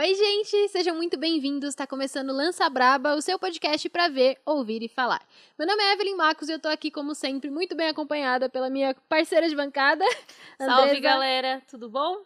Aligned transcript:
Oi, 0.00 0.14
gente, 0.14 0.68
sejam 0.68 0.96
muito 0.96 1.18
bem-vindos. 1.18 1.68
Está 1.68 1.86
começando 1.86 2.32
Lança 2.32 2.66
Braba, 2.70 3.14
o 3.16 3.20
seu 3.20 3.38
podcast 3.38 3.86
para 3.90 4.08
ver, 4.08 4.38
ouvir 4.46 4.82
e 4.82 4.88
falar. 4.88 5.20
Meu 5.58 5.68
nome 5.68 5.82
é 5.82 5.92
Evelyn 5.92 6.16
Marcos 6.16 6.48
e 6.48 6.52
eu 6.52 6.58
tô 6.58 6.68
aqui, 6.68 6.90
como 6.90 7.14
sempre, 7.14 7.50
muito 7.50 7.76
bem 7.76 7.86
acompanhada 7.86 8.48
pela 8.48 8.70
minha 8.70 8.94
parceira 9.10 9.46
de 9.46 9.54
bancada. 9.54 10.02
Salve, 10.56 10.84
Andresa. 10.84 11.00
galera, 11.00 11.62
tudo 11.68 11.90
bom? 11.90 12.16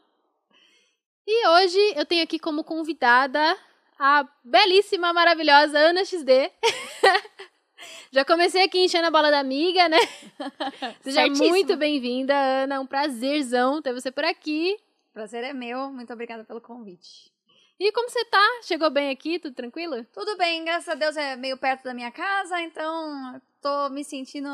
E 1.26 1.48
hoje 1.48 1.80
eu 1.96 2.06
tenho 2.06 2.22
aqui 2.22 2.38
como 2.38 2.62
convidada 2.62 3.58
a 3.98 4.24
belíssima, 4.44 5.12
maravilhosa 5.12 5.76
Ana 5.76 6.04
XD. 6.04 6.52
Já 8.12 8.24
comecei 8.24 8.62
aqui 8.62 8.84
enchendo 8.84 9.08
a 9.08 9.10
bola 9.10 9.32
da 9.32 9.40
amiga, 9.40 9.88
né? 9.88 9.98
Seja 11.02 11.22
Certíssimo. 11.22 11.48
muito 11.48 11.76
bem-vinda, 11.76 12.36
Ana. 12.36 12.76
É 12.76 12.78
um 12.78 12.86
prazerzão 12.86 13.82
ter 13.82 13.92
você 13.92 14.12
por 14.12 14.24
aqui. 14.24 14.78
Prazer 15.12 15.42
é 15.42 15.52
meu, 15.52 15.90
muito 15.90 16.12
obrigada 16.12 16.44
pelo 16.44 16.60
convite. 16.60 17.33
E 17.78 17.90
como 17.90 18.08
você 18.08 18.24
tá? 18.26 18.60
Chegou 18.62 18.88
bem 18.88 19.10
aqui? 19.10 19.38
Tudo 19.38 19.54
tranquilo? 19.54 20.04
Tudo 20.12 20.36
bem, 20.36 20.64
graças 20.64 20.88
a 20.88 20.94
Deus 20.94 21.16
é 21.16 21.34
meio 21.34 21.56
perto 21.56 21.82
da 21.82 21.92
minha 21.92 22.10
casa, 22.10 22.60
então 22.60 23.40
tô 23.60 23.88
me 23.90 24.04
sentindo 24.04 24.48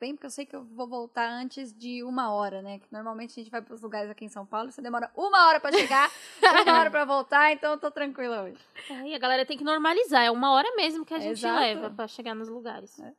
bem, 0.00 0.14
porque 0.14 0.26
eu 0.26 0.30
sei 0.30 0.46
que 0.46 0.56
eu 0.56 0.64
vou 0.64 0.88
voltar 0.88 1.28
antes 1.28 1.70
de 1.76 2.02
uma 2.02 2.32
hora, 2.32 2.62
né? 2.62 2.78
Que 2.78 2.86
normalmente 2.90 3.32
a 3.32 3.42
gente 3.42 3.50
vai 3.50 3.60
para 3.60 3.74
os 3.74 3.82
lugares 3.82 4.10
aqui 4.10 4.24
em 4.24 4.30
São 4.30 4.46
Paulo, 4.46 4.72
você 4.72 4.80
demora 4.80 5.10
uma 5.14 5.48
hora 5.48 5.60
para 5.60 5.76
chegar, 5.76 6.10
uma 6.66 6.80
hora 6.80 6.90
para 6.90 7.04
voltar, 7.04 7.52
então 7.52 7.72
eu 7.72 7.78
tô 7.78 7.90
tranquila 7.90 8.44
hoje. 8.44 8.58
É, 8.88 9.08
e 9.08 9.14
a 9.14 9.18
galera 9.18 9.44
tem 9.44 9.58
que 9.58 9.64
normalizar, 9.64 10.24
é 10.24 10.30
uma 10.30 10.52
hora 10.52 10.74
mesmo 10.74 11.04
que 11.04 11.12
a 11.12 11.18
gente 11.18 11.32
Exato. 11.32 11.60
leva 11.60 11.90
pra 11.90 12.08
chegar 12.08 12.34
nos 12.34 12.48
lugares. 12.48 12.98
É. 13.00 13.12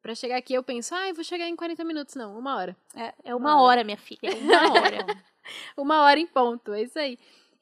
Pra 0.00 0.14
chegar 0.14 0.38
aqui 0.38 0.54
eu 0.54 0.62
penso, 0.62 0.94
ah, 0.94 1.08
eu 1.08 1.14
vou 1.14 1.22
chegar 1.22 1.46
em 1.46 1.54
40 1.54 1.84
minutos. 1.84 2.14
Não, 2.16 2.36
uma 2.36 2.56
hora. 2.56 2.76
É 3.22 3.34
uma 3.34 3.60
hora, 3.60 3.84
minha 3.84 3.96
filha, 3.96 4.30
é 4.30 4.34
uma 4.34 4.72
hora. 4.72 5.06
Uma 5.76 6.02
hora 6.02 6.18
em 6.18 6.26
ponto, 6.26 6.72
é 6.72 6.82
isso 6.82 6.98
aí. 6.98 7.16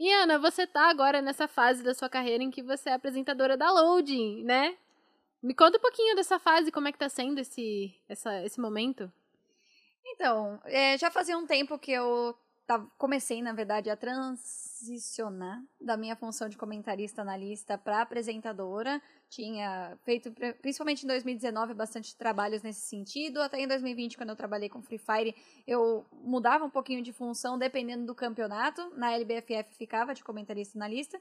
E 0.04 0.12
Ana, 0.12 0.38
você 0.38 0.66
tá 0.66 0.90
agora 0.90 1.22
nessa 1.22 1.48
fase 1.48 1.82
da 1.82 1.94
sua 1.94 2.10
carreira 2.10 2.44
em 2.44 2.50
que 2.50 2.62
você 2.62 2.90
é 2.90 2.92
apresentadora 2.92 3.56
da 3.56 3.70
Loading, 3.70 4.44
né? 4.44 4.76
Me 5.42 5.54
conta 5.54 5.78
um 5.78 5.80
pouquinho 5.80 6.14
dessa 6.14 6.38
fase, 6.38 6.70
como 6.70 6.86
é 6.86 6.92
que 6.92 6.98
tá 6.98 7.08
sendo 7.08 7.38
esse, 7.38 7.90
essa, 8.06 8.44
esse 8.44 8.60
momento? 8.60 9.10
Então, 10.04 10.60
é, 10.66 10.98
já 10.98 11.10
fazia 11.10 11.38
um 11.38 11.46
tempo 11.46 11.78
que 11.78 11.90
eu 11.90 12.36
tava- 12.66 12.90
comecei, 12.98 13.42
na 13.42 13.52
verdade, 13.52 13.90
a 13.90 13.96
transicionar 13.96 15.62
da 15.80 15.96
minha 15.96 16.16
função 16.16 16.48
de 16.48 16.56
comentarista 16.56 17.22
analista 17.22 17.76
para 17.76 18.02
apresentadora. 18.02 19.00
Tinha 19.28 19.98
feito, 20.04 20.30
pri- 20.32 20.54
principalmente 20.54 21.04
em 21.04 21.06
2019, 21.08 21.74
bastante 21.74 22.16
trabalhos 22.16 22.62
nesse 22.62 22.82
sentido. 22.82 23.40
Até 23.42 23.60
em 23.60 23.66
2020, 23.68 24.16
quando 24.16 24.30
eu 24.30 24.36
trabalhei 24.36 24.68
com 24.68 24.82
Free 24.82 24.98
Fire, 24.98 25.34
eu 25.66 26.06
mudava 26.12 26.64
um 26.64 26.70
pouquinho 26.70 27.02
de 27.02 27.12
função 27.12 27.58
dependendo 27.58 28.06
do 28.06 28.14
campeonato. 28.14 28.90
Na 28.96 29.12
LBFF 29.12 29.74
ficava 29.74 30.14
de 30.14 30.22
comentarista 30.24 30.78
analista. 30.78 31.20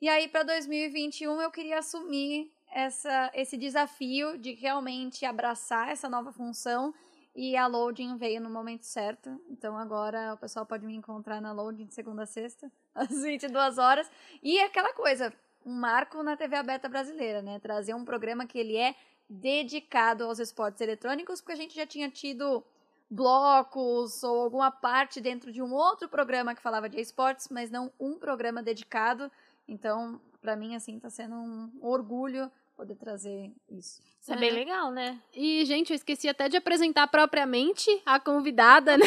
E 0.00 0.08
aí, 0.08 0.28
para 0.28 0.42
2021, 0.44 1.40
eu 1.42 1.50
queria 1.50 1.78
assumir 1.78 2.50
essa, 2.72 3.30
esse 3.34 3.56
desafio 3.56 4.38
de 4.38 4.54
realmente 4.54 5.26
abraçar 5.26 5.90
essa 5.90 6.08
nova 6.08 6.32
função 6.32 6.94
e 7.40 7.56
a 7.56 7.66
loading 7.66 8.18
veio 8.18 8.38
no 8.38 8.50
momento 8.50 8.84
certo. 8.84 9.40
Então 9.48 9.74
agora 9.74 10.34
o 10.34 10.36
pessoal 10.36 10.66
pode 10.66 10.84
me 10.84 10.94
encontrar 10.94 11.40
na 11.40 11.52
loading 11.52 11.86
de 11.86 11.94
segunda 11.94 12.24
a 12.24 12.26
sexta, 12.26 12.70
às 12.94 13.22
22 13.22 13.78
horas. 13.78 14.10
E 14.42 14.60
aquela 14.60 14.92
coisa, 14.92 15.32
um 15.64 15.72
marco 15.72 16.22
na 16.22 16.36
TV 16.36 16.56
aberta 16.56 16.86
brasileira, 16.86 17.40
né? 17.40 17.58
Trazer 17.58 17.94
um 17.94 18.04
programa 18.04 18.44
que 18.44 18.58
ele 18.58 18.76
é 18.76 18.94
dedicado 19.26 20.24
aos 20.24 20.38
esportes 20.38 20.82
eletrônicos, 20.82 21.40
porque 21.40 21.52
a 21.52 21.56
gente 21.56 21.74
já 21.74 21.86
tinha 21.86 22.10
tido 22.10 22.62
blocos 23.08 24.22
ou 24.22 24.42
alguma 24.42 24.70
parte 24.70 25.18
dentro 25.18 25.50
de 25.50 25.62
um 25.62 25.72
outro 25.72 26.10
programa 26.10 26.54
que 26.54 26.60
falava 26.60 26.90
de 26.90 27.00
esportes, 27.00 27.48
mas 27.48 27.70
não 27.70 27.90
um 27.98 28.18
programa 28.18 28.62
dedicado. 28.62 29.32
Então, 29.66 30.20
para 30.42 30.54
mim, 30.56 30.76
assim, 30.76 31.00
tá 31.00 31.08
sendo 31.08 31.36
um 31.36 31.70
orgulho 31.80 32.52
poder 32.80 32.94
trazer 32.94 33.52
isso. 33.68 34.00
Isso 34.18 34.32
é 34.32 34.36
bem 34.36 34.50
legal, 34.52 34.90
né? 34.90 35.18
E, 35.34 35.66
gente, 35.66 35.90
eu 35.90 35.94
esqueci 35.94 36.28
até 36.28 36.48
de 36.48 36.56
apresentar 36.56 37.06
propriamente 37.08 37.90
a 38.06 38.18
convidada, 38.18 38.96
né? 38.98 39.06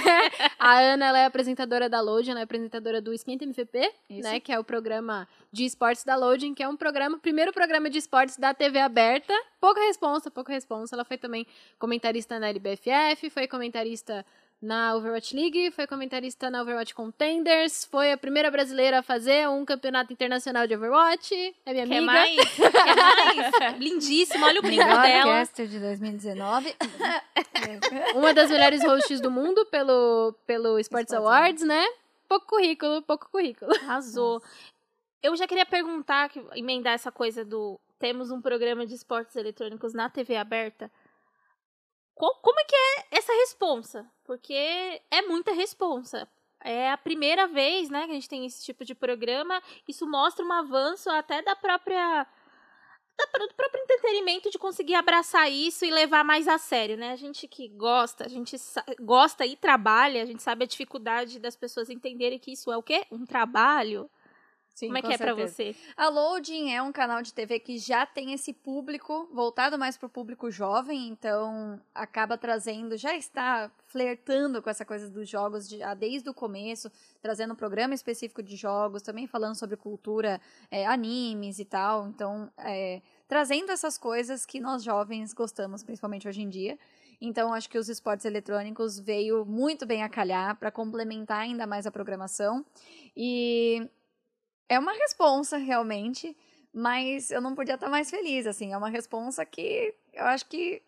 a 0.59 0.79
Ana, 0.79 1.07
ela 1.07 1.19
é 1.19 1.25
apresentadora 1.25 1.89
da 1.89 1.99
Loading, 1.99 2.31
ela 2.31 2.41
é 2.41 2.43
apresentadora 2.43 3.01
do 3.01 3.11
Esquenta 3.11 3.43
MVP, 3.43 3.91
Isso. 4.11 4.29
né? 4.29 4.39
Que 4.39 4.51
é 4.51 4.59
o 4.59 4.63
programa 4.63 5.27
de 5.51 5.65
esportes 5.65 6.03
da 6.03 6.15
Loading, 6.15 6.53
que 6.53 6.61
é 6.61 6.67
um 6.67 6.77
programa, 6.77 7.17
primeiro 7.17 7.51
programa 7.51 7.89
de 7.89 7.97
esportes 7.97 8.37
da 8.37 8.53
TV 8.53 8.77
aberta. 8.77 9.33
Pouca 9.59 9.81
responsa, 9.81 10.29
pouca 10.29 10.53
responsa. 10.53 10.95
Ela 10.95 11.03
foi 11.03 11.17
também 11.17 11.47
comentarista 11.79 12.39
na 12.39 12.49
LBFF, 12.49 13.31
foi 13.31 13.47
comentarista 13.47 14.23
na 14.63 14.95
Overwatch 14.95 15.35
League, 15.35 15.71
foi 15.71 15.85
comentarista 15.85 16.49
na 16.49 16.61
Overwatch 16.61 16.95
Contenders, 16.95 17.83
foi 17.83 18.13
a 18.13 18.17
primeira 18.17 18.49
brasileira 18.49 18.99
a 18.99 19.03
fazer 19.03 19.47
um 19.49 19.65
campeonato 19.65 20.13
internacional 20.13 20.65
de 20.65 20.73
Overwatch. 20.75 21.35
É 21.65 21.73
minha 21.73 21.85
Quer 21.85 21.97
amiga. 21.97 22.05
mais? 22.05 22.55
Quer 22.55 22.95
mais? 22.95 23.77
Lindíssimo, 23.77 24.45
olha 24.45 24.59
o 24.59 24.63
brinco 24.63 24.85
Melhor 24.85 25.01
dela. 25.03 25.23
caster 25.33 25.67
de 25.67 25.79
2019. 25.79 26.73
Uma 28.15 28.33
das 28.33 28.49
melhores 28.49 28.83
hosts 28.83 29.19
do 29.19 29.29
mundo 29.29 29.65
pelo, 29.65 30.33
pelo 30.47 30.79
Sports 30.79 31.11
Sports 31.11 31.13
Awards, 31.13 31.63
né? 31.63 31.85
Pouco 32.27 32.47
currículo, 32.47 33.01
pouco 33.01 33.29
currículo. 33.29 33.71
Arrasou. 33.81 34.41
Eu 35.21 35.35
já 35.35 35.45
queria 35.45 35.65
perguntar, 35.65 36.29
que- 36.29 36.41
emendar 36.55 36.93
essa 36.93 37.11
coisa 37.11 37.43
do 37.43 37.79
temos 37.99 38.31
um 38.31 38.41
programa 38.41 38.85
de 38.85 38.95
esportes 38.95 39.35
eletrônicos 39.35 39.93
na 39.93 40.09
TV 40.09 40.35
aberta. 40.35 40.89
Como 42.15 42.59
é 42.59 42.63
que 42.63 42.75
é 42.75 43.17
essa 43.17 43.33
responsa? 43.33 44.09
Porque 44.23 44.53
é 44.53 45.21
muita 45.23 45.51
responsa. 45.51 46.27
É 46.59 46.91
a 46.91 46.97
primeira 46.97 47.45
vez, 47.47 47.89
né, 47.89 48.05
que 48.05 48.11
a 48.11 48.15
gente 48.15 48.29
tem 48.29 48.45
esse 48.45 48.63
tipo 48.63 48.85
de 48.85 48.95
programa. 48.95 49.61
Isso 49.87 50.07
mostra 50.07 50.45
um 50.45 50.51
avanço 50.51 51.09
até 51.09 51.41
da 51.41 51.55
própria 51.55 52.25
do 53.15 53.53
próprio 53.53 53.83
entretenimento 53.83 54.49
de 54.49 54.57
conseguir 54.57 54.95
abraçar 54.95 55.51
isso 55.51 55.85
e 55.85 55.91
levar 55.91 56.23
mais 56.23 56.47
a 56.47 56.57
sério, 56.57 56.97
né? 56.97 57.11
A 57.11 57.15
gente 57.15 57.47
que 57.47 57.67
gosta, 57.67 58.25
a 58.25 58.27
gente 58.27 58.55
gosta 58.99 59.45
e 59.45 59.55
trabalha, 59.55 60.23
a 60.23 60.25
gente 60.25 60.41
sabe 60.41 60.63
a 60.63 60.67
dificuldade 60.67 61.37
das 61.39 61.55
pessoas 61.55 61.89
entenderem 61.89 62.39
que 62.39 62.51
isso 62.51 62.71
é 62.71 62.77
o 62.77 62.81
quê? 62.81 63.05
Um 63.11 63.25
trabalho. 63.25 64.09
Sim, 64.73 64.87
Como 64.87 64.97
é 64.97 65.01
que 65.01 65.13
é 65.13 65.17
pra 65.17 65.27
certeza. 65.35 65.53
você? 65.53 65.75
A 65.95 66.09
Loading 66.09 66.71
é 66.71 66.81
um 66.81 66.91
canal 66.91 67.21
de 67.21 67.31
TV 67.31 67.59
que 67.59 67.77
já 67.77 68.07
tem 68.07 68.33
esse 68.33 68.51
público 68.51 69.29
voltado 69.31 69.77
mais 69.77 69.95
para 69.97 70.07
o 70.07 70.09
público 70.09 70.49
jovem, 70.49 71.07
então 71.09 71.79
acaba 71.93 72.37
trazendo, 72.39 72.97
já 72.97 73.15
está 73.15 73.71
flertando 73.85 74.63
com 74.63 74.69
essa 74.71 74.83
coisa 74.83 75.07
dos 75.11 75.29
jogos 75.29 75.69
de- 75.69 75.83
ah, 75.83 75.93
desde 75.93 76.27
o 76.27 76.33
começo, 76.33 76.91
trazendo 77.21 77.53
um 77.53 77.55
programa 77.55 77.93
específico 77.93 78.41
de 78.41 78.55
jogos, 78.55 79.03
também 79.03 79.27
falando 79.27 79.53
sobre 79.55 79.77
cultura, 79.77 80.41
é, 80.71 80.87
animes 80.87 81.59
e 81.59 81.65
tal. 81.65 82.07
Então, 82.07 82.51
é, 82.57 82.99
trazendo 83.27 83.71
essas 83.71 83.95
coisas 83.95 84.43
que 84.43 84.59
nós 84.59 84.83
jovens 84.83 85.33
gostamos, 85.33 85.83
principalmente 85.83 86.27
hoje 86.27 86.41
em 86.41 86.49
dia. 86.49 86.79
Então, 87.21 87.53
acho 87.53 87.69
que 87.69 87.77
os 87.77 87.89
esportes 87.89 88.25
eletrônicos 88.25 88.99
veio 88.99 89.45
muito 89.45 89.85
bem 89.85 90.01
a 90.03 90.09
calhar 90.09 90.57
para 90.57 90.71
complementar 90.71 91.41
ainda 91.41 91.67
mais 91.67 91.85
a 91.85 91.91
programação. 91.91 92.65
E 93.15 93.87
é 94.73 94.79
uma 94.79 94.93
responsa, 94.93 95.57
realmente, 95.57 96.35
mas 96.73 97.31
eu 97.31 97.39
não 97.39 97.55
podia 97.55 97.75
estar 97.75 97.89
mais 97.89 98.09
feliz, 98.09 98.47
assim. 98.47 98.73
É 98.73 98.77
uma 98.77 98.89
responsa 98.89 99.45
que 99.45 99.93
eu 100.13 100.25
acho 100.25 100.45
que 100.47 100.81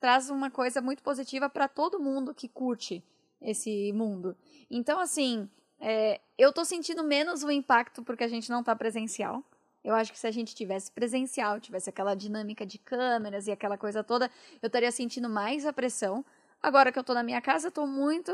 traz 0.00 0.28
uma 0.30 0.50
coisa 0.50 0.80
muito 0.80 1.02
positiva 1.02 1.48
para 1.48 1.68
todo 1.68 2.00
mundo 2.00 2.34
que 2.34 2.48
curte 2.48 3.04
esse 3.40 3.92
mundo. 3.92 4.36
Então, 4.70 4.98
assim, 4.98 5.48
é, 5.78 6.20
eu 6.36 6.52
tô 6.52 6.64
sentindo 6.64 7.04
menos 7.04 7.42
o 7.42 7.50
impacto 7.50 8.02
porque 8.02 8.24
a 8.24 8.28
gente 8.28 8.50
não 8.50 8.62
tá 8.62 8.74
presencial. 8.74 9.44
Eu 9.84 9.94
acho 9.94 10.12
que 10.12 10.18
se 10.18 10.26
a 10.26 10.30
gente 10.30 10.54
tivesse 10.54 10.90
presencial, 10.92 11.60
tivesse 11.60 11.90
aquela 11.90 12.14
dinâmica 12.14 12.64
de 12.64 12.78
câmeras 12.78 13.46
e 13.46 13.52
aquela 13.52 13.76
coisa 13.76 14.02
toda, 14.04 14.30
eu 14.60 14.68
estaria 14.68 14.92
sentindo 14.92 15.28
mais 15.28 15.66
a 15.66 15.72
pressão. 15.72 16.24
Agora 16.62 16.92
que 16.92 16.98
eu 16.98 17.02
tô 17.02 17.12
na 17.12 17.24
minha 17.24 17.40
casa, 17.40 17.66
eu 17.66 17.72
tô 17.72 17.84
muito 17.86 18.32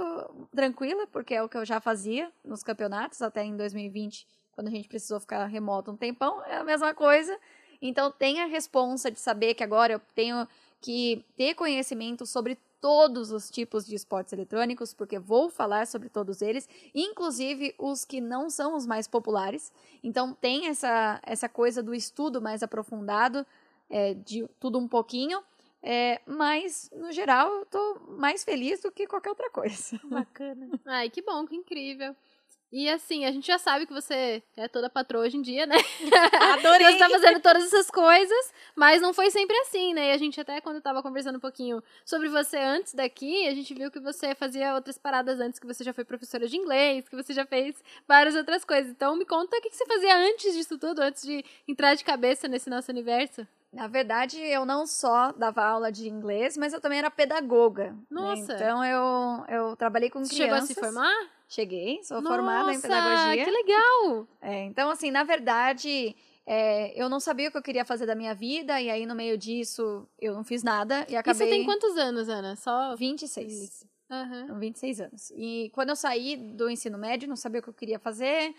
tranquila, 0.54 1.06
porque 1.06 1.34
é 1.34 1.42
o 1.42 1.48
que 1.48 1.56
eu 1.56 1.64
já 1.64 1.80
fazia 1.80 2.30
nos 2.44 2.62
campeonatos, 2.62 3.22
até 3.22 3.42
em 3.42 3.56
2020, 3.56 4.26
quando 4.58 4.66
a 4.66 4.72
gente 4.72 4.88
precisou 4.88 5.20
ficar 5.20 5.46
remoto 5.46 5.92
um 5.92 5.96
tempão, 5.96 6.42
é 6.44 6.56
a 6.56 6.64
mesma 6.64 6.92
coisa. 6.92 7.38
Então 7.80 8.10
tem 8.10 8.40
a 8.40 8.46
responsa 8.46 9.08
de 9.08 9.20
saber 9.20 9.54
que 9.54 9.62
agora 9.62 9.92
eu 9.92 10.00
tenho 10.16 10.48
que 10.80 11.24
ter 11.36 11.54
conhecimento 11.54 12.26
sobre 12.26 12.58
todos 12.80 13.30
os 13.30 13.48
tipos 13.48 13.86
de 13.86 13.94
esportes 13.94 14.32
eletrônicos, 14.32 14.92
porque 14.92 15.16
vou 15.16 15.48
falar 15.48 15.86
sobre 15.86 16.08
todos 16.08 16.42
eles, 16.42 16.68
inclusive 16.92 17.72
os 17.78 18.04
que 18.04 18.20
não 18.20 18.50
são 18.50 18.74
os 18.74 18.84
mais 18.84 19.06
populares. 19.06 19.72
Então 20.02 20.34
tem 20.34 20.66
essa, 20.66 21.20
essa 21.22 21.48
coisa 21.48 21.80
do 21.80 21.94
estudo 21.94 22.42
mais 22.42 22.60
aprofundado, 22.60 23.46
é, 23.88 24.14
de 24.14 24.44
tudo 24.58 24.76
um 24.76 24.88
pouquinho. 24.88 25.40
É, 25.80 26.20
mas, 26.26 26.90
no 26.96 27.12
geral, 27.12 27.48
eu 27.60 27.66
tô 27.66 28.00
mais 28.08 28.42
feliz 28.42 28.80
do 28.80 28.90
que 28.90 29.06
qualquer 29.06 29.30
outra 29.30 29.48
coisa. 29.50 30.00
Bacana. 30.02 30.68
Ai, 30.84 31.08
que 31.08 31.22
bom, 31.22 31.46
que 31.46 31.54
incrível. 31.54 32.16
E 32.70 32.88
assim, 32.90 33.24
a 33.24 33.32
gente 33.32 33.46
já 33.46 33.58
sabe 33.58 33.86
que 33.86 33.92
você 33.92 34.42
é 34.56 34.68
toda 34.68 34.90
patroa 34.90 35.24
hoje 35.24 35.38
em 35.38 35.42
dia, 35.42 35.64
né? 35.66 35.76
Adorei. 36.52 36.92
Você 36.92 36.98
tá 36.98 37.08
fazendo 37.08 37.40
todas 37.40 37.64
essas 37.64 37.90
coisas, 37.90 38.52
mas 38.76 39.00
não 39.00 39.14
foi 39.14 39.30
sempre 39.30 39.56
assim, 39.60 39.94
né? 39.94 40.08
E 40.08 40.12
a 40.12 40.18
gente 40.18 40.38
até 40.38 40.60
quando 40.60 40.80
tava 40.80 41.02
conversando 41.02 41.36
um 41.36 41.40
pouquinho 41.40 41.82
sobre 42.04 42.28
você 42.28 42.58
antes 42.58 42.92
daqui, 42.92 43.48
a 43.48 43.54
gente 43.54 43.72
viu 43.72 43.90
que 43.90 43.98
você 44.00 44.34
fazia 44.34 44.74
outras 44.74 44.98
paradas 44.98 45.40
antes, 45.40 45.58
que 45.58 45.66
você 45.66 45.82
já 45.82 45.94
foi 45.94 46.04
professora 46.04 46.46
de 46.46 46.56
inglês, 46.56 47.08
que 47.08 47.16
você 47.16 47.32
já 47.32 47.46
fez 47.46 47.82
várias 48.06 48.34
outras 48.34 48.64
coisas. 48.64 48.90
Então 48.90 49.16
me 49.16 49.24
conta 49.24 49.56
o 49.56 49.60
que 49.62 49.70
você 49.70 49.86
fazia 49.86 50.14
antes 50.16 50.54
disso 50.54 50.76
tudo, 50.78 51.00
antes 51.00 51.22
de 51.22 51.42
entrar 51.66 51.94
de 51.94 52.04
cabeça 52.04 52.48
nesse 52.48 52.68
nosso 52.68 52.90
universo. 52.90 53.46
Na 53.72 53.86
verdade, 53.86 54.40
eu 54.40 54.64
não 54.64 54.86
só 54.86 55.32
dava 55.32 55.62
aula 55.62 55.92
de 55.92 56.08
inglês, 56.08 56.56
mas 56.56 56.72
eu 56.72 56.80
também 56.80 56.98
era 56.98 57.10
pedagoga. 57.10 57.90
né? 57.90 57.98
Nossa. 58.10 58.54
Então 58.54 58.84
eu, 58.84 59.44
eu 59.48 59.76
trabalhei 59.76 60.10
com 60.10 60.24
Você 60.24 60.34
chegou 60.34 60.54
a 60.54 60.60
crianças. 60.60 60.74
se 60.74 60.80
formar? 60.80 61.37
Cheguei, 61.48 62.02
sou 62.04 62.20
formada 62.22 62.70
em 62.70 62.74
Nossa, 62.74 62.88
pedagogia. 62.88 63.44
que 63.44 63.50
legal! 63.50 64.28
É, 64.42 64.64
então, 64.64 64.90
assim, 64.90 65.10
na 65.10 65.24
verdade, 65.24 66.14
é, 66.46 66.92
eu 67.00 67.08
não 67.08 67.18
sabia 67.18 67.48
o 67.48 67.50
que 67.50 67.56
eu 67.56 67.62
queria 67.62 67.84
fazer 67.86 68.04
da 68.04 68.14
minha 68.14 68.34
vida, 68.34 68.78
e 68.80 68.90
aí 68.90 69.06
no 69.06 69.14
meio 69.14 69.38
disso 69.38 70.06
eu 70.20 70.34
não 70.34 70.44
fiz 70.44 70.62
nada 70.62 71.06
e 71.08 71.12
E 71.12 71.16
acabei. 71.16 71.46
você 71.46 71.50
tem 71.50 71.64
quantos 71.64 71.96
anos, 71.96 72.28
Ana? 72.28 72.54
Só 72.56 72.94
26. 72.96 73.52
Isso. 73.52 73.86
Aham. 74.10 74.46
Com 74.48 74.58
26 74.58 75.00
anos. 75.00 75.32
E 75.36 75.70
quando 75.74 75.88
eu 75.90 75.96
saí 75.96 76.36
do 76.36 76.68
ensino 76.70 76.98
médio, 76.98 77.28
não 77.28 77.36
sabia 77.36 77.60
o 77.60 77.62
que 77.62 77.68
eu 77.70 77.74
queria 77.74 77.98
fazer. 77.98 78.54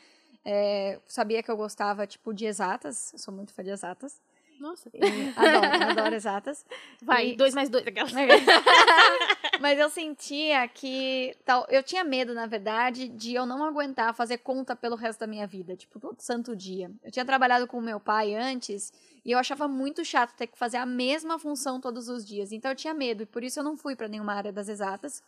é, 0.46 1.00
sabia 1.08 1.44
que 1.44 1.52
eu 1.52 1.58
gostava, 1.58 2.08
tipo, 2.08 2.34
de 2.34 2.46
exatas. 2.46 3.12
Eu 3.14 3.20
sou 3.20 3.34
muito 3.34 3.54
fã 3.54 3.64
de 3.64 3.70
exatas. 3.72 4.20
Nossa. 4.60 4.90
E 4.94 5.00
adoro, 5.36 5.92
adoro 5.92 6.16
exatas. 6.16 6.66
Vai, 7.02 7.30
E- 7.30 7.36
dois 7.36 7.54
mais 7.54 7.70
dois. 7.70 7.84
Mas 9.60 9.78
eu 9.78 9.90
sentia 9.90 10.68
que. 10.68 11.36
Tal, 11.46 11.66
eu 11.70 11.84
tinha 11.84 12.04
medo, 12.04 12.34
na 12.34 12.46
verdade, 12.46 13.08
de 13.08 13.34
eu 13.34 13.46
não 13.46 13.64
aguentar 13.64 14.14
fazer 14.14 14.38
conta 14.40 14.76
pelo 14.76 14.96
resto 14.96 15.20
da 15.20 15.28
minha 15.28 15.46
vida. 15.46 15.76
Tipo, 15.76 16.00
todo 16.00 16.20
santo 16.22 16.56
dia. 16.56 16.92
Eu 17.04 17.12
tinha 17.12 17.26
trabalhado 17.26 17.68
com 17.68 17.82
meu 17.82 18.00
pai 18.00 18.36
antes 18.36 18.92
e 19.26 19.32
eu 19.32 19.38
achava 19.38 19.68
muito 19.68 20.04
chato 20.06 20.36
ter 20.36 20.48
que 20.48 20.58
fazer 20.58 20.78
a 20.78 20.86
mesma 20.86 21.38
função 21.38 21.80
todos 21.80 22.08
os 22.08 22.26
dias. 22.26 22.52
Então 22.52 22.72
eu 22.72 22.76
tinha 22.76 22.94
medo 22.94 23.24
e 23.24 23.26
por 23.26 23.44
isso 23.44 23.60
eu 23.60 23.64
não 23.64 23.76
fui 23.78 23.96
para 23.96 24.08
nenhuma 24.08 24.34
área 24.34 24.52
das 24.52 24.70
exatas. 24.70 25.22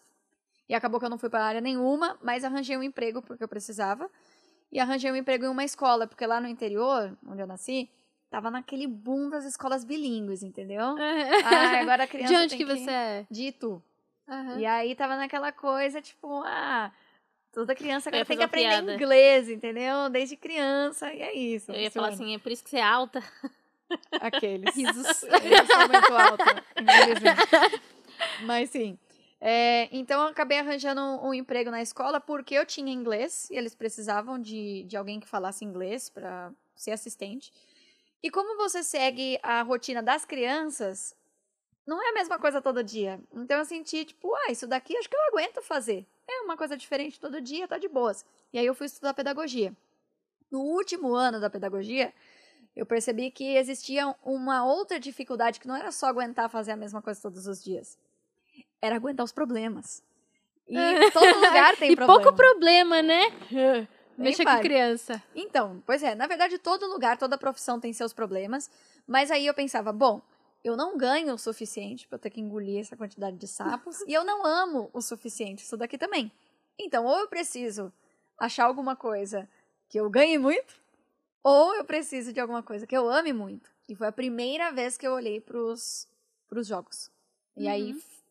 E 0.68 0.74
acabou 0.74 1.00
que 1.00 1.06
eu 1.06 1.10
não 1.10 1.18
fui 1.18 1.30
para 1.30 1.44
área 1.44 1.62
nenhuma, 1.62 2.18
mas 2.22 2.44
arranjei 2.44 2.77
um 2.77 2.84
emprego 2.84 3.22
porque 3.22 3.44
eu 3.44 3.48
precisava. 3.48 4.10
E 4.72 4.80
arranjei 4.80 5.12
um 5.12 5.16
emprego 5.18 5.44
em 5.44 5.50
uma 5.50 5.66
escola, 5.66 6.07
porque 6.07 6.25
lá 6.25 6.39
no 6.39 6.48
interior, 6.48 7.18
onde 7.27 7.42
eu 7.42 7.48
nasci, 7.48 7.89
tava 8.30 8.50
naquele 8.50 8.88
boom 8.88 9.30
das 9.30 9.44
escolas 9.44 9.84
bilíngues, 9.84 10.42
entendeu? 10.42 10.95
Ah, 11.44 11.81
agora 11.81 12.06
a 12.06 12.07
criança 12.07 12.34
De 12.34 12.39
onde 12.39 12.56
tem 12.56 12.57
que 12.57 12.66
você 12.66 12.89
é? 12.89 13.27
De 13.30 13.48
Itu. 13.48 13.84
Aham. 14.27 14.59
E 14.59 14.65
aí 14.65 14.95
tava 14.95 15.15
naquela 15.18 15.51
coisa, 15.51 16.01
tipo, 16.01 16.41
ah, 16.45 16.91
toda 17.51 17.75
criança 17.75 18.09
agora 18.09 18.25
tem 18.25 18.38
que 18.38 18.44
aprender 18.44 18.69
piada. 18.69 18.95
inglês, 18.95 19.50
entendeu? 19.50 20.09
Desde 20.09 20.35
criança, 20.35 21.13
e 21.13 21.21
é 21.21 21.33
isso. 21.33 21.71
Eu 21.71 21.81
ia 21.81 21.91
falar 21.91 22.09
assim, 22.09 22.35
é 22.35 22.39
por 22.39 22.51
isso 22.51 22.63
que 22.63 22.69
você 22.69 22.77
é 22.77 22.83
alta. 22.83 23.21
Aqueles. 24.21 24.73
Risos. 24.73 25.23
Eu 25.27 25.88
muito 25.89 26.13
alta, 26.13 26.63
infelizmente. 26.79 27.83
Mas 28.44 28.69
sim. 28.69 28.97
É, 29.44 29.89
então 29.91 30.21
eu 30.21 30.27
acabei 30.27 30.59
arranjando 30.59 31.01
um, 31.01 31.29
um 31.29 31.33
emprego 31.33 31.71
na 31.71 31.81
escola 31.81 32.21
porque 32.21 32.53
eu 32.53 32.63
tinha 32.63 32.94
inglês 32.94 33.50
e 33.50 33.56
eles 33.56 33.74
precisavam 33.74 34.38
de, 34.39 34.83
de 34.83 34.95
alguém 34.95 35.19
que 35.19 35.27
falasse 35.27 35.65
inglês 35.65 36.09
para 36.09 36.53
ser 36.75 36.91
assistente. 36.91 37.51
E 38.21 38.29
como 38.29 38.56
você 38.56 38.83
segue 38.83 39.39
a 39.41 39.63
rotina 39.63 40.03
das 40.03 40.25
crianças, 40.25 41.15
não 41.86 42.01
é 42.01 42.10
a 42.10 42.13
mesma 42.13 42.38
coisa 42.39 42.62
todo 42.62 42.83
dia. 42.83 43.19
Então 43.33 43.57
eu 43.57 43.66
senti, 43.66 44.06
tipo, 44.06 44.33
ah, 44.36 44.51
isso 44.51 44.68
daqui 44.68 44.95
acho 44.98 45.10
que 45.10 45.16
eu 45.16 45.28
aguento 45.30 45.62
fazer. 45.62 46.06
É 46.28 46.42
uma 46.42 46.56
coisa 46.56 46.78
diferente 46.78 47.19
todo 47.19 47.42
dia, 47.42 47.68
tá 47.68 47.78
de 47.78 47.88
boas. 47.88 48.25
E 48.54 48.60
aí 48.60 48.66
eu 48.66 48.75
fui 48.75 48.86
estudar 48.86 49.13
pedagogia. 49.13 49.75
No 50.50 50.60
último 50.60 51.13
ano 51.16 51.39
da 51.39 51.50
pedagogia, 51.50 52.13
eu 52.75 52.86
percebi 52.86 53.31
que 53.31 53.56
existia 53.56 54.13
uma 54.24 54.66
outra 54.66 55.00
dificuldade 55.00 55.60
que 55.60 55.68
não 55.68 55.75
era 55.75 55.92
só 55.92 56.07
aguentar 56.07 56.50
fazer 56.50 56.72
a 56.72 56.78
mesma 56.78 57.01
coisa 57.01 57.22
todos 57.22 57.48
os 57.48 57.63
dias. 57.63 57.98
Era 58.81 58.95
aguentar 58.95 59.24
os 59.24 59.31
problemas. 59.31 60.04
E 60.68 60.75
todo 61.12 61.36
lugar 61.36 61.75
tem 61.77 61.92
e 61.92 61.95
problema. 61.95 62.22
pouco 62.22 62.36
problema, 62.36 63.01
né? 63.01 63.24
Mexer 64.18 64.45
com 64.45 64.60
criança. 64.60 65.22
Então, 65.34 65.81
pois 65.86 66.04
é, 66.04 66.13
na 66.13 66.27
verdade 66.27 66.57
todo 66.60 66.86
lugar, 66.86 67.18
toda 67.18 67.38
profissão 67.38 67.80
tem 67.80 67.92
seus 67.92 68.13
problemas, 68.13 68.69
mas 69.07 69.31
aí 69.31 69.48
eu 69.48 69.54
pensava, 69.54 69.92
bom, 69.92 70.22
eu 70.63 70.75
não 70.78 70.98
ganho 70.98 71.34
o 71.34 71.38
suficiente 71.38 72.08
eu 72.12 72.19
ter 72.19 72.30
que 72.30 72.40
engolir 72.42 72.80
essa 72.80 72.96
quantidade 72.96 73.38
de 73.38 73.48
sapos 73.48 74.02
e 74.02 74.13
eu 74.13 74.24
não 74.24 74.46
amo 74.46 74.90
o 74.94 75.02
suficiente 75.02 75.63
isso 75.63 75.75
daqui 75.78 75.98
também. 75.98 76.31
Então, 76.80 77.06
ou 77.06 77.18
eu 77.19 77.28
preciso 77.28 77.92
achar 78.40 78.66
alguma 78.66 78.96
coisa 78.96 79.48
que 79.90 80.00
eu 80.00 80.10
ganhe 80.10 80.38
muito, 80.38 80.74
ou 81.44 81.75
eu 81.75 81.84
preciso 81.86 82.31
de 82.34 82.40
alguma 82.40 82.63
coisa 82.63 82.88
que 82.88 82.96
eu 82.96 83.10
ame 83.10 83.34
muito. 83.34 83.69
E 83.90 83.96
foi 83.96 84.08
a 84.08 84.12
primeira 84.12 84.72
vez 84.72 84.98
que 84.98 85.06
eu 85.06 85.12
olhei 85.13 85.42
pros, 85.42 86.08
pros 86.48 86.68
jogos. 86.68 87.12
E 87.58 87.68
aí 87.68 87.92
f- 87.92 88.24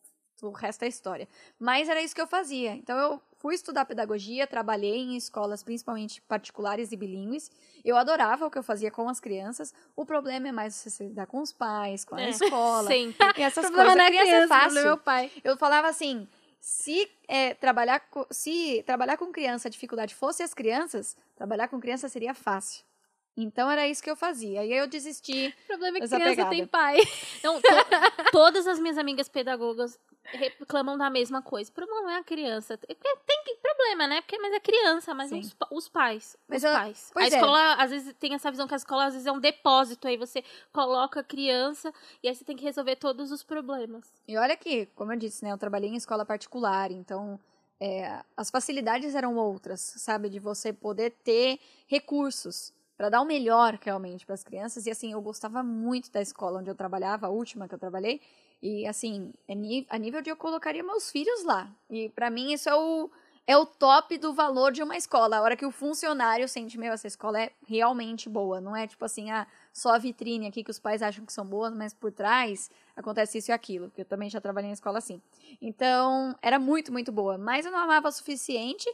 o 0.43 0.50
resto 0.50 0.85
é 0.85 0.88
história. 0.88 1.29
Mas 1.59 1.88
era 1.88 2.00
isso 2.03 2.15
que 2.15 2.21
eu 2.21 2.27
fazia. 2.27 2.73
Então 2.73 2.97
eu 2.99 3.23
fui 3.40 3.54
estudar 3.54 3.84
pedagogia, 3.87 4.46
trabalhei 4.46 4.98
em 4.98 5.16
escolas 5.16 5.62
principalmente 5.64 6.20
particulares 6.22 6.92
e 6.92 6.96
bilíngues. 6.96 7.50
Eu 7.84 7.96
adorava 7.96 8.46
o 8.46 8.50
que 8.50 8.58
eu 8.58 8.62
fazia 8.62 8.90
com 8.90 9.08
as 9.08 9.19
crianças. 9.19 9.72
O 9.96 10.04
problema 10.06 10.48
é 10.48 10.52
mais 10.52 10.75
você 10.75 10.90
se 10.90 11.02
lidar 11.04 11.26
com 11.26 11.40
os 11.40 11.52
pais, 11.52 12.04
com 12.04 12.14
a 12.14 12.22
É, 12.22 12.28
escola. 12.31 12.87
Sempre. 12.92 13.26
E 13.37 13.42
essas 13.42 13.64
problema 13.64 13.92
coisas. 13.94 13.96
não 13.96 14.04
é 14.04 14.08
criança, 14.08 14.26
criança, 14.31 14.37
é 14.37 14.44
o 14.44 14.48
problema 14.48 14.70
fácil. 14.75 14.88
é 14.88 14.92
o 14.92 14.98
pai. 14.98 15.32
Eu 15.42 15.56
falava 15.56 15.88
assim, 15.88 16.28
se 16.60 17.10
é, 17.26 17.54
trabalhar 17.54 18.00
co- 18.10 18.26
se 18.31 18.82
trabalhar 18.87 19.16
com 19.16 19.32
criança 19.32 19.69
a 19.69 19.70
dificuldade 19.70 20.14
fosse 20.14 20.43
as 20.43 20.52
crianças, 20.52 21.16
trabalhar 21.34 21.66
com 21.69 21.81
criança 21.81 22.08
seria 22.08 22.34
fácil. 22.34 22.84
Então 23.44 23.70
era 23.70 23.87
isso 23.88 24.02
que 24.02 24.10
eu 24.10 24.16
fazia. 24.16 24.64
E 24.64 24.72
aí 24.72 24.78
eu 24.78 24.87
desisti. 24.87 25.54
O 25.64 25.66
problema 25.69 25.98
é 25.98 26.00
que 26.00 26.08
criança 26.08 26.31
pegada. 26.31 26.50
tem 26.50 26.66
pai. 26.66 26.96
Então, 27.38 27.60
to- 27.60 28.31
todas 28.32 28.66
as 28.66 28.78
minhas 28.78 28.98
amigas 28.98 29.28
pedagogas 29.28 29.98
reclamam 30.25 30.96
da 30.98 31.08
mesma 31.10 31.40
coisa. 31.42 31.70
O 31.70 31.75
problema 31.75 32.02
não 32.02 32.10
é 32.10 32.19
a 32.19 32.25
criança. 32.25 32.76
Tem, 32.76 32.94
tem 32.96 33.42
que- 33.44 33.60
problema, 33.60 34.06
né? 34.06 34.20
Porque, 34.20 34.38
mas 34.38 34.52
é 34.52 34.60
criança, 34.60 35.14
mas 35.14 35.32
os, 35.32 35.56
os 35.70 35.88
pais. 35.88 36.37
Mas 36.46 36.58
os 36.62 36.64
eu- 36.64 36.72
pais. 36.76 37.10
A 37.16 37.22
é. 37.25 37.28
escola, 37.28 37.75
às 37.75 37.90
vezes, 37.90 38.14
tem 38.19 38.34
essa 38.34 38.50
visão 38.50 38.69
que 38.69 38.75
a 38.75 38.76
escola, 38.76 39.06
às 39.06 39.14
vezes, 39.14 39.26
é 39.26 39.32
um 39.32 39.38
depósito. 39.40 40.06
Aí 40.06 40.16
você 40.19 40.44
coloca 40.72 41.20
a 41.20 41.25
criança 41.25 41.93
e 42.22 42.28
aí 42.28 42.34
você 42.34 42.44
tem 42.44 42.56
que 42.56 42.64
resolver 42.64 42.96
todos 42.96 43.32
os 43.32 43.43
problemas. 43.43 44.04
E 44.28 44.36
olha 44.36 44.56
que, 44.56 44.86
como 44.94 45.12
eu 45.12 45.19
disse, 45.19 45.43
né, 45.44 45.50
eu 45.52 45.58
trabalhei 45.58 45.88
em 45.90 45.96
escola 45.96 46.25
particular, 46.26 46.90
então 46.90 47.40
é, 47.81 48.20
as 48.36 48.50
facilidades 48.50 49.14
eram 49.14 49.36
outras, 49.36 49.81
sabe, 49.81 50.28
de 50.28 50.38
você 50.38 50.72
poder 50.72 51.10
ter 51.25 51.58
recursos 51.86 52.72
para 53.00 53.08
dar 53.08 53.23
o 53.23 53.25
melhor 53.25 53.79
realmente 53.81 54.26
para 54.26 54.35
as 54.35 54.44
crianças. 54.44 54.85
E 54.85 54.91
assim, 54.91 55.12
eu 55.12 55.23
gostava 55.23 55.62
muito 55.62 56.12
da 56.12 56.20
escola 56.20 56.61
onde 56.61 56.69
eu 56.69 56.75
trabalhava, 56.75 57.29
a 57.29 57.31
última 57.31 57.67
que 57.67 57.75
eu 57.75 57.79
trabalhei. 57.79 58.20
E 58.62 58.87
assim, 58.87 59.32
é 59.49 59.55
a 59.88 59.97
nível 59.97 60.20
de 60.20 60.29
eu 60.29 60.37
colocaria 60.37 60.82
meus 60.82 61.11
filhos 61.11 61.43
lá. 61.43 61.75
E 61.88 62.11
para 62.11 62.29
mim 62.29 62.52
isso 62.52 62.69
é 62.69 62.75
o 62.75 63.11
é 63.47 63.56
o 63.56 63.64
top 63.64 64.19
do 64.19 64.35
valor 64.35 64.70
de 64.70 64.82
uma 64.82 64.98
escola. 64.98 65.39
A 65.39 65.41
hora 65.41 65.56
que 65.56 65.65
o 65.65 65.70
funcionário 65.70 66.46
sente, 66.46 66.79
meu, 66.79 66.93
essa 66.93 67.06
escola 67.06 67.41
é 67.41 67.53
realmente 67.67 68.29
boa. 68.29 68.60
Não 68.60 68.77
é 68.77 68.86
tipo 68.86 69.03
assim, 69.03 69.31
ah, 69.31 69.46
só 69.72 69.94
a 69.94 69.98
vitrine 69.98 70.46
aqui 70.46 70.63
que 70.63 70.70
os 70.70 70.79
pais 70.79 71.01
acham 71.01 71.24
que 71.24 71.32
são 71.32 71.46
boas, 71.46 71.72
mas 71.72 71.94
por 71.94 72.13
trás 72.13 72.70
acontece 72.94 73.39
isso 73.39 73.51
e 73.51 73.55
aquilo. 73.55 73.89
Porque 73.89 74.03
eu 74.03 74.05
também 74.05 74.29
já 74.29 74.43
trabalhei 74.43 74.69
em 74.69 74.74
escola 74.74 74.98
assim. 74.98 75.22
Então, 75.58 76.36
era 76.43 76.58
muito, 76.58 76.93
muito 76.93 77.10
boa. 77.10 77.39
Mas 77.39 77.65
eu 77.65 77.72
não 77.72 77.79
amava 77.79 78.08
o 78.08 78.13
suficiente. 78.13 78.86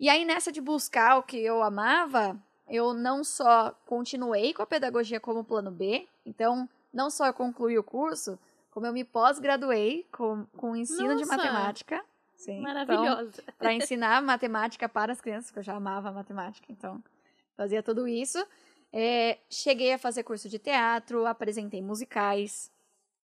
E 0.00 0.08
aí, 0.08 0.24
nessa 0.24 0.50
de 0.50 0.62
buscar 0.62 1.18
o 1.18 1.22
que 1.22 1.36
eu 1.36 1.62
amava, 1.62 2.40
eu 2.68 2.94
não 2.94 3.22
só 3.22 3.74
continuei 3.86 4.54
com 4.54 4.62
a 4.62 4.66
pedagogia 4.66 5.20
como 5.20 5.44
plano 5.44 5.70
B. 5.70 6.08
Então, 6.24 6.68
não 6.92 7.10
só 7.10 7.26
eu 7.26 7.34
concluí 7.34 7.78
o 7.78 7.82
curso, 7.82 8.38
como 8.70 8.86
eu 8.86 8.92
me 8.92 9.04
pós-graduei 9.04 10.06
com, 10.10 10.46
com 10.56 10.74
ensino 10.74 11.16
de 11.16 11.24
Nossa! 11.24 11.36
matemática. 11.36 12.04
Sim. 12.36 12.60
Então, 12.60 12.74
Maravilhosa. 12.74 13.42
para 13.58 13.72
ensinar 13.72 14.22
matemática 14.22 14.88
para 14.88 15.12
as 15.12 15.20
crianças, 15.20 15.46
porque 15.46 15.60
eu 15.60 15.64
já 15.64 15.74
amava 15.74 16.10
matemática, 16.10 16.66
então 16.70 17.02
fazia 17.56 17.82
tudo 17.82 18.08
isso. 18.08 18.44
É, 18.92 19.38
cheguei 19.50 19.92
a 19.92 19.98
fazer 19.98 20.22
curso 20.22 20.48
de 20.48 20.58
teatro, 20.58 21.26
apresentei 21.26 21.82
musicais. 21.82 22.70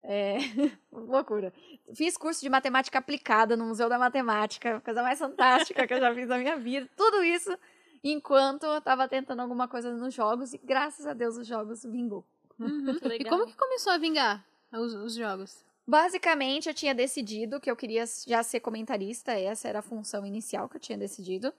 É, 0.02 0.38
loucura. 0.90 1.52
Fiz 1.94 2.16
curso 2.16 2.40
de 2.40 2.48
matemática 2.48 2.98
aplicada 2.98 3.56
no 3.56 3.66
Museu 3.66 3.88
da 3.88 3.98
Matemática, 3.98 4.80
coisa 4.80 5.02
mais 5.02 5.18
fantástica 5.18 5.86
que 5.86 5.94
eu 5.94 6.00
já 6.00 6.14
fiz 6.14 6.28
na 6.28 6.38
minha 6.38 6.56
vida. 6.56 6.88
Tudo 6.96 7.22
isso 7.22 7.56
enquanto 8.02 8.64
eu 8.64 8.78
estava 8.78 9.08
tentando 9.08 9.40
alguma 9.40 9.68
coisa 9.68 9.92
nos 9.92 10.14
jogos 10.14 10.54
e 10.54 10.58
graças 10.58 11.06
a 11.06 11.14
Deus 11.14 11.36
os 11.36 11.46
jogos 11.46 11.82
vingou. 11.82 12.24
Muito 12.58 13.12
E 13.12 13.24
como 13.24 13.46
que 13.46 13.56
começou 13.56 13.92
a 13.92 13.98
vingar 13.98 14.44
os, 14.72 14.92
os 14.94 15.14
jogos? 15.14 15.64
Basicamente, 15.86 16.68
eu 16.68 16.74
tinha 16.74 16.94
decidido 16.94 17.60
que 17.60 17.70
eu 17.70 17.76
queria 17.76 18.04
já 18.26 18.42
ser 18.42 18.60
comentarista, 18.60 19.32
essa 19.32 19.68
era 19.68 19.78
a 19.78 19.82
função 19.82 20.26
inicial 20.26 20.68
que 20.68 20.76
eu 20.76 20.80
tinha 20.80 20.98
decidido. 20.98 21.52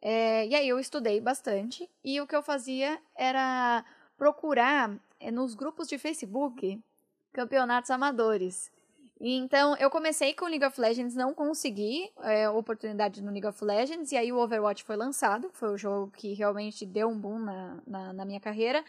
É, 0.00 0.46
e 0.46 0.54
aí 0.54 0.68
eu 0.68 0.78
estudei 0.78 1.20
bastante, 1.20 1.90
e 2.02 2.20
o 2.20 2.26
que 2.26 2.34
eu 2.34 2.42
fazia 2.42 2.98
era 3.14 3.84
procurar 4.16 4.98
é, 5.18 5.30
nos 5.30 5.54
grupos 5.54 5.88
de 5.88 5.98
Facebook 5.98 6.80
campeonatos 7.32 7.90
amadores. 7.90 8.70
Então, 9.20 9.76
eu 9.76 9.88
comecei 9.88 10.34
com 10.34 10.46
League 10.46 10.64
of 10.64 10.80
Legends, 10.80 11.14
não 11.14 11.32
consegui 11.32 12.10
é, 12.22 12.48
oportunidade 12.48 13.22
no 13.22 13.30
League 13.30 13.46
of 13.46 13.64
Legends, 13.64 14.10
e 14.12 14.16
aí 14.16 14.32
o 14.32 14.38
Overwatch 14.38 14.82
foi 14.82 14.96
lançado, 14.96 15.50
foi 15.52 15.70
o 15.70 15.78
jogo 15.78 16.12
que 16.16 16.34
realmente 16.34 16.84
deu 16.84 17.08
um 17.08 17.18
boom 17.18 17.38
na, 17.38 17.78
na, 17.86 18.12
na 18.12 18.24
minha 18.24 18.40
carreira. 18.40 18.84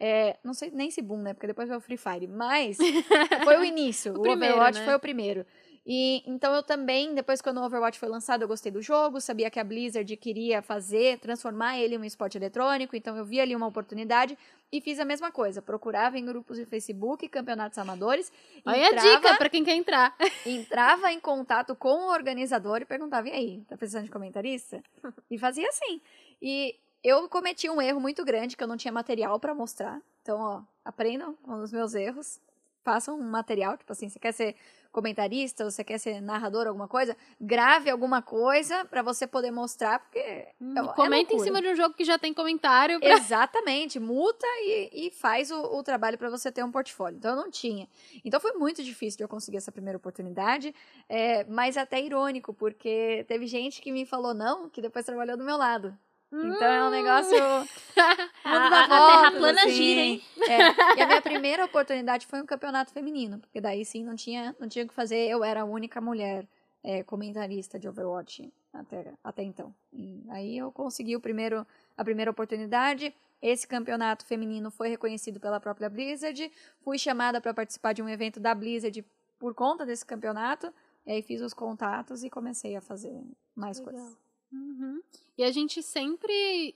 É, 0.00 0.36
não 0.44 0.54
sei 0.54 0.70
nem 0.70 0.90
se 0.90 1.02
boom, 1.02 1.22
né? 1.22 1.34
Porque 1.34 1.46
depois 1.46 1.68
veio 1.68 1.78
o 1.78 1.80
Free 1.82 1.96
Fire, 1.96 2.26
mas 2.28 2.76
foi 3.44 3.56
o 3.56 3.64
início. 3.64 4.12
O 4.12 4.18
o 4.18 4.22
primeiro, 4.22 4.54
Overwatch 4.54 4.78
né? 4.78 4.84
foi 4.84 4.94
o 4.94 5.00
primeiro. 5.00 5.46
E 5.90 6.22
então 6.26 6.54
eu 6.54 6.62
também, 6.62 7.14
depois 7.14 7.40
quando 7.40 7.56
o 7.56 7.64
Overwatch 7.64 7.98
foi 7.98 8.10
lançado, 8.10 8.42
eu 8.42 8.48
gostei 8.48 8.70
do 8.70 8.82
jogo, 8.82 9.22
sabia 9.22 9.48
que 9.50 9.58
a 9.58 9.64
Blizzard 9.64 10.14
queria 10.18 10.60
fazer, 10.60 11.18
transformar 11.18 11.78
ele 11.78 11.94
em 11.94 11.98
um 11.98 12.04
esporte 12.04 12.36
eletrônico, 12.36 12.94
então 12.94 13.16
eu 13.16 13.24
vi 13.24 13.40
ali 13.40 13.56
uma 13.56 13.66
oportunidade 13.66 14.36
e 14.70 14.82
fiz 14.82 15.00
a 15.00 15.04
mesma 15.06 15.32
coisa. 15.32 15.62
Procurava 15.62 16.18
em 16.18 16.26
grupos 16.26 16.58
de 16.58 16.66
Facebook, 16.66 17.26
campeonatos 17.30 17.78
amadores, 17.78 18.30
Olha 18.66 18.76
a 18.76 18.86
entrava- 18.90 19.16
dica 19.16 19.36
pra 19.38 19.48
quem 19.48 19.64
quer 19.64 19.76
entrar. 19.76 20.14
entrava 20.44 21.10
em 21.10 21.18
contato 21.18 21.74
com 21.74 21.88
o 22.08 22.12
organizador 22.12 22.82
e 22.82 22.84
perguntava: 22.84 23.26
e 23.28 23.32
aí, 23.32 23.64
tá 23.66 23.74
precisando 23.74 24.04
de 24.04 24.10
comentarista? 24.10 24.82
E 25.30 25.38
fazia 25.38 25.66
assim. 25.70 26.02
E 26.42 26.76
eu 27.02 27.26
cometi 27.30 27.70
um 27.70 27.80
erro 27.80 27.98
muito 27.98 28.22
grande 28.26 28.58
que 28.58 28.62
eu 28.62 28.68
não 28.68 28.76
tinha 28.76 28.92
material 28.92 29.40
pra 29.40 29.54
mostrar. 29.54 30.02
Então, 30.20 30.38
ó, 30.38 30.60
aprendam 30.84 31.32
com 31.42 31.54
os 31.62 31.72
meus 31.72 31.94
erros. 31.94 32.38
Façam 32.84 33.18
um 33.18 33.22
material, 33.30 33.76
tipo 33.78 33.90
assim, 33.92 34.08
você 34.10 34.18
quer 34.18 34.32
ser 34.32 34.54
comentarista, 34.90 35.64
você 35.64 35.84
quer 35.84 35.98
ser 35.98 36.20
narrador, 36.20 36.66
alguma 36.66 36.88
coisa, 36.88 37.16
grave 37.40 37.90
alguma 37.90 38.22
coisa 38.22 38.84
pra 38.86 39.02
você 39.02 39.26
poder 39.26 39.50
mostrar, 39.50 39.98
porque 40.00 40.18
é, 40.18 40.48
é 40.50 40.54
Comenta 40.94 41.32
em 41.32 41.36
loucura. 41.36 41.44
cima 41.44 41.62
de 41.62 41.68
um 41.68 41.76
jogo 41.76 41.94
que 41.94 42.04
já 42.04 42.18
tem 42.18 42.32
comentário. 42.32 42.98
Pra... 42.98 43.10
Exatamente, 43.10 44.00
multa 44.00 44.46
e, 44.60 45.06
e 45.06 45.10
faz 45.10 45.50
o, 45.50 45.60
o 45.60 45.82
trabalho 45.82 46.18
para 46.18 46.30
você 46.30 46.50
ter 46.50 46.64
um 46.64 46.70
portfólio. 46.70 47.16
Então 47.16 47.32
eu 47.32 47.36
não 47.36 47.50
tinha. 47.50 47.88
Então 48.24 48.40
foi 48.40 48.52
muito 48.52 48.82
difícil 48.82 49.18
de 49.18 49.24
eu 49.24 49.28
conseguir 49.28 49.58
essa 49.58 49.72
primeira 49.72 49.96
oportunidade, 49.96 50.74
é, 51.08 51.44
mas 51.44 51.76
até 51.76 52.00
irônico, 52.00 52.52
porque 52.54 53.24
teve 53.28 53.46
gente 53.46 53.80
que 53.80 53.92
me 53.92 54.06
falou 54.06 54.34
não, 54.34 54.68
que 54.68 54.80
depois 54.80 55.04
trabalhou 55.04 55.36
do 55.36 55.44
meu 55.44 55.56
lado. 55.56 55.96
Então 56.32 56.62
é 56.66 56.84
um 56.86 56.90
negócio. 56.90 57.36
A, 57.42 57.60
mundo 58.48 58.64
a- 58.64 58.68
dá 58.68 58.84
a 58.84 58.88
terra 58.88 59.20
voltas, 59.22 59.38
plana 59.38 59.60
assim. 59.62 59.70
gira, 59.72 60.00
hein? 60.00 60.22
É, 60.42 60.98
E 60.98 61.02
a 61.02 61.06
minha 61.06 61.22
primeira 61.22 61.64
oportunidade 61.64 62.26
foi 62.26 62.40
um 62.42 62.46
campeonato 62.46 62.92
feminino, 62.92 63.38
porque 63.38 63.60
daí 63.60 63.84
sim 63.84 64.04
não 64.04 64.14
tinha, 64.14 64.54
não 64.60 64.68
tinha 64.68 64.84
o 64.84 64.88
que 64.88 64.94
fazer. 64.94 65.28
Eu 65.28 65.42
era 65.42 65.62
a 65.62 65.64
única 65.64 66.00
mulher 66.00 66.46
é, 66.84 67.02
comentarista 67.02 67.78
de 67.78 67.88
Overwatch 67.88 68.52
até, 68.72 69.12
até 69.24 69.42
então. 69.42 69.74
E 69.92 70.22
aí 70.28 70.58
eu 70.58 70.70
consegui 70.70 71.16
o 71.16 71.20
primeiro, 71.20 71.66
a 71.96 72.04
primeira 72.04 72.30
oportunidade. 72.30 73.14
Esse 73.40 73.66
campeonato 73.66 74.24
feminino 74.26 74.70
foi 74.70 74.88
reconhecido 74.88 75.38
pela 75.40 75.58
própria 75.60 75.88
Blizzard. 75.88 76.50
Fui 76.82 76.98
chamada 76.98 77.40
para 77.40 77.54
participar 77.54 77.92
de 77.94 78.02
um 78.02 78.08
evento 78.08 78.38
da 78.40 78.54
Blizzard 78.54 79.04
por 79.38 79.54
conta 79.54 79.86
desse 79.86 80.04
campeonato. 80.04 80.72
E 81.06 81.12
aí 81.12 81.22
fiz 81.22 81.40
os 81.40 81.54
contatos 81.54 82.22
e 82.22 82.28
comecei 82.28 82.76
a 82.76 82.80
fazer 82.80 83.18
mais 83.54 83.78
Legal. 83.78 83.94
coisas. 83.94 84.18
Uhum. 84.52 85.02
E 85.36 85.44
a 85.44 85.50
gente 85.50 85.82
sempre. 85.82 86.74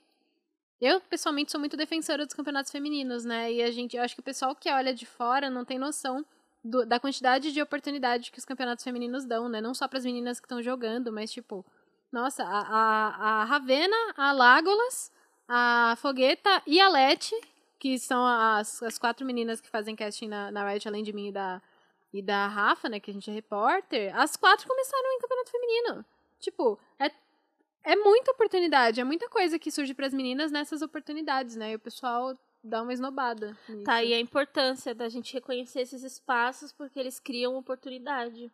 Eu, 0.80 1.00
pessoalmente, 1.02 1.52
sou 1.52 1.60
muito 1.60 1.76
defensora 1.76 2.24
dos 2.26 2.34
campeonatos 2.34 2.72
femininos, 2.72 3.24
né? 3.24 3.52
E 3.52 3.62
a 3.62 3.70
gente, 3.70 3.96
eu 3.96 4.02
acho 4.02 4.14
que 4.14 4.20
o 4.20 4.24
pessoal 4.24 4.54
que 4.54 4.70
olha 4.70 4.94
de 4.94 5.06
fora 5.06 5.48
não 5.48 5.64
tem 5.64 5.78
noção 5.78 6.24
do- 6.64 6.84
da 6.86 6.98
quantidade 7.00 7.52
de 7.52 7.62
oportunidade 7.62 8.30
que 8.32 8.38
os 8.38 8.44
campeonatos 8.44 8.84
femininos 8.84 9.24
dão, 9.24 9.48
né? 9.48 9.60
Não 9.60 9.74
só 9.74 9.86
para 9.88 9.98
as 9.98 10.04
meninas 10.04 10.40
que 10.40 10.46
estão 10.46 10.62
jogando, 10.62 11.12
mas 11.12 11.32
tipo, 11.32 11.64
nossa, 12.10 12.44
a, 12.44 12.60
a, 12.60 13.42
a 13.42 13.44
Ravena, 13.44 13.96
a 14.16 14.32
Lágolas, 14.32 15.12
a 15.48 15.94
Fogueta 15.98 16.62
e 16.66 16.80
a 16.80 16.88
Leti, 16.88 17.34
que 17.78 17.98
são 17.98 18.24
as, 18.26 18.82
as 18.82 18.98
quatro 18.98 19.24
meninas 19.26 19.60
que 19.60 19.68
fazem 19.70 19.94
casting 19.96 20.28
na, 20.28 20.50
na 20.50 20.68
Riot, 20.68 20.86
além 20.88 21.02
de 21.04 21.12
mim 21.12 21.28
e 21.28 21.32
da, 21.32 21.62
e 22.12 22.22
da 22.22 22.46
Rafa, 22.48 22.88
né? 22.88 22.98
Que 23.00 23.10
a 23.10 23.14
gente 23.14 23.30
é 23.30 23.32
repórter, 23.34 24.16
as 24.18 24.36
quatro 24.36 24.66
começaram 24.66 25.12
em 25.12 25.20
campeonato 25.20 25.50
feminino. 25.50 26.04
Tipo, 26.40 26.78
é 26.98 27.10
é 27.84 27.96
muita 27.96 28.30
oportunidade, 28.32 29.00
é 29.00 29.04
muita 29.04 29.28
coisa 29.28 29.58
que 29.58 29.70
surge 29.70 29.94
para 29.94 30.06
as 30.06 30.14
meninas 30.14 30.50
nessas 30.50 30.82
oportunidades, 30.82 31.56
né? 31.56 31.72
E 31.72 31.74
o 31.74 31.78
pessoal 31.78 32.36
dá 32.62 32.82
uma 32.82 32.92
esnobada. 32.92 33.56
nisso. 33.68 33.84
Tá 33.84 33.94
aí 33.94 34.14
a 34.14 34.20
importância 34.20 34.94
da 34.94 35.08
gente 35.08 35.32
reconhecer 35.32 35.80
esses 35.80 36.02
espaços, 36.02 36.72
porque 36.72 36.98
eles 36.98 37.18
criam 37.18 37.56
oportunidade. 37.56 38.50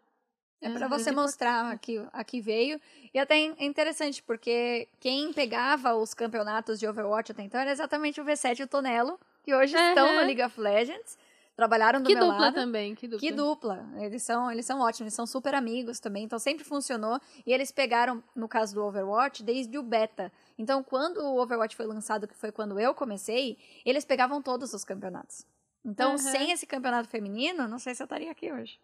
É 0.61 0.67
É, 0.67 0.71
para 0.71 0.87
é 0.87 0.89
você 0.89 1.13
mostrar 1.13 1.71
aqui, 1.71 2.03
aqui 2.13 2.41
veio. 2.41 2.81
E 3.13 3.19
até 3.19 3.37
é 3.39 3.65
interessante, 3.65 4.23
porque 4.23 4.89
quem 4.99 5.33
pegava 5.33 5.95
os 5.95 6.15
campeonatos 6.15 6.79
de 6.81 6.87
Overwatch 6.87 7.33
até 7.33 7.43
então 7.43 7.61
era 7.61 7.71
exatamente 7.71 8.21
o 8.21 8.25
V7 8.25 8.61
e 8.61 8.63
o 8.65 8.69
Tonelo, 8.69 9.21
que 9.43 9.55
hoje 9.55 9.77
estão 9.77 10.07
no 10.07 10.19
Aham. 10.19 10.27
League 10.27 10.43
of 10.43 10.61
Legends. 10.61 11.17
Trabalharam 11.59 12.01
do 12.01 12.07
Que 12.07 12.15
meu 12.15 12.25
dupla 12.27 12.39
lado. 12.39 12.55
também, 12.55 12.95
que 12.95 13.09
dupla. 13.09 13.19
Que 13.29 13.35
dupla. 13.35 13.91
Eles 13.97 14.23
são, 14.23 14.49
eles 14.49 14.65
são 14.65 14.79
ótimos, 14.79 15.01
eles 15.01 15.15
são 15.15 15.27
super 15.27 15.57
amigos 15.57 15.99
também, 15.99 16.23
então 16.23 16.39
sempre 16.39 16.63
funcionou. 16.63 17.21
E 17.45 17.53
eles 17.53 17.73
pegaram, 17.73 18.23
no 18.33 18.47
caso 18.47 18.77
do 18.77 18.85
Overwatch, 18.85 19.43
desde 19.43 19.77
o 19.77 19.83
beta. 19.83 20.31
Então, 20.57 20.85
quando 20.85 21.19
o 21.19 21.37
Overwatch 21.43 21.75
foi 21.75 21.85
lançado, 21.85 22.29
que 22.29 22.35
foi 22.37 22.53
quando 22.53 22.79
eu 22.79 22.95
comecei, 22.95 23.59
eles 23.85 24.05
pegavam 24.05 24.41
todos 24.41 24.73
os 24.73 24.85
campeonatos. 24.85 25.45
Então, 25.85 26.11
Aham. 26.11 26.19
sem 26.19 26.53
esse 26.53 26.65
campeonato 26.65 27.09
feminino, 27.09 27.67
não 27.67 27.81
sei 27.81 27.93
se 27.93 28.05
eu 28.05 28.05
estaria 28.05 28.31
aqui 28.31 28.53
hoje. 28.53 28.79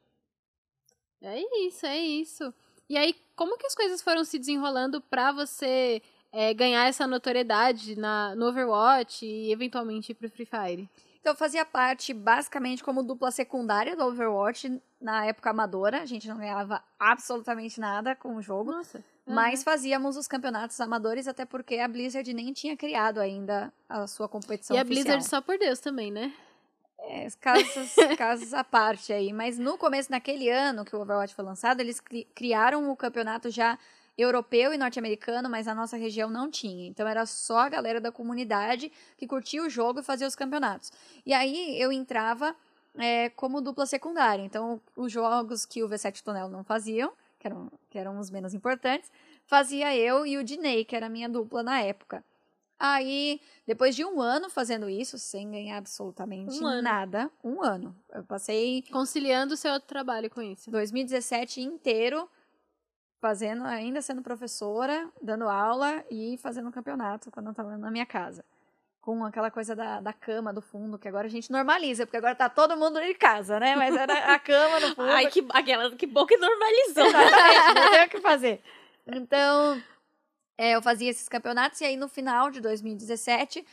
É 1.22 1.40
isso, 1.68 1.86
é 1.86 1.96
isso. 1.96 2.52
E 2.88 2.96
aí, 2.96 3.14
como 3.36 3.56
que 3.56 3.68
as 3.68 3.74
coisas 3.76 4.02
foram 4.02 4.24
se 4.24 4.36
desenrolando 4.36 5.00
pra 5.00 5.30
você 5.30 6.02
é, 6.32 6.52
ganhar 6.52 6.88
essa 6.88 7.06
notoriedade 7.06 7.94
na, 7.96 8.34
no 8.34 8.48
Overwatch 8.48 9.24
e 9.24 9.52
eventualmente 9.52 10.10
ir 10.10 10.16
pro 10.16 10.28
Free 10.28 10.44
Fire? 10.44 10.90
Então, 11.24 11.32
eu 11.32 11.36
fazia 11.38 11.64
parte 11.64 12.12
basicamente 12.12 12.84
como 12.84 13.02
dupla 13.02 13.30
secundária 13.30 13.96
do 13.96 14.04
Overwatch 14.04 14.78
na 15.00 15.24
época 15.24 15.48
amadora. 15.48 16.02
A 16.02 16.04
gente 16.04 16.28
não 16.28 16.36
ganhava 16.36 16.84
absolutamente 16.98 17.80
nada 17.80 18.14
com 18.14 18.36
o 18.36 18.42
jogo. 18.42 18.70
Nossa. 18.72 19.02
Mas 19.24 19.62
fazíamos 19.64 20.18
os 20.18 20.28
campeonatos 20.28 20.78
amadores, 20.82 21.26
até 21.26 21.46
porque 21.46 21.76
a 21.78 21.88
Blizzard 21.88 22.30
nem 22.34 22.52
tinha 22.52 22.76
criado 22.76 23.20
ainda 23.20 23.72
a 23.88 24.06
sua 24.06 24.28
competição 24.28 24.76
E 24.76 24.78
a 24.78 24.82
oficial. 24.82 25.02
Blizzard 25.02 25.24
só 25.26 25.40
por 25.40 25.56
Deus 25.56 25.80
também, 25.80 26.12
né? 26.12 26.30
É, 26.98 27.26
casos, 27.40 27.94
casos 28.18 28.52
à 28.52 28.62
parte 28.62 29.10
aí. 29.10 29.32
Mas 29.32 29.58
no 29.58 29.78
começo, 29.78 30.10
naquele 30.10 30.50
ano 30.50 30.84
que 30.84 30.94
o 30.94 31.00
Overwatch 31.00 31.34
foi 31.34 31.42
lançado, 31.46 31.80
eles 31.80 32.00
cri- 32.00 32.28
criaram 32.34 32.90
o 32.90 32.94
campeonato 32.96 33.48
já 33.48 33.78
europeu 34.16 34.72
e 34.72 34.78
norte-americano, 34.78 35.48
mas 35.50 35.66
a 35.66 35.74
nossa 35.74 35.96
região 35.96 36.30
não 36.30 36.50
tinha. 36.50 36.86
Então 36.86 37.06
era 37.06 37.26
só 37.26 37.58
a 37.58 37.68
galera 37.68 38.00
da 38.00 38.12
comunidade 38.12 38.90
que 39.16 39.26
curtia 39.26 39.62
o 39.62 39.68
jogo 39.68 40.00
e 40.00 40.02
fazia 40.02 40.26
os 40.26 40.36
campeonatos. 40.36 40.92
E 41.26 41.32
aí 41.32 41.80
eu 41.80 41.92
entrava 41.92 42.54
é, 42.96 43.28
como 43.30 43.60
dupla 43.60 43.86
secundária. 43.86 44.42
Então 44.42 44.80
os 44.96 45.10
jogos 45.10 45.66
que 45.66 45.82
o 45.82 45.88
V7 45.88 46.22
Tonel 46.22 46.48
não 46.48 46.62
faziam, 46.62 47.12
que 47.38 47.46
eram, 47.46 47.72
que 47.90 47.98
eram 47.98 48.18
os 48.18 48.30
menos 48.30 48.54
importantes, 48.54 49.10
fazia 49.46 49.94
eu 49.96 50.24
e 50.24 50.38
o 50.38 50.44
Dinei, 50.44 50.84
que 50.84 50.96
era 50.96 51.06
a 51.06 51.10
minha 51.10 51.28
dupla 51.28 51.62
na 51.62 51.80
época. 51.80 52.24
Aí, 52.78 53.40
depois 53.66 53.94
de 53.94 54.04
um 54.04 54.20
ano 54.20 54.50
fazendo 54.50 54.88
isso, 54.88 55.16
sem 55.16 55.50
ganhar 55.50 55.78
absolutamente 55.78 56.58
Um 56.62 56.82
nada, 56.82 57.30
um 57.42 57.62
ano. 57.62 57.96
Eu 58.12 58.24
passei 58.24 58.82
Conciliando 58.90 59.54
o 59.54 59.56
seu 59.56 59.72
outro 59.72 59.88
trabalho 59.88 60.28
com 60.28 60.42
isso. 60.42 60.70
2017 60.70 61.60
inteiro 61.60 62.28
fazendo, 63.24 63.64
ainda 63.64 64.02
sendo 64.02 64.20
professora, 64.20 65.08
dando 65.22 65.48
aula 65.48 66.04
e 66.10 66.36
fazendo 66.42 66.68
um 66.68 66.70
campeonato 66.70 67.30
quando 67.30 67.46
eu 67.46 67.54
tava 67.54 67.74
na 67.78 67.90
minha 67.90 68.04
casa. 68.04 68.44
Com 69.00 69.24
aquela 69.24 69.50
coisa 69.50 69.74
da, 69.74 69.98
da 69.98 70.12
cama 70.12 70.52
do 70.52 70.60
fundo, 70.60 70.98
que 70.98 71.08
agora 71.08 71.26
a 71.26 71.30
gente 71.30 71.50
normaliza, 71.50 72.04
porque 72.04 72.18
agora 72.18 72.34
tá 72.34 72.50
todo 72.50 72.76
mundo 72.76 72.98
em 72.98 73.14
casa, 73.14 73.58
né? 73.58 73.76
Mas 73.76 73.96
era 73.96 74.34
a 74.34 74.38
cama 74.38 74.78
no 74.78 74.94
fundo. 74.94 75.08
Ai, 75.08 75.30
que, 75.30 75.42
aquela, 75.54 75.90
que 75.96 76.06
bom 76.06 76.26
que 76.26 76.36
normalizou. 76.36 77.06
Exatamente, 77.06 77.74
não 77.74 77.90
tem 77.92 78.04
o 78.04 78.08
que 78.10 78.20
fazer. 78.20 78.62
Então, 79.06 79.82
é, 80.58 80.72
eu 80.72 80.82
fazia 80.82 81.08
esses 81.08 81.26
campeonatos 81.26 81.80
e 81.80 81.86
aí 81.86 81.96
no 81.96 82.08
final 82.08 82.50
de 82.50 82.60
2017 82.60 83.64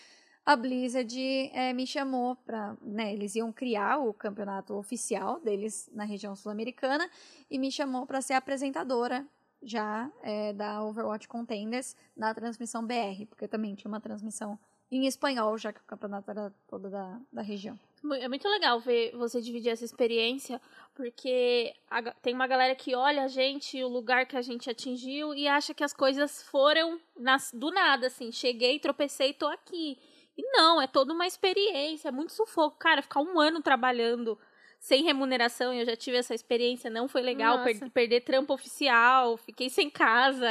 a 0.45 0.55
Blizzard 0.55 1.51
é, 1.53 1.73
me 1.73 1.85
chamou 1.85 2.37
para, 2.37 2.77
né, 2.81 3.11
eles 3.11 3.35
iam 3.35 3.51
criar 3.51 3.97
o 3.97 4.13
campeonato 4.13 4.75
oficial 4.75 5.41
deles 5.41 5.89
na 5.93 6.05
região 6.05 6.37
sul-americana 6.37 7.09
e 7.49 7.59
me 7.59 7.69
chamou 7.69 8.05
para 8.05 8.21
ser 8.21 8.33
apresentadora 8.33 9.27
já 9.63 10.09
é, 10.23 10.53
da 10.53 10.83
Overwatch 10.83 11.27
Contenders 11.27 11.95
na 12.15 12.33
transmissão 12.33 12.85
BR, 12.85 13.25
porque 13.29 13.47
também 13.47 13.75
tinha 13.75 13.89
uma 13.89 14.01
transmissão 14.01 14.57
em 14.91 15.05
espanhol, 15.05 15.57
já 15.57 15.71
que 15.71 15.79
o 15.79 15.85
campeonato 15.85 16.29
era 16.29 16.53
todo 16.67 16.89
da, 16.89 17.19
da 17.31 17.41
região. 17.41 17.79
É 18.19 18.27
muito 18.27 18.47
legal 18.49 18.79
ver 18.79 19.11
você 19.15 19.39
dividir 19.39 19.69
essa 19.69 19.85
experiência, 19.85 20.59
porque 20.95 21.73
a 21.89 22.01
tem 22.15 22.33
uma 22.33 22.47
galera 22.47 22.75
que 22.75 22.95
olha 22.95 23.23
a 23.23 23.27
gente, 23.27 23.81
o 23.83 23.87
lugar 23.87 24.25
que 24.25 24.35
a 24.35 24.41
gente 24.41 24.69
atingiu 24.69 25.33
e 25.35 25.47
acha 25.47 25.73
que 25.73 25.83
as 25.83 25.93
coisas 25.93 26.41
foram 26.43 26.99
nas- 27.17 27.51
do 27.53 27.69
nada, 27.71 28.07
assim. 28.07 28.31
Cheguei, 28.31 28.79
tropecei, 28.79 29.33
tô 29.33 29.45
aqui. 29.47 29.99
E 30.35 30.41
não, 30.51 30.81
é 30.81 30.87
toda 30.87 31.13
uma 31.13 31.27
experiência, 31.27 32.07
é 32.09 32.11
muito 32.11 32.33
sufoco. 32.33 32.77
Cara, 32.79 33.01
ficar 33.03 33.21
um 33.21 33.39
ano 33.39 33.61
trabalhando 33.61 34.37
sem 34.81 35.03
remuneração, 35.03 35.71
eu 35.71 35.85
já 35.85 35.95
tive 35.95 36.17
essa 36.17 36.33
experiência, 36.33 36.89
não 36.89 37.07
foi 37.07 37.21
legal. 37.21 37.63
per- 37.63 37.91
perder 37.91 38.21
trampo 38.21 38.51
oficial, 38.51 39.37
fiquei 39.37 39.69
sem 39.69 39.91
casa. 39.91 40.47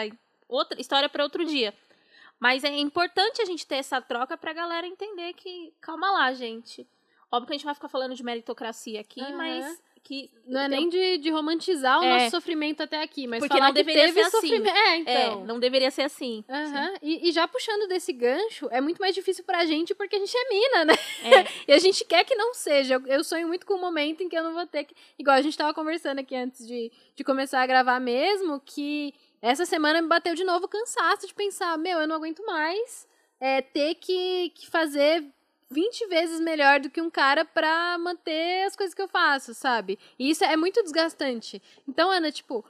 Outra 0.49 0.81
história 0.81 1.09
para 1.09 1.25
outro 1.25 1.45
dia. 1.45 1.75
Mas 2.39 2.63
é 2.63 2.69
importante 2.79 3.43
a 3.43 3.45
gente 3.45 3.67
ter 3.67 3.75
essa 3.77 4.01
troca 4.01 4.37
pra 4.37 4.53
galera 4.53 4.87
entender 4.87 5.33
que, 5.35 5.75
calma 5.81 6.11
lá, 6.13 6.33
gente. 6.33 6.87
Óbvio 7.31 7.49
que 7.49 7.53
a 7.55 7.57
gente 7.57 7.65
vai 7.65 7.75
ficar 7.75 7.89
falando 7.89 8.15
de 8.15 8.23
meritocracia 8.23 9.01
aqui, 9.01 9.21
Aham. 9.21 9.37
mas 9.37 9.83
que 10.03 10.31
Não 10.47 10.61
é 10.61 10.69
tem- 10.69 10.79
nem 10.81 10.89
de, 10.89 11.19
de 11.19 11.31
romantizar 11.31 12.01
o 12.01 12.03
É. 12.05 12.09
nosso 12.19 12.31
sofrimento 12.31 12.83
até 12.83 13.01
aqui, 13.03 13.27
mas 13.27 13.39
Porque 13.39 13.55
falar 13.55 13.67
não 13.69 13.75
que 13.75 13.83
deveria 13.85 14.07
teve 14.07 14.15
ser 14.15 14.27
assim. 14.37 14.49
sofrimento. 14.49 14.77
É, 14.77 14.89
É, 14.95 14.99
então. 15.27 15.45
não 15.45 15.61
deveria 15.61 15.91
ser 15.91 16.03
assim. 16.03 16.45
Aham. 16.49 16.95
E, 17.03 17.29
e 17.29 17.33
já 17.33 17.47
puxando 17.47 17.87
desse 17.89 18.13
gancho, 18.13 18.67
é 18.73 18.81
muito 18.81 18.99
mais 18.99 19.15
difícil 19.15 19.45
pra 19.45 19.65
gente 19.67 19.95
porque 19.95 20.17
a 20.17 20.19
gente 20.19 20.35
é 20.37 20.49
mina, 20.49 20.85
né? 20.87 20.95
É. 21.25 21.47
E 21.69 21.73
a 21.73 21.79
gente 21.79 22.05
quer 22.05 22.25
que 22.25 22.35
não 22.35 22.55
seja. 22.55 22.95
Eu, 22.95 23.07
eu 23.07 23.23
sonho 23.25 23.47
muito 23.47 23.65
com 23.67 23.75
o 23.75 23.81
momento 23.81 24.23
em 24.23 24.29
que 24.29 24.37
eu 24.37 24.43
não 24.43 24.55
vou 24.55 24.67
ter 24.67 24.85
que. 24.85 24.95
Igual 25.19 25.37
a 25.37 25.43
gente 25.43 25.57
tava 25.57 25.73
conversando 25.75 26.19
aqui 26.19 26.35
antes 26.35 26.67
de, 26.67 26.91
de 27.15 27.23
começar 27.23 27.61
a 27.63 27.67
gravar 27.67 28.01
mesmo, 28.01 28.61
que 28.65 29.15
essa 29.43 29.65
semana 29.65 30.03
me 30.03 30.09
bateu 30.09 30.35
de 30.35 30.43
novo 30.45 30.65
o 30.65 30.69
cansaço 30.69 31.27
de 31.27 31.35
pensar: 31.35 31.79
meu, 31.79 32.01
eu 32.01 32.09
não 32.09 32.17
aguento 32.17 32.45
mais 32.45 33.07
é, 33.41 33.63
ter 33.63 33.95
que, 33.95 34.51
que 34.57 34.67
fazer 34.67 35.25
20 35.71 36.07
vezes 36.09 36.41
melhor 36.41 36.81
do 36.81 36.91
que 36.91 37.01
um 37.01 37.11
cara 37.11 37.45
pra 37.45 37.97
manter 37.99 38.65
as 38.67 38.75
coisas 38.75 38.95
que 38.95 39.01
eu 39.01 39.09
faço, 39.09 39.55
sabe? 39.55 39.99
E 40.19 40.31
isso 40.31 40.45
é 40.45 40.57
muito 40.57 40.83
desgastante. 40.83 41.63
Então, 41.89 42.11
Ana, 42.11 42.33
tipo, 42.33 42.65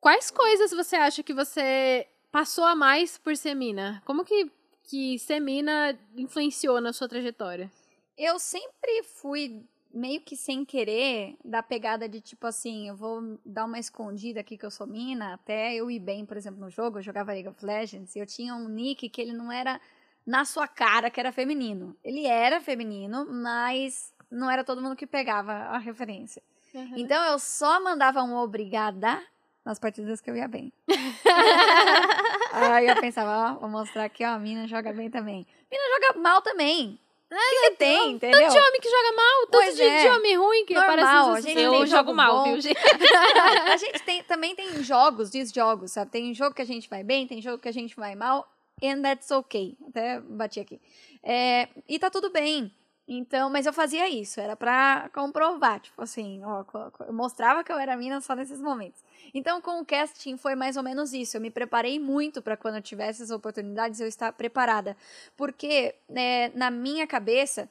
quais 0.00 0.30
coisas 0.30 0.72
você 0.72 0.96
acha 0.96 1.22
que 1.22 1.32
você 1.32 2.06
passou 2.32 2.64
a 2.64 2.74
mais 2.74 3.16
por 3.16 3.36
ser 3.36 3.54
mina? 3.54 4.02
Como 4.04 4.24
que, 4.24 4.50
que 4.82 5.18
ser 5.18 5.40
mina 5.40 5.96
influenciou 6.16 6.80
na 6.80 6.92
sua 6.92 7.08
trajetória? 7.08 7.70
Eu 8.18 8.38
sempre 8.38 9.02
fui 9.04 9.64
meio 9.92 10.20
que 10.20 10.36
sem 10.36 10.64
querer 10.64 11.36
da 11.44 11.62
pegada 11.62 12.08
de 12.08 12.20
tipo 12.20 12.46
assim, 12.46 12.88
eu 12.88 12.96
vou 12.96 13.38
dar 13.44 13.64
uma 13.64 13.78
escondida 13.78 14.40
aqui 14.40 14.56
que 14.56 14.64
eu 14.64 14.70
sou 14.70 14.86
mina, 14.86 15.34
até 15.34 15.74
eu 15.74 15.90
ir 15.90 15.98
bem, 15.98 16.24
por 16.24 16.36
exemplo, 16.36 16.60
no 16.60 16.70
jogo, 16.70 16.98
eu 16.98 17.02
jogava 17.02 17.32
League 17.32 17.48
of 17.48 17.64
Legends, 17.64 18.14
e 18.14 18.20
eu 18.20 18.26
tinha 18.26 18.54
um 18.54 18.68
nick 18.68 19.08
que 19.08 19.20
ele 19.20 19.32
não 19.32 19.50
era 19.50 19.80
na 20.26 20.44
sua 20.44 20.68
cara 20.68 21.10
que 21.10 21.20
era 21.20 21.32
feminino. 21.32 21.96
Ele 22.04 22.26
era 22.26 22.60
feminino, 22.60 23.26
mas 23.30 24.12
não 24.30 24.50
era 24.50 24.64
todo 24.64 24.82
mundo 24.82 24.96
que 24.96 25.06
pegava 25.06 25.52
a 25.52 25.78
referência. 25.78 26.42
Então 26.96 27.22
eu 27.24 27.38
só 27.38 27.82
mandava 27.82 28.22
um 28.22 28.36
obrigada 28.36 29.20
nas 29.64 29.78
partidas 29.78 30.20
que 30.20 30.30
eu 30.30 30.36
ia 30.36 30.48
bem. 30.48 30.72
Aí 32.52 32.86
eu 32.86 33.00
pensava, 33.00 33.52
ó, 33.52 33.58
vou 33.58 33.68
mostrar 33.68 34.04
aqui, 34.04 34.24
ó, 34.24 34.30
a 34.30 34.38
mina 34.38 34.66
joga 34.66 34.92
bem 34.92 35.10
também. 35.10 35.46
Mina 35.70 35.84
joga 35.94 36.20
mal 36.20 36.42
também. 36.42 36.98
O 37.30 37.34
que, 37.36 37.70
que 37.70 37.76
tem, 37.76 38.12
entendeu? 38.12 38.40
Tanto 38.40 38.52
de 38.52 38.58
homem 38.58 38.80
que 38.80 38.90
joga 38.90 39.16
mal, 39.16 39.40
tanto 39.42 39.50
Pois 39.52 39.76
de, 39.76 39.82
é. 39.84 40.02
de 40.02 40.08
homem 40.08 40.36
ruim 40.36 40.66
que 40.66 40.74
Normal, 40.74 40.94
aparece 40.94 41.30
nos 41.30 41.44
gente 41.44 41.60
Eu 41.60 41.72
jogo 41.72 41.86
jogo 41.86 42.14
mal, 42.14 42.44
viu, 42.44 42.60
gente? 42.60 42.76
a 43.72 43.76
gente 43.76 44.02
tem, 44.02 44.22
também 44.24 44.56
tem 44.56 44.82
jogos, 44.82 45.30
diz 45.30 45.52
jogos, 45.52 45.92
sabe? 45.92 46.10
Tem 46.10 46.34
jogo 46.34 46.56
que 46.56 46.62
a 46.62 46.66
gente 46.66 46.90
vai 46.90 47.04
bem, 47.04 47.28
tem 47.28 47.40
jogo 47.40 47.58
que 47.58 47.68
a 47.68 47.72
gente 47.72 47.94
vai 47.94 48.16
mal, 48.16 48.50
and 48.82 49.02
that's 49.02 49.30
okay. 49.30 49.76
Até 49.88 50.20
bati 50.20 50.60
aqui. 50.60 50.80
É, 51.22 51.68
e 51.88 51.98
tá 51.98 52.10
tudo 52.10 52.30
bem. 52.30 52.72
Então, 53.12 53.50
mas 53.50 53.66
eu 53.66 53.72
fazia 53.72 54.08
isso, 54.08 54.40
era 54.40 54.54
pra 54.54 55.10
comprovar, 55.12 55.80
tipo 55.80 56.00
assim, 56.00 56.40
ó, 56.44 56.64
eu 57.08 57.12
mostrava 57.12 57.64
que 57.64 57.72
eu 57.72 57.76
era 57.76 57.96
mina 57.96 58.20
só 58.20 58.36
nesses 58.36 58.60
momentos. 58.60 59.02
Então, 59.34 59.60
com 59.60 59.80
o 59.80 59.84
casting 59.84 60.36
foi 60.36 60.54
mais 60.54 60.76
ou 60.76 60.82
menos 60.84 61.12
isso. 61.12 61.36
Eu 61.36 61.40
me 61.40 61.50
preparei 61.50 61.98
muito 61.98 62.40
pra 62.40 62.56
quando 62.56 62.76
eu 62.76 62.82
tivesse 62.82 63.20
as 63.20 63.32
oportunidades 63.32 63.98
eu 63.98 64.06
estar 64.06 64.32
preparada, 64.32 64.96
porque 65.36 65.96
né, 66.08 66.50
na 66.50 66.70
minha 66.70 67.04
cabeça 67.04 67.68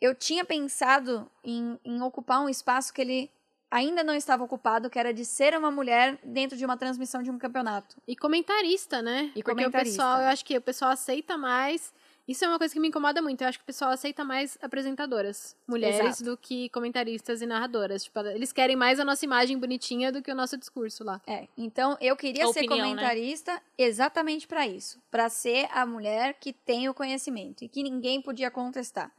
eu 0.00 0.14
tinha 0.14 0.44
pensado 0.44 1.28
em, 1.42 1.76
em 1.84 2.00
ocupar 2.00 2.40
um 2.40 2.48
espaço 2.48 2.94
que 2.94 3.00
ele 3.00 3.30
ainda 3.70 4.02
não 4.02 4.14
estava 4.14 4.42
ocupado, 4.42 4.90
que 4.90 4.98
era 4.98 5.14
de 5.14 5.24
ser 5.24 5.56
uma 5.56 5.70
mulher 5.70 6.18
dentro 6.24 6.56
de 6.58 6.64
uma 6.64 6.76
transmissão 6.76 7.22
de 7.22 7.30
um 7.30 7.38
campeonato. 7.38 7.96
E 8.06 8.16
comentarista, 8.16 9.00
né? 9.00 9.30
E 9.34 9.42
Porque 9.42 9.50
comentarista. 9.50 10.02
o 10.02 10.04
pessoal, 10.04 10.20
eu 10.22 10.28
acho 10.28 10.44
que 10.44 10.56
o 10.56 10.60
pessoal 10.60 10.90
aceita 10.90 11.38
mais. 11.38 11.92
Isso 12.26 12.44
é 12.44 12.48
uma 12.48 12.58
coisa 12.58 12.72
que 12.72 12.78
me 12.78 12.88
incomoda 12.88 13.20
muito. 13.20 13.42
Eu 13.42 13.48
acho 13.48 13.58
que 13.58 13.62
o 13.62 13.66
pessoal 13.66 13.90
aceita 13.90 14.24
mais 14.24 14.56
apresentadoras, 14.62 15.56
mulheres, 15.66 15.98
Exato. 16.00 16.24
do 16.24 16.36
que 16.36 16.68
comentaristas 16.68 17.42
e 17.42 17.46
narradoras. 17.46 18.04
Tipo, 18.04 18.20
eles 18.20 18.52
querem 18.52 18.76
mais 18.76 19.00
a 19.00 19.04
nossa 19.04 19.24
imagem 19.24 19.58
bonitinha 19.58 20.12
do 20.12 20.22
que 20.22 20.30
o 20.30 20.34
nosso 20.34 20.56
discurso 20.56 21.02
lá. 21.02 21.20
É, 21.26 21.48
então 21.56 21.96
eu 22.00 22.16
queria 22.16 22.44
A 22.44 22.52
ser 22.52 22.60
opinião, 22.60 22.78
né? 22.78 22.84
comentarista 22.94 23.60
exatamente 23.76 24.46
para 24.46 24.66
isso, 24.66 25.00
para 25.10 25.28
ser 25.28 25.68
a 25.72 25.84
mulher 25.84 26.34
que 26.34 26.52
tem 26.52 26.88
o 26.88 26.94
conhecimento 26.94 27.64
e 27.64 27.68
que 27.68 27.82
ninguém 27.82 28.20
podia 28.22 28.50
contestar. 28.50 29.10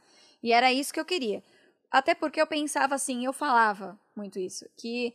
E 0.42 0.52
era 0.52 0.72
isso 0.72 0.92
que 0.92 1.00
eu 1.00 1.04
queria. 1.04 1.42
Até 1.90 2.14
porque 2.14 2.40
eu 2.40 2.46
pensava 2.46 2.94
assim, 2.94 3.26
eu 3.26 3.32
falava 3.34 3.98
muito 4.14 4.38
isso, 4.38 4.66
que 4.76 5.14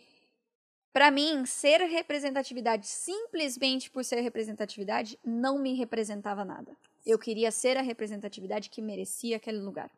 para 0.92 1.12
mim 1.12 1.46
ser 1.46 1.82
representatividade 1.82 2.88
simplesmente 2.88 3.90
por 3.90 4.04
ser 4.04 4.22
representatividade 4.22 5.20
não 5.24 5.60
me 5.60 5.74
representava 5.74 6.44
nada. 6.44 6.76
Eu 7.06 7.20
queria 7.20 7.52
ser 7.52 7.78
a 7.78 7.82
representatividade 7.82 8.70
que 8.70 8.82
merecia 8.82 9.38
aquele 9.38 9.60
lugar. 9.60 9.92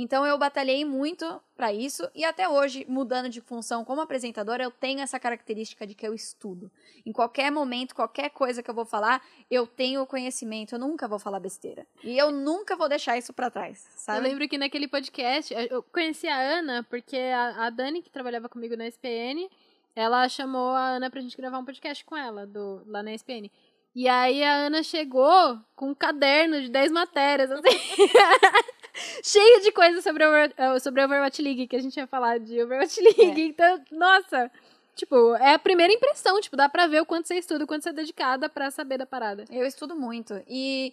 Então 0.00 0.24
eu 0.24 0.38
batalhei 0.38 0.84
muito 0.84 1.42
para 1.56 1.72
isso 1.72 2.08
e 2.14 2.24
até 2.24 2.48
hoje, 2.48 2.86
mudando 2.88 3.28
de 3.28 3.40
função 3.40 3.84
como 3.84 4.00
apresentadora, 4.00 4.62
eu 4.62 4.70
tenho 4.70 5.00
essa 5.00 5.18
característica 5.18 5.84
de 5.84 5.92
que 5.92 6.06
eu 6.06 6.14
estudo. 6.14 6.70
Em 7.04 7.10
qualquer 7.10 7.50
momento, 7.50 7.96
qualquer 7.96 8.30
coisa 8.30 8.62
que 8.62 8.70
eu 8.70 8.74
vou 8.74 8.84
falar, 8.84 9.20
eu 9.50 9.66
tenho 9.66 10.00
o 10.00 10.06
conhecimento, 10.06 10.76
eu 10.76 10.78
nunca 10.78 11.08
vou 11.08 11.18
falar 11.18 11.40
besteira. 11.40 11.84
E 12.04 12.16
eu 12.16 12.30
nunca 12.30 12.76
vou 12.76 12.88
deixar 12.88 13.18
isso 13.18 13.32
para 13.32 13.50
trás, 13.50 13.84
sabe? 13.96 14.20
Eu 14.20 14.22
lembro 14.22 14.48
que 14.48 14.56
naquele 14.56 14.86
podcast, 14.86 15.52
eu 15.68 15.82
conheci 15.82 16.28
a 16.28 16.38
Ana, 16.38 16.86
porque 16.88 17.16
a, 17.16 17.66
a 17.66 17.70
Dani, 17.70 18.00
que 18.00 18.08
trabalhava 18.08 18.48
comigo 18.48 18.76
na 18.76 18.86
SPN, 18.86 19.50
ela 19.96 20.28
chamou 20.28 20.76
a 20.76 20.90
Ana 20.90 21.10
pra 21.10 21.20
gente 21.20 21.36
gravar 21.36 21.58
um 21.58 21.64
podcast 21.64 22.04
com 22.04 22.16
ela, 22.16 22.46
do, 22.46 22.84
lá 22.86 23.02
na 23.02 23.12
SPN. 23.14 23.50
E 23.96 24.06
aí 24.06 24.44
a 24.44 24.54
Ana 24.54 24.84
chegou 24.84 25.58
com 25.74 25.90
um 25.90 25.94
caderno 25.94 26.60
de 26.62 26.68
10 26.68 26.92
matérias, 26.92 27.50
assim. 27.50 27.66
cheio 29.22 29.62
de 29.62 29.72
coisa 29.72 30.00
sobre, 30.02 30.26
Over, 30.26 30.54
eh, 30.56 30.78
sobre 30.80 31.04
Overwatch 31.04 31.42
League, 31.42 31.66
que 31.66 31.76
a 31.76 31.80
gente 31.80 31.96
ia 31.96 32.06
falar 32.06 32.38
de 32.38 32.62
Overwatch 32.62 33.00
League. 33.02 33.42
Então, 33.42 33.82
nossa, 33.92 34.50
tipo, 34.94 35.34
é 35.36 35.54
a 35.54 35.58
primeira 35.58 35.92
impressão, 35.92 36.40
tipo, 36.40 36.56
dá 36.56 36.68
pra 36.68 36.86
ver 36.86 37.00
o 37.00 37.06
quanto 37.06 37.28
você 37.28 37.36
estuda, 37.36 37.64
o 37.64 37.66
quanto 37.66 37.82
você 37.82 37.90
é 37.90 37.92
dedicada 37.92 38.48
pra 38.48 38.70
saber 38.70 38.98
da 38.98 39.06
parada. 39.06 39.44
Eu 39.50 39.66
estudo 39.66 39.94
muito. 39.94 40.42
E 40.46 40.92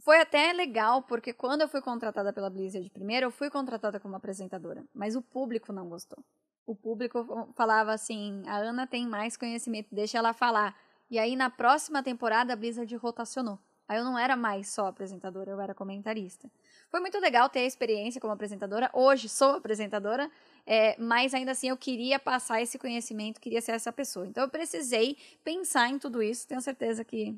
foi 0.00 0.20
até 0.20 0.52
legal, 0.52 1.02
porque 1.02 1.32
quando 1.32 1.62
eu 1.62 1.68
fui 1.68 1.80
contratada 1.80 2.32
pela 2.32 2.50
Blizzard 2.50 2.88
primeiro, 2.90 3.26
eu 3.26 3.30
fui 3.30 3.48
contratada 3.50 4.00
como 4.00 4.16
apresentadora. 4.16 4.84
Mas 4.94 5.14
o 5.16 5.22
público 5.22 5.72
não 5.72 5.88
gostou. 5.88 6.18
O 6.66 6.74
público 6.74 7.52
falava 7.54 7.92
assim: 7.92 8.42
a 8.46 8.56
Ana 8.56 8.86
tem 8.86 9.06
mais 9.06 9.36
conhecimento, 9.36 9.94
deixa 9.94 10.18
ela 10.18 10.32
falar. 10.32 10.76
E 11.10 11.18
aí, 11.18 11.36
na 11.36 11.50
próxima 11.50 12.02
temporada, 12.02 12.52
a 12.52 12.56
Blizzard 12.56 12.94
rotacionou. 12.96 13.58
Aí 13.86 13.98
eu 13.98 14.04
não 14.04 14.18
era 14.18 14.36
mais 14.36 14.68
só 14.68 14.86
apresentadora, 14.86 15.50
eu 15.50 15.60
era 15.60 15.74
comentarista. 15.74 16.50
Foi 16.92 17.00
muito 17.00 17.18
legal 17.18 17.48
ter 17.48 17.60
a 17.60 17.64
experiência 17.64 18.20
como 18.20 18.34
apresentadora. 18.34 18.90
Hoje 18.92 19.26
sou 19.26 19.52
apresentadora, 19.56 20.30
é, 20.66 20.94
mas 20.98 21.32
ainda 21.32 21.52
assim 21.52 21.70
eu 21.70 21.76
queria 21.76 22.18
passar 22.18 22.60
esse 22.60 22.78
conhecimento, 22.78 23.40
queria 23.40 23.62
ser 23.62 23.72
essa 23.72 23.90
pessoa. 23.90 24.26
Então 24.26 24.44
eu 24.44 24.50
precisei 24.50 25.16
pensar 25.42 25.88
em 25.88 25.98
tudo 25.98 26.22
isso. 26.22 26.46
Tenho 26.46 26.60
certeza 26.60 27.02
que 27.02 27.34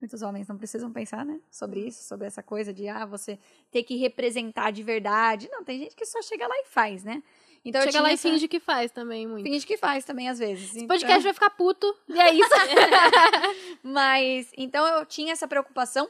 muitos 0.00 0.22
homens 0.22 0.48
não 0.48 0.56
precisam 0.56 0.90
pensar, 0.90 1.22
né? 1.22 1.38
Sobre 1.50 1.80
isso, 1.86 2.02
sobre 2.02 2.26
essa 2.26 2.42
coisa 2.42 2.72
de 2.72 2.88
ah, 2.88 3.04
você 3.04 3.38
ter 3.70 3.82
que 3.82 3.94
representar 3.94 4.70
de 4.70 4.82
verdade. 4.82 5.50
Não, 5.52 5.62
tem 5.62 5.80
gente 5.80 5.94
que 5.94 6.06
só 6.06 6.22
chega 6.22 6.46
lá 6.46 6.54
e 6.60 6.64
faz, 6.64 7.04
né? 7.04 7.22
Então 7.62 7.82
Chega 7.82 8.00
lá 8.00 8.10
e 8.10 8.14
essa... 8.14 8.26
finge 8.26 8.48
que 8.48 8.58
faz 8.58 8.90
também 8.90 9.26
muito. 9.26 9.44
finge 9.44 9.66
que 9.66 9.76
faz 9.76 10.02
também 10.02 10.30
às 10.30 10.38
vezes. 10.38 10.70
Esse 10.70 10.76
Então- 10.78 10.88
podcast 10.88 11.22
vai 11.22 11.34
ficar 11.34 11.50
puto, 11.50 11.94
e 12.08 12.18
é 12.18 12.32
isso. 12.32 12.48
Mas 13.84 14.50
então 14.56 14.86
eu 14.86 15.04
tinha 15.04 15.34
essa 15.34 15.46
preocupação 15.46 16.08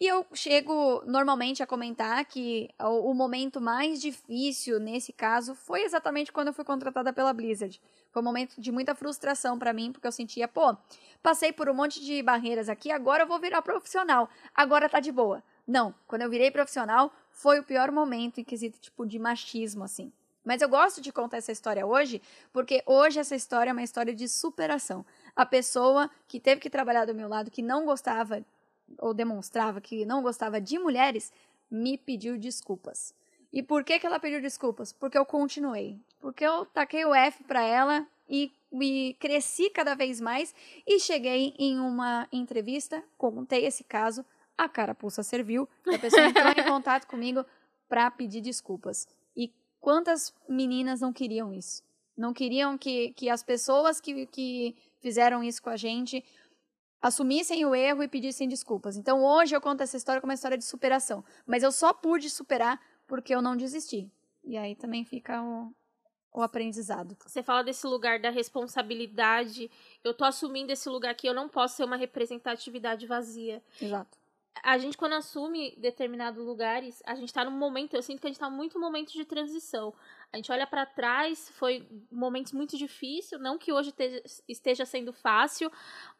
e 0.00 0.06
eu 0.06 0.26
chego 0.34 1.02
normalmente 1.06 1.62
a 1.62 1.66
comentar 1.66 2.24
que 2.24 2.68
o, 2.80 3.14
momento 3.14 3.60
mais 3.60 4.00
difícil 4.00 4.80
nesse 4.80 5.12
caso 5.12 5.54
foi 5.54 5.82
exatamente 5.82 6.32
quando 6.32 6.48
eu 6.48 6.52
fui 6.52 6.64
contratada 6.64 7.12
pela 7.12 7.32
Blizzard. 7.32 7.80
Foi 8.10 8.20
um 8.20 8.24
momento 8.24 8.60
de 8.60 8.72
muita 8.72 8.94
frustração 8.94 9.58
pra 9.58 9.72
mim, 9.72 9.92
porque 9.92 10.06
eu 10.06 10.12
sentia, 10.12 10.48
pô, 10.48 10.76
passei 11.22 11.52
por 11.52 11.68
um 11.68 11.74
monte 11.74 12.04
de 12.04 12.22
barreiras 12.22 12.68
aqui, 12.68 12.90
agora 12.90 13.22
eu 13.22 13.26
vou 13.26 13.38
virar 13.38 13.62
profissional. 13.62 14.28
Agora 14.54 14.88
tá 14.88 14.98
de 14.98 15.12
boa. 15.12 15.42
Não, 15.66 15.94
quando 16.06 16.22
eu 16.22 16.30
virei 16.30 16.50
profissional, 16.50 17.12
foi 17.30 17.60
o 17.60 17.64
pior 17.64 17.90
momento 17.90 18.40
em 18.40 18.44
quesito 18.44 18.78
tipo 18.80 19.06
de 19.06 19.18
machismo 19.18 19.84
assim. 19.84 20.12
Mas 20.44 20.60
eu 20.60 20.68
gosto 20.68 21.00
de 21.00 21.10
contar 21.10 21.38
essa 21.38 21.52
história 21.52 21.86
hoje, 21.86 22.20
porque 22.52 22.82
hoje 22.84 23.18
essa 23.18 23.34
história 23.34 23.70
é 23.70 23.72
uma 23.72 23.82
história 23.82 24.14
de 24.14 24.28
superação. 24.28 25.06
A 25.34 25.46
pessoa 25.46 26.10
que 26.28 26.38
teve 26.38 26.60
que 26.60 26.68
trabalhar 26.68 27.06
do 27.06 27.14
meu 27.14 27.28
lado, 27.28 27.50
que 27.50 27.62
não 27.62 27.86
gostava 27.86 28.44
ou 28.98 29.14
demonstrava 29.14 29.80
que 29.80 30.04
não 30.04 30.22
gostava 30.22 30.60
de 30.60 30.78
mulheres, 30.78 31.32
me 31.70 31.98
pediu 31.98 32.38
desculpas. 32.38 33.14
E 33.52 33.62
por 33.62 33.84
que, 33.84 33.98
que 33.98 34.06
ela 34.06 34.18
pediu 34.18 34.40
desculpas? 34.40 34.92
Porque 34.92 35.16
eu 35.16 35.24
continuei. 35.24 35.98
Porque 36.20 36.44
eu 36.44 36.66
taquei 36.66 37.04
o 37.04 37.14
F 37.14 37.44
para 37.44 37.62
ela 37.62 38.06
e 38.28 38.52
me 38.70 39.14
cresci 39.14 39.70
cada 39.70 39.94
vez 39.94 40.20
mais 40.20 40.54
e 40.86 40.98
cheguei 40.98 41.54
em 41.58 41.78
uma 41.78 42.26
entrevista, 42.32 43.02
contei 43.16 43.64
esse 43.64 43.84
caso, 43.84 44.24
a 44.58 44.68
carapuça 44.68 45.22
serviu, 45.22 45.68
a 45.86 45.98
pessoa 45.98 46.24
entrou 46.26 46.48
em 46.48 46.64
contato 46.68 47.06
comigo 47.06 47.44
para 47.88 48.10
pedir 48.10 48.40
desculpas. 48.40 49.06
E 49.36 49.52
quantas 49.80 50.34
meninas 50.48 51.00
não 51.00 51.12
queriam 51.12 51.52
isso? 51.52 51.82
Não 52.16 52.32
queriam 52.32 52.78
que, 52.78 53.12
que 53.12 53.28
as 53.28 53.42
pessoas 53.42 54.00
que, 54.00 54.26
que 54.26 54.76
fizeram 55.00 55.42
isso 55.42 55.62
com 55.62 55.70
a 55.70 55.76
gente 55.76 56.24
assumissem 57.04 57.66
o 57.66 57.74
erro 57.74 58.02
e 58.02 58.08
pedissem 58.08 58.48
desculpas. 58.48 58.96
Então 58.96 59.22
hoje 59.22 59.54
eu 59.54 59.60
conto 59.60 59.82
essa 59.82 59.94
história 59.94 60.22
como 60.22 60.30
uma 60.30 60.34
história 60.34 60.56
de 60.56 60.64
superação. 60.64 61.22
Mas 61.46 61.62
eu 61.62 61.70
só 61.70 61.92
pude 61.92 62.30
superar 62.30 62.80
porque 63.06 63.34
eu 63.34 63.42
não 63.42 63.54
desisti. 63.54 64.10
E 64.42 64.56
aí 64.56 64.74
também 64.74 65.04
fica 65.04 65.42
o, 65.42 65.70
o 66.32 66.40
aprendizado. 66.40 67.14
Você 67.26 67.42
fala 67.42 67.62
desse 67.62 67.86
lugar 67.86 68.18
da 68.20 68.30
responsabilidade. 68.30 69.70
Eu 70.02 70.14
tô 70.14 70.24
assumindo 70.24 70.72
esse 70.72 70.88
lugar 70.88 71.14
que 71.14 71.28
eu 71.28 71.34
não 71.34 71.46
posso 71.46 71.76
ser 71.76 71.84
uma 71.84 71.96
representatividade 71.96 73.06
vazia. 73.06 73.62
Exato. 73.82 74.16
A 74.62 74.78
gente, 74.78 74.96
quando 74.96 75.14
assume 75.14 75.74
determinados 75.76 76.44
lugares, 76.44 77.02
a 77.04 77.14
gente 77.14 77.32
tá 77.32 77.44
num 77.44 77.50
momento, 77.50 77.94
eu 77.94 78.02
sinto 78.02 78.20
que 78.20 78.26
a 78.26 78.30
gente 78.30 78.38
tá 78.38 78.48
muito 78.48 78.78
momento 78.78 79.12
de 79.12 79.24
transição. 79.24 79.92
A 80.32 80.36
gente 80.36 80.50
olha 80.50 80.66
para 80.66 80.86
trás, 80.86 81.50
foi 81.50 81.86
momentos 82.10 82.52
muito 82.52 82.76
difíceis, 82.76 83.40
não 83.40 83.58
que 83.58 83.72
hoje 83.72 83.92
esteja 84.48 84.84
sendo 84.84 85.12
fácil, 85.12 85.70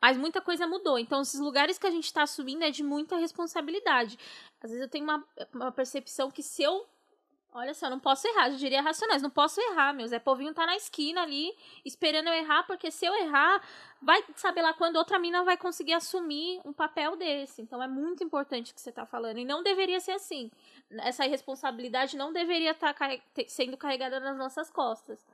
mas 0.01 0.17
muita 0.17 0.41
coisa 0.41 0.67
mudou. 0.67 0.99
Então, 0.99 1.23
esses 1.23 1.41
lugares 1.41 1.79
que 1.79 1.87
a 1.87 1.91
gente 1.91 2.05
está 2.05 2.23
assumindo 2.23 2.65
é 2.65 2.71
de 2.71 2.83
muita 2.83 3.17
responsabilidade. 3.17 4.19
Às 4.61 4.71
vezes 4.71 4.83
eu 4.85 4.91
tenho 4.91 5.05
uma, 5.05 5.25
uma 5.53 5.73
percepção 5.73 6.31
que 6.31 6.43
se 6.43 6.63
eu 6.63 6.87
Olha 7.57 7.73
só, 7.73 7.89
não 7.89 8.01
posso 8.01 8.27
errar, 8.27 8.51
eu 8.51 8.57
diria 8.57 8.83
racionais, 8.83 9.23
não 9.23 9.31
posso 9.31 9.61
errar, 9.61 9.93
meu. 9.93 10.09
Zé 10.09 10.19
Povinho 10.19 10.53
tá 10.53 10.67
na 10.67 10.75
esquina 10.75 11.23
ali, 11.23 11.55
esperando 11.85 12.27
eu 12.27 12.35
errar, 12.35 12.65
porque 12.65 12.91
se 12.91 13.07
eu 13.07 13.15
errar, 13.15 13.63
vai 14.03 14.25
saber 14.35 14.61
lá 14.61 14.75
quando 14.75 14.97
outra 14.97 15.21
mina 15.21 15.45
vai 15.45 15.57
conseguir 15.57 15.93
assumir 15.93 16.61
um 16.65 16.73
papel 16.73 17.15
desse. 17.15 17.63
Então 17.63 17.81
é 17.81 17.87
muito 17.87 18.25
importante 18.25 18.73
o 18.73 18.75
que 18.75 18.81
você 18.81 18.91
tá 18.91 19.07
falando. 19.07 19.39
E 19.39 19.45
não 19.45 19.63
deveria 19.63 20.01
ser 20.01 20.11
assim. 20.11 20.51
Essa 20.99 21.23
responsabilidade 21.29 22.17
não 22.17 22.33
deveria 22.33 22.73
estar 22.73 22.93
tá 22.93 23.09
sendo 23.47 23.77
carregada 23.77 24.19
nas 24.19 24.37
nossas 24.37 24.69
costas. 24.69 25.25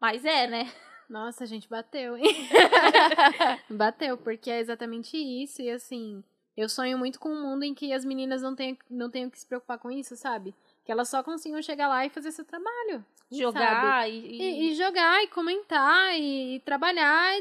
Mas 0.00 0.24
é, 0.24 0.48
né? 0.48 0.68
Nossa, 1.08 1.44
a 1.44 1.46
gente 1.46 1.68
bateu, 1.68 2.16
hein? 2.16 2.24
bateu, 3.70 4.18
porque 4.18 4.50
é 4.50 4.58
exatamente 4.58 5.16
isso. 5.16 5.62
E 5.62 5.70
assim, 5.70 6.24
eu 6.56 6.68
sonho 6.68 6.98
muito 6.98 7.20
com 7.20 7.28
um 7.28 7.40
mundo 7.40 7.62
em 7.62 7.72
que 7.72 7.92
as 7.92 8.04
meninas 8.04 8.42
não 8.42 8.56
tenham, 8.56 8.76
não 8.90 9.08
tenham 9.08 9.30
que 9.30 9.38
se 9.38 9.46
preocupar 9.46 9.78
com 9.78 9.92
isso, 9.92 10.16
sabe? 10.16 10.52
Que 10.84 10.92
elas 10.92 11.08
só 11.08 11.22
consigam 11.22 11.62
chegar 11.62 11.88
lá 11.88 12.04
e 12.04 12.10
fazer 12.10 12.32
seu 12.32 12.44
trabalho. 12.44 13.04
Jogar 13.30 14.10
e, 14.10 14.14
e... 14.14 14.70
e, 14.70 14.74
jogar 14.74 15.22
e 15.22 15.28
comentar 15.28 16.18
e, 16.18 16.60
trabalhar 16.64 17.34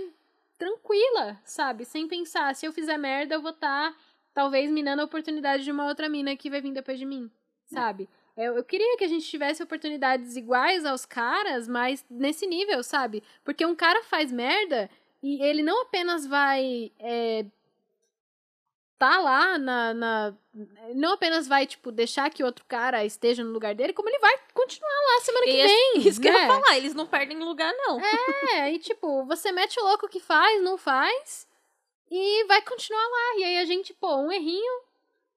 tranquila, 0.58 1.40
sabe? 1.44 1.84
Sem 1.86 2.08
pensar, 2.08 2.56
se 2.56 2.66
eu 2.66 2.72
fizer 2.72 2.98
merda, 2.98 3.36
eu 3.36 3.42
vou 3.42 3.52
estar, 3.52 3.92
tá, 3.92 3.98
talvez, 4.34 4.72
minando 4.72 5.02
a 5.02 5.06
oportunidade 5.06 5.64
de 5.64 5.72
uma 5.72 5.88
outra 5.88 6.08
mina 6.08 6.36
que 6.36 6.50
vai 6.50 6.62
vir 6.62 6.72
depois 6.72 7.00
de 7.00 7.06
mim, 7.06 7.30
sabe? 7.66 8.08
Eu, 8.38 8.56
eu, 8.56 8.64
queria 8.64 8.96
que 8.98 9.04
a 9.04 9.08
gente 9.08 9.28
tivesse 9.28 9.62
oportunidades 9.62 10.36
iguais 10.36 10.86
aos 10.86 11.06
caras, 11.06 11.68
mas 11.68 12.06
nesse 12.10 12.48
nível, 12.48 12.84
sabe? 12.84 13.24
Porque 13.44 13.66
um 13.66 13.76
cara 13.76 14.04
faz 14.04 14.32
merda 14.32 14.90
e 15.22 15.44
ele 15.44 15.62
não 15.62 15.82
apenas 15.82 16.26
vai 16.26 16.92
é, 17.00 17.46
tá 19.02 19.20
lá 19.20 19.58
na, 19.58 19.94
na, 19.96 20.34
Não 20.94 21.14
apenas 21.14 21.48
vai, 21.48 21.66
tipo, 21.66 21.92
deixar 21.92 22.30
que 22.30 22.44
outro 22.44 22.64
cara 22.68 23.04
esteja 23.04 23.44
no 23.44 23.50
lugar 23.50 23.74
dele, 23.74 23.94
como 23.94 24.08
ele 24.08 24.20
vai 24.20 24.38
continuar 24.54 24.92
lá 24.92 25.22
semana 25.22 25.46
que 25.46 25.52
e 25.52 25.64
vem. 25.64 25.98
Isso 26.08 26.22
né? 26.22 26.30
que 26.30 26.38
eu 26.38 26.40
ia 26.40 26.48
né? 26.48 26.54
falar, 26.54 26.78
eles 26.78 26.94
não 26.94 27.08
perdem 27.08 27.40
lugar, 27.40 27.74
não. 27.74 28.00
É, 28.00 28.72
e 28.72 28.78
tipo, 28.78 29.26
você 29.26 29.52
mete 29.52 29.80
o 29.80 29.84
louco 29.84 30.08
que 30.08 30.20
faz, 30.20 30.62
não 30.62 30.78
faz, 30.78 31.48
e 32.12 32.44
vai 32.46 32.62
continuar 32.62 33.02
lá. 33.02 33.40
E 33.40 33.44
aí 33.44 33.58
a 33.58 33.66
gente, 33.66 33.92
pô, 33.92 34.18
um 34.18 34.32
errinho. 34.32 34.84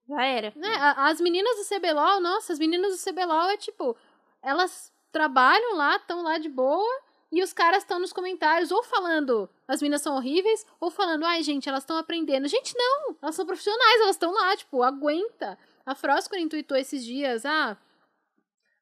Já 0.06 0.22
era. 0.26 0.52
Né? 0.54 0.68
As 0.98 1.18
meninas 1.18 1.56
do 1.56 1.64
CBLOL, 1.64 2.20
nossa, 2.20 2.52
as 2.52 2.58
meninas 2.58 2.92
do 2.92 3.10
CBLOL 3.10 3.48
é 3.48 3.56
tipo, 3.56 3.96
elas 4.42 4.92
trabalham 5.10 5.74
lá, 5.74 5.96
estão 5.96 6.22
lá 6.22 6.36
de 6.36 6.50
boa 6.50 7.00
e 7.34 7.42
os 7.42 7.52
caras 7.52 7.82
estão 7.82 7.98
nos 7.98 8.12
comentários 8.12 8.70
ou 8.70 8.82
falando 8.84 9.50
as 9.66 9.82
minas 9.82 10.02
são 10.02 10.14
horríveis, 10.14 10.64
ou 10.78 10.90
falando, 10.90 11.24
ai, 11.24 11.42
gente, 11.42 11.68
elas 11.68 11.82
estão 11.82 11.96
aprendendo. 11.96 12.46
Gente, 12.46 12.74
não! 12.76 13.16
Elas 13.20 13.34
são 13.34 13.44
profissionais, 13.44 14.00
elas 14.00 14.14
estão 14.14 14.32
lá, 14.32 14.56
tipo, 14.56 14.82
aguenta. 14.82 15.58
A 15.84 15.94
Froscor 15.94 16.38
intuitou 16.38 16.76
esses 16.76 17.04
dias, 17.04 17.44
ah, 17.44 17.76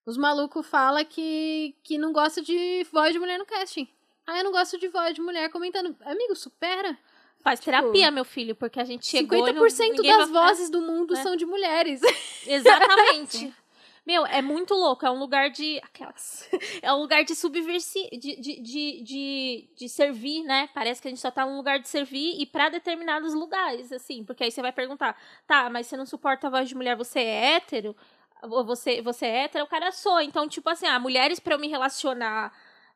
os 0.04 0.16
malucos 0.16 0.66
falam 0.66 1.04
que, 1.04 1.74
que 1.82 1.96
não 1.96 2.12
gosta 2.12 2.42
de 2.42 2.84
voz 2.92 3.12
de 3.12 3.18
mulher 3.18 3.38
no 3.38 3.46
casting. 3.46 3.88
Ah, 4.26 4.38
eu 4.38 4.44
não 4.44 4.52
gosto 4.52 4.78
de 4.78 4.88
voz 4.88 5.14
de 5.14 5.20
mulher 5.20 5.48
comentando. 5.50 5.96
Amigo, 6.04 6.34
supera. 6.34 6.98
Faz 7.42 7.58
tipo, 7.58 7.70
terapia, 7.72 8.10
meu 8.10 8.24
filho, 8.24 8.54
porque 8.54 8.78
a 8.78 8.84
gente 8.84 9.06
chegou 9.06 9.44
50% 9.44 9.96
não, 9.96 10.18
das 10.18 10.30
vozes 10.30 10.70
do 10.70 10.80
mundo 10.80 11.14
é. 11.14 11.22
são 11.22 11.34
de 11.34 11.44
mulheres. 11.44 12.00
Exatamente. 12.46 13.52
Meu, 14.04 14.26
é 14.26 14.42
muito 14.42 14.74
louco. 14.74 15.06
É 15.06 15.10
um 15.10 15.18
lugar 15.18 15.50
de. 15.50 15.78
Aquelas. 15.82 16.48
É 16.82 16.92
um 16.92 16.98
lugar 16.98 17.24
de 17.24 17.34
subversi. 17.34 18.08
De, 18.12 18.36
de, 18.36 18.60
de, 18.60 19.02
de, 19.02 19.68
de 19.76 19.88
servir, 19.88 20.42
né? 20.42 20.68
Parece 20.74 21.00
que 21.00 21.08
a 21.08 21.10
gente 21.10 21.20
só 21.20 21.30
tá 21.30 21.46
num 21.46 21.56
lugar 21.56 21.78
de 21.78 21.88
servir 21.88 22.40
e 22.40 22.46
para 22.46 22.68
determinados 22.68 23.32
lugares, 23.34 23.92
assim. 23.92 24.24
Porque 24.24 24.44
aí 24.44 24.50
você 24.50 24.60
vai 24.60 24.72
perguntar, 24.72 25.16
tá, 25.46 25.70
mas 25.70 25.86
você 25.86 25.96
não 25.96 26.06
suporta 26.06 26.48
a 26.48 26.50
voz 26.50 26.68
de 26.68 26.74
mulher, 26.74 26.96
você 26.96 27.20
é 27.20 27.54
hétero? 27.54 27.96
Você, 28.42 29.00
você 29.02 29.26
é 29.26 29.44
hétero? 29.44 29.64
O 29.64 29.68
cara 29.68 29.92
sou. 29.92 30.20
Então, 30.20 30.48
tipo 30.48 30.68
assim, 30.68 30.86
ah, 30.86 30.98
mulheres 30.98 31.38
para 31.40 31.54
eu 31.54 31.58
me 31.58 31.68
relacionar. 31.68 32.52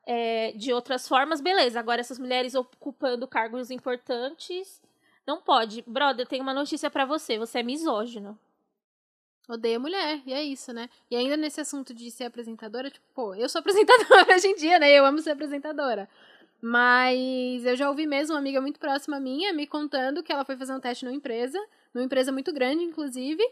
É, 0.09 0.53
de 0.53 0.71
outras 0.71 1.05
formas, 1.07 1.41
beleza. 1.41 1.79
Agora, 1.79 1.99
essas 1.99 2.17
mulheres 2.17 2.55
ocupando 2.55 3.27
cargos 3.27 3.69
importantes, 3.69 4.81
não 5.25 5.41
pode. 5.41 5.83
Brother, 5.85 6.25
eu 6.25 6.29
tenho 6.29 6.43
uma 6.43 6.53
notícia 6.53 6.89
para 6.89 7.05
você. 7.05 7.37
Você 7.37 7.59
é 7.59 7.63
misógino 7.63 8.39
odeia 9.47 9.79
mulher, 9.79 10.21
e 10.25 10.33
é 10.33 10.43
isso, 10.43 10.73
né? 10.73 10.89
E 11.09 11.15
ainda 11.15 11.37
nesse 11.37 11.61
assunto 11.61 11.93
de 11.93 12.11
ser 12.11 12.25
apresentadora, 12.25 12.89
tipo, 12.89 13.05
pô, 13.13 13.35
eu 13.35 13.47
sou 13.47 13.59
apresentadora 13.61 14.35
hoje 14.35 14.47
em 14.47 14.55
dia, 14.55 14.79
né? 14.79 14.91
Eu 14.91 15.05
amo 15.05 15.19
ser 15.19 15.31
apresentadora. 15.31 16.09
Mas 16.61 17.65
eu 17.65 17.75
já 17.75 17.87
ouvi 17.89 18.07
mesmo 18.07 18.33
uma 18.33 18.39
amiga 18.39 18.59
muito 18.59 18.79
próxima 18.79 19.19
minha 19.19 19.53
me 19.53 19.67
contando 19.67 20.23
que 20.23 20.31
ela 20.31 20.43
foi 20.43 20.57
fazer 20.57 20.73
um 20.73 20.79
teste 20.79 21.05
numa 21.05 21.15
empresa, 21.15 21.59
numa 21.93 22.03
empresa 22.05 22.31
muito 22.31 22.51
grande, 22.51 22.83
inclusive, 22.83 23.43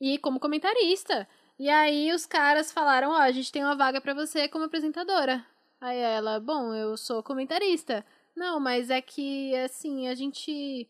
e 0.00 0.18
como 0.18 0.40
comentarista. 0.40 1.28
E 1.58 1.68
aí 1.68 2.12
os 2.12 2.26
caras 2.26 2.72
falaram, 2.72 3.10
ó, 3.10 3.14
oh, 3.14 3.22
a 3.22 3.32
gente 3.32 3.52
tem 3.52 3.64
uma 3.64 3.76
vaga 3.76 4.00
para 4.00 4.14
você 4.14 4.48
como 4.48 4.64
apresentadora. 4.64 5.44
Aí 5.80 5.98
ela, 5.98 6.40
bom, 6.40 6.74
eu 6.74 6.96
sou 6.96 7.22
comentarista. 7.22 8.04
Não, 8.34 8.58
mas 8.58 8.90
é 8.90 9.00
que, 9.00 9.54
assim, 9.56 10.08
a 10.08 10.14
gente. 10.14 10.88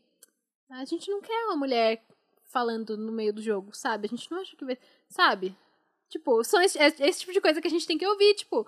A 0.70 0.84
gente 0.84 1.10
não 1.10 1.20
quer 1.20 1.44
uma 1.46 1.56
mulher 1.56 2.02
falando 2.54 2.96
no 2.96 3.10
meio 3.10 3.32
do 3.32 3.42
jogo, 3.42 3.74
sabe? 3.74 4.06
A 4.06 4.10
gente 4.14 4.30
não 4.30 4.40
acha 4.40 4.56
que 4.56 4.64
vai. 4.64 4.78
Sabe? 5.08 5.56
Tipo, 6.08 6.44
são 6.44 6.62
esse, 6.62 6.78
é 6.78 6.86
esse 6.86 7.20
tipo 7.20 7.32
de 7.32 7.40
coisa 7.40 7.60
que 7.60 7.66
a 7.66 7.70
gente 7.70 7.86
tem 7.86 7.98
que 7.98 8.06
ouvir, 8.06 8.34
tipo. 8.34 8.64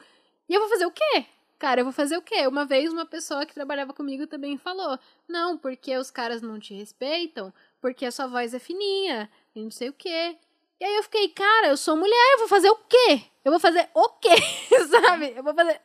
E 0.48 0.54
eu 0.54 0.60
vou 0.60 0.68
fazer 0.68 0.86
o 0.86 0.90
quê? 0.90 1.26
Cara, 1.56 1.80
eu 1.80 1.84
vou 1.84 1.92
fazer 1.92 2.16
o 2.16 2.22
quê? 2.22 2.46
Uma 2.48 2.66
vez 2.66 2.92
uma 2.92 3.06
pessoa 3.06 3.46
que 3.46 3.54
trabalhava 3.54 3.94
comigo 3.94 4.26
também 4.26 4.58
falou: 4.58 4.98
Não, 5.28 5.56
porque 5.56 5.96
os 5.96 6.10
caras 6.10 6.42
não 6.42 6.58
te 6.58 6.74
respeitam, 6.74 7.54
porque 7.80 8.04
a 8.04 8.10
sua 8.10 8.26
voz 8.26 8.52
é 8.52 8.58
fininha, 8.58 9.30
e 9.54 9.62
não 9.62 9.70
sei 9.70 9.88
o 9.88 9.92
quê. 9.92 10.36
E 10.80 10.84
aí 10.84 10.96
eu 10.96 11.02
fiquei, 11.04 11.28
cara, 11.28 11.68
eu 11.68 11.76
sou 11.76 11.96
mulher, 11.96 12.32
eu 12.32 12.38
vou 12.40 12.48
fazer 12.48 12.68
o 12.68 12.76
quê? 12.76 13.22
Eu 13.44 13.52
vou 13.52 13.60
fazer 13.60 13.88
o 13.94 14.08
quê? 14.08 14.34
Sabe? 14.90 15.32
Eu 15.36 15.42
vou 15.42 15.54
fazer. 15.54 15.80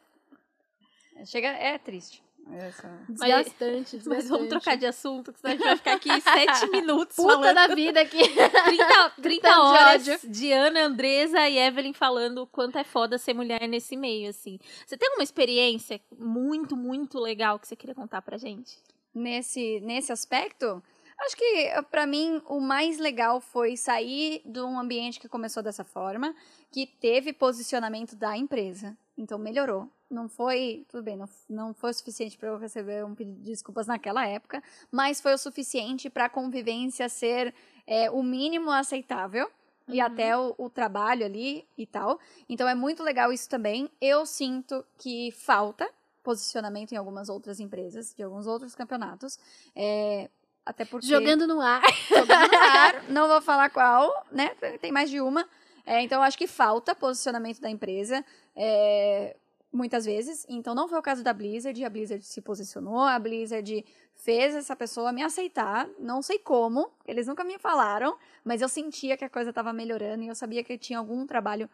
Chega, 1.25 1.49
é 1.49 1.77
triste. 1.77 2.21
Essa... 2.53 2.87
Desgastante, 3.07 3.97
desgastante. 3.97 4.09
Mas 4.09 4.29
vamos 4.29 4.49
trocar 4.49 4.77
de 4.77 4.85
assunto, 4.85 5.31
que 5.31 5.39
senão 5.39 5.53
a 5.53 5.57
gente 5.57 5.65
vai 5.65 5.77
ficar 5.77 5.93
aqui 5.93 6.09
sete 6.21 6.69
minutos 6.69 7.15
Puta 7.15 7.33
falando. 7.33 7.55
da 7.55 7.67
vida 7.75 8.01
aqui. 8.01 8.21
30, 8.27 9.09
30 9.21 9.59
horas 9.61 10.03
de, 10.03 10.27
de 10.27 10.51
Ana, 10.51 10.85
Andresa 10.85 11.47
e 11.47 11.57
Evelyn 11.57 11.93
falando 11.93 12.43
o 12.43 12.47
quanto 12.47 12.77
é 12.77 12.83
foda 12.83 13.17
ser 13.17 13.33
mulher 13.33 13.67
nesse 13.67 13.95
meio, 13.95 14.29
assim. 14.29 14.59
Você 14.85 14.97
tem 14.97 15.07
alguma 15.07 15.23
experiência 15.23 15.99
muito, 16.17 16.75
muito 16.75 17.19
legal 17.19 17.59
que 17.59 17.67
você 17.67 17.75
queria 17.75 17.95
contar 17.95 18.21
pra 18.21 18.37
gente? 18.37 18.77
Nesse, 19.13 19.79
nesse 19.81 20.11
aspecto? 20.11 20.81
Acho 21.19 21.37
que, 21.37 21.69
para 21.91 22.07
mim, 22.07 22.41
o 22.47 22.59
mais 22.59 22.97
legal 22.97 23.39
foi 23.39 23.77
sair 23.77 24.41
de 24.43 24.59
um 24.59 24.79
ambiente 24.79 25.19
que 25.19 25.29
começou 25.29 25.61
dessa 25.61 25.83
forma, 25.83 26.35
que 26.71 26.87
teve 26.87 27.31
posicionamento 27.31 28.15
da 28.15 28.35
empresa. 28.35 28.97
Então, 29.17 29.37
melhorou 29.37 29.89
não 30.11 30.27
foi, 30.27 30.85
tudo 30.89 31.01
bem, 31.01 31.15
não, 31.15 31.29
não 31.49 31.73
foi 31.73 31.91
o 31.91 31.93
suficiente 31.93 32.37
para 32.37 32.49
eu 32.49 32.57
receber 32.57 33.03
um 33.05 33.15
pedido 33.15 33.37
de 33.37 33.45
desculpas 33.45 33.87
naquela 33.87 34.27
época, 34.27 34.61
mas 34.91 35.21
foi 35.21 35.33
o 35.33 35.37
suficiente 35.37 36.09
para 36.09 36.25
a 36.25 36.29
convivência 36.29 37.07
ser 37.07 37.53
é, 37.87 38.11
o 38.11 38.21
mínimo 38.21 38.69
aceitável 38.69 39.49
uhum. 39.87 39.95
e 39.95 40.01
até 40.01 40.37
o, 40.37 40.53
o, 40.57 40.69
trabalho 40.69 41.25
ali 41.25 41.65
e 41.77 41.85
tal. 41.85 42.19
Então 42.47 42.67
é 42.67 42.75
muito 42.75 43.01
legal 43.03 43.31
isso 43.31 43.49
também. 43.49 43.89
Eu 44.01 44.25
sinto 44.25 44.85
que 44.97 45.31
falta 45.31 45.89
posicionamento 46.21 46.91
em 46.91 46.97
algumas 46.97 47.29
outras 47.29 47.59
empresas, 47.59 48.13
de 48.13 48.21
alguns 48.21 48.45
outros 48.45 48.75
campeonatos. 48.75 49.39
É, 49.75 50.29
até 50.65 50.85
porque. 50.85 51.07
Jogando 51.07 51.47
no 51.47 51.59
ar. 51.61 51.81
Jogando 52.07 52.51
no 52.51 52.57
ar. 52.57 53.03
não 53.09 53.27
vou 53.27 53.41
falar 53.41 53.69
qual, 53.69 54.27
né? 54.31 54.49
Tem 54.79 54.91
mais 54.91 55.09
de 55.09 55.19
uma. 55.19 55.47
É, 55.85 56.01
então, 56.01 56.21
acho 56.21 56.37
que 56.37 56.47
falta 56.47 56.95
posicionamento 56.95 57.59
da 57.59 57.69
empresa. 57.69 58.23
É, 58.55 59.35
muitas 59.71 60.05
vezes. 60.05 60.45
Então 60.49 60.75
não 60.75 60.87
foi 60.87 60.99
o 60.99 61.01
caso 61.01 61.23
da 61.23 61.33
Blizzard, 61.33 61.83
a 61.83 61.89
Blizzard 61.89 62.23
se 62.23 62.41
posicionou, 62.41 62.99
a 62.99 63.17
Blizzard 63.17 63.85
fez 64.13 64.53
essa 64.53 64.75
pessoa 64.75 65.11
me 65.11 65.23
aceitar, 65.23 65.89
não 65.97 66.21
sei 66.21 66.37
como, 66.37 66.91
eles 67.07 67.27
nunca 67.27 67.43
me 67.43 67.57
falaram, 67.57 68.17
mas 68.43 68.61
eu 68.61 68.69
sentia 68.69 69.17
que 69.17 69.25
a 69.25 69.29
coisa 69.29 69.49
estava 69.49 69.71
melhorando 69.73 70.23
e 70.23 70.27
eu 70.27 70.35
sabia 70.35 70.63
que 70.63 70.77
tinha 70.77 70.99
algum 70.99 71.25
trabalho 71.25 71.69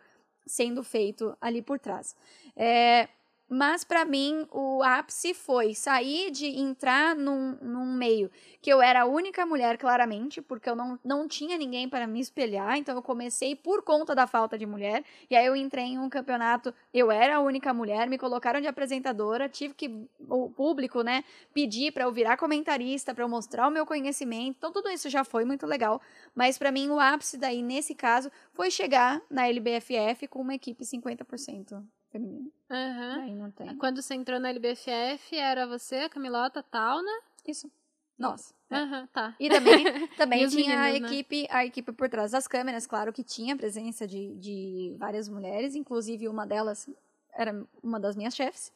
sendo 0.45 0.83
feito 0.83 1.35
ali 1.41 1.61
por 1.61 1.79
trás. 1.79 2.15
É, 2.55 3.09
mas 3.49 3.83
pra 3.83 4.03
mim 4.03 4.45
o 4.51 4.83
ápice 4.83 5.33
foi 5.33 5.73
sair 5.73 6.31
de 6.31 6.47
entrar 6.47 7.15
num, 7.15 7.57
num 7.61 7.85
meio 7.85 8.29
que 8.61 8.69
eu 8.69 8.81
era 8.81 9.03
a 9.03 9.05
única 9.05 9.45
mulher, 9.45 9.77
claramente, 9.77 10.41
porque 10.41 10.69
eu 10.69 10.75
não, 10.75 10.99
não 11.03 11.27
tinha 11.27 11.57
ninguém 11.57 11.87
para 11.87 12.05
me 12.05 12.19
espelhar, 12.19 12.77
então 12.77 12.95
eu 12.95 13.01
comecei 13.01 13.55
por 13.55 13.81
conta 13.81 14.13
da 14.13 14.27
falta 14.27 14.57
de 14.57 14.65
mulher, 14.65 15.03
e 15.29 15.35
aí 15.35 15.45
eu 15.45 15.55
entrei 15.55 15.85
em 15.85 15.97
um 15.97 16.09
campeonato, 16.09 16.73
eu 16.93 17.09
era 17.09 17.37
a 17.37 17.39
única 17.39 17.73
mulher, 17.73 18.09
me 18.09 18.17
colocaram 18.17 18.59
de 18.59 18.67
apresentadora, 18.67 19.47
tive 19.47 19.73
que, 19.73 20.07
o 20.27 20.49
público, 20.49 21.01
né, 21.01 21.23
pedir 21.53 21.93
para 21.93 22.03
eu 22.03 22.11
virar 22.11 22.35
comentarista, 22.35 23.13
para 23.13 23.23
eu 23.23 23.29
mostrar 23.29 23.67
o 23.67 23.71
meu 23.71 23.85
conhecimento, 23.85 24.55
então 24.57 24.71
tudo 24.71 24.89
isso 24.89 25.09
já 25.09 25.23
foi 25.23 25.45
muito 25.45 25.65
legal, 25.65 26.01
mas 26.35 26.57
para 26.57 26.71
mim 26.71 26.89
o 26.89 26.99
ápice 26.99 27.37
daí, 27.37 27.61
nesse 27.61 27.95
caso, 27.95 28.29
foi 28.51 28.69
chegar 28.69 29.21
na 29.29 29.47
LBFF 29.47 30.27
com 30.27 30.41
uma 30.41 30.55
equipe 30.55 30.83
50% 30.83 31.81
feminina. 32.11 32.49
Aham. 32.69 33.21
Aí 33.21 33.35
não 33.35 33.51
tem. 33.51 33.75
Quando 33.77 34.01
você 34.01 34.13
entrou 34.15 34.39
na 34.39 34.49
LBFF, 34.49 35.35
era 35.37 35.65
você, 35.67 35.95
a 35.97 36.09
Camilota, 36.09 36.63
tal, 36.63 37.01
né? 37.01 37.19
Isso. 37.47 37.71
Nossa. 38.17 38.53
É. 38.69 38.75
Aham, 38.77 39.07
tá. 39.13 39.35
E 39.39 39.49
também, 39.49 39.85
também 40.17 40.43
E 40.43 40.47
tinha 40.47 40.73
a 40.81 40.85
meninos, 40.85 41.01
né? 41.11 41.17
equipe, 41.17 41.47
a 41.49 41.65
equipe 41.65 41.91
por 41.91 42.09
trás 42.09 42.31
das 42.31 42.47
câmeras, 42.47 42.87
claro 42.87 43.13
que 43.13 43.23
tinha 43.23 43.55
presença 43.55 44.07
de, 44.07 44.35
de 44.35 44.95
várias 44.97 45.29
mulheres, 45.29 45.75
inclusive 45.75 46.27
uma 46.27 46.45
delas 46.45 46.89
era 47.33 47.65
uma 47.83 47.99
das 47.99 48.15
minhas 48.15 48.35
chefes. 48.35 48.73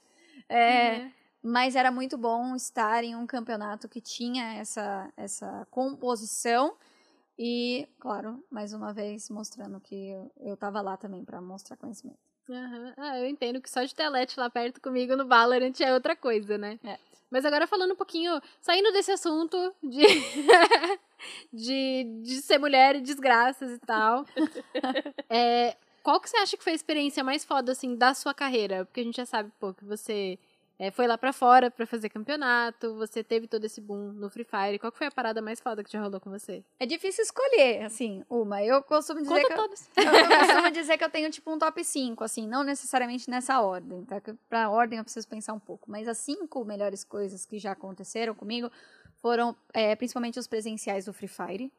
É, 0.48 1.00
Uhum. 1.00 1.12
Mas 1.44 1.76
era 1.76 1.92
muito 1.92 2.20
bom 2.20 2.56
estar 2.56 3.04
em 3.04 3.16
um 3.16 3.26
campeonato 3.26 3.90
que 3.90 4.00
tinha 4.00 4.54
essa, 4.54 5.12
essa 5.18 5.68
composição 5.72 6.76
e, 7.38 7.88
claro, 8.00 8.44
mais 8.52 8.74
uma 8.74 8.94
vez 8.94 9.28
mostrando 9.30 9.80
que 9.80 9.96
eu, 10.12 10.32
eu 10.40 10.56
tava 10.56 10.80
lá 10.82 10.96
também 10.96 11.26
para 11.26 11.42
mostrar 11.42 11.78
conhecimento. 11.78 12.20
Aham. 12.52 12.94
Ah, 12.98 13.20
eu 13.20 13.28
entendo 13.28 13.62
que 13.62 13.70
só 13.70 13.84
de 13.84 13.96
telete 13.96 14.40
lá 14.40 14.50
perto 14.50 14.82
comigo 14.82 15.16
no 15.16 15.26
Valorant 15.28 15.80
é 15.80 15.94
outra 15.94 16.16
coisa, 16.16 16.58
né? 16.58 16.80
É. 16.84 16.98
Mas 17.30 17.46
agora 17.46 17.66
falando 17.66 17.94
um 17.94 17.96
pouquinho, 17.96 18.42
saindo 18.60 18.92
desse 18.92 19.12
assunto 19.12 19.74
de, 19.82 20.04
de, 21.54 22.04
de 22.22 22.42
ser 22.42 22.58
mulher 22.58 22.98
e 22.98 23.02
desgraças 23.02 23.72
e 23.72 23.80
tal, 23.80 24.26
é, 25.30 25.78
qual 26.04 26.20
que 26.20 26.30
você 26.30 26.38
acha 26.38 26.58
que 26.58 26.64
foi 26.64 26.74
a 26.74 26.76
experiência 26.76 27.24
mais 27.24 27.46
foda, 27.46 27.72
assim, 27.72 27.96
da 27.96 28.14
sua 28.14 28.34
carreira? 28.34 28.84
Porque 28.86 29.00
a 29.00 29.04
gente 29.04 29.16
já 29.16 29.26
sabe, 29.26 29.50
pô, 29.60 29.74
que 29.74 29.86
você 29.86 30.38
é, 30.82 30.90
foi 30.90 31.06
lá 31.06 31.16
pra 31.16 31.32
fora 31.32 31.70
pra 31.70 31.86
fazer 31.86 32.10
campeonato, 32.10 32.96
você 32.96 33.24
teve 33.24 33.46
todo 33.46 33.64
esse 33.64 33.80
boom 33.80 34.12
no 34.14 34.32
Free 34.32 34.44
Fire. 34.44 34.80
Qual 34.80 34.92
foi 34.92 35.06
a 35.06 35.12
parada 35.12 35.40
mais 35.40 35.60
foda 35.60 35.84
que 35.84 35.92
já 35.92 36.02
rolou 36.02 36.20
com 36.20 36.32
você? 36.32 36.64
É 36.80 36.88
difícil 36.88 37.24
escolher, 37.24 37.84
assim, 37.84 38.24
uma. 38.28 38.64
Eu 38.64 38.82
costumo 38.82 39.22
dizer 39.22 39.32
Conta 39.32 39.46
que 39.46 39.54
eu, 39.54 39.58
todas. 39.58 39.90
Eu, 39.96 40.02
eu 40.12 40.40
costumo 40.40 40.72
dizer 40.72 40.98
que 40.98 41.04
eu 41.04 41.10
tenho, 41.12 41.30
tipo, 41.30 41.52
um 41.54 41.60
top 41.60 41.84
5, 41.84 42.24
assim, 42.24 42.48
não 42.48 42.64
necessariamente 42.64 43.30
nessa 43.30 43.62
ordem, 43.62 44.04
tá? 44.06 44.20
Pra 44.50 44.72
ordem 44.72 44.98
eu 44.98 45.04
preciso 45.04 45.28
pensar 45.28 45.54
um 45.54 45.60
pouco. 45.60 45.92
Mas 45.92 46.08
as 46.08 46.18
cinco 46.18 46.66
melhores 46.66 47.04
coisas 47.04 47.46
que 47.46 47.60
já 47.60 47.74
aconteceram 47.74 48.34
comigo 48.34 48.72
foram, 49.22 49.56
é, 49.72 49.96
principalmente 49.96 50.40
os 50.40 50.48
presenciais 50.48 51.06
do 51.06 51.14
Free 51.14 51.28
Fire. 51.28 51.72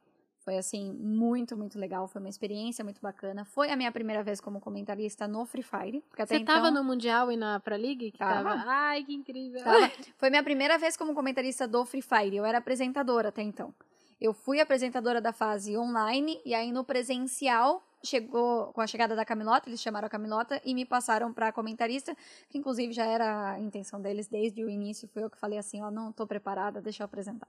Foi, 0.44 0.58
assim, 0.58 0.92
muito, 0.92 1.56
muito 1.56 1.78
legal. 1.78 2.08
Foi 2.08 2.20
uma 2.20 2.28
experiência 2.28 2.82
muito 2.84 3.00
bacana. 3.00 3.44
Foi 3.44 3.70
a 3.70 3.76
minha 3.76 3.92
primeira 3.92 4.22
vez 4.24 4.40
como 4.40 4.60
comentarista 4.60 5.28
no 5.28 5.46
Free 5.46 5.62
Fire. 5.62 6.00
Porque 6.08 6.26
Você 6.26 6.40
tava 6.40 6.68
então, 6.68 6.82
no 6.82 6.84
Mundial 6.84 7.30
e 7.30 7.36
na 7.36 7.60
Pra 7.60 7.76
League? 7.76 8.10
Que 8.10 8.18
Tava. 8.18 8.50
tava? 8.56 8.64
Ai, 8.66 9.04
que 9.04 9.14
incrível. 9.14 9.62
Tava- 9.62 9.90
Foi 10.18 10.30
minha 10.30 10.42
primeira 10.42 10.76
vez 10.78 10.96
como 10.96 11.14
comentarista 11.14 11.68
do 11.68 11.84
Free 11.84 12.02
Fire. 12.02 12.34
Eu 12.36 12.44
era 12.44 12.58
apresentadora 12.58 13.28
até 13.28 13.40
então. 13.40 13.72
Eu 14.20 14.32
fui 14.32 14.60
apresentadora 14.60 15.20
da 15.20 15.32
fase 15.32 15.76
online 15.76 16.40
e 16.44 16.54
aí 16.54 16.72
no 16.72 16.84
presencial 16.84 17.82
chegou 18.04 18.72
com 18.72 18.80
a 18.80 18.86
chegada 18.86 19.14
da 19.14 19.24
Camilota, 19.24 19.68
eles 19.68 19.80
chamaram 19.80 20.06
a 20.06 20.10
Camilota 20.10 20.60
e 20.64 20.74
me 20.74 20.84
passaram 20.84 21.32
para 21.32 21.52
comentarista, 21.52 22.16
que 22.48 22.58
inclusive 22.58 22.92
já 22.92 23.04
era 23.04 23.52
a 23.52 23.60
intenção 23.60 24.00
deles 24.00 24.26
desde 24.26 24.64
o 24.64 24.68
início. 24.68 25.08
Foi 25.08 25.22
eu 25.22 25.30
que 25.30 25.38
falei 25.38 25.56
assim, 25.56 25.80
ó, 25.82 25.88
não 25.90 26.10
tô 26.10 26.26
preparada, 26.26 26.80
deixa 26.80 27.02
eu 27.02 27.04
apresentar. 27.04 27.46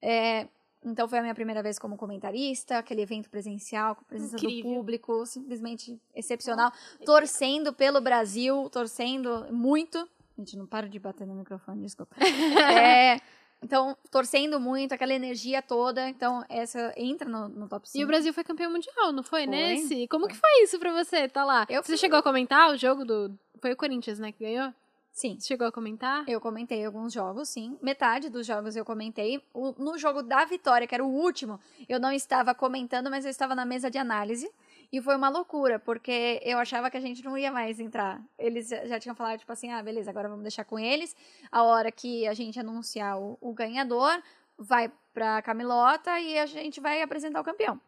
É, 0.00 0.48
então 0.84 1.08
foi 1.08 1.18
a 1.18 1.22
minha 1.22 1.34
primeira 1.34 1.62
vez 1.62 1.78
como 1.78 1.96
comentarista, 1.96 2.78
aquele 2.78 3.02
evento 3.02 3.30
presencial 3.30 3.94
com 3.94 4.02
a 4.02 4.04
presença 4.04 4.36
Incrível. 4.36 4.70
do 4.70 4.76
público, 4.76 5.26
simplesmente 5.26 5.98
excepcional, 6.14 6.70
torcendo 7.04 7.72
pelo 7.72 8.00
Brasil, 8.00 8.68
torcendo 8.70 9.46
muito. 9.52 10.08
Gente, 10.38 10.56
não 10.56 10.66
paro 10.66 10.88
de 10.88 10.98
bater 10.98 11.26
no 11.26 11.34
microfone, 11.34 11.82
desculpa. 11.82 12.14
É, 12.70 13.20
então, 13.62 13.96
torcendo 14.10 14.58
muito, 14.60 14.92
aquela 14.92 15.14
energia 15.14 15.62
toda. 15.62 16.08
Então, 16.08 16.44
essa 16.48 16.92
entra 16.96 17.28
no, 17.28 17.48
no 17.48 17.68
top 17.68 17.88
5. 17.88 18.00
E 18.00 18.04
o 18.04 18.06
Brasil 18.06 18.32
foi 18.34 18.44
campeão 18.44 18.70
mundial, 18.70 19.12
não 19.12 19.22
foi, 19.22 19.44
Foi. 19.44 19.46
nesse? 19.46 20.06
Como 20.08 20.24
Foi. 20.26 20.34
que 20.34 20.38
foi 20.40 20.62
isso 20.64 20.78
pra 20.78 20.92
você, 20.92 21.28
tá 21.28 21.44
lá? 21.44 21.66
Eu 21.70 21.82
você 21.82 21.92
fui- 21.92 21.96
chegou 21.98 22.18
a 22.18 22.22
comentar 22.22 22.70
o 22.70 22.76
jogo 22.76 23.04
do... 23.04 23.32
Foi 23.60 23.72
o 23.72 23.76
Corinthians, 23.76 24.18
né, 24.18 24.32
que 24.32 24.44
ganhou? 24.44 24.74
Sim. 25.14 25.38
Você 25.38 25.46
chegou 25.46 25.68
a 25.68 25.70
comentar? 25.70 26.28
Eu 26.28 26.40
comentei 26.40 26.84
alguns 26.84 27.12
jogos, 27.12 27.48
sim. 27.48 27.78
Metade 27.80 28.28
dos 28.28 28.44
jogos 28.44 28.74
eu 28.74 28.84
comentei. 28.84 29.40
O- 29.54 29.72
no 29.78 29.96
jogo 29.96 30.22
da 30.24 30.44
vitória, 30.44 30.88
que 30.88 30.94
era 30.94 31.04
o 31.04 31.08
último, 31.08 31.60
eu 31.88 32.00
não 32.00 32.10
estava 32.10 32.52
comentando, 32.52 33.08
mas 33.08 33.24
eu 33.24 33.30
estava 33.30 33.54
na 33.54 33.64
mesa 33.64 33.88
de 33.88 33.96
análise. 33.96 34.50
E 34.92 35.00
foi 35.00 35.14
uma 35.14 35.28
loucura, 35.28 35.78
porque 35.78 36.40
eu 36.44 36.58
achava 36.58 36.90
que 36.90 36.96
a 36.96 37.00
gente 37.00 37.24
não 37.24 37.38
ia 37.38 37.52
mais 37.52 37.78
entrar. 37.78 38.20
Eles 38.36 38.68
já 38.68 38.84
já 38.86 38.98
tinham 38.98 39.14
falado, 39.14 39.38
tipo 39.38 39.52
assim, 39.52 39.70
ah, 39.70 39.80
beleza, 39.80 40.10
agora 40.10 40.28
vamos 40.28 40.42
deixar 40.42 40.64
com 40.64 40.80
eles. 40.80 41.14
A 41.50 41.62
hora 41.62 41.92
que 41.92 42.26
a 42.26 42.34
gente 42.34 42.58
anunciar 42.58 43.16
o, 43.16 43.38
o 43.40 43.52
ganhador, 43.52 44.20
vai 44.58 44.90
pra 45.12 45.40
Camilota 45.42 46.18
e 46.18 46.36
a 46.40 46.46
gente 46.46 46.80
vai 46.80 47.02
apresentar 47.02 47.40
o 47.40 47.44
campeão. 47.44 47.80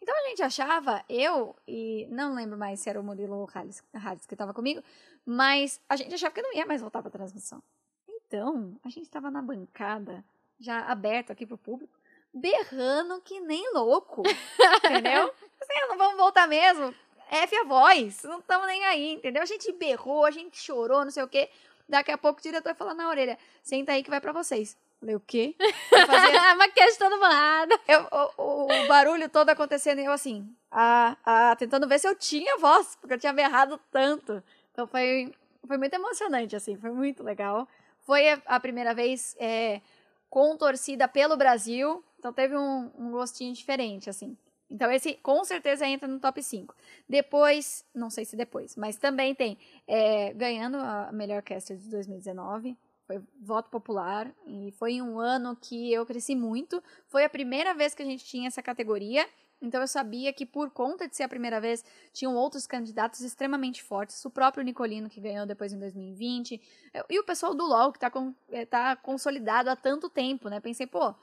Então 0.00 0.14
a 0.14 0.28
gente 0.28 0.42
achava, 0.42 1.02
eu 1.08 1.56
e 1.66 2.06
não 2.10 2.34
lembro 2.34 2.56
mais 2.56 2.80
se 2.80 2.88
era 2.88 3.00
o 3.00 3.02
Murilo 3.02 3.48
Halles, 3.52 3.82
Halles 3.94 4.26
que 4.26 4.34
estava 4.34 4.52
comigo, 4.54 4.82
mas 5.26 5.80
a 5.88 5.96
gente 5.96 6.14
achava 6.14 6.32
que 6.32 6.40
não 6.40 6.54
ia 6.54 6.64
mais 6.64 6.80
voltar 6.80 7.02
pra 7.02 7.10
transmissão. 7.10 7.60
Então, 8.08 8.78
a 8.84 8.88
gente 8.88 9.10
tava 9.10 9.30
na 9.30 9.42
bancada, 9.42 10.24
já 10.58 10.80
aberto 10.86 11.30
aqui 11.32 11.44
pro 11.44 11.58
público, 11.58 11.92
berrando 12.32 13.20
que 13.20 13.40
nem 13.40 13.72
louco. 13.72 14.22
entendeu? 14.84 15.24
Assim, 15.60 15.72
"Ah, 15.82 15.86
não 15.88 15.98
vamos 15.98 16.16
voltar 16.16 16.46
mesmo. 16.46 16.94
F 17.28 17.56
a 17.56 17.64
voz, 17.64 18.22
não 18.22 18.38
estamos 18.38 18.66
nem 18.68 18.84
aí, 18.84 19.14
entendeu? 19.14 19.42
A 19.42 19.46
gente 19.46 19.72
berrou, 19.72 20.24
a 20.24 20.30
gente 20.30 20.56
chorou, 20.58 21.04
não 21.04 21.10
sei 21.10 21.22
o 21.24 21.28
quê. 21.28 21.50
Daqui 21.88 22.10
a 22.12 22.18
pouco 22.18 22.38
o 22.38 22.42
diretor 22.42 22.74
falou 22.74 22.94
na 22.94 23.08
orelha: 23.08 23.36
senta 23.62 23.92
aí 23.92 24.02
que 24.02 24.10
vai 24.10 24.20
pra 24.20 24.32
vocês. 24.32 24.76
Falei, 25.00 25.14
o 25.16 25.20
quê? 25.20 25.54
Fazia- 25.90 26.40
Ah, 26.50 26.54
maquiagem 26.54 26.98
toda 26.98 27.16
borrada. 27.18 27.80
eu- 27.88 28.06
o, 28.38 28.64
o 28.64 28.86
barulho 28.88 29.28
todo 29.28 29.50
acontecendo 29.50 30.00
e 30.00 30.04
eu 30.04 30.12
assim, 30.12 30.48
ah, 30.70 31.16
ah, 31.24 31.56
tentando 31.56 31.86
ver 31.88 31.98
se 31.98 32.08
eu 32.08 32.14
tinha 32.14 32.56
voz, 32.58 32.96
porque 33.00 33.14
eu 33.14 33.18
tinha 33.18 33.32
berrado 33.32 33.78
tanto. 33.90 34.42
Então 34.76 34.86
foi, 34.86 35.32
foi 35.66 35.78
muito 35.78 35.94
emocionante, 35.94 36.54
assim, 36.54 36.76
foi 36.76 36.90
muito 36.90 37.22
legal. 37.22 37.66
Foi 38.00 38.28
a, 38.44 38.60
primeira 38.60 38.92
vez 38.92 39.34
é, 39.40 39.80
com 40.28 40.54
torcida 40.54 41.08
pelo 41.08 41.34
Brasil, 41.34 42.04
então 42.18 42.30
teve 42.30 42.54
um, 42.54 42.90
um 42.98 43.10
gostinho 43.10 43.54
diferente, 43.54 44.10
assim. 44.10 44.36
Então 44.70 44.92
esse 44.92 45.14
com 45.14 45.42
certeza 45.44 45.86
entra 45.86 46.06
no 46.06 46.20
top 46.20 46.42
5. 46.42 46.74
Depois, 47.08 47.86
não 47.94 48.10
sei 48.10 48.26
se 48.26 48.36
depois, 48.36 48.76
mas 48.76 48.98
também 48.98 49.34
tem 49.34 49.56
é, 49.88 50.34
ganhando 50.34 50.76
a 50.76 51.10
melhor 51.10 51.40
caster 51.40 51.78
de 51.78 51.88
2019. 51.88 52.76
Foi 53.06 53.22
voto 53.40 53.70
popular 53.70 54.30
e 54.46 54.72
foi 54.72 55.00
um 55.00 55.18
ano 55.18 55.56
que 55.56 55.90
eu 55.90 56.04
cresci 56.04 56.36
muito. 56.36 56.82
Foi 57.06 57.24
a 57.24 57.30
primeira 57.30 57.72
vez 57.72 57.94
que 57.94 58.02
a 58.02 58.06
gente 58.06 58.26
tinha 58.26 58.48
essa 58.48 58.62
categoria. 58.62 59.26
Então 59.60 59.80
eu 59.80 59.88
sabia 59.88 60.32
que 60.32 60.44
por 60.44 60.70
conta 60.70 61.08
de 61.08 61.16
ser 61.16 61.22
a 61.22 61.28
primeira 61.28 61.60
vez, 61.60 61.84
tinham 62.12 62.34
outros 62.34 62.66
candidatos 62.66 63.20
extremamente 63.20 63.82
fortes. 63.82 64.22
O 64.24 64.30
próprio 64.30 64.62
Nicolino, 64.62 65.08
que 65.08 65.20
ganhou 65.20 65.46
depois 65.46 65.72
em 65.72 65.78
2020. 65.78 66.60
E 67.08 67.18
o 67.18 67.24
pessoal 67.24 67.54
do 67.54 67.64
LoL, 67.64 67.92
que 67.92 67.98
tá, 67.98 68.10
com, 68.10 68.34
eh, 68.50 68.66
tá 68.66 68.96
consolidado 68.96 69.70
há 69.70 69.76
tanto 69.76 70.10
tempo, 70.10 70.48
né? 70.48 70.60
Pensei, 70.60 70.86
pô, 70.86 71.14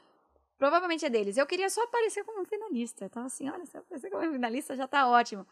provavelmente 0.57 1.05
é 1.05 1.09
deles. 1.09 1.37
Eu 1.37 1.45
queria 1.45 1.69
só 1.69 1.83
aparecer 1.83 2.23
como 2.23 2.43
finalista. 2.45 3.05
Eu 3.05 3.09
tava 3.09 3.27
assim, 3.27 3.49
olha, 3.49 3.65
se 3.65 3.77
eu 3.77 3.81
aparecer 3.81 4.09
como 4.09 4.31
finalista 4.31 4.75
já 4.75 4.87
tá 4.87 5.07
ótimo. 5.07 5.45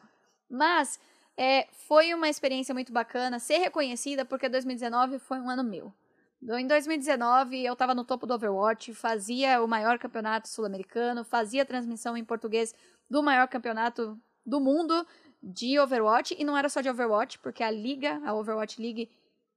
Mas 0.49 0.99
é, 1.37 1.67
foi 1.71 2.13
uma 2.13 2.29
experiência 2.29 2.73
muito 2.73 2.91
bacana 2.91 3.39
ser 3.39 3.57
reconhecida, 3.57 4.25
porque 4.25 4.49
2019 4.49 5.19
foi 5.19 5.39
um 5.39 5.49
ano 5.49 5.63
meu. 5.63 5.93
Em 6.43 6.65
2019, 6.65 7.63
eu 7.63 7.73
estava 7.73 7.93
no 7.93 8.03
topo 8.03 8.25
do 8.25 8.33
Overwatch, 8.33 8.93
fazia 8.95 9.61
o 9.61 9.67
maior 9.67 9.99
campeonato 9.99 10.49
sul-americano, 10.49 11.23
fazia 11.23 11.63
transmissão 11.63 12.17
em 12.17 12.23
português 12.23 12.73
do 13.07 13.21
maior 13.21 13.47
campeonato 13.47 14.19
do 14.43 14.59
mundo 14.59 15.05
de 15.41 15.79
Overwatch, 15.79 16.35
e 16.37 16.43
não 16.43 16.57
era 16.57 16.67
só 16.67 16.81
de 16.81 16.89
Overwatch, 16.89 17.37
porque 17.39 17.63
a 17.63 17.69
liga, 17.69 18.19
a 18.25 18.33
Overwatch 18.33 18.81
League, 18.81 19.09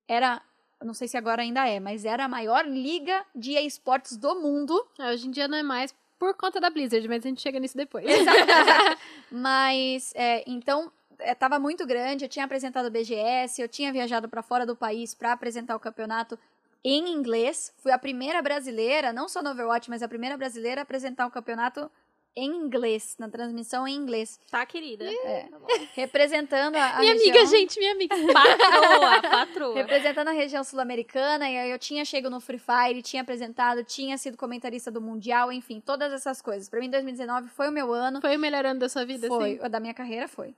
era, 0.07 0.43
não 0.83 0.93
sei 0.93 1.09
se 1.09 1.17
agora 1.17 1.41
ainda 1.41 1.67
é, 1.67 1.81
mas 1.81 2.05
era 2.05 2.27
a 2.27 2.29
maior 2.29 2.67
liga 2.67 3.25
de 3.35 3.53
esportes 3.53 4.19
do 4.19 4.35
mundo. 4.35 4.75
Ah, 4.99 5.11
Hoje 5.11 5.27
em 5.27 5.31
dia 5.31 5.49
não 5.49 5.57
é 5.57 5.63
mais 5.63 5.95
por 6.19 6.35
conta 6.35 6.61
da 6.61 6.69
Blizzard, 6.69 7.07
mas 7.09 7.25
a 7.25 7.29
gente 7.29 7.41
chega 7.41 7.59
nisso 7.59 7.77
depois. 7.77 8.05
Mas, 9.31 10.13
é, 10.15 10.45
então, 10.47 10.93
estava 11.19 11.59
muito 11.59 11.85
grande. 11.87 12.25
Eu 12.25 12.29
tinha 12.29 12.45
apresentado 12.45 12.87
o 12.87 12.91
BGS, 12.91 13.61
eu 13.61 13.69
tinha 13.69 13.93
viajado 13.93 14.29
para 14.29 14.43
fora 14.43 14.65
do 14.65 14.77
país 14.77 15.15
para 15.15 15.33
apresentar 15.33 15.75
o 15.75 15.81
campeonato 15.81 16.39
em 16.85 17.09
inglês. 17.11 17.73
Fui 17.79 17.91
a 17.91 17.99
primeira 17.99 18.43
brasileira, 18.43 19.13
não 19.13 19.29
só 19.29 19.43
no 19.43 19.51
Overwatch, 19.51 19.89
mas 19.89 20.03
a 20.03 20.09
primeira 20.09 20.37
brasileira 20.37 20.81
a 20.81 20.85
apresentar 20.85 21.27
o 21.27 21.31
campeonato 21.31 21.91
em 22.37 22.51
inglês, 22.51 23.15
na 23.17 23.29
transmissão 23.29 23.87
em 23.87 23.95
inglês, 23.95 24.41
Tá, 24.51 24.67
querida? 24.67 25.05
É. 25.05 25.45
Tá 25.45 25.57
representando 25.95 26.75
a, 26.75 26.97
a 26.97 26.99
Minha 26.99 27.13
região, 27.13 27.31
amiga, 27.33 27.47
gente, 27.47 27.79
minha 27.79 27.93
amiga. 27.93 28.13
Patroa, 28.33 29.23
patroa. 29.23 29.75
representando 29.77 30.29
a 30.29 30.33
região 30.33 30.65
sul-americana, 30.65 31.49
e 31.49 31.57
aí 31.57 31.71
eu 31.71 31.79
tinha 31.79 32.05
chego 32.05 32.29
no 32.29 32.41
Free 32.41 32.59
Fire, 32.59 33.01
tinha 33.03 33.23
apresentado, 33.23 33.85
tinha 33.85 34.19
sido 34.19 34.37
comentarista 34.37 34.91
do 34.91 35.01
Mundial, 35.01 35.53
enfim, 35.53 35.81
todas 35.81 36.13
essas 36.13 36.43
coisas. 36.43 36.69
Pra 36.69 36.81
mim, 36.81 36.91
2019 36.91 37.49
foi 37.51 37.69
o 37.69 37.73
meu 37.73 37.93
ano. 37.93 38.21
Foi 38.21 38.37
o 38.37 38.41
melhor 38.41 38.67
ano 38.67 38.81
da 38.81 38.89
sua 38.89 39.05
vida, 39.07 39.29
Foi, 39.29 39.53
assim? 39.53 39.65
o 39.67 39.69
da 39.69 39.79
minha 39.79 39.95
carreira 39.95 40.27
foi. 40.27 40.57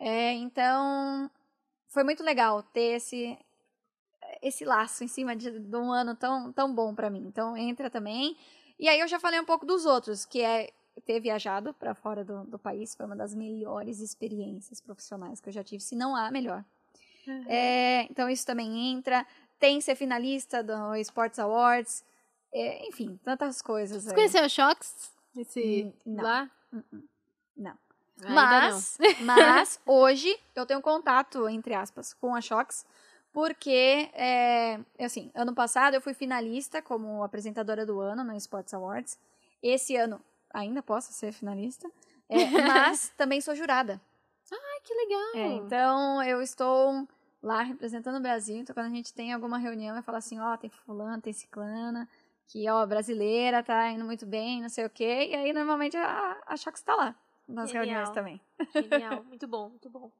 É, 0.00 0.32
então, 0.32 1.30
foi 1.88 2.04
muito 2.04 2.22
legal 2.24 2.62
ter 2.62 2.96
esse 2.96 3.36
esse 4.42 4.64
laço 4.64 5.04
em 5.04 5.08
cima 5.08 5.34
de, 5.34 5.58
de 5.58 5.76
um 5.76 5.92
ano 5.92 6.14
tão, 6.14 6.52
tão 6.52 6.74
bom 6.74 6.94
pra 6.94 7.10
mim. 7.10 7.24
Então, 7.26 7.56
entra 7.56 7.90
também. 7.90 8.36
E 8.78 8.88
aí 8.88 9.00
eu 9.00 9.08
já 9.08 9.18
falei 9.18 9.40
um 9.40 9.44
pouco 9.44 9.66
dos 9.66 9.86
outros, 9.86 10.24
que 10.24 10.40
é 10.40 10.70
ter 11.04 11.20
viajado 11.20 11.72
pra 11.74 11.94
fora 11.94 12.24
do, 12.24 12.44
do 12.44 12.58
país. 12.58 12.94
Foi 12.94 13.06
uma 13.06 13.16
das 13.16 13.34
melhores 13.34 14.00
experiências 14.00 14.80
profissionais 14.80 15.40
que 15.40 15.48
eu 15.48 15.52
já 15.52 15.62
tive, 15.62 15.82
se 15.82 15.96
não 15.96 16.14
a 16.16 16.30
melhor. 16.30 16.64
Uhum. 17.26 17.44
É, 17.48 18.02
então, 18.10 18.28
isso 18.28 18.46
também 18.46 18.92
entra. 18.92 19.26
Tem 19.58 19.80
ser 19.80 19.94
finalista 19.94 20.62
do 20.62 20.94
Sports 20.96 21.38
Awards. 21.38 22.04
É, 22.52 22.86
enfim, 22.88 23.18
tantas 23.22 23.60
coisas. 23.60 24.04
Você 24.04 24.10
aí. 24.10 24.14
conheceu 24.14 24.44
a 24.44 24.48
Shox? 24.48 25.12
Esse 25.36 25.84
Hum, 25.84 25.92
não. 26.06 26.24
lá? 26.24 26.50
Não. 27.56 27.78
Ainda 28.24 28.34
Mas, 28.34 28.98
mas 29.20 29.80
hoje 29.86 30.36
eu 30.54 30.66
tenho 30.66 30.80
contato, 30.80 31.48
entre 31.48 31.74
aspas, 31.74 32.12
com 32.14 32.34
a 32.34 32.40
Shox, 32.40 32.84
porque, 33.32 34.10
é, 34.14 34.80
assim, 34.98 35.30
ano 35.34 35.54
passado 35.54 35.94
eu 35.94 36.00
fui 36.00 36.14
finalista 36.14 36.82
como 36.82 37.22
apresentadora 37.22 37.84
do 37.84 38.00
ano 38.00 38.24
no 38.24 38.34
Sports 38.36 38.74
Awards. 38.74 39.18
Esse 39.62 39.96
ano 39.96 40.20
ainda 40.52 40.82
posso 40.82 41.12
ser 41.12 41.32
finalista, 41.32 41.90
é, 42.28 42.36
mas 42.66 43.10
também 43.16 43.40
sou 43.40 43.54
jurada. 43.54 44.00
Ai, 44.50 44.80
que 44.82 44.94
legal. 44.94 45.36
É, 45.36 45.46
então 45.56 46.22
eu 46.22 46.40
estou 46.40 47.06
lá 47.42 47.62
representando 47.62 48.16
o 48.16 48.20
Brasil. 48.20 48.56
Então 48.56 48.74
quando 48.74 48.86
a 48.86 48.94
gente 48.94 49.12
tem 49.12 49.32
alguma 49.32 49.58
reunião, 49.58 49.96
eu 49.96 50.02
falo 50.02 50.18
assim, 50.18 50.40
ó, 50.40 50.56
tem 50.56 50.70
fulano, 50.70 51.20
tem 51.20 51.32
ciclana, 51.32 52.08
que, 52.46 52.68
ó, 52.68 52.84
brasileira, 52.86 53.62
tá 53.62 53.90
indo 53.90 54.04
muito 54.04 54.24
bem, 54.24 54.62
não 54.62 54.70
sei 54.70 54.86
o 54.86 54.90
quê. 54.90 55.28
E 55.30 55.34
aí 55.34 55.52
normalmente 55.52 55.96
a, 55.96 56.38
a 56.46 56.56
Shox 56.56 56.80
tá 56.82 56.94
lá 56.94 57.14
nas 57.46 57.70
Genial. 57.70 57.84
reuniões 57.84 58.10
também. 58.10 58.40
Genial. 58.74 59.22
Muito 59.24 59.46
bom, 59.46 59.68
muito 59.68 59.90
bom. 59.90 60.10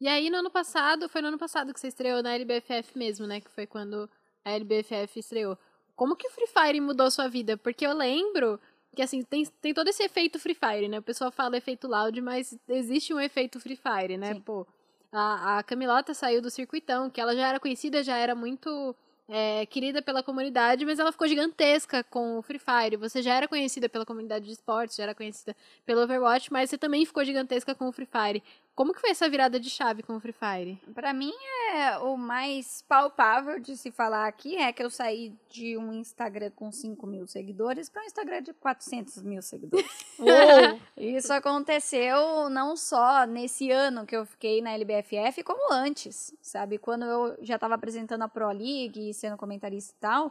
E 0.00 0.08
aí, 0.08 0.28
no 0.28 0.38
ano 0.38 0.50
passado, 0.50 1.08
foi 1.08 1.22
no 1.22 1.28
ano 1.28 1.38
passado 1.38 1.72
que 1.72 1.80
você 1.80 1.88
estreou 1.88 2.22
na 2.22 2.34
LBFF 2.34 2.96
mesmo, 2.96 3.26
né? 3.26 3.40
Que 3.40 3.50
foi 3.50 3.66
quando 3.66 4.08
a 4.44 4.52
LBFF 4.52 5.18
estreou. 5.18 5.58
Como 5.94 6.14
que 6.14 6.28
o 6.28 6.30
Free 6.30 6.46
Fire 6.46 6.80
mudou 6.80 7.10
sua 7.10 7.28
vida? 7.28 7.56
Porque 7.56 7.86
eu 7.86 7.94
lembro 7.94 8.60
que, 8.94 9.02
assim, 9.02 9.22
tem, 9.22 9.44
tem 9.60 9.72
todo 9.72 9.88
esse 9.88 10.02
efeito 10.02 10.38
Free 10.38 10.54
Fire, 10.54 10.88
né? 10.88 10.98
O 10.98 11.02
pessoal 11.02 11.30
fala 11.30 11.56
efeito 11.56 11.88
loud, 11.88 12.20
mas 12.20 12.58
existe 12.68 13.14
um 13.14 13.20
efeito 13.20 13.58
Free 13.58 13.76
Fire, 13.76 14.18
né? 14.18 14.34
Sim. 14.34 14.40
Pô, 14.40 14.66
a, 15.10 15.58
a 15.58 15.62
Camilota 15.62 16.12
saiu 16.12 16.42
do 16.42 16.50
circuitão, 16.50 17.08
que 17.08 17.20
ela 17.20 17.34
já 17.34 17.48
era 17.48 17.58
conhecida, 17.58 18.02
já 18.02 18.16
era 18.16 18.34
muito 18.34 18.94
é, 19.28 19.66
querida 19.66 20.00
pela 20.02 20.22
comunidade, 20.22 20.84
mas 20.84 20.98
ela 20.98 21.10
ficou 21.10 21.26
gigantesca 21.26 22.04
com 22.04 22.38
o 22.38 22.42
Free 22.42 22.58
Fire. 22.58 22.96
Você 22.96 23.22
já 23.22 23.34
era 23.34 23.48
conhecida 23.48 23.88
pela 23.88 24.04
comunidade 24.04 24.44
de 24.44 24.52
esportes, 24.52 24.96
já 24.96 25.04
era 25.04 25.14
conhecida 25.14 25.56
pelo 25.84 26.02
Overwatch, 26.02 26.52
mas 26.52 26.70
você 26.70 26.78
também 26.78 27.04
ficou 27.04 27.24
gigantesca 27.24 27.74
com 27.74 27.88
o 27.88 27.92
Free 27.92 28.06
Fire. 28.06 28.42
Como 28.76 28.92
que 28.92 29.00
foi 29.00 29.08
essa 29.08 29.26
virada 29.26 29.58
de 29.58 29.70
chave 29.70 30.02
com 30.02 30.14
o 30.16 30.20
Free 30.20 30.34
Fire? 30.34 30.78
Pra 30.94 31.14
mim, 31.14 31.32
é 31.72 31.96
o 31.96 32.14
mais 32.14 32.82
palpável 32.82 33.58
de 33.58 33.74
se 33.74 33.90
falar 33.90 34.26
aqui 34.26 34.58
é 34.58 34.70
que 34.70 34.82
eu 34.82 34.90
saí 34.90 35.32
de 35.48 35.78
um 35.78 35.94
Instagram 35.94 36.50
com 36.54 36.70
5 36.70 37.06
mil 37.06 37.26
seguidores 37.26 37.88
para 37.88 38.02
um 38.02 38.04
Instagram 38.04 38.42
de 38.42 38.52
400 38.52 39.22
mil 39.22 39.40
seguidores. 39.40 39.86
Isso 40.94 41.32
aconteceu 41.32 42.50
não 42.50 42.76
só 42.76 43.24
nesse 43.24 43.70
ano 43.70 44.04
que 44.04 44.14
eu 44.14 44.26
fiquei 44.26 44.60
na 44.60 44.72
LBFF, 44.72 45.42
como 45.42 45.72
antes, 45.72 46.34
sabe? 46.42 46.76
Quando 46.76 47.06
eu 47.06 47.38
já 47.40 47.54
estava 47.54 47.76
apresentando 47.76 48.24
a 48.24 48.28
Pro 48.28 48.48
League 48.48 49.08
e 49.08 49.14
sendo 49.14 49.38
comentarista 49.38 49.94
e 49.96 50.00
tal, 50.00 50.30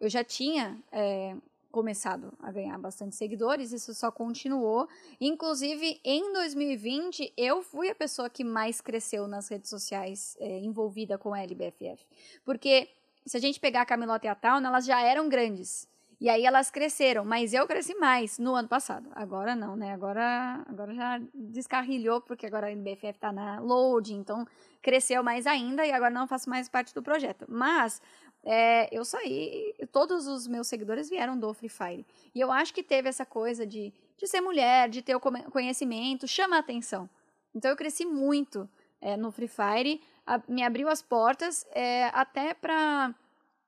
eu 0.00 0.08
já 0.08 0.22
tinha 0.22 0.78
é, 0.92 1.34
começado 1.70 2.32
a 2.40 2.50
ganhar 2.50 2.78
bastante 2.78 3.16
seguidores, 3.16 3.72
isso 3.72 3.94
só 3.94 4.10
continuou. 4.10 4.88
Inclusive, 5.20 6.00
em 6.04 6.32
2020, 6.32 7.32
eu 7.36 7.62
fui 7.62 7.88
a 7.88 7.94
pessoa 7.94 8.28
que 8.28 8.44
mais 8.44 8.80
cresceu 8.80 9.26
nas 9.26 9.48
redes 9.48 9.70
sociais 9.70 10.36
é, 10.40 10.58
envolvida 10.58 11.16
com 11.16 11.32
a 11.32 11.40
LBFF. 11.40 12.04
Porque 12.44 12.88
se 13.24 13.36
a 13.36 13.40
gente 13.40 13.60
pegar 13.60 13.82
a 13.82 13.86
Camilota 13.86 14.26
e 14.26 14.28
a 14.28 14.34
Town, 14.34 14.64
elas 14.64 14.84
já 14.84 15.00
eram 15.02 15.28
grandes. 15.28 15.88
E 16.20 16.28
aí 16.28 16.44
elas 16.44 16.70
cresceram, 16.70 17.24
mas 17.24 17.54
eu 17.54 17.66
cresci 17.66 17.94
mais 17.94 18.38
no 18.38 18.54
ano 18.54 18.68
passado. 18.68 19.08
Agora 19.14 19.56
não, 19.56 19.74
né? 19.74 19.94
Agora, 19.94 20.62
agora 20.68 20.94
já 20.94 21.18
descarrilhou, 21.34 22.20
porque 22.20 22.44
agora 22.44 22.66
a 22.66 22.72
NBFF 22.72 23.18
tá 23.18 23.32
na 23.32 23.58
load, 23.58 24.12
então 24.12 24.46
cresceu 24.82 25.22
mais 25.22 25.46
ainda 25.46 25.86
e 25.86 25.90
agora 25.90 26.12
não 26.12 26.26
faço 26.26 26.50
mais 26.50 26.68
parte 26.68 26.94
do 26.94 27.02
projeto. 27.02 27.46
Mas 27.48 28.02
é, 28.44 28.88
eu 28.94 29.04
saí, 29.04 29.74
todos 29.92 30.26
os 30.26 30.46
meus 30.46 30.66
seguidores 30.66 31.08
vieram 31.10 31.38
do 31.38 31.52
Free 31.52 31.68
Fire. 31.68 32.06
E 32.34 32.40
eu 32.40 32.50
acho 32.50 32.72
que 32.72 32.82
teve 32.82 33.08
essa 33.08 33.26
coisa 33.26 33.66
de, 33.66 33.92
de 34.16 34.26
ser 34.26 34.40
mulher, 34.40 34.88
de 34.88 35.02
ter 35.02 35.14
o 35.14 35.20
conhecimento, 35.20 36.26
chama 36.26 36.56
a 36.56 36.60
atenção. 36.60 37.08
Então 37.54 37.70
eu 37.70 37.76
cresci 37.76 38.04
muito 38.06 38.68
é, 39.00 39.16
no 39.16 39.30
Free 39.30 39.48
Fire, 39.48 40.00
a- 40.26 40.40
me 40.48 40.62
abriu 40.62 40.88
as 40.88 41.02
portas 41.02 41.66
é, 41.72 42.04
até 42.14 42.54
pra 42.54 43.14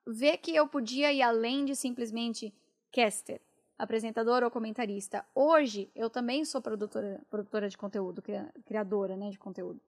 ver 0.07 0.39
que 0.39 0.55
eu 0.55 0.67
podia 0.67 1.13
ir 1.13 1.23
além 1.23 1.65
de 1.65 1.75
simplesmente 1.77 2.53
caster, 2.93 3.41
apresentador 3.79 4.43
ou 4.43 4.51
comentarista. 4.51 5.25
Hoje, 5.35 5.91
eu 5.95 6.09
também 6.11 6.45
sou 6.45 6.61
produtora, 6.61 7.21
produtora 7.31 7.69
de 7.69 7.77
conteúdo, 7.77 8.21
cria- 8.23 8.53
criadora 8.65 9.17
né, 9.17 9.31
de 9.31 9.39
conteúdo. 9.39 9.81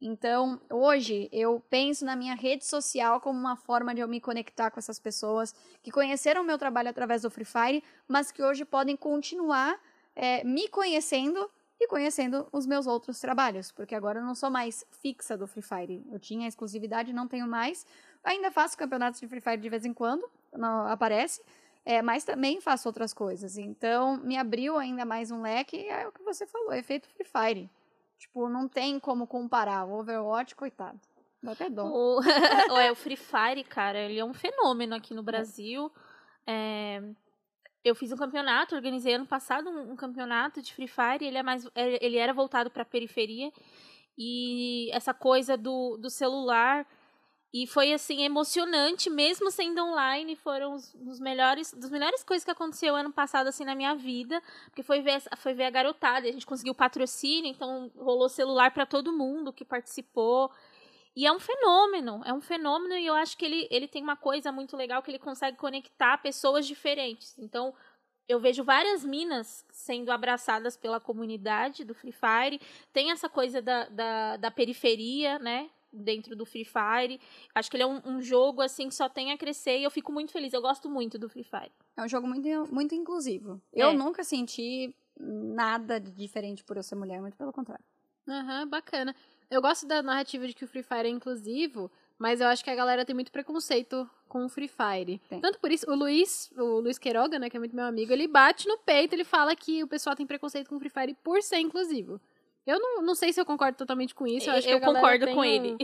Então, 0.00 0.58
hoje, 0.70 1.28
eu 1.30 1.62
penso 1.68 2.06
na 2.06 2.16
minha 2.16 2.34
rede 2.34 2.64
social 2.64 3.20
como 3.20 3.38
uma 3.38 3.54
forma 3.54 3.94
de 3.94 4.00
eu 4.00 4.08
me 4.08 4.18
conectar 4.20 4.70
com 4.70 4.80
essas 4.80 4.98
pessoas 4.98 5.54
que 5.82 5.90
conheceram 5.90 6.40
o 6.40 6.44
meu 6.44 6.56
trabalho 6.56 6.88
através 6.88 7.20
do 7.22 7.30
Free 7.30 7.44
Fire, 7.44 7.84
mas 8.08 8.32
que 8.32 8.42
hoje 8.42 8.64
podem 8.64 8.96
continuar 8.96 9.78
é, 10.16 10.42
me 10.42 10.68
conhecendo 10.68 11.50
e 11.78 11.86
conhecendo 11.86 12.46
os 12.50 12.66
meus 12.66 12.86
outros 12.86 13.20
trabalhos, 13.20 13.72
porque 13.72 13.94
agora 13.94 14.20
eu 14.20 14.24
não 14.24 14.34
sou 14.34 14.50
mais 14.50 14.84
fixa 14.90 15.36
do 15.36 15.46
Free 15.46 15.62
Fire. 15.62 16.04
Eu 16.10 16.18
tinha 16.18 16.48
exclusividade, 16.48 17.12
não 17.12 17.28
tenho 17.28 17.46
mais. 17.46 17.86
Ainda 18.24 18.50
faço 18.50 18.78
campeonatos 18.78 19.20
de 19.20 19.28
Free 19.28 19.40
Fire 19.40 19.58
de 19.58 19.68
vez 19.68 19.84
em 19.84 19.92
quando, 19.92 20.26
aparece, 20.88 21.42
é, 21.84 22.00
mas 22.00 22.24
também 22.24 22.60
faço 22.60 22.88
outras 22.88 23.12
coisas. 23.12 23.58
Então, 23.58 24.16
me 24.18 24.36
abriu 24.36 24.78
ainda 24.78 25.04
mais 25.04 25.30
um 25.30 25.42
leque, 25.42 25.88
é 25.88 26.06
o 26.06 26.12
que 26.12 26.22
você 26.22 26.46
falou, 26.46 26.72
efeito 26.72 27.08
Free 27.08 27.26
Fire. 27.26 27.70
Tipo, 28.20 28.50
não 28.50 28.68
tem 28.68 29.00
como 29.00 29.26
comparar. 29.26 29.86
O 29.86 29.98
Overwatch, 29.98 30.54
coitado. 30.54 31.00
Dá 31.42 31.52
até 31.52 31.70
dó. 31.70 31.86
O, 31.86 32.20
é, 32.78 32.92
o 32.92 32.94
Free 32.94 33.16
Fire, 33.16 33.64
cara, 33.64 33.98
ele 33.98 34.18
é 34.18 34.24
um 34.24 34.34
fenômeno 34.34 34.94
aqui 34.94 35.14
no 35.14 35.22
Brasil. 35.22 35.90
É, 36.46 37.02
eu 37.82 37.94
fiz 37.94 38.12
um 38.12 38.16
campeonato, 38.16 38.76
organizei 38.76 39.14
ano 39.14 39.26
passado 39.26 39.70
um, 39.70 39.92
um 39.92 39.96
campeonato 39.96 40.60
de 40.60 40.74
Free 40.74 40.86
Fire. 40.86 41.24
Ele, 41.24 41.38
é 41.38 41.42
mais, 41.42 41.66
é, 41.74 42.04
ele 42.04 42.18
era 42.18 42.34
voltado 42.34 42.70
para 42.70 42.84
periferia. 42.84 43.50
E 44.18 44.90
essa 44.92 45.14
coisa 45.14 45.56
do, 45.56 45.96
do 45.96 46.10
celular. 46.10 46.86
E 47.52 47.66
foi, 47.66 47.92
assim, 47.92 48.22
emocionante, 48.22 49.10
mesmo 49.10 49.50
sendo 49.50 49.82
online. 49.82 50.36
Foram 50.36 50.74
os, 50.74 50.94
os 50.94 51.18
melhores, 51.18 51.72
das 51.72 51.90
melhores 51.90 52.22
coisas 52.22 52.44
que 52.44 52.50
aconteceu 52.50 52.94
ano 52.94 53.12
passado, 53.12 53.48
assim, 53.48 53.64
na 53.64 53.74
minha 53.74 53.94
vida. 53.94 54.40
Porque 54.66 54.82
foi 54.82 55.00
ver, 55.00 55.20
foi 55.36 55.52
ver 55.52 55.64
a 55.64 55.70
garotada. 55.70 56.28
A 56.28 56.32
gente 56.32 56.46
conseguiu 56.46 56.74
patrocínio, 56.74 57.50
então 57.50 57.90
rolou 57.96 58.28
celular 58.28 58.70
para 58.70 58.86
todo 58.86 59.12
mundo 59.12 59.52
que 59.52 59.64
participou. 59.64 60.50
E 61.16 61.26
é 61.26 61.32
um 61.32 61.40
fenômeno, 61.40 62.22
é 62.24 62.32
um 62.32 62.40
fenômeno 62.40 62.94
e 62.94 63.04
eu 63.04 63.14
acho 63.14 63.36
que 63.36 63.44
ele, 63.44 63.66
ele 63.68 63.88
tem 63.88 64.02
uma 64.02 64.16
coisa 64.16 64.52
muito 64.52 64.76
legal 64.76 65.02
que 65.02 65.10
ele 65.10 65.18
consegue 65.18 65.56
conectar 65.56 66.18
pessoas 66.18 66.66
diferentes. 66.66 67.36
Então, 67.36 67.74
eu 68.28 68.38
vejo 68.38 68.62
várias 68.62 69.04
minas 69.04 69.66
sendo 69.72 70.12
abraçadas 70.12 70.76
pela 70.76 71.00
comunidade 71.00 71.84
do 71.84 71.94
Free 71.94 72.12
Fire. 72.12 72.60
Tem 72.92 73.10
essa 73.10 73.28
coisa 73.28 73.60
da, 73.60 73.88
da, 73.88 74.36
da 74.36 74.50
periferia, 74.52 75.36
né? 75.40 75.68
Dentro 75.92 76.36
do 76.36 76.46
Free 76.46 76.64
Fire. 76.64 77.20
Acho 77.54 77.70
que 77.70 77.76
ele 77.76 77.82
é 77.82 77.86
um, 77.86 78.00
um 78.04 78.22
jogo, 78.22 78.62
assim, 78.62 78.88
que 78.88 78.94
só 78.94 79.08
tem 79.08 79.32
a 79.32 79.38
crescer 79.38 79.78
e 79.78 79.84
eu 79.84 79.90
fico 79.90 80.12
muito 80.12 80.32
feliz. 80.32 80.52
Eu 80.52 80.62
gosto 80.62 80.88
muito 80.88 81.18
do 81.18 81.28
Free 81.28 81.44
Fire. 81.44 81.72
É 81.96 82.02
um 82.02 82.08
jogo 82.08 82.26
muito, 82.26 82.48
muito 82.72 82.94
inclusivo. 82.94 83.60
É. 83.72 83.82
Eu 83.82 83.92
nunca 83.92 84.22
senti 84.22 84.94
nada 85.18 86.00
de 86.00 86.10
diferente 86.10 86.64
por 86.64 86.76
eu 86.76 86.82
ser 86.82 86.94
mulher, 86.94 87.20
muito 87.20 87.36
pelo 87.36 87.52
contrário. 87.52 87.84
Aham, 88.28 88.66
bacana. 88.68 89.14
Eu 89.50 89.60
gosto 89.60 89.86
da 89.86 90.02
narrativa 90.02 90.46
de 90.46 90.54
que 90.54 90.64
o 90.64 90.68
Free 90.68 90.82
Fire 90.82 91.06
é 91.06 91.08
inclusivo, 91.08 91.90
mas 92.16 92.40
eu 92.40 92.46
acho 92.46 92.62
que 92.62 92.70
a 92.70 92.74
galera 92.74 93.04
tem 93.04 93.14
muito 93.14 93.32
preconceito 93.32 94.08
com 94.28 94.44
o 94.44 94.48
Free 94.48 94.68
Fire. 94.68 95.20
Tem. 95.28 95.40
Tanto 95.40 95.58
por 95.58 95.72
isso, 95.72 95.90
o 95.90 95.94
Luiz, 95.94 96.52
o 96.56 96.80
Luiz 96.80 96.98
Queiroga, 96.98 97.38
né, 97.38 97.50
que 97.50 97.56
é 97.56 97.60
muito 97.60 97.74
meu 97.74 97.84
amigo, 97.84 98.12
ele 98.12 98.28
bate 98.28 98.68
no 98.68 98.78
peito, 98.78 99.14
ele 99.14 99.24
fala 99.24 99.56
que 99.56 99.82
o 99.82 99.88
pessoal 99.88 100.14
tem 100.14 100.24
preconceito 100.24 100.68
com 100.68 100.76
o 100.76 100.78
Free 100.78 100.90
Fire 100.90 101.16
por 101.24 101.42
ser 101.42 101.58
inclusivo. 101.58 102.20
Eu 102.66 102.78
não, 102.78 103.02
não 103.02 103.14
sei 103.14 103.32
se 103.32 103.40
eu 103.40 103.46
concordo 103.46 103.76
totalmente 103.78 104.14
com 104.14 104.26
isso. 104.26 104.48
Eu, 104.48 104.54
acho 104.54 104.66
que 104.66 104.72
a 104.72 104.78
galera 104.78 105.00
concordo 105.00 105.26
tem 105.26 105.34
com 105.34 105.40
um- 105.40 105.44
ele. 105.44 105.76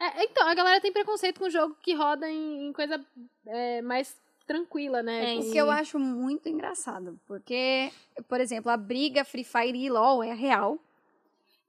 É, 0.00 0.24
então, 0.24 0.48
a 0.48 0.54
galera 0.54 0.80
tem 0.80 0.92
preconceito 0.92 1.38
com 1.38 1.48
jogo 1.48 1.76
que 1.80 1.94
roda 1.94 2.28
em, 2.28 2.66
em 2.68 2.72
coisa 2.72 3.00
é, 3.46 3.80
mais 3.82 4.16
tranquila, 4.46 5.02
né? 5.02 5.34
É, 5.34 5.38
O 5.38 5.42
com- 5.44 5.52
que 5.52 5.56
eu 5.58 5.70
acho 5.70 5.98
muito 5.98 6.48
engraçado, 6.48 7.18
porque, 7.26 7.92
por 8.28 8.40
exemplo, 8.40 8.70
a 8.72 8.76
briga 8.76 9.24
Free 9.24 9.44
Fire 9.44 9.78
e 9.78 9.88
LoL 9.88 10.22
é 10.24 10.34
real. 10.34 10.78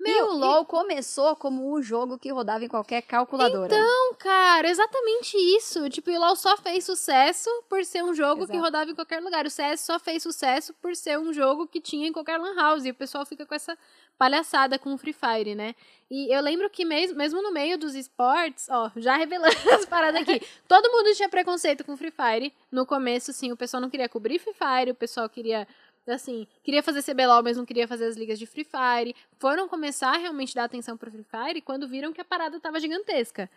E 0.08 0.14
Meu, 0.14 0.28
o 0.30 0.38
LoL 0.38 0.66
começou 0.66 1.36
como 1.36 1.72
o 1.72 1.82
jogo 1.82 2.18
que 2.18 2.32
rodava 2.32 2.64
em 2.64 2.68
qualquer 2.68 3.01
calculadora. 3.01 3.76
Não, 3.76 4.14
cara, 4.16 4.70
exatamente 4.70 5.38
isso. 5.38 5.89
Tipo, 5.89 6.12
o 6.12 6.20
LoL 6.20 6.36
só 6.36 6.58
fez 6.58 6.86
sucesso 6.86 7.49
por 7.70 7.84
ser 7.86 8.04
um 8.04 8.14
jogo 8.14 8.45
que 8.45 8.54
Exato. 8.54 8.60
rodava 8.60 8.91
em 8.91 8.95
qualquer 8.95 9.22
lugar. 9.22 9.45
O 9.45 9.49
CS 9.49 9.82
só 9.82 9.99
fez 9.99 10.24
sucesso 10.24 10.74
por 10.82 10.95
ser 10.95 11.18
um 11.18 11.34
jogo 11.34 11.68
que 11.68 11.80
tinha 11.82 12.08
em 12.08 12.14
qualquer 12.14 12.38
lan 12.38 12.56
house. 12.56 12.86
E 12.86 12.91
o 12.91 12.95
pessoal 12.95 13.26
fica 13.26 13.45
com 13.45 13.56
essa 13.56 13.78
palhaçada 14.18 14.78
com 14.78 14.93
o 14.93 14.97
Free 14.97 15.14
Fire, 15.14 15.56
né? 15.56 15.76
E 16.10 16.34
eu 16.34 16.41
lembro 16.41 16.70
que 16.70 16.86
mesmo, 16.86 17.18
mesmo 17.18 17.41
no 17.41 17.51
meio 17.51 17.78
dos 17.78 17.95
esportes, 17.95 18.68
ó, 18.70 18.91
já 18.95 19.16
revelando 19.16 19.56
as 19.74 19.86
paradas 19.86 20.22
aqui, 20.22 20.45
todo 20.68 20.91
mundo 20.91 21.14
tinha 21.16 21.28
preconceito 21.28 21.84
com 21.84 21.97
Free 21.97 22.12
Fire. 22.12 22.54
No 22.72 22.86
começo, 22.86 23.34
sim, 23.34 23.51
o 23.51 23.58
pessoal 23.58 23.82
não 23.82 23.89
queria 23.89 24.08
cobrir 24.08 24.39
Free 24.39 24.54
Fire, 24.54 24.91
o 24.91 24.95
pessoal 24.95 25.28
queria 25.28 25.68
assim, 26.08 26.47
queria 26.64 26.84
fazer 26.84 27.01
CBLOL, 27.04 27.43
mas 27.43 27.58
não 27.58 27.66
queria 27.66 27.88
fazer 27.88 28.06
as 28.06 28.16
ligas 28.16 28.38
de 28.39 28.45
Free 28.45 28.64
Fire. 28.66 29.16
Foram 29.39 29.68
começar 29.68 30.10
a 30.14 30.18
realmente 30.18 30.54
dar 30.56 30.64
atenção 30.66 30.97
pro 30.97 31.12
Free 31.12 31.24
Fire 31.26 31.62
quando 31.62 31.88
viram 31.88 32.12
que 32.14 32.22
a 32.22 32.26
parada 32.26 32.60
tava 32.60 32.80
gigantesca, 32.80 33.49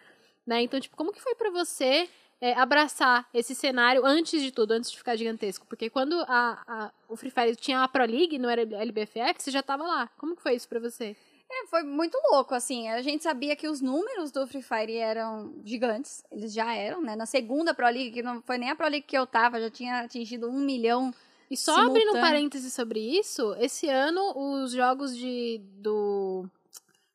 né? 0.46 0.62
Então, 0.62 0.78
tipo, 0.80 0.96
como 0.96 1.12
que 1.12 1.20
foi 1.20 1.34
pra 1.34 1.50
você 1.50 2.08
é, 2.40 2.52
abraçar 2.54 3.28
esse 3.32 3.54
cenário 3.54 4.04
antes 4.04 4.42
de 4.42 4.50
tudo, 4.52 4.72
antes 4.72 4.90
de 4.90 4.98
ficar 4.98 5.16
gigantesco? 5.16 5.66
Porque 5.66 5.88
quando 5.90 6.14
a, 6.28 6.62
a- 6.66 6.92
o 7.08 7.16
Free 7.16 7.30
Fire 7.30 7.56
tinha 7.56 7.82
a 7.82 7.88
Pro 7.88 8.04
League, 8.04 8.38
não 8.38 8.48
era 8.50 8.62
LBFF, 8.62 9.34
você 9.42 9.50
já 9.50 9.62
tava 9.62 9.84
lá. 9.84 10.08
Como 10.18 10.36
que 10.36 10.42
foi 10.42 10.54
isso 10.54 10.68
pra 10.68 10.78
você? 10.80 11.16
É, 11.48 11.66
foi 11.68 11.84
muito 11.84 12.18
louco, 12.32 12.54
assim. 12.56 12.88
A 12.88 13.00
gente 13.02 13.22
sabia 13.22 13.54
que 13.54 13.68
os 13.68 13.80
números 13.80 14.32
do 14.32 14.44
Free 14.48 14.62
Fire 14.62 14.96
eram 14.96 15.54
gigantes. 15.64 16.24
Eles 16.30 16.52
já 16.52 16.74
eram, 16.74 17.00
né? 17.00 17.14
Na 17.14 17.24
segunda 17.24 17.72
Pro 17.72 17.86
League, 17.86 18.10
que 18.10 18.22
não 18.22 18.42
foi 18.42 18.58
nem 18.58 18.68
a 18.70 18.74
Pro 18.74 18.88
League 18.88 19.06
que 19.06 19.16
eu 19.16 19.26
tava, 19.26 19.60
já 19.60 19.70
tinha 19.70 20.00
atingido 20.00 20.48
um 20.50 20.58
milhão. 20.60 21.14
E 21.50 21.56
só 21.56 21.72
abrindo 21.76 21.88
um 21.88 21.98
Simultâneo. 21.98 22.20
parêntese 22.22 22.70
sobre 22.70 22.98
isso, 23.00 23.54
esse 23.58 23.88
ano 23.88 24.32
os 24.36 24.72
jogos 24.72 25.16
de 25.16 25.60
do 25.78 26.44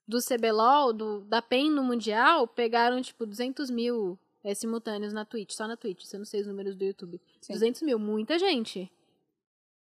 do 0.07 0.19
CBLOL, 0.19 0.91
do, 0.91 1.21
da 1.21 1.41
PEN 1.41 1.69
no 1.71 1.83
Mundial, 1.83 2.45
pegaram, 2.47 3.01
tipo, 3.01 3.25
200 3.25 3.69
mil 3.69 4.19
é, 4.43 4.53
simultâneos 4.53 5.13
na 5.13 5.23
Twitch, 5.23 5.51
só 5.53 5.65
na 5.67 5.77
Twitch, 5.77 6.03
se 6.03 6.15
eu 6.15 6.19
não 6.19 6.25
sei 6.25 6.41
os 6.41 6.47
números 6.47 6.75
do 6.75 6.83
YouTube. 6.83 7.21
Sim. 7.39 7.53
200 7.53 7.81
mil, 7.83 7.97
muita 7.97 8.37
gente. 8.37 8.91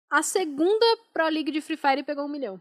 A 0.10 0.22
segunda 0.22 0.86
Pro 1.14 1.30
League 1.30 1.52
de 1.52 1.62
Free 1.62 1.78
Fire 1.78 2.04
pegou 2.04 2.26
um 2.26 2.30
milhão. 2.30 2.60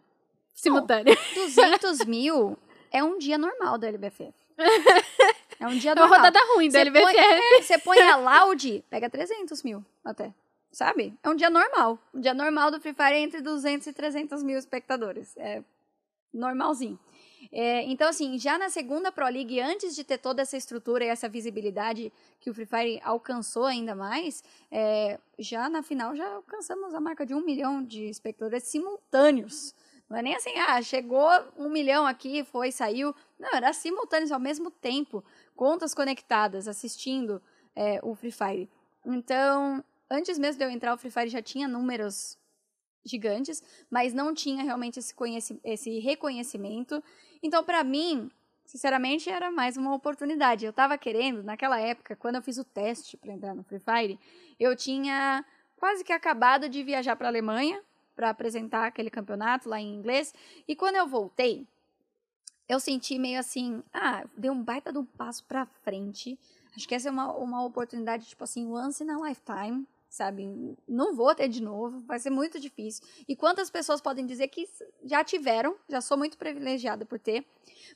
Simultâneo. 0.54 1.12
200 1.34 2.04
mil 2.04 2.56
é 2.92 3.02
um 3.02 3.18
dia 3.18 3.36
normal 3.38 3.78
da 3.78 3.88
LBFF. 3.88 4.32
É 5.62 5.66
um 5.66 5.76
dia 5.76 5.90
É 5.90 5.94
uma 5.94 6.00
normal. 6.08 6.18
rodada 6.20 6.40
ruim 6.54 6.68
da 6.70 6.78
Você 6.78 6.80
LBFF. 6.88 7.04
põe- 7.12 7.16
é, 7.22 7.62
Você 7.62 7.78
põe 7.78 8.00
a 8.00 8.16
Loud, 8.16 8.82
pega 8.88 9.10
300 9.10 9.62
mil 9.62 9.84
até. 10.02 10.32
Sabe? 10.72 11.18
É 11.22 11.28
um 11.28 11.34
dia 11.34 11.50
normal. 11.50 11.98
Um 12.14 12.20
dia 12.20 12.34
normal 12.34 12.70
do 12.70 12.80
Free 12.80 12.94
Fire 12.94 13.14
é 13.14 13.20
entre 13.20 13.40
200 13.40 13.86
e 13.86 13.92
300 13.92 14.42
mil 14.42 14.58
espectadores. 14.58 15.36
É 15.36 15.62
normalzinho. 16.32 16.98
É, 17.52 17.82
então, 17.84 18.08
assim, 18.08 18.38
já 18.38 18.56
na 18.56 18.68
segunda 18.68 19.10
Pro 19.10 19.26
League, 19.26 19.58
antes 19.60 19.94
de 19.94 20.04
ter 20.04 20.18
toda 20.18 20.42
essa 20.42 20.56
estrutura 20.56 21.04
e 21.04 21.08
essa 21.08 21.28
visibilidade 21.28 22.12
que 22.38 22.48
o 22.48 22.54
Free 22.54 22.66
Fire 22.66 23.00
alcançou 23.02 23.64
ainda 23.64 23.94
mais, 23.94 24.44
é, 24.70 25.18
já 25.38 25.68
na 25.68 25.82
final 25.82 26.14
já 26.14 26.26
alcançamos 26.34 26.94
a 26.94 27.00
marca 27.00 27.26
de 27.26 27.34
um 27.34 27.44
milhão 27.44 27.82
de 27.82 28.04
espectadores 28.04 28.64
simultâneos. 28.64 29.74
Não 30.08 30.18
é 30.18 30.22
nem 30.22 30.34
assim, 30.34 30.50
ah, 30.58 30.80
chegou 30.82 31.28
um 31.56 31.68
milhão 31.68 32.06
aqui, 32.06 32.44
foi, 32.44 32.70
saiu. 32.70 33.14
Não, 33.38 33.50
era 33.52 33.72
simultâneos 33.72 34.32
ao 34.32 34.40
mesmo 34.40 34.70
tempo, 34.70 35.24
contas 35.56 35.94
conectadas, 35.94 36.68
assistindo 36.68 37.40
é, 37.74 38.00
o 38.02 38.14
Free 38.14 38.32
Fire. 38.32 38.68
Então, 39.04 39.82
antes 40.10 40.38
mesmo 40.38 40.58
de 40.58 40.64
eu 40.64 40.70
entrar, 40.70 40.92
o 40.92 40.98
Free 40.98 41.10
Fire 41.10 41.28
já 41.28 41.40
tinha 41.40 41.68
números 41.68 42.36
gigantes, 43.04 43.62
mas 43.88 44.12
não 44.12 44.34
tinha 44.34 44.62
realmente 44.62 44.98
esse, 44.98 45.60
esse 45.64 45.98
reconhecimento. 46.00 47.02
Então, 47.42 47.64
para 47.64 47.82
mim, 47.82 48.30
sinceramente, 48.64 49.30
era 49.30 49.50
mais 49.50 49.76
uma 49.76 49.94
oportunidade. 49.94 50.66
Eu 50.66 50.72
tava 50.72 50.98
querendo, 50.98 51.42
naquela 51.42 51.80
época, 51.80 52.16
quando 52.16 52.36
eu 52.36 52.42
fiz 52.42 52.58
o 52.58 52.64
teste 52.64 53.16
para 53.16 53.32
entrar 53.32 53.54
no 53.54 53.62
Free 53.62 53.80
Fire, 53.80 54.18
eu 54.58 54.76
tinha 54.76 55.44
quase 55.76 56.04
que 56.04 56.12
acabado 56.12 56.68
de 56.68 56.82
viajar 56.82 57.16
para 57.16 57.28
Alemanha 57.28 57.82
para 58.14 58.28
apresentar 58.28 58.86
aquele 58.86 59.08
campeonato 59.08 59.68
lá 59.68 59.80
em 59.80 59.94
inglês. 59.94 60.34
E 60.68 60.76
quando 60.76 60.96
eu 60.96 61.06
voltei, 61.06 61.66
eu 62.68 62.78
senti 62.78 63.18
meio 63.18 63.40
assim, 63.40 63.82
ah, 63.92 64.24
dei 64.36 64.50
um 64.50 64.62
baita 64.62 64.92
de 64.92 64.98
um 64.98 65.04
passo 65.04 65.42
para 65.44 65.64
frente. 65.82 66.38
Acho 66.76 66.86
que 66.86 66.94
essa 66.94 67.08
é 67.08 67.10
uma, 67.10 67.32
uma 67.32 67.64
oportunidade, 67.64 68.28
tipo 68.28 68.44
assim, 68.44 68.66
once 68.66 69.02
in 69.02 69.10
a 69.10 69.16
lifetime, 69.16 69.86
sabe? 70.10 70.76
Não 70.86 71.14
vou 71.14 71.34
ter 71.34 71.48
de 71.48 71.62
novo, 71.62 72.00
vai 72.00 72.18
ser 72.18 72.30
muito 72.30 72.58
difícil. 72.60 73.02
E 73.28 73.36
quantas 73.36 73.70
pessoas 73.70 74.00
podem 74.00 74.26
dizer 74.26 74.48
que 74.48 74.68
já 75.04 75.22
tiveram, 75.24 75.76
já 75.88 76.00
sou 76.00 76.18
muito 76.18 76.36
privilegiada 76.36 77.06
por 77.06 77.18
ter, 77.18 77.46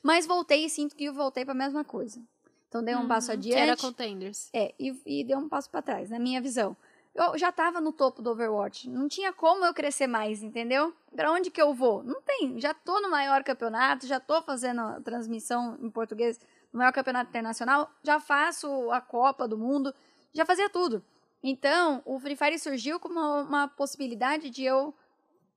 mas 0.02 0.24
voltei 0.26 0.64
e 0.64 0.70
sinto 0.70 0.94
que 0.94 1.04
eu 1.04 1.12
voltei 1.12 1.44
para 1.44 1.52
a 1.52 1.56
mesma 1.56 1.84
coisa. 1.84 2.22
Então 2.68 2.82
dei 2.82 2.94
um 2.94 3.00
Uhum, 3.02 3.08
passo 3.08 3.26
Que 3.38 3.52
era 3.54 3.72
adiante. 3.72 3.80
contenders. 3.82 4.48
É, 4.52 4.72
e, 4.78 4.96
e 5.04 5.24
deu 5.24 5.38
um 5.38 5.48
passo 5.48 5.68
para 5.68 5.82
trás, 5.82 6.08
na 6.08 6.18
minha 6.18 6.40
visão. 6.40 6.76
Eu 7.14 7.38
já 7.38 7.52
tava 7.52 7.80
no 7.80 7.92
topo 7.92 8.20
do 8.20 8.30
Overwatch, 8.30 8.88
não 8.90 9.06
tinha 9.06 9.32
como 9.32 9.64
eu 9.64 9.72
crescer 9.72 10.08
mais, 10.08 10.42
entendeu? 10.42 10.92
Pra 11.14 11.30
onde 11.30 11.48
que 11.48 11.62
eu 11.62 11.72
vou? 11.72 12.02
Não 12.02 12.20
tem, 12.20 12.60
já 12.60 12.74
tô 12.74 13.00
no 13.00 13.08
maior 13.08 13.44
campeonato, 13.44 14.04
já 14.06 14.18
tô 14.18 14.42
fazendo 14.42 14.80
a 14.80 15.00
transmissão 15.00 15.78
em 15.80 15.88
português 15.88 16.40
no 16.72 16.78
maior 16.78 16.92
campeonato 16.92 17.30
internacional, 17.30 17.88
já 18.02 18.18
faço 18.18 18.90
a 18.90 19.00
Copa 19.00 19.46
do 19.46 19.56
Mundo, 19.56 19.94
já 20.32 20.44
fazia 20.44 20.68
tudo. 20.68 21.04
Então, 21.46 22.00
o 22.06 22.18
Free 22.18 22.36
Fire 22.36 22.58
surgiu 22.58 22.98
como 22.98 23.20
uma, 23.20 23.68
possibilidade 23.68 24.48
de 24.48 24.64
eu 24.64 24.94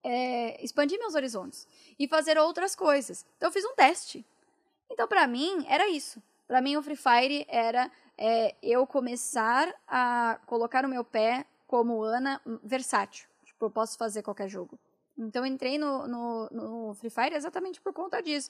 é, 0.03 0.61
expandir 0.61 0.99
meus 0.99 1.15
horizontes 1.15 1.65
e 1.97 2.09
fazer 2.09 2.37
outras 2.37 2.75
coisas. 2.75 3.25
Então, 3.37 3.47
eu 3.47 3.53
fiz 3.53 3.63
um 3.63 3.73
teste. 3.73 4.25
Então, 4.91 5.07
pra 5.07 5.25
mim, 5.25 5.65
era 5.65 5.87
isso. 5.87 6.21
Pra 6.45 6.61
mim, 6.61 6.75
o 6.75 6.83
Free 6.83 6.97
Fire 6.97 7.45
era 7.47 7.89
é, 8.17 8.53
eu 8.61 8.85
começar 8.85 9.73
a 9.87 10.37
colocar 10.45 10.83
o 10.83 10.89
meu 10.89 11.05
pé 11.05 11.45
como 11.65 12.03
Ana 12.03 12.41
hum, 12.45 12.59
versátil. 12.61 13.25
Tipo, 13.45 13.67
eu 13.67 13.71
posso 13.71 13.97
fazer 13.97 14.21
qualquer 14.23 14.49
jogo. 14.49 14.77
Então, 15.17 15.45
eu 15.45 15.53
entrei 15.53 15.77
no, 15.77 16.05
no, 16.05 16.49
no 16.51 16.93
Free 16.95 17.09
Fire 17.09 17.33
exatamente 17.33 17.79
por 17.79 17.93
conta 17.93 18.21
disso. 18.21 18.49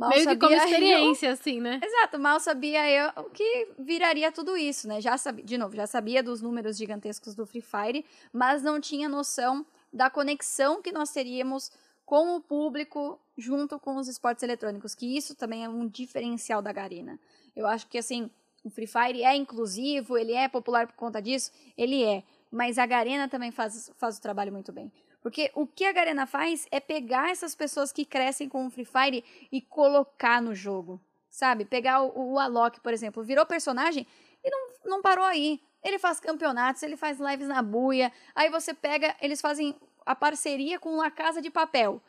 Mal 0.00 0.08
Meio 0.08 0.26
que 0.26 0.36
como 0.38 0.56
sabia 0.56 0.56
eu- 0.56 0.64
experiência, 0.72 1.30
assim, 1.32 1.60
né? 1.60 1.78
Exato, 1.84 2.18
mal 2.18 2.40
sabia 2.40 2.88
eu 2.90 3.10
o 3.22 3.28
que 3.28 3.68
viraria 3.78 4.32
tudo 4.32 4.56
isso, 4.56 4.88
né? 4.88 4.98
Já 4.98 5.18
sabia, 5.18 5.44
de 5.44 5.58
novo, 5.58 5.76
já 5.76 5.86
sabia 5.86 6.22
dos 6.22 6.40
números 6.40 6.78
gigantescos 6.78 7.34
do 7.34 7.44
Free 7.44 7.60
Fire, 7.60 8.04
mas 8.32 8.62
não 8.62 8.80
tinha 8.80 9.10
noção 9.10 9.64
da 9.92 10.08
conexão 10.08 10.80
que 10.80 10.90
nós 10.90 11.10
teríamos 11.12 11.70
com 12.06 12.34
o 12.34 12.40
público 12.40 13.20
junto 13.36 13.78
com 13.78 13.96
os 13.96 14.08
esportes 14.08 14.42
eletrônicos, 14.42 14.94
que 14.94 15.16
isso 15.16 15.34
também 15.34 15.64
é 15.64 15.68
um 15.68 15.86
diferencial 15.86 16.62
da 16.62 16.72
Garena. 16.72 17.20
Eu 17.54 17.66
acho 17.66 17.86
que 17.86 17.98
assim, 17.98 18.30
o 18.64 18.70
Free 18.70 18.86
Fire 18.86 19.22
é 19.22 19.36
inclusivo, 19.36 20.16
ele 20.16 20.32
é 20.32 20.48
popular 20.48 20.86
por 20.86 20.96
conta 20.96 21.20
disso, 21.20 21.50
ele 21.76 22.02
é, 22.02 22.22
mas 22.50 22.78
a 22.78 22.86
Garena 22.86 23.28
também 23.28 23.50
faz, 23.50 23.90
faz 23.98 24.16
o 24.16 24.22
trabalho 24.22 24.50
muito 24.50 24.72
bem. 24.72 24.90
Porque 25.20 25.50
o 25.54 25.66
que 25.66 25.84
a 25.84 25.92
Garena 25.92 26.26
faz 26.26 26.66
é 26.70 26.80
pegar 26.80 27.30
essas 27.30 27.54
pessoas 27.54 27.92
que 27.92 28.04
crescem 28.04 28.48
com 28.48 28.66
o 28.66 28.70
Free 28.70 28.84
Fire 28.84 29.24
e 29.52 29.60
colocar 29.60 30.40
no 30.40 30.54
jogo. 30.54 31.00
Sabe? 31.28 31.64
Pegar 31.64 32.02
o, 32.02 32.32
o 32.32 32.38
Alok, 32.38 32.80
por 32.80 32.92
exemplo, 32.92 33.22
virou 33.22 33.44
personagem 33.46 34.06
e 34.42 34.50
não, 34.50 34.68
não 34.84 35.02
parou 35.02 35.24
aí. 35.24 35.60
Ele 35.82 35.98
faz 35.98 36.20
campeonatos, 36.20 36.82
ele 36.82 36.96
faz 36.96 37.18
lives 37.18 37.48
na 37.48 37.62
buia. 37.62 38.12
Aí 38.34 38.50
você 38.50 38.74
pega, 38.74 39.14
eles 39.20 39.40
fazem 39.40 39.74
a 40.04 40.14
parceria 40.14 40.78
com 40.78 40.96
La 40.96 41.10
Casa 41.10 41.40
de 41.40 41.50
Papel. 41.50 42.02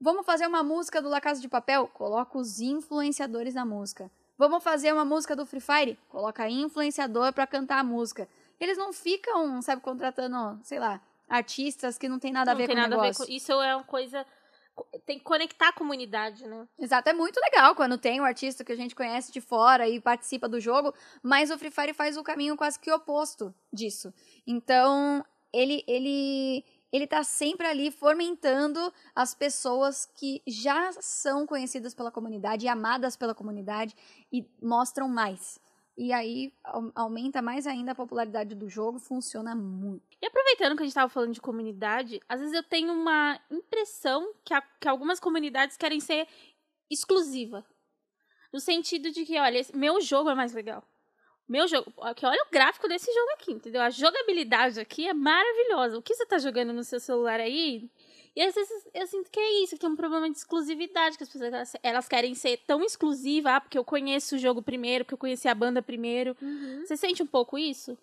Vamos 0.00 0.26
fazer 0.26 0.46
uma 0.46 0.62
música 0.62 1.00
do 1.00 1.08
La 1.08 1.20
Casa 1.20 1.40
de 1.40 1.48
Papel? 1.48 1.88
Coloca 1.88 2.38
os 2.38 2.60
influenciadores 2.60 3.54
na 3.54 3.64
música. 3.64 4.10
Vamos 4.36 4.64
fazer 4.64 4.92
uma 4.92 5.04
música 5.04 5.36
do 5.36 5.46
Free 5.46 5.60
Fire? 5.60 5.98
Coloca 6.08 6.48
influenciador 6.48 7.32
pra 7.32 7.46
cantar 7.46 7.78
a 7.78 7.84
música. 7.84 8.28
Eles 8.58 8.76
não 8.76 8.92
ficam, 8.92 9.60
sabe, 9.62 9.80
contratando, 9.82 10.58
sei 10.62 10.78
lá, 10.78 11.00
artistas 11.34 11.98
que 11.98 12.08
não 12.08 12.18
tem 12.18 12.32
nada 12.32 12.50
a 12.50 12.54
não 12.54 12.58
ver 12.58 12.66
tem 12.66 12.76
com 12.76 12.80
o 12.80 12.82
nada 12.82 12.96
a 12.96 12.98
ver 12.98 13.04
negócio. 13.08 13.26
com 13.26 13.32
isso 13.32 13.52
é 13.52 13.74
uma 13.74 13.84
coisa 13.84 14.24
tem 15.06 15.18
que 15.18 15.24
conectar 15.24 15.68
a 15.68 15.72
comunidade, 15.72 16.46
né? 16.46 16.66
Exato, 16.78 17.08
é 17.08 17.12
muito 17.12 17.38
legal 17.38 17.74
quando 17.74 17.96
tem 17.96 18.20
um 18.20 18.24
artista 18.24 18.64
que 18.64 18.72
a 18.72 18.76
gente 18.76 18.94
conhece 18.94 19.30
de 19.30 19.40
fora 19.40 19.88
e 19.88 20.00
participa 20.00 20.48
do 20.48 20.60
jogo, 20.60 20.92
mas 21.22 21.50
o 21.50 21.58
Free 21.58 21.70
Fire 21.70 21.94
faz 21.94 22.16
o 22.16 22.24
caminho 22.24 22.56
quase 22.56 22.78
que 22.78 22.90
oposto 22.90 23.54
disso. 23.72 24.12
Então, 24.46 25.24
ele 25.52 25.84
ele 25.86 26.64
ele 26.92 27.08
tá 27.08 27.24
sempre 27.24 27.66
ali 27.66 27.90
fomentando 27.90 28.92
as 29.16 29.34
pessoas 29.34 30.06
que 30.06 30.40
já 30.46 30.92
são 31.00 31.44
conhecidas 31.44 31.92
pela 31.92 32.10
comunidade 32.10 32.66
e 32.66 32.68
amadas 32.68 33.16
pela 33.16 33.34
comunidade 33.34 33.96
e 34.32 34.46
mostram 34.62 35.08
mais. 35.08 35.58
E 35.96 36.12
aí 36.12 36.52
au- 36.64 36.90
aumenta 36.94 37.40
mais 37.40 37.66
ainda 37.66 37.92
a 37.92 37.94
popularidade 37.94 38.54
do 38.54 38.68
jogo, 38.68 38.98
funciona 38.98 39.54
muito. 39.54 40.02
E 40.20 40.26
aproveitando 40.26 40.76
que 40.76 40.82
a 40.82 40.86
gente 40.86 40.94
tava 40.94 41.08
falando 41.08 41.32
de 41.32 41.40
comunidade, 41.40 42.20
às 42.28 42.40
vezes 42.40 42.54
eu 42.54 42.62
tenho 42.64 42.92
uma 42.92 43.38
impressão 43.50 44.34
que, 44.44 44.52
a- 44.52 44.62
que 44.80 44.88
algumas 44.88 45.20
comunidades 45.20 45.76
querem 45.76 46.00
ser 46.00 46.26
exclusiva. 46.90 47.64
No 48.52 48.60
sentido 48.60 49.10
de 49.10 49.24
que, 49.24 49.38
olha, 49.38 49.60
meu 49.74 50.00
jogo 50.00 50.30
é 50.30 50.34
mais 50.34 50.52
legal. 50.52 50.82
Meu 51.48 51.68
jogo. 51.68 51.92
Aqui, 52.02 52.24
olha 52.24 52.42
o 52.42 52.50
gráfico 52.50 52.88
desse 52.88 53.12
jogo 53.12 53.30
aqui, 53.32 53.52
entendeu? 53.52 53.82
A 53.82 53.90
jogabilidade 53.90 54.80
aqui 54.80 55.06
é 55.08 55.12
maravilhosa. 55.14 55.98
O 55.98 56.02
que 56.02 56.14
você 56.14 56.24
tá 56.26 56.38
jogando 56.38 56.72
no 56.72 56.82
seu 56.82 56.98
celular 56.98 57.38
aí? 57.38 57.90
E 58.36 58.42
às 58.42 58.54
vezes 58.54 58.88
eu 58.92 59.06
sinto 59.06 59.30
que 59.30 59.38
é 59.38 59.62
isso, 59.62 59.74
que 59.74 59.80
tem 59.80 59.90
um 59.90 59.96
problema 59.96 60.28
de 60.28 60.36
exclusividade, 60.36 61.16
que 61.16 61.22
as 61.22 61.28
pessoas 61.28 61.52
elas, 61.52 61.72
elas 61.82 62.08
querem 62.08 62.34
ser 62.34 62.58
tão 62.66 62.82
exclusivas, 62.82 63.52
ah, 63.52 63.60
porque 63.60 63.78
eu 63.78 63.84
conheço 63.84 64.34
o 64.34 64.38
jogo 64.38 64.60
primeiro, 64.60 65.04
porque 65.04 65.14
eu 65.14 65.18
conheci 65.18 65.46
a 65.46 65.54
banda 65.54 65.80
primeiro. 65.80 66.36
Uhum. 66.42 66.82
Você 66.84 66.96
sente 66.96 67.22
um 67.22 67.26
pouco 67.26 67.56
isso? 67.56 67.96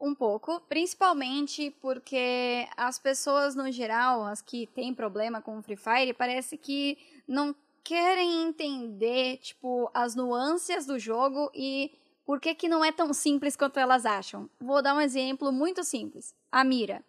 Um 0.00 0.14
pouco, 0.14 0.60
principalmente 0.68 1.70
porque 1.80 2.68
as 2.76 2.98
pessoas 2.98 3.54
no 3.54 3.70
geral, 3.70 4.24
as 4.24 4.40
que 4.40 4.66
têm 4.68 4.94
problema 4.94 5.40
com 5.40 5.58
o 5.58 5.62
Free 5.62 5.76
Fire, 5.76 6.14
parece 6.14 6.56
que 6.56 6.98
não 7.26 7.54
querem 7.84 8.42
entender, 8.42 9.38
tipo, 9.38 9.90
as 9.92 10.14
nuances 10.14 10.86
do 10.86 10.98
jogo 10.98 11.50
e 11.54 11.92
por 12.24 12.40
que 12.40 12.54
que 12.54 12.68
não 12.68 12.84
é 12.84 12.92
tão 12.92 13.12
simples 13.12 13.56
quanto 13.56 13.78
elas 13.78 14.06
acham. 14.06 14.48
Vou 14.60 14.80
dar 14.80 14.94
um 14.94 15.00
exemplo 15.00 15.50
muito 15.50 15.82
simples. 15.82 16.34
A 16.50 16.62
mira. 16.62 17.04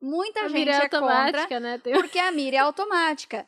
Muita 0.00 0.40
A 0.40 0.48
gente 0.48 0.58
mira 0.58 0.72
é 0.72 0.74
é 0.74 0.82
automática, 0.82 1.40
contra 1.42 1.60
né? 1.60 1.78
Tem- 1.78 1.92
porque 1.94 2.18
a 2.18 2.30
mira 2.30 2.56
é 2.56 2.60
automática. 2.60 3.46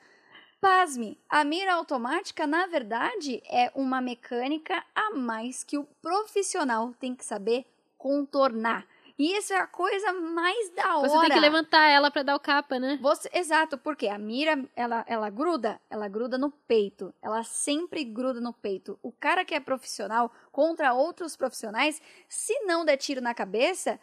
Pasme, 0.61 1.17
a 1.29 1.45
mira 1.45 1.75
automática, 1.75 2.47
na 2.47 2.67
verdade, 2.67 3.41
é 3.49 3.71
uma 3.75 4.01
mecânica 4.01 4.83
a 4.95 5.11
mais 5.15 5.63
que 5.63 5.79
o 5.79 5.85
profissional 6.03 6.93
tem 6.99 7.15
que 7.15 7.25
saber 7.25 7.65
contornar. 7.97 8.85
E 9.19 9.37
isso 9.37 9.53
é 9.53 9.57
a 9.59 9.67
coisa 9.67 10.13
mais 10.13 10.71
da 10.71 10.97
hora. 10.97 11.09
Você 11.09 11.21
tem 11.23 11.31
que 11.31 11.41
levantar 11.41 11.89
ela 11.89 12.09
pra 12.09 12.23
dar 12.23 12.37
o 12.37 12.41
capa, 12.41 12.79
né? 12.79 12.99
Você- 13.03 13.29
exato, 13.35 13.77
porque 13.77 14.07
a 14.07 14.17
mira, 14.17 14.65
ela, 14.77 15.05
ela 15.09 15.29
gruda, 15.29 15.81
ela 15.91 16.07
gruda 16.09 16.39
no 16.39 16.51
peito. 16.53 17.13
Ela 17.21 17.43
sempre 17.43 18.05
gruda 18.05 18.41
no 18.41 18.53
peito. 18.53 18.97
O 19.03 19.11
cara 19.11 19.45
que 19.45 19.57
é 19.57 19.61
profissional 19.61 20.31
contra 20.53 20.93
outros 20.95 21.37
profissionais, 21.37 22.01
se 22.29 22.61
não 22.61 22.85
der 22.85 22.97
tiro 22.97 23.21
na 23.21 23.35
cabeça, 23.35 23.99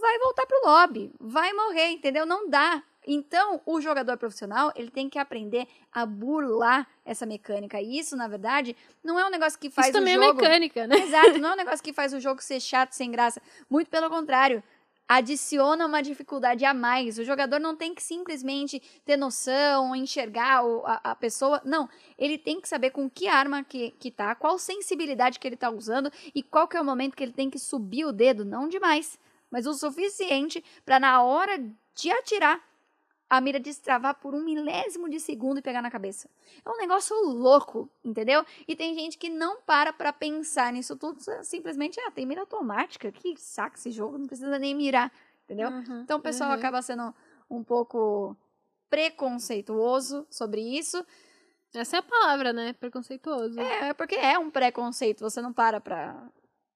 vai 0.00 0.18
voltar 0.18 0.46
pro 0.46 0.64
lobby, 0.64 1.12
vai 1.20 1.52
morrer, 1.52 1.90
entendeu? 1.90 2.24
Não 2.26 2.48
dá. 2.48 2.82
Então, 3.06 3.60
o 3.66 3.80
jogador 3.80 4.16
profissional, 4.16 4.72
ele 4.74 4.90
tem 4.90 5.10
que 5.10 5.18
aprender 5.18 5.68
a 5.92 6.06
burlar 6.06 6.88
essa 7.04 7.26
mecânica. 7.26 7.80
E 7.80 7.98
isso, 7.98 8.16
na 8.16 8.26
verdade, 8.26 8.74
não 9.02 9.18
é 9.18 9.26
um 9.26 9.30
negócio 9.30 9.58
que 9.58 9.70
faz 9.70 9.88
Isso 9.88 9.98
também 9.98 10.16
o 10.16 10.22
é 10.22 10.26
jogo... 10.26 10.40
mecânica, 10.40 10.86
né? 10.86 11.00
Exato, 11.00 11.38
não 11.38 11.50
é 11.50 11.52
um 11.52 11.56
negócio 11.56 11.84
que 11.84 11.92
faz 11.92 12.14
o 12.14 12.20
jogo 12.20 12.42
ser 12.42 12.60
chato, 12.60 12.92
sem 12.92 13.10
graça. 13.10 13.42
Muito 13.68 13.90
pelo 13.90 14.08
contrário. 14.08 14.62
Adiciona 15.06 15.84
uma 15.84 16.02
dificuldade 16.02 16.64
a 16.64 16.72
mais. 16.72 17.18
O 17.18 17.24
jogador 17.24 17.60
não 17.60 17.76
tem 17.76 17.94
que 17.94 18.02
simplesmente 18.02 18.80
ter 19.04 19.18
noção, 19.18 19.94
enxergar 19.94 20.62
a, 20.86 21.10
a 21.10 21.14
pessoa. 21.14 21.60
Não. 21.62 21.86
Ele 22.18 22.38
tem 22.38 22.58
que 22.58 22.66
saber 22.66 22.88
com 22.88 23.10
que 23.10 23.28
arma 23.28 23.62
que, 23.62 23.90
que 23.98 24.10
tá, 24.10 24.34
qual 24.34 24.58
sensibilidade 24.58 25.38
que 25.38 25.46
ele 25.46 25.58
tá 25.58 25.68
usando 25.68 26.10
e 26.34 26.42
qual 26.42 26.66
que 26.66 26.78
é 26.78 26.80
o 26.80 26.84
momento 26.84 27.14
que 27.14 27.22
ele 27.22 27.34
tem 27.34 27.50
que 27.50 27.58
subir 27.58 28.06
o 28.06 28.12
dedo. 28.12 28.46
Não 28.46 28.66
demais, 28.66 29.18
mas 29.54 29.68
o 29.68 29.72
suficiente 29.72 30.64
para 30.84 30.98
na 30.98 31.22
hora 31.22 31.56
de 31.94 32.10
atirar, 32.10 32.60
a 33.30 33.40
mira 33.40 33.60
destravar 33.60 34.16
por 34.16 34.34
um 34.34 34.42
milésimo 34.42 35.08
de 35.08 35.20
segundo 35.20 35.58
e 35.58 35.62
pegar 35.62 35.80
na 35.80 35.92
cabeça. 35.92 36.28
É 36.64 36.68
um 36.68 36.76
negócio 36.76 37.14
louco, 37.24 37.88
entendeu? 38.04 38.44
E 38.66 38.74
tem 38.74 38.96
gente 38.96 39.16
que 39.16 39.28
não 39.28 39.60
para 39.62 39.92
pra 39.92 40.12
pensar 40.12 40.72
nisso 40.72 40.96
tudo, 40.96 41.20
simplesmente, 41.44 42.00
ah, 42.00 42.10
tem 42.10 42.26
mira 42.26 42.40
automática, 42.40 43.12
que 43.12 43.36
saco 43.36 43.76
esse 43.76 43.92
jogo, 43.92 44.18
não 44.18 44.26
precisa 44.26 44.58
nem 44.58 44.74
mirar, 44.74 45.12
entendeu? 45.44 45.68
Uhum. 45.70 46.00
Então 46.00 46.18
o 46.18 46.22
pessoal 46.22 46.50
Uhum. 46.50 46.56
acaba 46.56 46.82
sendo 46.82 47.14
um 47.48 47.62
pouco 47.62 48.36
preconceituoso 48.90 50.26
sobre 50.28 50.60
isso. 50.60 51.06
Essa 51.72 51.96
é 51.96 52.00
a 52.00 52.02
palavra, 52.02 52.52
né? 52.52 52.72
Preconceituoso. 52.72 53.60
É, 53.60 53.88
é 53.90 53.94
porque 53.94 54.16
é 54.16 54.36
um 54.36 54.50
preconceito, 54.50 55.20
você 55.20 55.40
não 55.40 55.52
para 55.52 55.80
pra, 55.80 56.28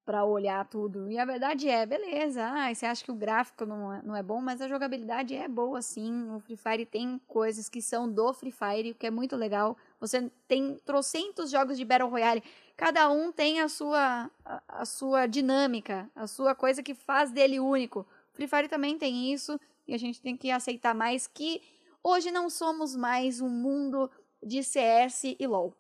pra 0.09 0.24
olhar 0.24 0.64
tudo. 0.64 1.11
E 1.11 1.18
a 1.18 1.24
verdade 1.26 1.68
é, 1.68 1.84
beleza, 1.84 2.42
ah, 2.42 2.74
você 2.74 2.86
acha 2.86 3.04
que 3.04 3.11
o 3.11 3.14
gráfico 3.14 3.66
não 3.66 3.92
é, 3.92 4.00
não 4.02 4.16
é 4.16 4.22
bom, 4.22 4.40
mas 4.40 4.59
a 4.62 4.66
jogabilidade 4.66 5.34
é 5.34 5.46
boa 5.46 5.82
sim. 5.82 6.30
O 6.30 6.40
Free 6.40 6.56
Fire 6.56 6.86
tem 6.86 7.20
coisas 7.28 7.68
que 7.68 7.82
são 7.82 8.11
do 8.11 8.32
Free 8.32 8.50
Fire, 8.50 8.92
o 8.92 8.94
que 8.94 9.06
é 9.06 9.11
muito 9.11 9.36
legal. 9.36 9.76
Você 10.00 10.32
tem 10.48 10.78
trocentos 10.82 11.50
jogos 11.50 11.76
de 11.76 11.84
Battle 11.84 12.09
Royale, 12.09 12.42
cada 12.74 13.11
um 13.11 13.30
tem 13.30 13.61
a 13.61 13.68
sua, 13.68 14.30
a, 14.46 14.62
a 14.66 14.84
sua 14.86 15.26
dinâmica, 15.26 16.09
a 16.16 16.26
sua 16.26 16.54
coisa 16.54 16.82
que 16.82 16.94
faz 16.94 17.30
dele 17.30 17.61
único. 17.61 18.00
O 18.00 18.06
Free 18.32 18.48
Fire 18.48 18.66
também 18.66 18.96
tem 18.96 19.30
isso, 19.30 19.61
e 19.86 19.92
a 19.92 19.98
gente 19.98 20.22
tem 20.22 20.38
que 20.38 20.50
aceitar 20.50 20.94
mais 20.94 21.26
que 21.26 21.61
hoje 22.02 22.30
não 22.30 22.48
somos 22.48 22.96
mais 22.96 23.42
um 23.42 23.50
mundo 23.50 24.11
de 24.42 24.62
CS 24.62 25.36
e 25.38 25.46
LoL. 25.46 25.74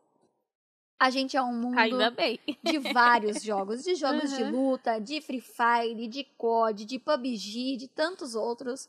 A 1.00 1.10
gente 1.10 1.36
é 1.36 1.42
um 1.42 1.52
mundo 1.52 1.78
Ainda 1.78 2.10
bem. 2.10 2.40
de 2.62 2.78
vários 2.78 3.42
jogos, 3.42 3.84
de 3.84 3.94
jogos 3.94 4.34
de 4.36 4.42
Uhum. 4.42 4.50
luta, 4.70 4.98
de 5.00 5.20
Free 5.20 5.40
Fire, 5.40 6.08
de 6.08 6.24
COD, 6.36 6.84
de 6.84 6.98
PUBG, 6.98 7.76
de 7.76 7.86
tantos 7.88 8.34
outros, 8.34 8.88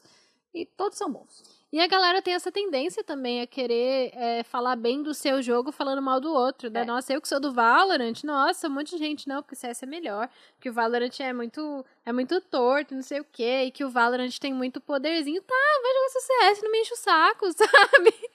e 0.51 0.65
todos 0.65 0.97
são 0.97 1.11
bons. 1.11 1.43
E 1.71 1.79
a 1.79 1.85
galera 1.85 2.19
tem 2.19 2.33
essa 2.33 2.51
tendência 2.51 3.03
também 3.03 3.41
a 3.41 3.45
querer 3.45 4.11
é, 4.15 4.41
falar 4.41 4.75
bem 4.75 5.03
do 5.03 5.13
seu 5.13 5.39
jogo 5.39 5.71
falando 5.71 6.01
mal 6.01 6.19
do 6.19 6.33
outro. 6.33 6.67
Da 6.67 6.79
É. 6.79 6.85
nossa, 6.85 7.13
eu 7.13 7.21
que 7.21 7.27
sou 7.27 7.39
do 7.39 7.53
Valorant, 7.53 8.23
nossa, 8.23 8.67
um 8.67 8.71
monte 8.71 8.89
de 8.89 8.97
gente, 8.97 9.27
não, 9.27 9.43
porque 9.43 9.53
o 9.53 9.57
CS 9.57 9.83
é 9.83 9.85
melhor. 9.85 10.27
Que 10.59 10.67
o 10.71 10.73
Valorant 10.73 11.11
é 11.19 11.31
muito, 11.31 11.85
é 12.03 12.11
muito 12.11 12.41
torto, 12.41 12.95
não 12.95 13.03
sei 13.03 13.19
o 13.19 13.25
quê. 13.31 13.65
E 13.67 13.71
que 13.71 13.83
o 13.85 13.89
Valorant 13.91 14.35
tem 14.39 14.51
muito 14.51 14.81
poderzinho. 14.81 15.43
Tá, 15.43 15.53
vai 15.83 15.93
jogar 15.93 16.09
seu 16.09 16.21
CS, 16.21 16.63
não 16.63 16.71
me 16.71 16.79
enche 16.81 16.93
o 16.93 16.97
saco, 16.97 17.45
sabe? 17.53 18.29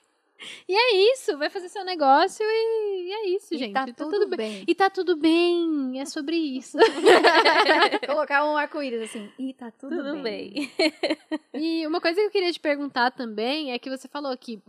E 0.68 0.74
é 0.74 1.12
isso, 1.12 1.36
vai 1.38 1.48
fazer 1.50 1.68
seu 1.68 1.84
negócio 1.84 2.44
e, 2.44 3.08
e 3.08 3.12
é 3.12 3.26
isso, 3.36 3.54
E 3.54 3.58
gente. 3.58 3.72
tá 3.72 3.86
tudo, 3.96 4.28
bem. 4.36 4.64
E 4.66 4.74
tá 4.74 4.88
tudo 4.90 5.16
bem, 5.16 6.00
é 6.00 6.04
sobre 6.04 6.36
isso. 6.36 6.78
Colocar 8.06 8.44
um 8.44 8.56
arco-íris 8.56 9.02
assim, 9.02 9.30
e 9.38 9.52
tá 9.54 9.70
tudo, 9.70 9.96
Tudo 9.96 10.22
bem. 10.22 10.52
bem. 10.52 10.70
E 11.54 11.86
uma 11.86 12.00
coisa 12.00 12.20
que 12.20 12.26
eu 12.26 12.30
queria 12.30 12.52
te 12.52 12.60
perguntar 12.60 13.10
também 13.12 13.72
é 13.72 13.78
que 13.78 13.88
você 13.90 14.08
falou 14.08 14.36
que 14.36 14.60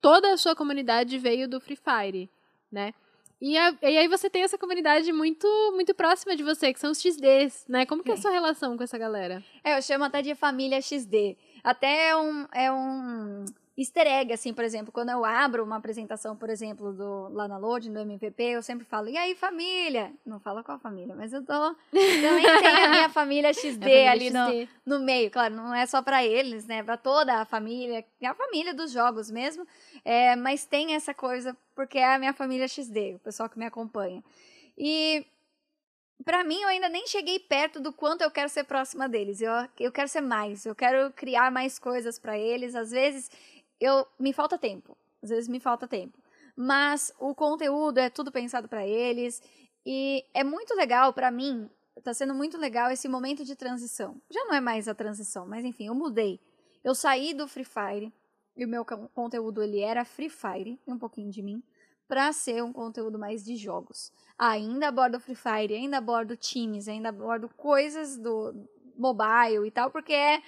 toda 0.00 0.32
a 0.32 0.36
sua 0.36 0.54
comunidade 0.54 1.16
veio 1.18 1.48
do 1.48 1.60
Free 1.60 1.76
Fire, 1.76 2.28
né? 2.70 2.92
E, 3.40 3.56
a- 3.56 3.74
e 3.82 3.96
aí 3.98 4.08
você 4.08 4.28
tem 4.28 4.42
essa 4.42 4.58
comunidade 4.58 5.12
muito 5.12 5.46
muito 5.72 5.94
próxima 5.94 6.34
de 6.36 6.42
você, 6.42 6.72
que 6.72 6.80
são 6.80 6.90
os 6.90 7.00
XDs, 7.00 7.64
né? 7.68 7.86
Como 7.86 8.02
que 8.02 8.10
é 8.10 8.14
a 8.14 8.16
sua 8.16 8.30
relação 8.32 8.76
com 8.76 8.82
essa 8.84 8.98
galera? 8.98 9.42
É, 9.64 9.76
eu 9.78 9.82
chamo 9.82 10.04
até 10.04 10.20
de 10.20 10.34
família 10.34 10.80
XD. 10.82 11.36
Até 11.64 12.08
é 12.10 12.16
um, 12.16 12.46
é 12.52 12.70
um 12.72 13.44
easter 13.78 14.06
egg, 14.08 14.32
assim, 14.32 14.52
por 14.52 14.64
exemplo, 14.64 14.92
quando 14.92 15.10
eu 15.10 15.24
abro 15.24 15.62
uma 15.62 15.76
apresentação, 15.76 16.34
por 16.34 16.50
exemplo, 16.50 16.92
do, 16.92 17.28
lá 17.28 17.46
na 17.46 17.56
Loading, 17.56 17.92
do 17.92 18.00
MVP, 18.00 18.42
eu 18.42 18.62
sempre 18.62 18.84
falo, 18.84 19.08
e 19.08 19.16
aí, 19.16 19.36
família? 19.36 20.12
Não 20.26 20.40
falo 20.40 20.64
qual 20.64 20.80
família, 20.80 21.14
mas 21.14 21.32
eu 21.32 21.44
tô... 21.44 21.52
Também 21.92 22.42
tem 22.60 22.84
a 22.84 22.88
minha 22.88 23.08
família 23.10 23.52
XD 23.54 23.88
É 23.88 24.08
ali 24.08 24.32
família 24.32 24.44
no, 24.44 24.52
XD. 24.52 24.68
no 24.84 24.98
meio, 25.00 25.30
claro, 25.30 25.54
não 25.54 25.72
é 25.72 25.86
só 25.86 26.02
pra 26.02 26.24
eles, 26.24 26.66
né? 26.66 26.82
Pra 26.82 26.96
toda 26.96 27.40
a 27.40 27.44
família, 27.44 28.04
é 28.20 28.26
a 28.26 28.34
família 28.34 28.74
dos 28.74 28.90
jogos 28.90 29.30
mesmo. 29.30 29.64
É, 30.04 30.34
mas 30.34 30.66
tem 30.66 30.94
essa 30.96 31.14
coisa, 31.14 31.56
porque 31.76 31.98
é 31.98 32.14
a 32.14 32.18
minha 32.18 32.32
família 32.32 32.66
XD, 32.66 33.14
o 33.14 33.18
pessoal 33.20 33.48
que 33.48 33.58
me 33.58 33.64
acompanha. 33.64 34.24
E 34.76 35.24
pra 36.24 36.42
mim, 36.42 36.60
eu 36.62 36.68
ainda 36.68 36.88
nem 36.88 37.06
cheguei 37.06 37.38
perto 37.38 37.80
do 37.80 37.92
quanto 37.92 38.22
eu 38.22 38.30
quero 38.30 38.48
ser 38.48 38.64
próxima 38.64 39.08
deles. 39.08 39.40
Eu, 39.40 39.52
eu 39.78 39.92
quero 39.92 40.08
ser 40.08 40.20
mais, 40.20 40.66
eu 40.66 40.74
quero 40.74 41.12
criar 41.12 41.50
mais 41.50 41.78
coisas 41.78 42.18
pra 42.18 42.38
eles. 42.38 42.74
Às 42.74 42.90
vezes, 42.90 43.30
eu 43.80 44.06
me 44.18 44.32
falta 44.32 44.58
tempo. 44.58 44.96
Às 45.22 45.30
vezes 45.30 45.48
me 45.48 45.60
falta 45.60 45.86
tempo. 45.88 46.18
Mas 46.56 47.12
o 47.18 47.34
conteúdo 47.34 47.98
é 47.98 48.10
tudo 48.10 48.32
pensado 48.32 48.68
pra 48.68 48.86
eles. 48.86 49.42
E 49.86 50.24
é 50.34 50.42
muito 50.44 50.74
legal 50.74 51.12
pra 51.12 51.30
mim 51.30 51.68
tá 52.02 52.14
sendo 52.14 52.34
muito 52.34 52.56
legal 52.56 52.90
esse 52.90 53.08
momento 53.08 53.44
de 53.44 53.56
transição. 53.56 54.20
Já 54.30 54.44
não 54.44 54.54
é 54.54 54.60
mais 54.60 54.86
a 54.88 54.94
transição, 54.94 55.46
mas 55.46 55.64
enfim, 55.64 55.86
eu 55.86 55.94
mudei. 55.94 56.40
Eu 56.84 56.94
saí 56.94 57.34
do 57.34 57.48
Free 57.48 57.64
Fire 57.64 58.12
e 58.56 58.64
o 58.64 58.68
meu 58.68 58.84
con- 58.84 59.08
conteúdo 59.08 59.62
ele 59.62 59.80
era 59.80 60.04
Free 60.04 60.28
Fire 60.28 60.80
um 60.86 60.96
pouquinho 60.98 61.30
de 61.30 61.42
mim 61.42 61.62
para 62.06 62.32
ser 62.32 62.62
um 62.62 62.72
conteúdo 62.72 63.18
mais 63.18 63.44
de 63.44 63.56
jogos. 63.56 64.12
Ainda 64.38 64.88
abordo 64.88 65.20
Free 65.20 65.34
Fire, 65.34 65.74
ainda 65.74 65.98
abordo 65.98 66.36
times, 66.36 66.88
ainda 66.88 67.08
abordo 67.10 67.48
coisas 67.56 68.16
do 68.16 68.54
mobile 68.96 69.66
e 69.66 69.70
tal, 69.70 69.90
porque 69.90 70.12
é 70.12 70.42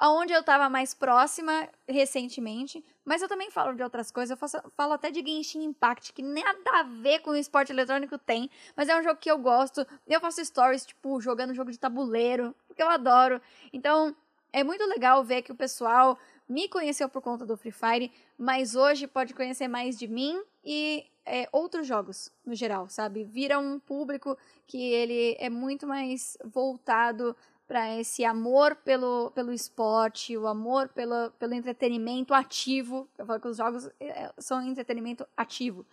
aonde 0.00 0.32
eu 0.32 0.42
tava 0.42 0.70
mais 0.70 0.94
próxima 0.94 1.68
recentemente, 1.86 2.82
mas 3.04 3.20
eu 3.20 3.28
também 3.28 3.50
falo 3.50 3.74
de 3.74 3.82
outras 3.82 4.10
coisas, 4.10 4.30
eu 4.30 4.36
faço- 4.36 4.62
falo 4.74 4.94
até 4.94 5.10
de 5.10 5.20
Genshin 5.20 5.62
Impact, 5.62 6.14
que 6.14 6.22
nada 6.22 6.70
a 6.80 6.82
ver 6.82 7.20
com 7.20 7.32
o 7.32 7.36
esporte 7.36 7.70
eletrônico 7.70 8.16
tem, 8.16 8.50
mas 8.74 8.88
é 8.88 8.98
um 8.98 9.02
jogo 9.02 9.20
que 9.20 9.30
eu 9.30 9.36
gosto. 9.38 9.86
Eu 10.08 10.18
faço 10.18 10.42
stories, 10.42 10.86
tipo, 10.86 11.20
jogando 11.20 11.54
jogo 11.54 11.70
de 11.70 11.78
tabuleiro, 11.78 12.54
porque 12.66 12.82
eu 12.82 12.88
adoro. 12.88 13.40
Então, 13.74 14.16
é 14.52 14.64
muito 14.64 14.84
legal 14.86 15.22
ver 15.22 15.42
que 15.42 15.52
o 15.52 15.54
pessoal 15.54 16.18
me 16.48 16.66
conheceu 16.66 17.08
por 17.08 17.20
conta 17.20 17.44
do 17.44 17.56
Free 17.56 17.70
Fire, 17.70 18.10
mas 18.38 18.74
hoje 18.74 19.06
pode 19.06 19.34
conhecer 19.34 19.68
mais 19.68 19.98
de 19.98 20.08
mim 20.08 20.42
e 20.64 21.06
é, 21.26 21.46
outros 21.52 21.86
jogos, 21.86 22.32
no 22.44 22.54
geral, 22.54 22.88
sabe? 22.88 23.22
Vira 23.22 23.58
um 23.58 23.78
público 23.78 24.36
que 24.66 24.82
ele 24.82 25.36
é 25.38 25.50
muito 25.50 25.86
mais 25.86 26.38
voltado 26.42 27.36
para 27.70 27.96
esse 27.96 28.24
amor 28.24 28.74
pelo, 28.74 29.30
pelo 29.30 29.52
esporte, 29.52 30.36
o 30.36 30.48
amor 30.48 30.88
pelo, 30.88 31.30
pelo 31.38 31.54
entretenimento 31.54 32.34
ativo. 32.34 33.08
Eu 33.16 33.24
falo 33.24 33.38
que 33.38 33.46
os 33.46 33.58
jogos 33.58 33.88
é, 34.00 34.32
são 34.38 34.60
entretenimento 34.60 35.24
ativo. 35.36 35.86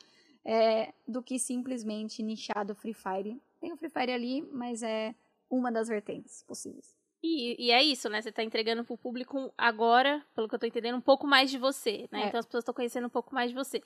é, 0.44 0.92
do 1.08 1.22
que 1.22 1.38
simplesmente 1.38 2.24
nichado 2.24 2.74
Free 2.74 2.96
Fire. 2.96 3.40
tem 3.62 3.72
o 3.72 3.78
Free 3.78 3.92
Fire 3.92 4.12
ali, 4.12 4.42
mas 4.52 4.82
é 4.82 5.14
uma 5.48 5.72
das 5.72 5.88
vertentes 5.88 6.42
possíveis. 6.42 6.98
E, 7.22 7.68
e 7.68 7.70
é 7.70 7.84
isso, 7.84 8.10
né? 8.10 8.24
Você 8.24 8.32
tá 8.32 8.42
entregando 8.42 8.84
pro 8.84 8.98
público 8.98 9.54
agora, 9.56 10.26
pelo 10.34 10.48
que 10.48 10.56
eu 10.56 10.60
tô 10.60 10.66
entendendo, 10.66 10.98
um 10.98 11.02
pouco 11.02 11.28
mais 11.28 11.52
de 11.52 11.60
você, 11.60 12.08
né? 12.12 12.24
É. 12.24 12.28
Então 12.28 12.40
as 12.40 12.46
pessoas 12.48 12.64
estão 12.64 12.74
conhecendo 12.74 13.06
um 13.06 13.10
pouco 13.10 13.36
mais 13.36 13.52
de 13.52 13.56
você. 13.56 13.84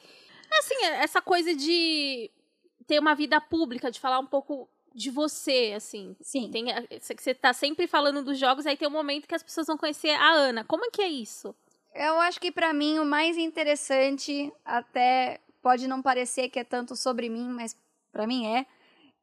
Assim, 0.59 0.85
essa 1.01 1.21
coisa 1.21 1.53
de 1.53 2.31
ter 2.87 2.99
uma 2.99 3.15
vida 3.15 3.41
pública, 3.41 3.91
de 3.91 3.99
falar 3.99 4.19
um 4.19 4.27
pouco 4.27 4.69
de 4.93 5.09
você, 5.09 5.73
assim. 5.75 6.15
Sim. 6.21 6.51
Tem, 6.51 6.65
você 6.99 7.33
tá 7.33 7.53
sempre 7.53 7.87
falando 7.87 8.23
dos 8.23 8.37
jogos, 8.37 8.65
aí 8.65 8.75
tem 8.77 8.87
um 8.87 8.91
momento 8.91 9.27
que 9.27 9.35
as 9.35 9.43
pessoas 9.43 9.67
vão 9.67 9.77
conhecer 9.77 10.09
a 10.11 10.31
Ana. 10.31 10.63
Como 10.65 10.85
é 10.85 10.89
que 10.89 11.01
é 11.01 11.07
isso? 11.07 11.55
Eu 11.93 12.19
acho 12.19 12.39
que 12.39 12.51
pra 12.51 12.73
mim 12.73 12.99
o 12.99 13.05
mais 13.05 13.37
interessante, 13.37 14.51
até 14.63 15.39
pode 15.61 15.87
não 15.87 16.01
parecer 16.01 16.49
que 16.49 16.59
é 16.59 16.63
tanto 16.63 16.95
sobre 16.95 17.29
mim, 17.29 17.47
mas 17.49 17.75
pra 18.11 18.25
mim 18.25 18.45
é, 18.47 18.65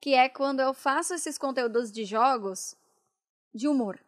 que 0.01 0.14
é 0.14 0.29
quando 0.29 0.61
eu 0.61 0.73
faço 0.73 1.14
esses 1.14 1.37
conteúdos 1.39 1.91
de 1.91 2.05
jogos 2.05 2.77
de 3.55 3.66
humor. 3.69 3.99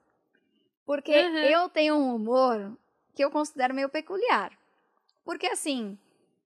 Porque 0.86 1.12
Uhum. 1.12 1.36
eu 1.38 1.68
tenho 1.68 1.94
um 1.94 2.14
humor 2.14 2.76
que 3.14 3.24
eu 3.24 3.30
considero 3.30 3.74
meio 3.74 3.88
peculiar. 3.88 4.52
Porque 5.24 5.46
assim, 5.46 5.98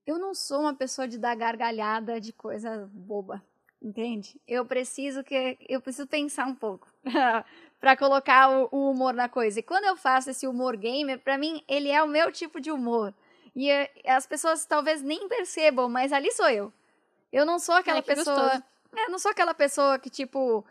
eu 0.07 0.19
não 0.19 0.35
sou 0.35 0.61
uma 0.61 0.75
pessoa 0.75 1.07
de 1.09 1.19
dar 1.19 1.35
gargalhada 1.35 2.21
de 2.21 2.33
coisa 2.33 2.89
boba, 2.93 3.43
entende? 3.85 4.41
Eu 4.49 4.65
preciso 4.65 5.23
que 5.23 5.59
eu 5.69 5.81
preciso 5.81 6.07
pensar 6.09 6.47
um 6.47 6.55
pouco 6.55 6.89
pra 7.81 7.97
colocar 7.97 8.49
o, 8.51 8.69
o 8.73 8.91
humor 8.91 9.13
na 9.13 9.29
coisa. 9.29 9.61
E 9.61 9.63
quando 9.63 9.85
eu 9.85 9.97
faço 9.97 10.31
esse 10.31 10.47
humor 10.47 10.77
gamer, 10.77 11.19
pra 11.19 11.37
mim 11.37 11.63
ele 11.69 11.91
é 11.91 12.03
o 12.03 12.09
meu 12.09 12.33
tipo 12.33 12.61
de 12.61 12.71
humor. 12.73 13.13
E 13.55 13.71
eh, 13.71 13.91
as 14.07 14.27
pessoas 14.27 14.65
talvez 14.65 15.03
nem 15.03 15.29
percebam, 15.29 15.89
mas 15.89 16.13
ali 16.13 16.33
sou 16.33 16.49
eu. 16.49 16.73
Eu 17.33 17.45
não 17.45 17.59
sou 17.59 17.75
aquela 17.75 17.99
Ai, 17.99 18.03
pessoa. 18.03 18.63
É, 18.97 19.05
eu 19.07 19.11
não 19.11 19.19
sou 19.19 19.31
aquela 19.31 19.53
pessoa 19.55 19.99
que 19.99 20.09
tipo 20.09 20.65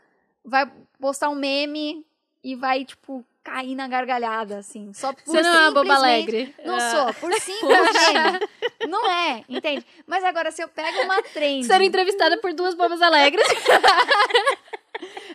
vai 0.43 0.69
postar 0.99 1.29
um 1.29 1.35
meme 1.35 2.05
e 2.43 2.55
vai 2.55 2.83
tipo 2.83 3.23
cair 3.43 3.75
na 3.75 3.87
gargalhada 3.89 4.57
assim, 4.57 4.93
só 4.93 5.11
por 5.13 5.21
Você 5.25 5.41
não 5.41 5.53
é 5.53 5.59
uma 5.67 5.71
boba 5.71 5.95
alegre. 5.95 6.55
não 6.65 6.75
Ah. 6.75 6.91
sou, 6.91 7.13
por 7.15 7.33
simplesmente. 7.39 8.49
Não 8.93 9.09
é, 9.09 9.43
entende? 9.49 9.85
Mas 10.05 10.23
agora, 10.23 10.51
se 10.51 10.61
eu 10.61 10.67
pego 10.67 11.01
uma 11.01 11.21
trend. 11.33 11.65
Ser 11.65 11.81
entrevistada 11.81 12.37
por 12.37 12.53
duas 12.53 12.75
bobas 12.75 13.01
alegres. 13.01 13.45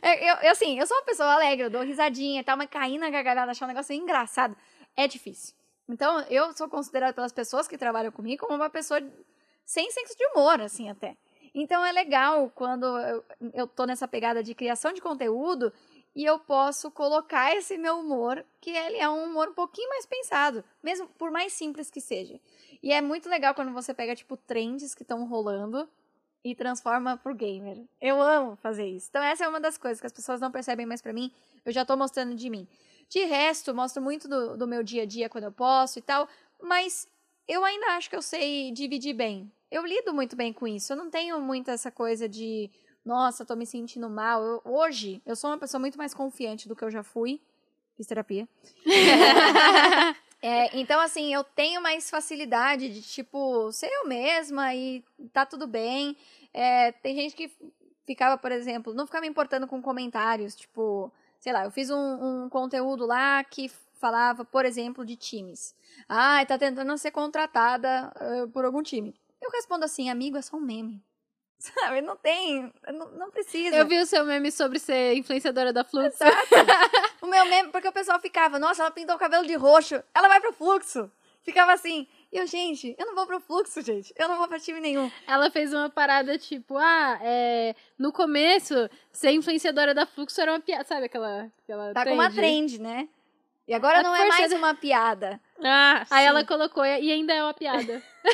É, 0.00 0.30
Eu, 0.30 0.36
eu, 0.36 0.52
assim, 0.52 0.78
eu 0.78 0.86
sou 0.86 0.96
uma 0.96 1.02
pessoa 1.02 1.34
alegre, 1.34 1.66
eu 1.66 1.70
dou 1.70 1.82
risadinha 1.82 2.40
e 2.40 2.44
tal, 2.44 2.56
mas 2.56 2.70
cair 2.70 2.96
na 2.96 3.10
gargalhada, 3.10 3.50
achar 3.50 3.66
um 3.66 3.68
negócio 3.68 3.92
engraçado, 3.94 4.56
é 4.96 5.06
difícil. 5.06 5.54
Então, 5.88 6.20
eu 6.30 6.52
sou 6.56 6.68
considerada 6.68 7.12
pelas 7.12 7.32
pessoas 7.32 7.66
que 7.66 7.76
trabalham 7.76 8.12
comigo 8.12 8.46
como 8.46 8.56
uma 8.56 8.70
pessoa 8.70 9.00
sem 9.66 9.90
senso 9.90 10.16
de 10.16 10.24
humor, 10.28 10.60
assim, 10.60 10.88
até. 10.88 11.16
Então, 11.54 11.84
é 11.84 11.92
legal 11.92 12.50
quando 12.54 12.86
eu, 12.86 13.24
eu 13.52 13.66
tô 13.66 13.84
nessa 13.84 14.06
pegada 14.06 14.42
de 14.42 14.54
criação 14.54 14.92
de 14.92 15.00
conteúdo 15.02 15.72
e 16.18 16.24
eu 16.24 16.36
posso 16.36 16.90
colocar 16.90 17.54
esse 17.54 17.78
meu 17.78 18.00
humor, 18.00 18.44
que 18.60 18.70
ele 18.70 18.96
é 18.96 19.08
um 19.08 19.22
humor 19.22 19.50
um 19.50 19.54
pouquinho 19.54 19.88
mais 19.90 20.04
pensado, 20.04 20.64
mesmo 20.82 21.06
por 21.16 21.30
mais 21.30 21.52
simples 21.52 21.92
que 21.92 22.00
seja. 22.00 22.40
E 22.82 22.92
é 22.92 23.00
muito 23.00 23.28
legal 23.28 23.54
quando 23.54 23.72
você 23.72 23.94
pega, 23.94 24.16
tipo, 24.16 24.36
trends 24.36 24.96
que 24.96 25.04
estão 25.04 25.24
rolando 25.28 25.88
e 26.42 26.56
transforma 26.56 27.16
pro 27.16 27.36
gamer. 27.36 27.84
Eu 28.00 28.20
amo 28.20 28.56
fazer 28.56 28.84
isso. 28.88 29.06
Então 29.08 29.22
essa 29.22 29.44
é 29.44 29.48
uma 29.48 29.60
das 29.60 29.78
coisas 29.78 30.00
que 30.00 30.08
as 30.08 30.12
pessoas 30.12 30.40
não 30.40 30.50
percebem 30.50 30.86
mais 30.86 31.00
pra 31.00 31.12
mim, 31.12 31.32
eu 31.64 31.70
já 31.70 31.84
tô 31.84 31.96
mostrando 31.96 32.34
de 32.34 32.50
mim. 32.50 32.66
De 33.08 33.22
resto, 33.22 33.72
mostro 33.72 34.02
muito 34.02 34.26
do, 34.26 34.56
do 34.56 34.66
meu 34.66 34.82
dia 34.82 35.04
a 35.04 35.06
dia 35.06 35.28
quando 35.28 35.44
eu 35.44 35.52
posso 35.52 36.00
e 36.00 36.02
tal, 36.02 36.28
mas 36.60 37.06
eu 37.46 37.64
ainda 37.64 37.92
acho 37.96 38.10
que 38.10 38.16
eu 38.16 38.22
sei 38.22 38.72
dividir 38.72 39.14
bem. 39.14 39.48
Eu 39.70 39.86
lido 39.86 40.12
muito 40.12 40.34
bem 40.34 40.52
com 40.52 40.66
isso. 40.66 40.92
Eu 40.92 40.96
não 40.96 41.10
tenho 41.10 41.40
muito 41.40 41.70
essa 41.70 41.92
coisa 41.92 42.28
de, 42.28 42.68
nossa, 43.08 43.44
tô 43.44 43.56
me 43.56 43.64
sentindo 43.66 44.08
mal. 44.08 44.42
Eu- 44.44 44.60
hoje, 44.64 45.22
eu 45.24 45.34
sou 45.34 45.50
uma 45.50 45.58
pessoa 45.58 45.80
muito 45.80 45.96
mais 45.96 46.12
confiante 46.12 46.68
do 46.68 46.76
que 46.76 46.84
eu 46.84 46.90
já 46.90 47.02
fui. 47.02 47.40
Fiz 47.96 48.06
terapia. 48.06 48.46
É, 50.40 50.78
então, 50.78 51.00
assim, 51.00 51.34
eu 51.34 51.42
tenho 51.42 51.82
mais 51.82 52.08
facilidade 52.08 52.88
de, 52.88 53.02
tipo, 53.02 53.72
ser 53.72 53.88
eu 53.90 54.06
mesma 54.06 54.72
e 54.72 55.02
tá 55.32 55.44
tudo 55.44 55.66
bem. 55.66 56.16
É, 56.54 56.92
tem 56.92 57.12
gente 57.16 57.34
que 57.34 57.50
ficava, 58.06 58.38
por 58.38 58.52
exemplo, 58.52 58.94
não 58.94 59.04
ficava 59.04 59.22
me 59.22 59.26
importando 59.28 59.66
com 59.66 59.82
comentários, 59.82 60.54
tipo, 60.54 61.10
sei 61.40 61.52
lá, 61.52 61.64
eu 61.64 61.72
fiz 61.72 61.90
um, 61.90 62.44
um 62.44 62.48
conteúdo 62.48 63.04
lá 63.04 63.42
que 63.42 63.68
falava, 63.94 64.44
por 64.44 64.64
exemplo, 64.64 65.04
de 65.04 65.16
times. 65.16 65.74
Ah, 66.08 66.46
tá 66.46 66.56
tentando 66.56 66.96
ser 66.96 67.10
contratada 67.10 68.12
eh, 68.20 68.46
por 68.52 68.64
algum 68.64 68.80
time. 68.80 69.12
Eu 69.42 69.50
respondo 69.50 69.84
assim, 69.84 70.08
amigo, 70.08 70.36
é 70.36 70.42
só 70.42 70.56
um 70.56 70.60
meme. 70.60 71.02
Sabe, 71.58 72.00
não 72.00 72.16
tem, 72.16 72.72
não, 72.92 73.10
não 73.10 73.30
precisa. 73.30 73.74
Eu 73.74 73.86
vi 73.86 73.98
o 73.98 74.06
seu 74.06 74.24
meme 74.24 74.50
sobre 74.52 74.78
ser 74.78 75.14
influenciadora 75.14 75.72
da 75.72 75.84
Fluxo. 75.84 76.18
O 77.20 77.26
meu 77.26 77.44
meme, 77.46 77.70
porque 77.70 77.88
o 77.88 77.92
pessoal 77.92 78.20
ficava, 78.20 78.60
nossa, 78.60 78.80
ela 78.80 78.92
pintou 78.92 79.16
o 79.16 79.18
cabelo 79.18 79.44
de 79.44 79.54
roxo, 79.54 80.00
ela 80.14 80.28
vai 80.28 80.40
pro 80.40 80.52
fluxo. 80.52 81.10
Ficava 81.42 81.72
assim. 81.72 82.06
E 82.30 82.38
eu, 82.38 82.46
gente, 82.46 82.94
eu 82.98 83.06
não 83.06 83.14
vou 83.14 83.26
pro 83.26 83.40
fluxo, 83.40 83.80
gente. 83.80 84.14
Eu 84.16 84.28
não 84.28 84.36
vou 84.38 84.46
pra 84.46 84.60
time 84.60 84.80
nenhum. 84.80 85.10
Ela 85.26 85.50
fez 85.50 85.72
uma 85.72 85.90
parada 85.90 86.38
tipo, 86.38 86.76
ah, 86.76 87.18
é, 87.22 87.74
no 87.98 88.12
começo, 88.12 88.88
ser 89.10 89.30
influenciadora 89.32 89.94
da 89.94 90.04
Fluxo 90.06 90.40
era 90.40 90.52
uma 90.52 90.60
piada. 90.60 90.84
Sabe 90.84 91.06
aquela. 91.06 91.50
aquela 91.64 91.92
Tá 91.94 92.04
com 92.04 92.14
uma 92.14 92.30
trend, 92.30 92.78
né? 92.78 93.08
E 93.68 93.74
agora 93.74 93.98
A 93.98 94.02
não 94.02 94.16
é 94.16 94.26
mais 94.26 94.50
uma 94.50 94.74
piada. 94.74 95.38
Ah, 95.62 96.06
Aí 96.10 96.22
sim. 96.22 96.28
ela 96.28 96.42
colocou, 96.42 96.86
e 96.86 97.12
ainda 97.12 97.34
é 97.34 97.42
uma 97.42 97.52
piada. 97.52 98.02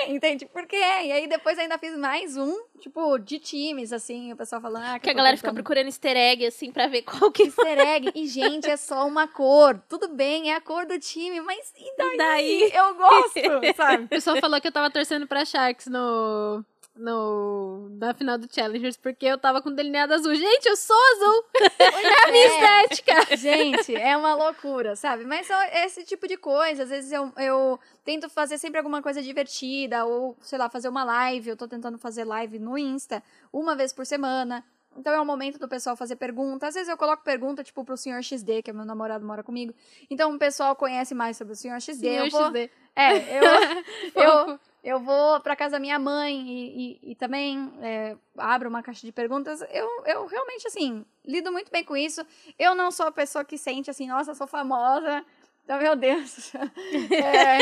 É, 0.00 0.10
entende? 0.10 0.44
Porque 0.46 0.74
é. 0.74 1.06
E 1.06 1.12
aí 1.12 1.26
depois 1.28 1.56
ainda 1.58 1.78
fiz 1.78 1.96
mais 1.96 2.36
um, 2.36 2.52
tipo, 2.80 3.16
de 3.18 3.38
times, 3.38 3.92
assim, 3.92 4.32
o 4.32 4.36
pessoal 4.36 4.60
falando, 4.60 4.84
ah, 4.84 4.98
Que 4.98 5.08
a 5.08 5.12
eu 5.12 5.14
tô 5.14 5.18
galera 5.18 5.36
fica 5.36 5.52
procurando 5.52 5.86
easter 5.86 6.16
egg, 6.16 6.44
assim, 6.46 6.72
pra 6.72 6.88
ver 6.88 7.02
qual 7.02 7.30
que 7.30 7.44
Easter 7.44 7.78
egg. 7.78 8.10
E, 8.14 8.26
gente, 8.26 8.68
é 8.68 8.76
só 8.76 9.06
uma 9.06 9.28
cor. 9.28 9.80
Tudo 9.88 10.08
bem, 10.08 10.50
é 10.50 10.56
a 10.56 10.60
cor 10.60 10.84
do 10.84 10.98
time, 10.98 11.40
mas 11.40 11.72
e 11.76 11.96
daí? 11.96 12.16
daí. 12.16 12.72
Eu 12.74 12.94
gosto, 12.96 13.40
sabe? 13.76 14.04
O 14.04 14.08
pessoal 14.08 14.36
falou 14.38 14.60
que 14.60 14.66
eu 14.66 14.72
tava 14.72 14.90
torcendo 14.90 15.26
pra 15.28 15.44
Sharks 15.44 15.86
no. 15.86 16.64
No, 16.98 17.88
na 17.90 18.12
final 18.12 18.36
do 18.36 18.52
Challengers, 18.52 18.96
porque 18.96 19.24
eu 19.24 19.38
tava 19.38 19.62
com 19.62 19.72
delineado 19.72 20.12
azul. 20.14 20.34
Gente, 20.34 20.66
eu 20.66 20.76
sou 20.76 20.96
azul! 21.14 21.44
É 21.78 22.28
a 22.28 22.32
minha 22.32 22.44
É. 22.44 22.84
estética! 22.84 23.36
Gente, 23.36 23.94
é 23.94 24.16
uma 24.16 24.34
loucura, 24.34 24.96
sabe? 24.96 25.24
Mas 25.24 25.46
são 25.46 25.56
esse 25.84 26.04
tipo 26.04 26.26
de 26.26 26.36
coisa. 26.36 26.82
Às 26.82 26.90
vezes 26.90 27.12
eu, 27.12 27.32
eu 27.36 27.78
tento 28.04 28.28
fazer 28.28 28.58
sempre 28.58 28.78
alguma 28.78 29.00
coisa 29.00 29.22
divertida, 29.22 30.04
ou, 30.04 30.36
sei 30.40 30.58
lá, 30.58 30.68
fazer 30.68 30.88
uma 30.88 31.04
live. 31.04 31.50
Eu 31.50 31.56
tô 31.56 31.68
tentando 31.68 31.96
fazer 31.98 32.24
live 32.24 32.58
no 32.58 32.76
Insta 32.76 33.22
uma 33.52 33.76
vez 33.76 33.92
por 33.92 34.04
semana. 34.04 34.64
Então 34.96 35.12
é 35.14 35.20
o 35.20 35.24
momento 35.24 35.58
do 35.60 35.68
pessoal 35.68 35.94
fazer 35.94 36.16
pergunta. 36.16 36.66
Às 36.66 36.74
vezes 36.74 36.88
eu 36.88 36.96
coloco 36.96 37.22
pergunta, 37.22 37.62
tipo, 37.62 37.84
pro 37.84 37.96
senhor 37.96 38.20
XD, 38.20 38.62
que 38.62 38.70
é 38.70 38.72
meu 38.72 38.84
namorado, 38.84 39.24
mora 39.24 39.44
comigo. 39.44 39.72
Então 40.10 40.34
o 40.34 40.38
pessoal 40.38 40.74
conhece 40.74 41.14
mais 41.14 41.36
sobre 41.36 41.52
o 41.52 41.56
senhor 41.56 41.80
XD. 41.80 42.00
Senhor 42.00 42.24
eu 42.24 42.30
vou, 42.30 42.46
XD. 42.46 42.70
É, 42.96 43.38
eu, 43.38 43.44
eu. 44.50 44.60
Eu 44.88 44.98
vou 44.98 45.38
pra 45.40 45.54
casa 45.54 45.72
da 45.72 45.78
minha 45.78 45.98
mãe 45.98 46.34
e, 46.48 46.98
e, 47.02 47.10
e 47.10 47.14
também 47.14 47.70
é, 47.82 48.16
abro 48.38 48.70
uma 48.70 48.82
caixa 48.82 49.06
de 49.06 49.12
perguntas. 49.12 49.60
Eu, 49.70 49.86
eu 50.06 50.24
realmente, 50.24 50.66
assim, 50.66 51.04
lido 51.26 51.52
muito 51.52 51.70
bem 51.70 51.84
com 51.84 51.94
isso. 51.94 52.24
Eu 52.58 52.74
não 52.74 52.90
sou 52.90 53.06
a 53.06 53.12
pessoa 53.12 53.44
que 53.44 53.58
sente 53.58 53.90
assim, 53.90 54.08
nossa, 54.08 54.34
sou 54.34 54.46
famosa. 54.46 55.22
Então, 55.62 55.78
meu 55.78 55.94
Deus. 55.94 56.52
É, 57.10 57.58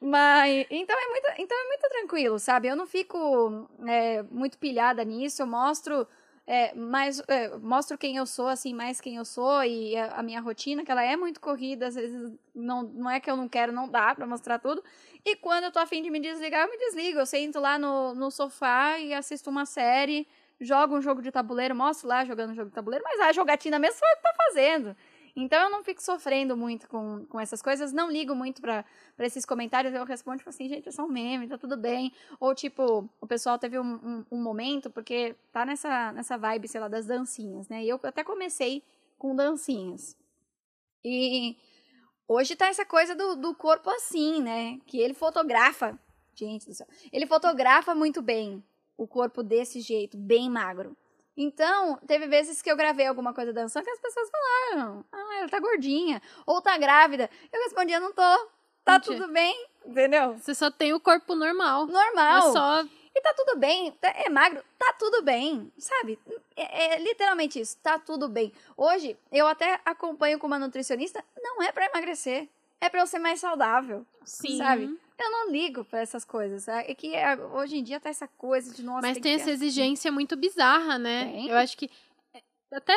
mas, 0.00 0.66
então 0.70 0.96
é, 0.96 1.08
muito, 1.08 1.26
então 1.38 1.58
é 1.58 1.66
muito 1.66 1.88
tranquilo, 1.88 2.38
sabe? 2.38 2.68
Eu 2.68 2.76
não 2.76 2.86
fico 2.86 3.68
é, 3.86 4.22
muito 4.24 4.58
pilhada 4.58 5.04
nisso. 5.04 5.42
Eu 5.42 5.46
mostro 5.46 6.06
é, 6.52 6.74
mais, 6.74 7.22
é, 7.28 7.56
mostro 7.58 7.96
quem 7.96 8.16
eu 8.16 8.26
sou, 8.26 8.48
assim, 8.48 8.74
mais 8.74 9.00
quem 9.00 9.14
eu 9.14 9.24
sou 9.24 9.62
e 9.62 9.96
a, 9.96 10.16
a 10.16 10.22
minha 10.22 10.40
rotina, 10.40 10.84
que 10.84 10.90
ela 10.90 11.04
é 11.04 11.16
muito 11.16 11.40
corrida, 11.40 11.86
às 11.86 11.94
vezes 11.94 12.32
não, 12.52 12.82
não 12.82 13.08
é 13.08 13.20
que 13.20 13.30
eu 13.30 13.36
não 13.36 13.48
quero, 13.48 13.72
não 13.72 13.88
dá 13.88 14.12
pra 14.16 14.26
mostrar 14.26 14.58
tudo. 14.58 14.82
E 15.24 15.36
quando 15.36 15.62
eu 15.62 15.70
tô 15.70 15.78
afim 15.78 16.02
de 16.02 16.10
me 16.10 16.18
desligar, 16.18 16.66
eu 16.66 16.70
me 16.72 16.76
desligo. 16.76 17.20
Eu 17.20 17.26
sento 17.26 17.60
lá 17.60 17.78
no, 17.78 18.16
no 18.16 18.32
sofá 18.32 18.98
e 18.98 19.14
assisto 19.14 19.48
uma 19.48 19.64
série, 19.64 20.26
jogo 20.60 20.96
um 20.96 21.00
jogo 21.00 21.22
de 21.22 21.30
tabuleiro, 21.30 21.72
mostro 21.72 22.08
lá 22.08 22.24
jogando 22.24 22.50
um 22.50 22.54
jogo 22.54 22.70
de 22.70 22.74
tabuleiro, 22.74 23.04
mas 23.06 23.20
a 23.20 23.32
jogatina 23.32 23.78
mesmo 23.78 24.00
sou 24.00 24.08
eu 24.08 24.16
que 24.16 24.22
tá 24.22 24.34
fazendo. 24.36 24.96
Então 25.42 25.58
eu 25.64 25.70
não 25.70 25.82
fico 25.82 26.02
sofrendo 26.02 26.56
muito 26.56 26.86
com, 26.88 27.24
com 27.26 27.40
essas 27.40 27.62
coisas, 27.62 27.92
não 27.92 28.10
ligo 28.10 28.34
muito 28.34 28.60
pra 28.60 28.84
esses 29.20 29.46
comentários, 29.46 29.94
eu 29.94 30.04
respondo, 30.04 30.38
tipo 30.38 30.50
assim, 30.50 30.68
gente, 30.68 30.88
é 30.88 30.92
só 30.92 31.04
um 31.04 31.08
meme, 31.08 31.48
tá 31.48 31.56
tudo 31.56 31.76
bem. 31.76 32.12
Ou, 32.38 32.54
tipo, 32.54 33.08
o 33.20 33.26
pessoal 33.26 33.58
teve 33.58 33.78
um, 33.78 33.94
um, 33.94 34.26
um 34.32 34.42
momento, 34.42 34.90
porque 34.90 35.34
tá 35.50 35.64
nessa, 35.64 36.12
nessa 36.12 36.36
vibe, 36.36 36.68
sei 36.68 36.80
lá, 36.80 36.88
das 36.88 37.06
dancinhas, 37.06 37.68
né? 37.68 37.82
E 37.82 37.88
eu 37.88 37.98
até 38.02 38.22
comecei 38.22 38.82
com 39.16 39.34
dancinhas. 39.34 40.16
E 41.04 41.56
hoje 42.28 42.54
tá 42.54 42.66
essa 42.66 42.84
coisa 42.84 43.14
do, 43.14 43.36
do 43.36 43.54
corpo 43.54 43.88
assim, 43.90 44.42
né? 44.42 44.78
Que 44.86 45.00
ele 45.00 45.14
fotografa. 45.14 45.98
Gente 46.34 46.66
do 46.66 46.74
céu. 46.74 46.86
Ele 47.12 47.26
fotografa 47.26 47.94
muito 47.94 48.20
bem 48.20 48.62
o 48.96 49.06
corpo 49.06 49.42
desse 49.42 49.80
jeito, 49.80 50.16
bem 50.18 50.50
magro. 50.50 50.96
Então, 51.36 51.96
teve 52.06 52.26
vezes 52.26 52.60
que 52.60 52.70
eu 52.70 52.76
gravei 52.76 53.06
alguma 53.06 53.32
coisa 53.32 53.52
dançando 53.52 53.84
que 53.84 53.90
as 53.90 54.00
pessoas 54.00 54.28
falaram: 54.30 55.04
Ah, 55.12 55.38
ela 55.38 55.48
tá 55.48 55.58
gordinha. 55.60 56.20
Ou 56.46 56.60
tá 56.60 56.76
grávida. 56.76 57.30
Eu 57.52 57.62
respondia: 57.62 58.00
Não 58.00 58.12
tô. 58.12 58.22
Tá 58.84 58.94
Mentira. 58.94 59.16
tudo 59.16 59.32
bem. 59.32 59.66
Entendeu? 59.84 60.34
Você 60.34 60.54
só 60.54 60.70
tem 60.70 60.92
o 60.92 61.00
corpo 61.00 61.34
normal. 61.34 61.86
Normal. 61.86 62.48
É 62.48 62.52
só. 62.52 62.84
E 63.14 63.20
tá 63.22 63.34
tudo 63.36 63.58
bem, 63.58 63.90
tá- 64.00 64.12
é 64.14 64.28
magro, 64.28 64.62
tá 64.78 64.92
tudo 64.92 65.20
bem, 65.22 65.70
sabe? 65.76 66.16
É, 66.54 66.94
é 66.94 66.98
literalmente 67.00 67.58
isso, 67.60 67.76
tá 67.82 67.98
tudo 67.98 68.28
bem. 68.28 68.52
Hoje, 68.76 69.18
eu 69.32 69.48
até 69.48 69.80
acompanho 69.84 70.38
com 70.38 70.46
uma 70.46 70.60
nutricionista, 70.60 71.22
não 71.42 71.60
é 71.60 71.72
pra 71.72 71.86
emagrecer, 71.86 72.48
é 72.80 72.88
pra 72.88 73.00
eu 73.00 73.06
ser 73.08 73.18
mais 73.18 73.40
saudável, 73.40 74.06
Sim. 74.24 74.58
sabe? 74.58 74.96
Eu 75.24 75.30
não 75.30 75.50
ligo 75.50 75.84
pra 75.84 76.00
essas 76.00 76.24
coisas. 76.24 76.66
É 76.68 76.94
que 76.94 77.14
é, 77.14 77.36
hoje 77.36 77.76
em 77.76 77.82
dia 77.82 78.00
tá 78.00 78.08
essa 78.08 78.26
coisa 78.26 78.74
de 78.74 78.82
nossa. 78.82 79.02
Mas 79.06 79.14
tem 79.14 79.22
tem 79.22 79.34
essa 79.34 79.44
assim. 79.44 79.52
exigência 79.52 80.12
muito 80.12 80.36
bizarra, 80.36 80.98
né? 80.98 81.24
Tem. 81.24 81.48
Eu 81.48 81.56
acho 81.56 81.76
que 81.76 81.90
é, 82.34 82.42
até, 82.72 82.94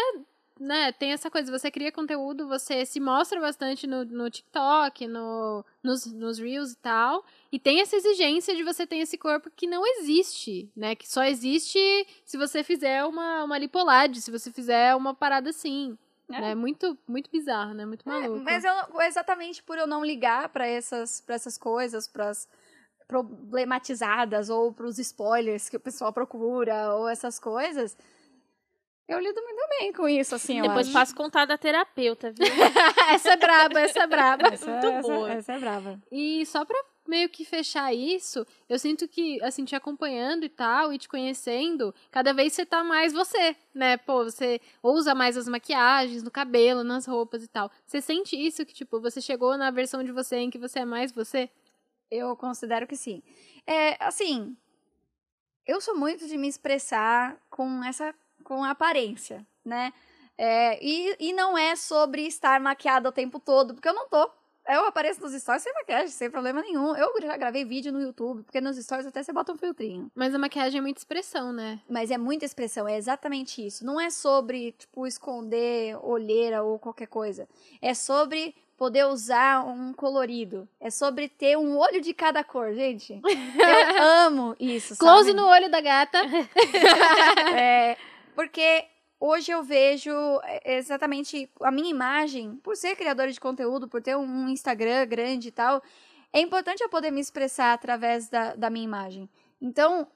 né, 0.60 0.92
tem 0.92 1.12
essa 1.12 1.30
coisa, 1.30 1.52
você 1.52 1.70
cria 1.72 1.92
conteúdo, 1.92 2.48
você 2.48 2.86
se 2.86 3.00
mostra 3.00 3.40
bastante 3.40 3.88
no, 3.88 4.06
no 4.06 4.30
TikTok, 4.30 5.08
no, 5.08 5.66
nos, 5.82 6.06
nos 6.06 6.40
Reels 6.40 6.74
e 6.74 6.78
tal, 6.78 7.26
e 7.52 7.60
tem 7.60 7.82
essa 7.82 7.96
exigência 7.96 8.56
de 8.56 8.64
você 8.64 8.86
ter 8.86 8.98
esse 8.98 9.18
corpo 9.18 9.52
que 9.56 9.68
não 9.68 9.86
existe, 9.86 10.70
né? 10.76 10.96
Que 10.96 11.10
só 11.10 11.24
existe 11.24 11.80
se 12.26 12.38
você 12.38 12.64
fizer 12.64 13.04
uma, 13.06 13.44
uma 13.44 13.58
lipolade, 13.58 14.22
se 14.22 14.32
você 14.32 14.52
fizer 14.52 14.96
uma 14.96 15.14
parada 15.14 15.50
assim. 15.50 15.98
É. 16.32 16.40
né? 16.42 16.56
Muito, 16.56 16.98
muito 17.08 17.30
bizarro, 17.30 17.74
né? 17.74 17.86
Muito 17.86 18.08
É, 18.10 18.12
maluco. 18.22 18.44
mas 18.44 18.64
eu, 18.64 19.02
exatamente 19.02 19.62
por 19.64 19.78
eu 19.78 19.86
não 19.88 20.04
ligar 20.04 20.50
pra 20.50 20.66
essas, 20.66 21.22
pra 21.22 21.36
essas 21.36 21.58
coisas, 21.58 22.08
pras 22.08 22.48
problematizadas 23.08 24.50
ou 24.50 24.74
pros 24.74 24.98
spoilers 24.98 25.70
que 25.70 25.78
o 25.78 25.80
pessoal 25.80 26.12
procura 26.14 26.96
ou 26.96 27.08
essas 27.08 27.38
coisas, 27.38 27.96
eu 29.08 29.20
lido 29.20 29.42
muito 29.42 29.68
bem 29.80 29.92
com 29.94 30.08
isso, 30.08 30.34
assim, 30.36 30.58
eu 30.60 30.64
Depois 30.68 30.88
acho. 30.88 30.94
faço 30.94 31.16
contar 31.16 31.46
da 31.46 31.58
terapeuta, 31.58 32.32
viu? 32.32 32.46
essa 33.12 33.32
é 33.34 33.36
braba, 33.38 33.80
essa 33.82 34.04
é 34.04 34.08
braba. 34.08 34.48
Essa, 34.48 34.70
muito 34.72 34.88
essa- 34.88 35.02
boa. 35.02 35.32
Essa 35.32 35.54
é 35.54 35.60
brava. 35.60 36.02
E 36.12 36.46
só 36.46 36.64
pra 36.66 36.82
meio 37.06 37.28
que 37.28 37.44
fechar 37.44 37.94
isso, 37.94 38.48
eu 38.70 38.80
sinto 38.80 39.08
que, 39.10 39.42
assim, 39.44 39.66
te 39.66 39.76
acompanhando 39.76 40.46
e 40.46 40.50
tal, 40.50 40.94
e 40.94 40.98
te 40.98 41.10
conhecendo, 41.10 41.94
cada 42.10 42.34
vez 42.34 42.54
você 42.54 42.66
tá 42.66 42.82
mais 42.82 43.12
você, 43.12 43.56
né? 43.74 43.98
Pô, 43.98 44.24
você 44.24 44.62
usa 44.82 45.14
mais 45.14 45.36
as 45.36 45.48
maquiagens 45.48 46.24
no 46.24 46.32
cabelo, 46.32 46.82
nas 46.82 47.06
roupas 47.06 47.44
e 47.44 47.48
tal. 47.50 47.70
Você 47.86 48.00
sente 48.00 48.38
isso 48.38 48.66
que, 48.66 48.74
tipo, 48.74 49.02
você 49.02 49.20
chegou 49.20 49.58
na 49.58 49.70
versão 49.70 50.02
de 50.02 50.14
você 50.14 50.38
em 50.38 50.50
que 50.50 50.58
você 50.58 50.80
é 50.80 50.86
mais 50.86 51.12
você? 51.12 51.50
Eu 52.10 52.38
considero 52.38 52.88
que 52.88 52.96
sim. 52.96 53.22
É, 53.68 54.02
assim, 54.02 54.56
eu 55.68 55.82
sou 55.82 55.96
muito 55.98 56.26
de 56.26 56.38
me 56.38 56.48
expressar 56.48 57.38
com 57.50 57.84
essa, 57.84 58.14
com 58.44 58.64
aparência, 58.64 59.46
né? 59.66 59.92
É, 60.38 60.78
e, 60.84 61.16
e 61.20 61.34
não 61.34 61.58
é 61.58 61.76
sobre 61.76 62.26
estar 62.28 62.60
maquiada 62.60 63.10
o 63.10 63.12
tempo 63.12 63.40
todo, 63.40 63.74
porque 63.74 63.88
eu 63.88 63.94
não 63.94 64.08
tô. 64.08 64.30
Eu 64.68 64.86
apareço 64.86 65.22
nos 65.22 65.34
stories 65.34 65.62
sem 65.62 65.74
maquiagem, 65.74 66.08
sem 66.08 66.32
problema 66.32 66.62
nenhum. 66.62 66.96
Eu 66.96 67.14
já 67.22 67.36
gravei 67.36 67.66
vídeo 67.66 67.92
no 67.92 68.02
YouTube, 68.02 68.44
porque 68.44 68.62
nos 68.62 68.78
stories 68.78 69.06
até 69.06 69.22
você 69.22 69.34
bota 69.34 69.52
um 69.52 69.58
filtrinho. 69.58 70.10
Mas 70.16 70.34
a 70.34 70.40
maquiagem 70.40 70.80
é 70.80 70.82
muita 70.82 71.02
expressão, 71.02 71.52
né? 71.52 71.82
Mas 71.90 72.12
é 72.12 72.18
muita 72.18 72.46
expressão, 72.46 72.88
é 72.88 72.96
exatamente 72.98 73.66
isso. 73.66 73.86
Não 73.86 74.00
é 74.00 74.10
sobre, 74.10 74.72
tipo, 74.72 75.06
esconder 75.06 75.98
olheira 76.02 76.64
ou 76.64 76.80
qualquer 76.80 77.08
coisa. 77.08 77.48
É 77.82 77.94
sobre 77.94 78.56
poder 78.78 79.06
usar 79.06 79.66
um 79.66 79.94
colorido. 79.94 80.68
É 80.80 80.90
sobre 80.90 81.28
ter 81.28 81.58
um 81.58 81.78
olho 81.78 82.00
de 82.00 82.14
cada 82.14 82.42
cor, 82.42 82.74
gente. 82.74 83.20
Eu 83.24 84.04
amo 84.04 84.56
isso, 84.58 84.98
Close 84.98 85.30
sabe? 85.30 85.42
no 85.42 85.46
olho 85.48 85.70
da 85.70 85.82
gata. 85.82 86.20
É, 87.56 87.98
porque 88.34 88.86
hoje 89.20 89.52
eu 89.52 89.64
vejo 89.64 90.12
é, 90.44 90.76
exatamente 90.78 91.50
a 91.62 91.72
minha 91.72 91.90
imagem, 91.90 92.58
por 92.58 92.76
ser 92.76 92.96
criadora 92.96 93.32
de 93.32 93.40
conteúdo, 93.40 93.88
por 93.88 94.02
ter 94.02 94.16
um 94.16 94.50
Instagram 94.50 95.06
grande 95.08 95.48
e 95.48 95.52
tal, 95.52 95.82
é 96.32 96.40
importante 96.40 96.82
eu 96.82 96.90
poder 96.90 97.12
me 97.12 97.22
expressar 97.22 97.74
através 97.74 98.28
da, 98.30 98.56
da 98.56 98.70
minha 98.70 98.84
imagem. 98.86 99.30
Então, 99.62 100.08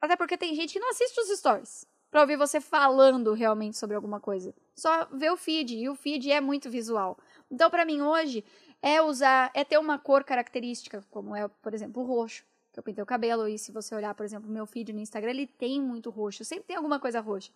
até 0.00 0.14
porque 0.16 0.36
tem 0.36 0.54
gente 0.54 0.74
que 0.74 0.80
não 0.80 0.90
assiste 0.90 1.18
os 1.18 1.38
stories 1.38 1.86
pra 2.10 2.20
ouvir 2.20 2.36
você 2.36 2.60
falando 2.60 3.32
realmente 3.32 3.76
sobre 3.76 3.96
alguma 3.96 4.20
coisa. 4.20 4.54
Só 4.74 5.06
vê 5.12 5.28
o 5.30 5.36
feed, 5.36 5.76
e 5.76 5.88
o 5.88 5.94
feed 5.94 6.30
é 6.30 6.40
muito 6.40 6.70
visual. 6.70 7.18
Então, 7.50 7.68
pra 7.70 7.84
mim, 7.84 8.00
hoje, 8.00 8.44
é 8.82 9.02
usar, 9.02 9.50
é 9.54 9.64
ter 9.64 9.78
uma 9.78 9.98
cor 9.98 10.24
característica, 10.24 11.04
como 11.10 11.34
é, 11.34 11.48
por 11.48 11.74
exemplo, 11.74 12.02
o 12.02 12.06
roxo. 12.06 12.44
Que 12.76 12.80
eu 12.80 12.84
pintei 12.84 13.02
o 13.02 13.06
cabelo, 13.06 13.48
e 13.48 13.58
se 13.58 13.72
você 13.72 13.94
olhar, 13.94 14.14
por 14.14 14.26
exemplo, 14.26 14.50
meu 14.50 14.66
feed 14.66 14.92
no 14.92 15.00
Instagram, 15.00 15.30
ele 15.30 15.46
tem 15.46 15.80
muito 15.80 16.10
roxo. 16.10 16.44
Sempre 16.44 16.66
tem 16.66 16.76
alguma 16.76 17.00
coisa 17.00 17.20
roxa. 17.20 17.50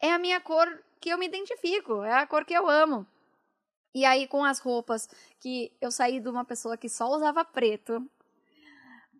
É 0.00 0.10
a 0.10 0.18
minha 0.18 0.40
cor 0.40 0.66
que 0.98 1.10
eu 1.10 1.18
me 1.18 1.26
identifico, 1.26 2.02
é 2.02 2.14
a 2.14 2.26
cor 2.26 2.42
que 2.46 2.54
eu 2.54 2.66
amo. 2.66 3.06
E 3.94 4.06
aí, 4.06 4.26
com 4.26 4.42
as 4.42 4.58
roupas, 4.58 5.10
que 5.38 5.70
eu 5.78 5.90
saí 5.90 6.20
de 6.20 6.28
uma 6.30 6.42
pessoa 6.42 6.78
que 6.78 6.88
só 6.88 7.06
usava 7.10 7.44
preto, 7.44 8.02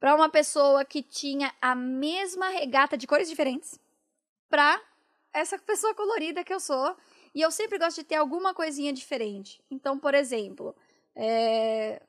pra 0.01 0.15
uma 0.15 0.31
pessoa 0.31 0.87
que 0.87 1.03
tinha 1.03 1.53
a 1.61 1.75
mesma 1.75 2.49
regata 2.49 2.97
de 2.97 3.07
cores 3.07 3.29
diferentes, 3.29 3.79
pra 4.49 4.81
essa 5.35 5.59
pessoa 5.59 5.95
colorida 5.95 6.43
que 6.43 6.55
eu 6.55 6.61
sou. 6.61 6.97
E 7.35 7.43
eu 7.43 7.51
sempre 7.51 7.79
gosto 7.79 7.97
de 7.97 8.05
ter 8.05 8.15
alguma 8.15 8.55
coisinha 8.55 8.91
diferente. 8.91 9.63
Então, 9.71 9.99
por 9.99 10.15
exemplo, 10.15 10.75
é, 11.15 12.01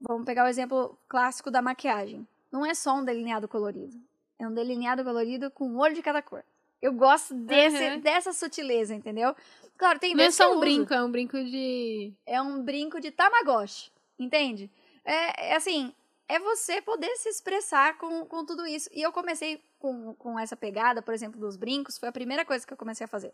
vamos 0.00 0.24
pegar 0.24 0.46
o 0.46 0.48
exemplo 0.48 0.98
clássico 1.08 1.48
da 1.48 1.62
maquiagem. 1.62 2.26
Não 2.50 2.64
é 2.64 2.74
só 2.74 2.94
um 2.96 3.04
delineado 3.04 3.46
colorido. 3.48 3.96
É 4.38 4.46
um 4.46 4.52
delineado 4.54 5.04
colorido 5.04 5.50
com 5.50 5.68
um 5.68 5.78
olho 5.78 5.94
de 5.94 6.02
cada 6.02 6.22
cor. 6.22 6.44
Eu 6.80 6.92
gosto 6.92 7.34
desse, 7.34 7.82
Uhum. 7.82 8.00
dessa 8.00 8.32
sutileza, 8.32 8.94
entendeu? 8.94 9.34
Claro, 9.76 9.98
tem 9.98 10.14
Não 10.14 10.20
é 10.22 10.24
vezes 10.26 10.36
só 10.36 10.48
um 10.48 10.52
uso. 10.52 10.60
brinco, 10.60 10.94
é 10.94 11.02
um 11.02 11.10
brinco 11.10 11.36
de. 11.44 12.12
É 12.24 12.40
um 12.40 12.62
brinco 12.62 13.00
de 13.00 13.10
Tamagotchi, 13.10 13.90
entende? 14.18 14.70
É, 15.04 15.50
é 15.50 15.56
assim, 15.56 15.92
é 16.28 16.38
você 16.38 16.80
poder 16.80 17.14
se 17.16 17.28
expressar 17.28 17.98
com, 17.98 18.24
com 18.26 18.44
tudo 18.44 18.64
isso. 18.66 18.88
E 18.92 19.02
eu 19.02 19.12
comecei 19.12 19.60
com, 19.78 20.14
com 20.14 20.38
essa 20.38 20.56
pegada, 20.56 21.02
por 21.02 21.12
exemplo, 21.14 21.40
dos 21.40 21.56
brincos, 21.56 21.98
foi 21.98 22.08
a 22.08 22.12
primeira 22.12 22.44
coisa 22.44 22.66
que 22.66 22.72
eu 22.72 22.76
comecei 22.76 23.04
a 23.04 23.08
fazer. 23.08 23.32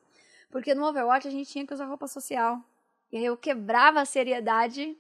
Porque 0.51 0.75
no 0.75 0.85
Overwatch 0.87 1.27
a 1.29 1.31
gente 1.31 1.51
tinha 1.51 1.67
que 1.67 1.75
usar 1.75 1.87
roupa 1.87 2.07
social. 2.07 2.59
E 3.12 3.17
aí 3.19 3.25
eu 3.25 3.37
quebrava 3.37 4.01
a 4.01 4.05
seriedade 4.05 4.97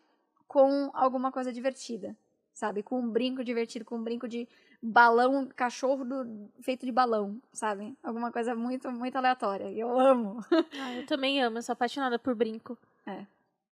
com 0.46 0.90
alguma 0.92 1.32
coisa 1.32 1.52
divertida, 1.52 2.14
sabe? 2.54 2.82
Com 2.82 3.00
um 3.00 3.08
brinco 3.10 3.44
divertido, 3.44 3.84
com 3.84 3.96
um 3.96 4.02
brinco 4.02 4.26
de 4.26 4.48
balão, 4.82 5.46
cachorro 5.54 6.04
do- 6.04 6.48
feito 6.62 6.86
de 6.86 6.92
balão, 6.92 7.38
sabe? 7.52 7.94
Alguma 8.02 8.30
coisa 8.32 8.54
muito, 8.54 8.90
muito 8.90 9.16
aleatória. 9.16 9.70
E 9.70 9.78
eu 9.80 9.98
amo. 9.98 10.38
Ah, 10.80 10.94
eu 10.94 11.04
também 11.06 11.42
amo, 11.42 11.58
eu 11.58 11.62
sou 11.62 11.72
apaixonada 11.74 12.18
por 12.18 12.34
brinco. 12.34 12.78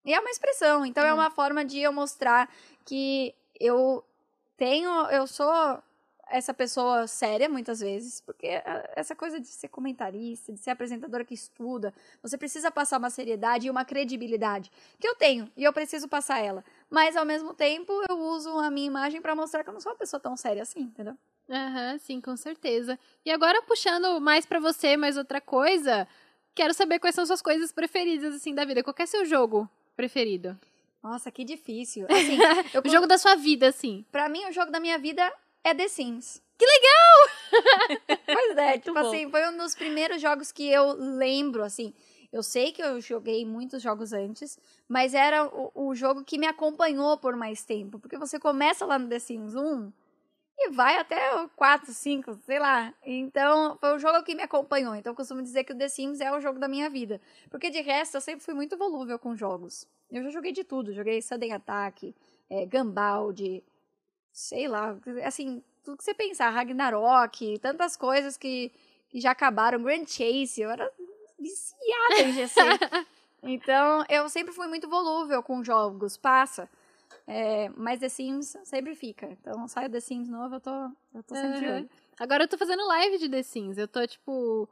E 0.04 0.12
é 0.12 0.18
uma 0.20 0.30
expressão, 0.30 0.84
então 0.84 1.04
é 1.04 1.12
Uhum. 1.12 1.18
uma 1.20 1.30
forma 1.30 1.64
de 1.64 1.78
eu 1.78 1.92
mostrar 1.92 2.50
que 2.84 3.32
eu 3.60 4.04
tenho, 4.56 4.90
eu 5.10 5.26
sou 5.26 5.80
essa 6.28 6.52
pessoa 6.54 7.06
séria 7.06 7.48
muitas 7.48 7.80
vezes, 7.80 8.20
porque 8.22 8.48
ah, 8.64 8.90
essa 8.96 9.14
coisa 9.14 9.38
de 9.38 9.46
ser 9.46 9.68
comentarista, 9.68 10.52
de 10.52 10.58
ser 10.58 10.70
apresentadora 10.70 11.24
que 11.24 11.34
estuda, 11.34 11.92
você 12.22 12.36
precisa 12.38 12.70
passar 12.70 12.98
uma 12.98 13.10
seriedade 13.10 13.66
e 13.66 13.70
uma 13.70 13.84
credibilidade 13.84 14.70
que 14.98 15.06
eu 15.06 15.14
tenho 15.14 15.50
e 15.56 15.62
eu 15.62 15.72
preciso 15.72 16.08
passar 16.08 16.38
ela. 16.40 16.64
Mas 16.92 17.16
ao 17.16 17.24
mesmo 17.24 17.54
tempo 17.54 17.90
eu 18.06 18.18
uso 18.18 18.50
a 18.58 18.70
minha 18.70 18.86
imagem 18.86 19.22
pra 19.22 19.34
mostrar 19.34 19.64
que 19.64 19.70
eu 19.70 19.72
não 19.72 19.80
sou 19.80 19.92
uma 19.92 19.98
pessoa 19.98 20.20
tão 20.20 20.36
séria 20.36 20.60
assim, 20.60 20.80
entendeu? 20.80 21.16
Aham, 21.48 21.96
sim, 21.96 22.20
com 22.20 22.36
certeza. 22.36 22.98
E 23.24 23.30
agora, 23.30 23.62
puxando 23.62 24.20
mais 24.20 24.44
pra 24.44 24.60
você, 24.60 24.94
mais 24.94 25.16
outra 25.16 25.40
coisa, 25.40 26.06
quero 26.54 26.74
saber 26.74 26.98
quais 26.98 27.14
são 27.14 27.24
suas 27.24 27.40
coisas 27.40 27.72
preferidas, 27.72 28.34
assim, 28.34 28.54
da 28.54 28.66
vida. 28.66 28.82
Qual 28.82 28.94
é 28.98 29.06
seu 29.06 29.24
jogo 29.24 29.66
preferido? 29.96 30.54
Nossa, 31.02 31.30
que 31.30 31.44
difícil. 31.44 32.06
Assim, 32.12 32.38
O 32.84 32.88
jogo 32.90 33.06
da 33.06 33.16
sua 33.16 33.36
vida, 33.36 33.68
assim. 33.68 34.04
Pra 34.12 34.28
mim, 34.28 34.44
o 34.46 34.52
jogo 34.52 34.70
da 34.70 34.78
minha 34.78 34.98
vida 34.98 35.32
é 35.64 35.74
The 35.74 35.88
Sims. 35.88 36.42
Que 36.58 36.66
legal! 36.66 38.18
pois 38.26 38.56
é, 38.58 38.78
tipo 38.78 38.92
bom. 38.92 39.00
assim, 39.00 39.30
foi 39.30 39.48
um 39.48 39.56
dos 39.56 39.74
primeiros 39.74 40.20
jogos 40.20 40.52
que 40.52 40.70
eu 40.70 40.92
lembro, 40.92 41.64
assim. 41.64 41.92
Eu 42.32 42.42
sei 42.42 42.72
que 42.72 42.82
eu 42.82 42.98
joguei 43.00 43.44
muitos 43.44 43.82
jogos 43.82 44.12
antes, 44.12 44.58
mas 44.88 45.12
era 45.12 45.44
o, 45.44 45.70
o 45.74 45.94
jogo 45.94 46.24
que 46.24 46.38
me 46.38 46.46
acompanhou 46.46 47.18
por 47.18 47.36
mais 47.36 47.62
tempo. 47.62 47.98
Porque 47.98 48.16
você 48.16 48.38
começa 48.38 48.86
lá 48.86 48.98
no 48.98 49.08
The 49.08 49.18
Sims 49.18 49.54
1 49.54 49.92
e 50.58 50.70
vai 50.70 50.96
até 50.96 51.34
o 51.42 51.48
4, 51.50 51.92
5, 51.92 52.38
sei 52.46 52.58
lá. 52.58 52.94
Então, 53.04 53.76
foi 53.78 53.94
o 53.94 53.98
jogo 53.98 54.22
que 54.22 54.34
me 54.34 54.42
acompanhou. 54.42 54.94
Então, 54.94 55.12
eu 55.12 55.16
costumo 55.16 55.42
dizer 55.42 55.64
que 55.64 55.74
o 55.74 55.78
The 55.78 55.88
Sims 55.88 56.20
é 56.20 56.32
o 56.32 56.40
jogo 56.40 56.58
da 56.58 56.68
minha 56.68 56.88
vida. 56.88 57.20
Porque 57.50 57.68
de 57.68 57.82
resto, 57.82 58.16
eu 58.16 58.20
sempre 58.20 58.42
fui 58.44 58.54
muito 58.54 58.78
volúvel 58.78 59.18
com 59.18 59.36
jogos. 59.36 59.86
Eu 60.10 60.22
já 60.22 60.30
joguei 60.30 60.52
de 60.52 60.64
tudo. 60.64 60.94
Joguei 60.94 61.20
Sudden 61.20 61.52
Attack, 61.52 62.14
é, 62.48 62.64
Gambald, 62.64 63.62
sei 64.32 64.68
lá, 64.68 64.96
assim, 65.24 65.62
tudo 65.84 65.98
que 65.98 66.04
você 66.04 66.14
pensar, 66.14 66.48
Ragnarok, 66.50 67.58
tantas 67.58 67.96
coisas 67.96 68.36
que, 68.36 68.72
que 69.08 69.20
já 69.20 69.32
acabaram, 69.32 69.82
Grand 69.82 70.06
Chase, 70.06 70.60
eu 70.60 70.70
era 70.70 70.90
viciada 71.42 72.22
em 72.22 72.32
GC. 72.32 72.60
então, 73.42 74.04
eu 74.08 74.28
sempre 74.28 74.52
fui 74.54 74.66
muito 74.66 74.88
volúvel 74.88 75.42
com 75.42 75.62
jogos, 75.64 76.16
passa. 76.16 76.68
É, 77.26 77.68
mas 77.76 78.00
The 78.00 78.08
Sims 78.08 78.56
sempre 78.64 78.94
fica. 78.94 79.26
Então, 79.26 79.68
sai 79.68 79.86
o 79.86 79.90
The 79.90 80.00
Sims 80.00 80.28
novo, 80.28 80.56
eu 80.56 80.60
tô, 80.60 80.70
eu 81.14 81.22
tô 81.22 81.34
sempre 81.34 81.70
olho. 81.70 81.90
Agora 82.18 82.44
eu 82.44 82.48
tô 82.48 82.56
fazendo 82.58 82.86
live 82.86 83.18
de 83.18 83.28
The 83.28 83.42
Sims. 83.42 83.78
Eu 83.78 83.86
tô, 83.88 84.06
tipo. 84.06 84.68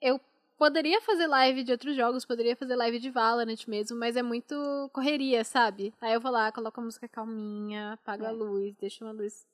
Eu 0.00 0.20
poderia 0.58 1.00
fazer 1.00 1.26
live 1.28 1.62
de 1.62 1.70
outros 1.72 1.94
jogos, 1.94 2.24
poderia 2.24 2.56
fazer 2.56 2.74
live 2.74 2.98
de 2.98 3.10
Valorant 3.10 3.64
mesmo, 3.68 3.96
mas 3.96 4.16
é 4.16 4.22
muito 4.22 4.90
correria, 4.92 5.44
sabe? 5.44 5.94
Aí 6.00 6.12
eu 6.12 6.20
vou 6.20 6.32
lá, 6.32 6.50
coloco 6.50 6.80
a 6.80 6.84
música 6.84 7.06
calminha, 7.08 7.92
apago 7.92 8.24
a 8.24 8.30
É. 8.30 8.32
luz, 8.32 8.74
deixo 8.80 9.04
uma 9.04 9.12
luz 9.12 9.46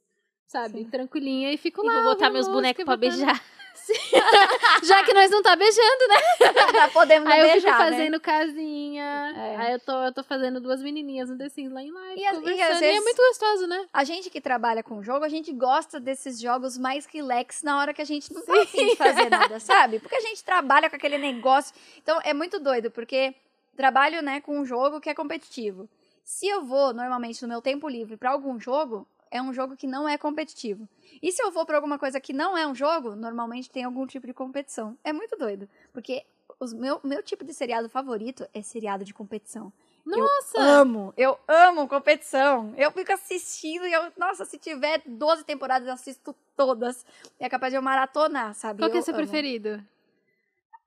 sabe? 0.47 0.79
Sim. 0.79 0.91
Tranquilinha 0.91 1.53
e 1.53 1.57
fico 1.59 1.85
E 1.85 1.87
lá. 1.87 1.95
vou 2.03 2.15
botar 2.15 2.31
meus 2.31 2.49
bonecos 2.49 2.85
pra 2.85 2.97
botando- 2.97 3.11
beijar. 3.11 3.43
Já 4.85 5.03
que 5.05 5.13
nós 5.13 5.31
não 5.31 5.43
tá 5.43 5.57
beijando, 5.57 6.09
né? 6.09 6.17
Já 6.73 6.89
podemos 6.89 7.31
Aí 7.31 7.41
eu 7.41 7.47
fico 7.47 7.61
beijar, 7.63 7.79
né? 7.79 7.91
fazendo 7.91 8.21
casinha. 8.21 9.35
É. 9.37 9.57
Aí 9.57 9.73
eu 9.75 9.81
tô, 9.81 9.93
eu 10.05 10.13
tô 10.13 10.23
fazendo 10.23 10.61
duas 10.61 10.83
menininhas 10.83 11.29
no 11.29 11.37
The 11.37 11.49
Sims 11.49 11.73
lá 11.73 11.83
em 11.83 11.91
live, 11.91 12.21
E 12.21 12.27
as- 12.27 12.39
e. 12.39 12.45
E, 12.55 12.63
às 12.63 12.77
é 12.77 12.81
vezes- 12.81 13.03
muito 13.05 13.17
gostoso, 13.17 13.67
né? 13.67 13.87
A 13.93 14.05
gente 14.05 14.31
que 14.31 14.41
trabalha 14.41 14.83
com 14.83 15.03
jogo, 15.03 15.25
a 15.25 15.29
gente 15.29 15.53
gosta 15.53 15.99
desses 16.01 16.41
jogos 16.41 16.79
mais 16.79 17.07
relax 17.07 17.63
na 17.63 17.79
hora 17.79 17.93
que 17.95 18.03
a 18.03 18.07
gente 18.07 18.33
não 18.33 18.43
tá 18.45 18.63
afim 18.63 18.87
de 18.89 18.97
fazer 18.97 19.29
nada, 19.29 19.59
sabe? 19.61 19.99
Porque 19.99 20.17
a 20.17 20.21
gente 20.21 20.45
trabalha 20.45 20.89
com 20.89 20.97
aquele 20.97 21.19
negócio. 21.19 21.75
Então 22.03 22.21
é 22.25 22.33
muito 22.35 22.59
doido, 22.59 22.91
porque 22.91 23.35
trabalho, 23.77 24.23
né, 24.23 24.41
com 24.41 24.59
um 24.59 24.65
jogo 24.65 25.01
que 25.01 25.11
é 25.11 25.15
competitivo. 25.15 25.89
Se 26.23 26.47
eu 26.47 26.65
vou 26.65 26.95
normalmente 26.95 27.43
no 27.43 27.49
meu 27.49 27.61
tempo 27.61 27.89
livre 27.89 28.17
pra 28.17 28.31
algum 28.31 28.59
jogo, 28.59 29.07
é 29.35 29.43
um 29.43 29.53
jogo 29.53 29.77
que 29.77 29.85
não 29.89 30.09
é 30.09 30.17
competitivo. 30.17 30.89
E 31.21 31.33
se 31.33 31.43
eu 31.43 31.51
vou 31.51 31.67
pra 31.67 31.77
alguma 31.77 31.99
coisa 31.99 32.21
que 32.21 32.33
não 32.33 32.57
é 32.57 32.65
um 32.65 32.75
jogo, 32.75 33.17
normalmente 33.17 33.69
tem 33.69 33.83
algum 33.83 34.07
tipo 34.07 34.29
de 34.29 34.33
competição. 34.33 34.97
É 35.03 35.13
muito 35.13 35.37
doido, 35.37 35.69
porque 35.93 36.25
o 36.61 36.67
meu, 36.77 37.01
meu 37.03 37.21
tipo 37.21 37.45
de 37.45 37.53
seriado 37.53 37.89
favorito 37.89 38.47
é 38.55 38.63
seriado 38.63 39.05
de 39.05 39.13
competição. 39.13 39.73
Nossa! 40.07 40.61
Amo, 40.61 41.13
eu 41.17 41.37
amo 41.49 41.89
competição. 41.89 42.73
Eu 42.77 42.93
fico 42.93 43.13
assistindo 43.13 43.85
e 43.87 43.93
eu, 43.93 44.13
nossa, 44.17 44.45
se 44.45 44.57
tiver 44.57 45.03
12 45.05 45.43
temporadas, 45.45 45.89
eu 45.89 45.95
assisto 45.95 46.33
todas. 46.57 47.05
É 47.41 47.49
capaz 47.49 47.73
de 47.73 47.77
eu 47.77 47.83
maratonar, 47.83 48.55
sabe? 48.55 48.79
Qual 48.83 48.91
que 48.91 48.99
é 48.99 49.01
Eu 49.01 49.03
seu 49.03 49.15
amo. 49.15 49.23
preferido? 49.25 49.83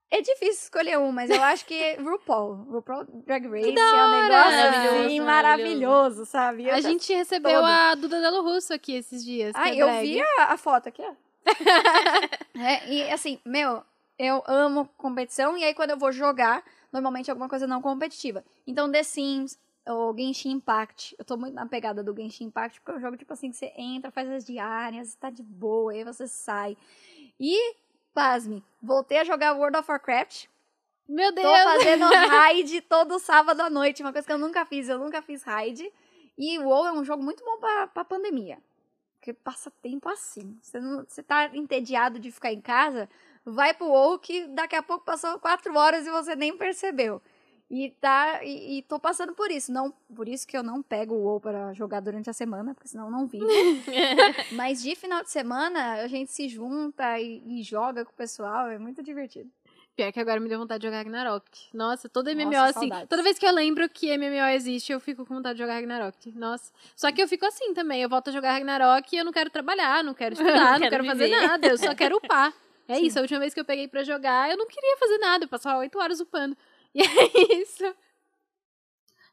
É 0.10 0.22
difícil 0.22 0.64
escolher 0.64 0.98
um, 0.98 1.12
mas 1.12 1.30
eu 1.30 1.42
acho 1.44 1.66
que 1.66 1.96
RuPaul. 2.00 2.56
RuPaul 2.72 3.06
Drag 3.26 3.46
Race 3.48 3.74
da 3.74 3.82
é 3.82 4.06
um 4.06 4.22
negócio 4.22 4.52
Maravilhoso, 4.52 5.06
assim, 5.06 5.20
maravilhoso. 5.20 5.26
maravilhoso, 5.26 6.26
sabe? 6.26 6.66
Eu 6.68 6.76
a 6.76 6.82
gente 6.82 7.14
recebeu 7.14 7.60
todo. 7.60 7.66
a 7.66 7.96
Duda 7.96 8.22
Delo 8.22 8.42
Russo 8.42 8.74
aqui 8.74 8.94
esses 8.94 9.24
dias. 9.24 9.54
Ah, 9.56 9.70
é 9.70 9.76
eu 9.76 9.88
drag. 9.88 10.02
vi 10.02 10.22
a, 10.22 10.54
a 10.54 10.58
foto 10.58 10.88
aqui, 10.90 11.02
ó. 11.02 11.14
É, 12.60 12.90
e 12.92 13.12
assim, 13.12 13.40
meu, 13.46 13.84
eu 14.18 14.44
amo 14.48 14.90
competição, 14.98 15.56
e 15.56 15.64
aí 15.64 15.76
quando 15.76 15.92
eu 15.92 15.98
vou 15.98 16.12
jogar, 16.12 16.64
normalmente 16.92 17.30
é 17.30 17.32
alguma 17.32 17.48
coisa 17.48 17.68
não 17.68 17.82
competitiva. 17.82 18.44
Então, 18.66 18.92
The 18.92 19.04
Sims, 19.04 19.60
o 19.88 20.14
Genshin 20.18 20.52
Impact. 20.52 21.16
Eu 21.20 21.26
tô 21.26 21.38
muito 21.38 21.54
na 21.54 21.66
pegada 21.66 22.04
do 22.04 22.16
Genshin 22.16 22.46
Impact, 22.46 22.80
porque 22.82 22.92
é 22.92 22.96
um 22.96 23.00
jogo, 23.02 23.18
tipo 23.18 23.32
assim, 23.32 23.52
que 23.52 23.58
você 23.58 23.72
entra, 23.78 24.10
faz 24.12 24.30
as 24.30 24.46
diárias, 24.46 25.16
tá 25.16 25.30
de 25.30 25.44
boa, 25.44 25.92
aí 25.92 26.04
você 26.04 26.28
sai. 26.28 26.76
E, 27.40 27.76
pasme, 28.18 28.64
voltei 28.82 29.20
a 29.20 29.24
jogar 29.24 29.54
World 29.54 29.78
of 29.78 29.92
Warcraft. 29.92 30.48
Meu 31.08 31.32
Tô 31.32 31.40
Deus! 31.40 31.64
fazendo 31.64 32.06
raid 32.10 32.82
todo 32.82 33.20
sábado 33.20 33.62
à 33.62 33.70
noite, 33.70 34.02
uma 34.02 34.12
coisa 34.12 34.26
que 34.26 34.34
eu 34.34 34.40
nunca 34.40 34.66
fiz, 34.66 34.90
eu 34.90 34.98
nunca 34.98 35.22
fiz 35.22 35.44
raid. 35.44 35.88
E 36.36 36.58
o 36.58 36.64
WoW 36.64 36.88
é 36.88 36.92
um 36.94 37.06
jogo 37.06 37.22
muito 37.22 37.46
bom 37.46 37.60
pra, 37.60 37.86
pra 37.86 38.04
pandemia. 38.04 38.58
Porque 39.20 39.34
passa 39.34 39.70
tempo 39.84 40.10
assim. 40.10 40.58
Você, 40.60 40.80
não, 40.80 41.06
você 41.08 41.22
tá 41.22 41.52
entediado 41.54 42.18
de 42.18 42.32
ficar 42.32 42.52
em 42.52 42.60
casa, 42.60 43.08
vai 43.46 43.72
pro 43.72 43.86
WoW 43.86 44.18
que 44.18 44.48
daqui 44.48 44.76
a 44.76 44.82
pouco 44.82 45.06
passou 45.06 45.38
quatro 45.38 45.78
horas 45.78 46.08
e 46.08 46.10
você 46.10 46.36
nem 46.36 46.58
percebeu. 46.58 47.22
E 47.70 47.92
tá. 48.00 48.44
E, 48.44 48.78
e 48.78 48.82
tô 48.84 49.00
passando 49.00 49.34
por 49.34 49.52
isso. 49.52 49.72
Não, 49.72 49.92
por 50.16 50.28
isso 50.28 50.48
que 50.48 50.58
eu 50.58 50.64
não 50.64 50.82
pego 50.82 51.16
o 51.16 51.24
WoW 51.24 51.40
para 51.42 51.74
jogar 51.74 52.00
durante 52.00 52.30
a 52.30 52.34
semana, 52.34 52.74
porque 52.74 52.88
senão 52.88 53.06
eu 53.06 53.12
não 53.12 53.28
vivo. 53.28 53.46
Mas 54.54 54.82
de 54.82 54.96
final 54.96 55.22
de 55.22 55.30
semana 55.30 55.96
a 55.96 56.08
gente 56.08 56.32
se 56.32 56.48
junta 56.48 57.20
e, 57.20 57.44
e 57.46 57.64
joga 57.64 58.06
com 58.06 58.12
o 58.12 58.16
pessoal, 58.16 58.70
é 58.70 58.80
muito 58.80 59.04
divertido. 59.04 59.50
Pior 59.98 60.12
que 60.12 60.20
agora 60.20 60.40
me 60.40 60.48
deu 60.48 60.60
vontade 60.60 60.82
de 60.82 60.88
jogar 60.88 61.00
Ragnarok. 61.00 61.44
Nossa, 61.74 62.08
todo 62.08 62.28
MMO 62.28 62.52
Nossa, 62.52 62.66
assim. 62.66 62.80
saudades. 62.82 63.10
Toda 63.10 63.24
vez 63.24 63.40
que 63.40 63.46
eu 63.48 63.52
lembro 63.52 63.90
que 63.90 64.16
MMO 64.16 64.46
existe, 64.54 64.92
eu 64.92 65.00
fico 65.00 65.26
com 65.26 65.34
vontade 65.34 65.56
de 65.56 65.64
jogar 65.64 65.74
Ragnarok. 65.74 66.32
Nossa. 66.34 66.72
Só 66.96 67.12
que 67.12 67.20
eu 67.20 67.28
fico 67.28 67.48
assim 67.48 67.74
também. 67.74 68.04
Eu 68.04 68.08
volto 68.08 68.30
a 68.30 68.32
jogar 68.32 68.54
Ragnarok 68.54 69.12
e 69.12 69.18
eu 69.18 69.26
não 69.26 69.32
quero 69.32 69.50
trabalhar, 69.50 70.04
não 70.04 70.14
quero 70.14 70.34
estudar, 70.38 70.74
não 70.74 70.88
Quero 70.88 71.04
quero 71.04 71.06
fazer 71.06 71.30
nada. 71.30 71.68
Eu 71.68 71.78
só 71.80 71.96
quero 71.96 72.18
upar. 72.18 72.54
É 72.88 72.98
Sim. 72.98 73.06
isso. 73.08 73.18
A 73.18 73.24
última 73.24 73.40
vez 73.40 73.56
que 73.56 73.60
eu 73.60 73.66
peguei 73.66 73.88
pra 73.88 74.04
jogar, 74.04 74.52
eu 74.52 74.56
não 74.56 74.68
queria 74.68 74.98
fazer 74.98 75.18
nada. 75.18 75.46
Eu 75.46 75.50
passava 75.50 75.80
oito 75.80 75.98
horas 75.98 76.20
upando. 76.20 76.56
E 76.98 77.02
é 77.06 77.62
isso. 77.62 77.96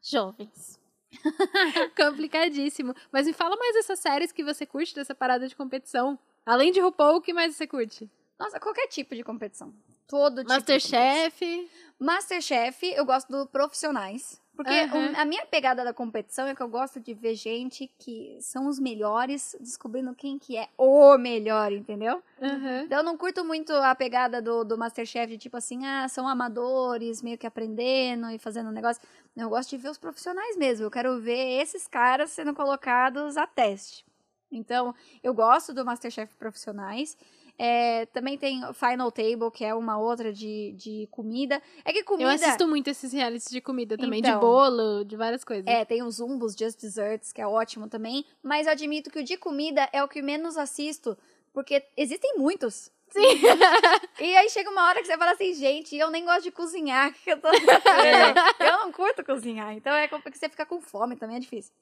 Jovens. 0.02 0.78
Complicadíssimo. 1.96 2.94
Mas 3.10 3.26
me 3.26 3.32
fala 3.32 3.56
mais 3.56 3.74
dessas 3.74 3.98
séries 3.98 4.32
que 4.32 4.44
você 4.44 4.66
curte, 4.66 4.94
dessa 4.94 5.14
parada 5.14 5.48
de 5.48 5.56
competição. 5.56 6.18
Além 6.44 6.70
de 6.70 6.80
RuPaul, 6.80 7.16
o 7.16 7.22
que 7.22 7.32
mais 7.32 7.56
você 7.56 7.66
curte? 7.66 8.10
Nossa, 8.38 8.60
qualquer 8.60 8.86
tipo 8.88 9.14
de 9.14 9.24
competição. 9.24 9.74
Todo 10.06 10.42
tipo. 10.42 10.52
Masterchef. 10.52 11.70
Masterchef, 11.98 12.86
eu 12.94 13.06
gosto 13.06 13.30
do 13.30 13.46
profissionais. 13.46 14.38
Porque 14.56 14.70
o- 15.14 15.16
a 15.20 15.24
minha 15.24 15.44
pegada 15.46 15.82
da 15.84 15.92
competição 15.92 16.46
é 16.46 16.54
que 16.54 16.62
eu 16.62 16.68
gosto 16.68 17.00
de 17.00 17.12
ver 17.12 17.34
gente 17.34 17.90
que 17.98 18.38
são 18.40 18.68
os 18.68 18.78
melhores, 18.78 19.56
descobrindo 19.60 20.14
quem 20.14 20.38
que 20.38 20.56
é 20.56 20.68
o 20.78 21.18
melhor, 21.18 21.72
entendeu? 21.72 22.22
Aham. 22.40 22.82
Então 22.86 22.98
eu 22.98 23.04
não 23.04 23.16
curto 23.16 23.44
muito 23.44 23.72
a 23.72 23.94
pegada 23.94 24.40
do, 24.40 24.62
do 24.64 24.78
Masterchef 24.78 25.26
de 25.32 25.38
tipo 25.38 25.56
assim, 25.56 25.84
ah, 25.84 26.08
são 26.08 26.28
amadores, 26.28 27.20
meio 27.20 27.36
que 27.36 27.46
aprendendo 27.46 28.30
e 28.30 28.38
fazendo 28.38 28.68
um 28.68 28.72
negócio. 28.72 29.02
Não, 29.34 29.44
eu 29.44 29.50
gosto 29.50 29.70
de 29.70 29.76
ver 29.76 29.88
os 29.88 29.98
profissionais 29.98 30.56
mesmo. 30.56 30.86
Eu 30.86 30.90
quero 30.90 31.20
ver 31.20 31.60
esses 31.60 31.88
caras 31.88 32.30
sendo 32.30 32.54
colocados 32.54 33.36
a 33.36 33.46
teste. 33.48 34.04
Então, 34.52 34.94
eu 35.22 35.34
gosto 35.34 35.74
do 35.74 35.84
Masterchef 35.84 36.32
profissionais. 36.36 37.16
É, 37.58 38.06
também 38.06 38.36
tem 38.36 38.60
Final 38.72 39.12
Table, 39.12 39.50
que 39.52 39.64
é 39.64 39.74
uma 39.74 39.98
outra 39.98 40.32
de, 40.32 40.72
de 40.76 41.08
comida. 41.10 41.62
É 41.84 41.92
que 41.92 42.02
comida. 42.02 42.30
Eu 42.30 42.34
assisto 42.34 42.66
muito 42.66 42.88
esses 42.88 43.12
realities 43.12 43.50
de 43.50 43.60
comida 43.60 43.96
também, 43.96 44.20
de 44.20 44.28
Então. 44.28 44.40
bolo, 44.40 45.04
de 45.04 45.16
várias 45.16 45.44
coisas. 45.44 45.64
É, 45.66 45.84
tem 45.84 46.02
os 46.02 46.16
Zumbos, 46.16 46.54
Just 46.58 46.80
Desserts, 46.80 47.32
que 47.32 47.40
é 47.40 47.46
ótimo 47.46 47.88
também. 47.88 48.24
Mas 48.42 48.66
eu 48.66 48.72
admito 48.72 49.10
que 49.10 49.20
o 49.20 49.24
de 49.24 49.36
comida 49.36 49.88
é 49.92 50.02
o 50.02 50.08
que 50.08 50.20
menos 50.20 50.56
assisto, 50.56 51.16
porque 51.52 51.84
existem 51.96 52.36
muitos. 52.36 52.90
Sim. 53.10 53.20
E 54.20 54.36
aí 54.36 54.48
chega 54.48 54.70
uma 54.70 54.86
hora 54.88 55.00
que 55.00 55.06
você 55.06 55.18
fala 55.18 55.32
assim, 55.32 55.52
gente, 55.54 55.96
eu 55.96 56.08
nem 56.08 56.24
gosto 56.24 56.44
de 56.44 56.52
cozinhar. 56.52 57.12
eu, 57.26 57.40
tô... 57.40 57.48
eu 57.48 58.72
não 58.78 58.92
curto 58.92 59.24
cozinhar. 59.24 59.74
Então 59.74 59.92
é 59.92 60.06
porque 60.06 60.38
você 60.38 60.48
fica 60.48 60.64
com 60.64 60.80
fome, 60.80 61.16
também 61.16 61.36
é 61.36 61.40
difícil. 61.40 61.72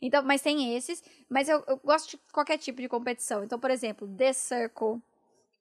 Então, 0.00 0.22
mas 0.22 0.40
tem 0.40 0.76
esses. 0.76 1.02
Mas 1.28 1.48
eu, 1.48 1.62
eu 1.66 1.76
gosto 1.78 2.10
de 2.10 2.20
qualquer 2.32 2.58
tipo 2.58 2.80
de 2.80 2.88
competição. 2.88 3.42
Então, 3.42 3.58
por 3.58 3.70
exemplo, 3.70 4.08
The 4.08 4.32
Circle. 4.32 5.00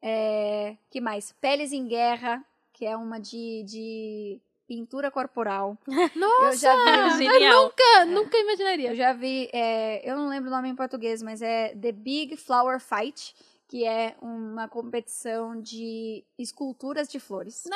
É, 0.01 0.75
que 0.89 1.01
mais? 1.01 1.31
Peles 1.41 1.71
em 1.71 1.87
Guerra, 1.87 2.43
que 2.73 2.85
é 2.85 2.95
uma 2.95 3.19
de, 3.19 3.63
de 3.65 4.39
pintura 4.67 5.11
corporal. 5.11 5.77
Nossa! 6.15 6.45
Eu 6.69 7.09
já 7.09 7.17
vi 7.17 7.25
Genial. 7.25 7.63
Nunca, 7.63 8.05
nunca 8.05 8.37
imaginaria. 8.37 8.89
eu 8.91 8.95
já 8.95 9.13
vi, 9.13 9.49
é, 9.51 10.09
eu 10.09 10.15
não 10.17 10.29
lembro 10.29 10.49
o 10.49 10.53
nome 10.53 10.69
em 10.69 10.75
português, 10.75 11.21
mas 11.21 11.41
é 11.41 11.75
The 11.75 11.91
Big 11.91 12.37
Flower 12.37 12.79
Fight, 12.79 13.35
que 13.67 13.85
é 13.85 14.15
uma 14.21 14.67
competição 14.67 15.59
de 15.61 16.23
esculturas 16.37 17.07
de 17.09 17.19
flores. 17.19 17.65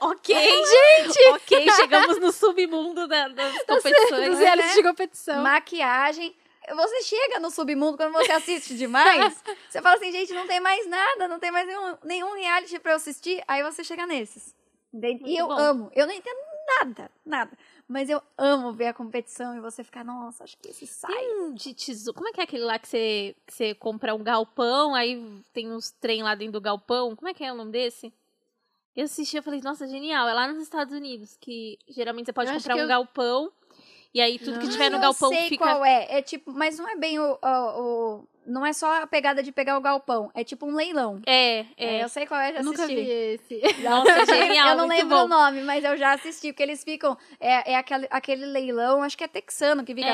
Ok, 0.00 0.32
gente! 0.34 1.28
ok, 1.30 1.70
chegamos 1.72 2.20
no 2.20 2.30
submundo 2.30 3.08
da- 3.08 3.28
das 3.28 3.52
Dos 3.66 3.82
competições. 3.82 4.38
realities 4.38 4.70
né? 4.70 4.74
de 4.76 4.82
competição. 4.82 5.42
Maquiagem. 5.42 6.36
Você 6.74 7.02
chega 7.02 7.40
no 7.40 7.50
submundo 7.50 7.96
quando 7.96 8.12
você 8.12 8.32
assiste 8.32 8.76
demais, 8.76 9.42
você 9.68 9.80
fala 9.82 9.96
assim, 9.96 10.12
gente, 10.12 10.32
não 10.32 10.46
tem 10.46 10.60
mais 10.60 10.86
nada, 10.88 11.26
não 11.28 11.38
tem 11.38 11.50
mais 11.50 11.66
nenhum, 11.66 11.96
nenhum 12.04 12.34
reality 12.34 12.78
pra 12.78 12.92
eu 12.92 12.96
assistir, 12.96 13.42
aí 13.46 13.62
você 13.62 13.82
chega 13.84 14.06
nesses. 14.06 14.54
Entende? 14.92 15.22
E 15.26 15.36
eu 15.36 15.46
bom. 15.48 15.54
amo, 15.58 15.90
eu 15.94 16.06
não 16.06 16.12
entendo 16.14 16.38
nada, 16.80 17.10
nada. 17.24 17.50
Mas 17.86 18.10
eu 18.10 18.22
amo 18.36 18.72
ver 18.72 18.86
a 18.88 18.94
competição 18.94 19.56
e 19.56 19.60
você 19.60 19.82
ficar, 19.82 20.04
nossa, 20.04 20.44
acho 20.44 20.56
que 20.58 20.68
esse 20.68 20.86
sai. 20.86 21.10
Tem 21.12 21.40
um 21.40 21.54
de 21.54 21.72
tesouro. 21.72 22.14
Como 22.16 22.28
é 22.28 22.32
que 22.32 22.40
é 22.40 22.44
aquele 22.44 22.64
lá 22.64 22.78
que 22.78 22.86
você, 22.86 23.34
que 23.46 23.52
você 23.54 23.74
compra 23.74 24.14
um 24.14 24.22
galpão, 24.22 24.94
aí 24.94 25.42
tem 25.54 25.72
uns 25.72 25.90
trem 25.90 26.22
lá 26.22 26.34
dentro 26.34 26.52
do 26.54 26.60
galpão? 26.60 27.16
Como 27.16 27.28
é 27.28 27.32
que 27.34 27.42
é 27.44 27.50
o 27.52 27.56
nome 27.56 27.72
desse? 27.72 28.12
Eu 28.94 29.04
assisti 29.04 29.38
e 29.38 29.42
falei, 29.42 29.60
nossa, 29.62 29.86
genial. 29.86 30.28
É 30.28 30.34
lá 30.34 30.48
nos 30.48 30.62
Estados 30.62 30.92
Unidos, 30.92 31.36
que 31.40 31.78
geralmente 31.88 32.26
você 32.26 32.32
pode 32.32 32.50
Eu 32.50 32.56
comprar 32.56 32.76
um 32.76 32.80
eu- 32.80 32.88
galpão. 32.88 33.52
E 34.14 34.20
aí 34.20 34.38
tudo 34.38 34.58
que 34.58 34.68
tiver 34.68 34.90
no 34.90 34.96
eu 34.96 35.00
galpão 35.02 35.28
sei 35.30 35.48
fica. 35.48 35.64
qual 35.64 35.84
é. 35.84 36.06
É 36.18 36.22
tipo, 36.22 36.52
mas 36.52 36.78
não 36.78 36.88
é 36.88 36.96
bem 36.96 37.18
o, 37.18 37.38
o, 37.42 37.82
o- 37.82 38.28
Não 38.48 38.64
é 38.64 38.72
só 38.72 39.02
a 39.02 39.06
pegada 39.06 39.42
de 39.42 39.52
pegar 39.52 39.76
o 39.76 39.80
galpão. 39.80 40.30
É 40.34 40.42
tipo 40.42 40.66
um 40.66 40.74
leilão. 40.74 41.20
É, 41.26 41.60
É, 41.76 41.98
é. 41.98 42.02
eu 42.04 42.08
sei 42.08 42.26
qual 42.26 42.40
é, 42.40 42.52
já 42.54 42.58
Eu 42.60 42.64
nunca 42.64 42.82
assisti. 42.84 43.02
vi 43.02 43.10
esse. 43.10 43.82
Nossa, 43.82 44.24
genial. 44.26 44.68
eu 44.70 44.76
não 44.76 44.86
lembro 44.88 45.16
bom. 45.18 45.24
o 45.24 45.28
nome, 45.28 45.60
mas 45.62 45.84
eu 45.84 45.96
já 45.96 46.12
assisti, 46.14 46.52
porque 46.52 46.62
eles 46.62 46.82
ficam. 46.82 47.16
É, 47.38 47.72
é 47.72 47.76
aquele, 47.76 48.06
aquele 48.10 48.46
leilão, 48.46 49.02
acho 49.02 49.16
que 49.18 49.24
é 49.24 49.28
texano, 49.28 49.84
que 49.84 49.94
fica. 49.94 50.08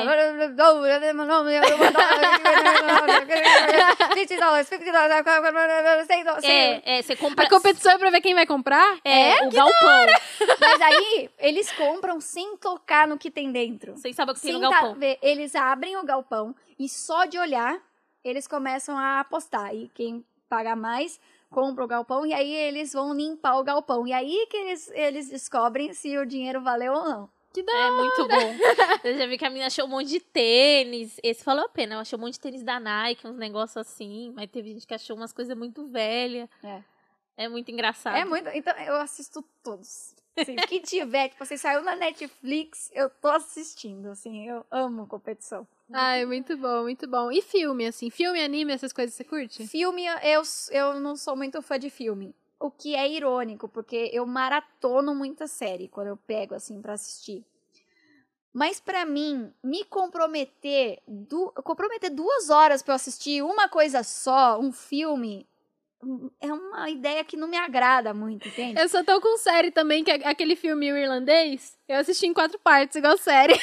20 4.15 4.37
dólares, 4.37 4.67
50 4.69 4.91
dólares, 4.91 6.07
100 6.07 6.23
dólares. 6.23 6.43
É, 6.45 6.97
é, 6.97 7.01
você 7.01 7.15
compra. 7.15 7.45
A 7.45 7.49
competição 7.49 7.93
é 7.93 7.97
pra 7.97 8.09
ver 8.09 8.21
quem 8.21 8.33
vai 8.33 8.45
comprar? 8.45 8.97
É, 9.03 9.45
o 9.45 9.51
galpão. 9.51 10.05
Mas 10.59 10.81
aí, 10.81 11.29
eles 11.39 11.71
compram 11.73 12.19
sem 12.19 12.57
tocar 12.57 13.07
no 13.07 13.17
que 13.17 13.29
tem 13.31 13.51
dentro. 13.51 13.93
Vocês 13.97 14.15
sabem 14.15 14.31
o 14.33 14.35
que 14.35 14.41
tem 14.41 14.51
Sem 14.53 14.61
no 14.61 14.69
tá- 14.69 14.81
galpão. 14.81 14.95
ver, 14.99 15.17
eles 15.21 15.55
abrem 15.55 15.97
o 15.97 16.03
galpão 16.03 16.55
e 16.79 16.89
só 16.89 17.25
de 17.25 17.37
olhar, 17.37 17.77
eles 18.25 18.47
começam 18.47 18.97
a 18.97 19.19
apostar. 19.19 19.73
E 19.73 19.89
quem 19.93 20.25
paga 20.49 20.75
mais, 20.75 21.19
compra 21.49 21.83
o 21.83 21.87
galpão 21.87 22.25
e 22.25 22.33
aí 22.33 22.53
eles 22.53 22.91
vão 22.91 23.13
limpar 23.13 23.59
o 23.59 23.63
galpão. 23.63 24.07
E 24.07 24.11
aí 24.11 24.47
que 24.49 24.57
eles, 24.57 24.91
eles 24.93 25.29
descobrem 25.29 25.93
se 25.93 26.17
o 26.17 26.25
dinheiro 26.25 26.61
valeu 26.61 26.93
ou 26.93 27.03
não. 27.03 27.29
Que 27.53 27.63
da 27.63 27.71
É 27.71 27.91
muito 27.91 28.27
bom. 28.27 28.55
Eu 29.01 29.17
já 29.17 29.25
vi 29.27 29.37
que 29.37 29.45
a 29.45 29.49
menina 29.49 29.67
achou 29.67 29.85
um 29.85 29.89
monte 29.89 30.09
de 30.09 30.19
tênis. 30.19 31.17
Esse 31.23 31.45
valeu 31.45 31.63
a 31.63 31.69
pena. 31.69 31.93
Ela 31.93 32.01
achou 32.01 32.19
um 32.19 32.23
monte 32.23 32.33
de 32.33 32.41
tênis 32.41 32.63
da 32.63 32.81
Nike, 32.81 33.25
uns 33.25 33.37
negócios 33.37 33.77
assim. 33.77 34.33
Mas 34.35 34.49
teve 34.49 34.73
gente 34.73 34.85
que 34.85 34.93
achou 34.93 35.15
umas 35.15 35.31
coisas 35.31 35.55
muito 35.57 35.87
velhas. 35.87 36.49
É. 36.61 36.81
É 37.37 37.49
muito 37.49 37.69
engraçado. 37.71 38.15
É 38.15 38.25
muito. 38.25 38.47
Então, 38.49 38.73
eu 38.77 38.95
assisto 38.95 39.43
todos. 39.61 40.15
Assim, 40.37 40.55
o 40.55 40.67
que 40.67 40.79
tiver, 40.79 41.29
tipo 41.29 41.43
assim, 41.43 41.57
saiu 41.57 41.81
na 41.81 41.95
Netflix, 41.95 42.91
eu 42.93 43.09
tô 43.09 43.29
assistindo, 43.29 44.09
assim, 44.09 44.47
eu 44.49 44.65
amo 44.69 45.07
competição. 45.07 45.67
Ai, 45.91 46.25
muito 46.25 46.57
bom, 46.57 46.83
muito 46.83 47.07
bom. 47.07 47.31
E 47.31 47.41
filme, 47.41 47.85
assim, 47.85 48.09
filme, 48.09 48.41
anime, 48.43 48.73
essas 48.73 48.91
coisas 48.91 49.13
você 49.13 49.23
curte? 49.23 49.67
Filme, 49.67 50.03
eu, 50.23 50.41
eu 50.71 50.99
não 50.99 51.15
sou 51.15 51.35
muito 51.35 51.61
fã 51.61 51.77
de 51.77 51.89
filme. 51.89 52.35
O 52.59 52.71
que 52.71 52.95
é 52.95 53.07
irônico, 53.07 53.67
porque 53.67 54.09
eu 54.11 54.25
maratono 54.25 55.13
muita 55.13 55.47
série 55.47 55.87
quando 55.87 56.07
eu 56.07 56.17
pego, 56.17 56.55
assim, 56.55 56.81
pra 56.81 56.93
assistir. 56.93 57.45
Mas 58.51 58.79
pra 58.79 59.05
mim, 59.05 59.53
me 59.61 59.83
comprometer, 59.83 61.01
du 61.05 61.51
comprometer 61.63 62.09
duas 62.09 62.49
horas 62.49 62.81
pra 62.81 62.93
eu 62.93 62.95
assistir 62.95 63.43
uma 63.43 63.67
coisa 63.67 64.01
só, 64.01 64.57
um 64.57 64.71
filme, 64.71 65.45
é 66.39 66.53
uma 66.53 66.89
ideia 66.89 67.23
que 67.23 67.35
não 67.35 67.47
me 67.47 67.57
agrada 67.57 68.13
muito, 68.13 68.47
entende? 68.47 68.79
Eu 68.79 68.87
só 68.87 69.03
tô 69.03 69.19
com 69.19 69.37
série 69.37 69.71
também, 69.71 70.03
que 70.03 70.11
é 70.11 70.27
aquele 70.27 70.55
filme 70.55 70.91
o 70.91 70.97
irlandês. 70.97 71.77
Eu 71.87 71.97
assisti 71.97 72.27
em 72.27 72.33
quatro 72.33 72.59
partes, 72.59 72.95
igual 72.95 73.17
série. 73.17 73.59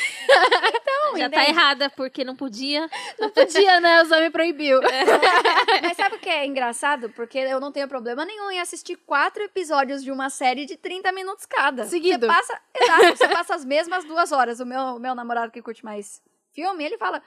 Não, 0.87 1.17
Já 1.17 1.29
tá 1.29 1.45
errada, 1.45 1.91
porque 1.91 2.25
não 2.25 2.35
podia. 2.35 2.89
Não 3.19 3.31
podia, 3.31 3.81
né? 3.81 4.03
O 4.03 4.05
Zé 4.07 4.21
me 4.21 4.31
proibiu. 4.31 4.81
Mas 5.83 5.97
sabe 5.97 6.17
o 6.17 6.19
que 6.19 6.29
é 6.29 6.47
engraçado? 6.47 7.11
Porque 7.11 7.39
eu 7.39 7.61
não 7.61 7.71
tenho 7.73 7.87
problema 7.89 8.25
nenhum 8.25 8.51
em 8.51 8.61
assistir 8.61 8.97
quatro 8.97 9.43
episódios 9.43 10.03
de 10.03 10.11
uma 10.11 10.31
série 10.31 10.65
de 10.65 10.77
30 10.77 11.13
minutos 11.13 11.47
cada. 11.47 11.85
Seguido. 11.85 12.27
Você 12.27 12.33
passa, 12.33 12.61
exato, 12.75 13.17
você 13.17 13.29
passa 13.29 13.55
as 13.55 13.65
mesmas 13.65 14.05
duas 14.05 14.33
horas. 14.33 14.61
O 14.61 14.67
meu, 14.67 14.81
o 14.81 14.99
meu 14.99 15.15
namorado 15.15 15.53
que 15.53 15.63
curte 15.63 15.85
mais 15.85 16.23
filme, 16.53 16.85
ele 16.85 16.99
fala, 16.99 17.23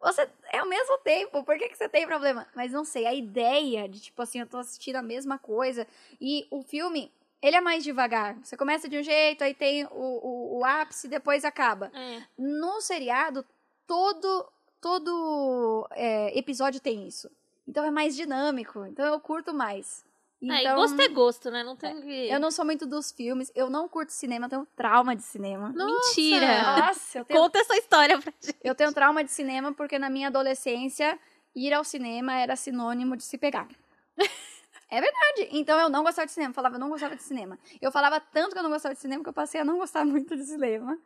você 0.00 0.28
é 0.52 0.62
o 0.62 0.68
mesmo 0.68 0.98
tempo, 0.98 1.42
por 1.42 1.58
que, 1.58 1.68
que 1.68 1.76
você 1.76 1.88
tem 1.88 2.06
problema? 2.06 2.46
Mas 2.54 2.72
não 2.72 2.84
sei, 2.84 3.06
a 3.06 3.14
ideia 3.14 3.88
de, 3.88 4.00
tipo 4.00 4.22
assim, 4.22 4.40
eu 4.40 4.46
tô 4.46 4.58
assistindo 4.58 4.96
a 4.96 5.02
mesma 5.02 5.38
coisa. 5.38 5.86
E 6.20 6.46
o 6.50 6.62
filme, 6.62 7.12
ele 7.42 7.56
é 7.56 7.60
mais 7.60 7.82
devagar. 7.82 8.38
Você 8.42 8.56
começa 8.56 8.88
de 8.88 8.98
um 8.98 9.02
jeito, 9.02 9.42
aí 9.42 9.54
tem 9.54 9.84
o, 9.86 9.90
o, 9.90 10.58
o 10.58 10.64
ápice, 10.64 11.08
depois 11.08 11.44
acaba. 11.44 11.90
É. 11.94 12.22
No 12.38 12.80
seriado, 12.80 13.44
todo, 13.86 14.48
todo 14.80 15.88
é, 15.92 16.36
episódio 16.38 16.80
tem 16.80 17.06
isso. 17.06 17.30
Então 17.66 17.84
é 17.84 17.90
mais 17.90 18.14
dinâmico. 18.14 18.86
Então 18.86 19.04
eu 19.04 19.20
curto 19.20 19.52
mais. 19.52 20.04
É, 20.40 20.46
e 20.46 20.60
Então, 20.60 20.76
gosto 20.76 21.00
é 21.00 21.08
gosto, 21.08 21.50
né? 21.50 21.64
Não 21.64 21.74
tem 21.74 22.00
que. 22.00 22.28
eu 22.28 22.38
não 22.38 22.50
sou 22.50 22.64
muito 22.64 22.86
dos 22.86 23.10
filmes. 23.10 23.50
Eu 23.54 23.68
não 23.68 23.88
curto 23.88 24.12
cinema, 24.12 24.46
eu 24.46 24.50
tenho 24.50 24.66
trauma 24.76 25.16
de 25.16 25.22
cinema. 25.22 25.70
Mentira! 25.70 26.62
Nossa, 26.86 27.18
eu 27.18 27.24
tenho, 27.24 27.40
Conta 27.40 27.58
essa 27.58 27.76
história 27.76 28.18
pra 28.20 28.32
gente. 28.40 28.56
eu 28.62 28.74
tenho 28.74 28.92
trauma 28.92 29.24
de 29.24 29.30
cinema 29.30 29.72
porque 29.74 29.98
na 29.98 30.08
minha 30.08 30.28
adolescência, 30.28 31.18
ir 31.54 31.72
ao 31.74 31.82
cinema 31.82 32.34
era 32.34 32.54
sinônimo 32.56 33.16
de 33.16 33.24
se 33.24 33.36
pegar. 33.38 33.68
É 34.90 35.02
verdade. 35.02 35.48
Então 35.52 35.78
eu 35.78 35.90
não 35.90 36.02
gostava 36.02 36.24
de 36.24 36.32
cinema. 36.32 36.54
Falava, 36.54 36.76
eu 36.76 36.80
não 36.80 36.88
gostava 36.88 37.14
de 37.14 37.22
cinema. 37.22 37.58
Eu 37.78 37.92
falava 37.92 38.18
tanto 38.20 38.52
que 38.54 38.58
eu 38.58 38.62
não 38.62 38.70
gostava 38.70 38.94
de 38.94 39.00
cinema 39.02 39.22
que 39.22 39.28
eu 39.28 39.34
passei 39.34 39.60
a 39.60 39.64
não 39.64 39.76
gostar 39.76 40.02
muito 40.06 40.34
de 40.34 40.44
cinema. 40.46 40.98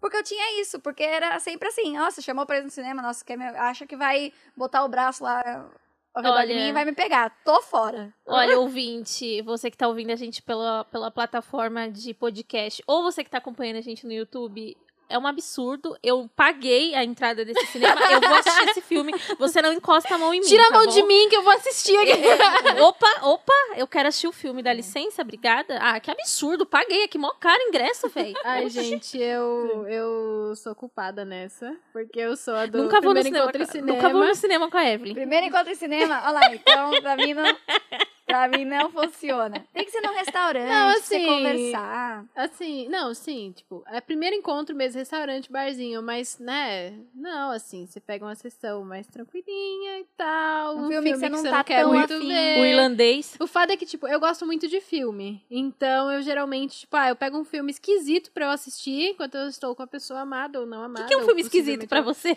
Porque 0.00 0.16
eu 0.16 0.22
tinha 0.22 0.58
isso, 0.62 0.80
porque 0.80 1.02
era 1.02 1.38
sempre 1.38 1.68
assim, 1.68 1.98
nossa, 1.98 2.22
chamou 2.22 2.46
pra 2.46 2.56
ir 2.58 2.62
no 2.64 2.70
cinema, 2.70 3.02
nossa, 3.02 3.22
quer 3.22 3.36
me- 3.36 3.44
acha 3.44 3.86
que 3.86 3.94
vai 3.94 4.32
botar 4.56 4.84
o 4.84 4.88
braço 4.88 5.22
lá 5.22 5.68
ao 6.16 6.22
redor 6.22 6.46
de 6.46 6.52
Olha. 6.52 6.62
mim 6.62 6.68
e 6.68 6.72
vai 6.72 6.84
me 6.84 6.92
pegar. 6.92 7.30
Tô 7.44 7.60
fora. 7.60 8.12
Olha, 8.26 8.58
ouvinte, 8.58 9.42
você 9.42 9.70
que 9.70 9.76
tá 9.76 9.86
ouvindo 9.86 10.10
a 10.10 10.16
gente 10.16 10.42
pela, 10.42 10.84
pela 10.84 11.10
plataforma 11.10 11.90
de 11.90 12.14
podcast, 12.14 12.82
ou 12.86 13.02
você 13.02 13.22
que 13.22 13.28
tá 13.28 13.36
acompanhando 13.36 13.76
a 13.76 13.82
gente 13.82 14.06
no 14.06 14.12
YouTube, 14.12 14.74
é 15.08 15.18
um 15.18 15.26
absurdo. 15.26 15.96
Eu 16.02 16.28
paguei 16.34 16.94
a 16.94 17.04
entrada 17.04 17.44
desse 17.44 17.66
cinema, 17.66 18.00
eu 18.10 18.20
vou 18.20 18.34
assistir 18.34 18.68
esse 18.70 18.80
filme. 18.80 19.12
Você 19.38 19.62
não 19.62 19.72
encosta 19.72 20.14
a 20.14 20.18
mão 20.18 20.32
em 20.34 20.40
mim. 20.40 20.46
Tira 20.46 20.64
a 20.64 20.70
tá 20.70 20.76
mão 20.76 20.86
bom? 20.86 20.92
de 20.92 21.02
mim 21.02 21.28
que 21.28 21.36
eu 21.36 21.42
vou 21.42 21.52
assistir 21.52 21.96
aqui. 21.96 22.12
Opa, 22.80 23.08
opa, 23.22 23.52
eu 23.76 23.86
quero 23.86 24.08
assistir 24.08 24.28
o 24.28 24.32
filme, 24.32 24.62
dá 24.62 24.72
licença, 24.72 25.22
obrigada. 25.22 25.78
Ah, 25.80 25.98
que 26.00 26.10
absurdo, 26.10 26.66
paguei 26.66 27.04
aqui, 27.04 27.18
mó 27.18 27.30
caro 27.40 27.60
ingresso, 27.62 28.08
velho. 28.08 28.36
Ai, 28.44 28.68
gente, 28.68 29.18
eu, 29.18 29.86
eu 29.88 30.54
sou 30.56 30.74
culpada 30.74 31.24
nessa. 31.24 31.76
Porque 31.92 32.18
eu 32.18 32.36
sou 32.36 32.54
a 32.54 32.66
do 32.66 32.82
Nunca 32.82 33.00
vou 33.00 33.14
no 33.14 33.22
cinema, 33.22 33.52
cinema. 33.66 33.92
nunca 33.92 34.08
vou 34.08 34.26
no 34.26 34.34
cinema 34.34 34.70
com 34.70 34.76
a 34.76 34.88
Evelyn. 34.88 35.14
Primeiro 35.14 35.46
encontro 35.46 35.72
em 35.72 35.76
cinema, 35.76 36.22
olha 36.24 36.30
lá, 36.32 36.54
então 36.54 37.00
pra 37.00 37.16
mim 37.16 37.34
não, 37.34 37.44
pra 38.26 38.48
mim 38.48 38.64
não 38.64 38.90
funciona. 38.90 39.64
Tem 39.72 39.84
que 39.84 39.90
ser 39.90 40.00
num 40.00 40.12
restaurante, 40.14 40.68
Não, 40.68 40.90
pra 40.92 41.00
você 41.00 41.16
assim, 41.16 41.26
conversar. 41.26 42.24
Assim, 42.34 42.88
não, 42.88 43.14
sim, 43.14 43.52
tipo, 43.54 43.84
é 43.86 44.00
primeiro 44.00 44.34
encontro 44.34 44.74
mesmo, 44.74 44.98
restaurante, 44.98 45.50
barzinho, 45.50 46.02
mas, 46.02 46.38
né, 46.38 46.98
não, 47.14 47.50
assim, 47.52 47.86
você 47.86 48.00
pega 48.00 48.24
uma 48.24 48.34
sessão 48.34 48.84
mais 48.84 49.06
tranquilinha 49.06 50.00
e 50.00 50.06
tal. 50.16 50.76
Um 50.76 50.88
filme 50.88 51.12
que 51.12 51.18
você 51.18 51.28
não 51.28 51.42
tá 51.42 51.62
quer 51.64 51.82
tão 51.82 51.92
muito 51.92 52.12
afim. 52.12 52.28
ver. 52.28 52.60
O 52.60 52.64
irlandês. 52.64 53.36
O 53.40 53.46
fato 53.46 53.70
é 53.70 53.76
que, 53.76 53.86
tipo, 53.86 54.06
eu 54.08 54.18
gosto 54.18 54.44
muito 54.44 54.66
de 54.68 54.80
filme. 54.80 55.44
Então, 55.50 56.10
eu 56.10 56.20
geralmente, 56.22 56.80
tipo, 56.80 56.96
ah, 56.96 57.08
eu 57.08 57.16
pego 57.16 57.38
um 57.38 57.44
filme 57.44 57.70
esquisito 57.70 58.30
pra 58.32 58.46
eu 58.46 58.50
assistir 58.50 59.10
enquanto 59.10 59.36
eu 59.36 59.48
estou 59.48 59.74
com 59.74 59.82
a 59.82 59.86
pessoa 59.86 60.20
amada 60.20 60.58
ou 60.60 60.66
não 60.66 60.80
O 60.80 60.84
amada. 60.84 61.04
que, 61.04 61.08
que 61.08 61.14
é 61.14 61.18
um 61.18 61.24
filme 61.24 61.42
esquisito 61.42 61.86
pra 61.86 62.00
você? 62.00 62.36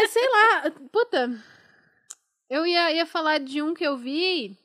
Ah, 0.00 0.06
sei 0.08 0.28
lá. 0.28 0.70
Puta. 0.92 1.30
Eu 2.50 2.66
ia, 2.66 2.92
ia 2.92 3.04
falar 3.06 3.38
de 3.38 3.60
um 3.60 3.74
que 3.74 3.84
eu 3.84 3.96
vi, 3.96 4.56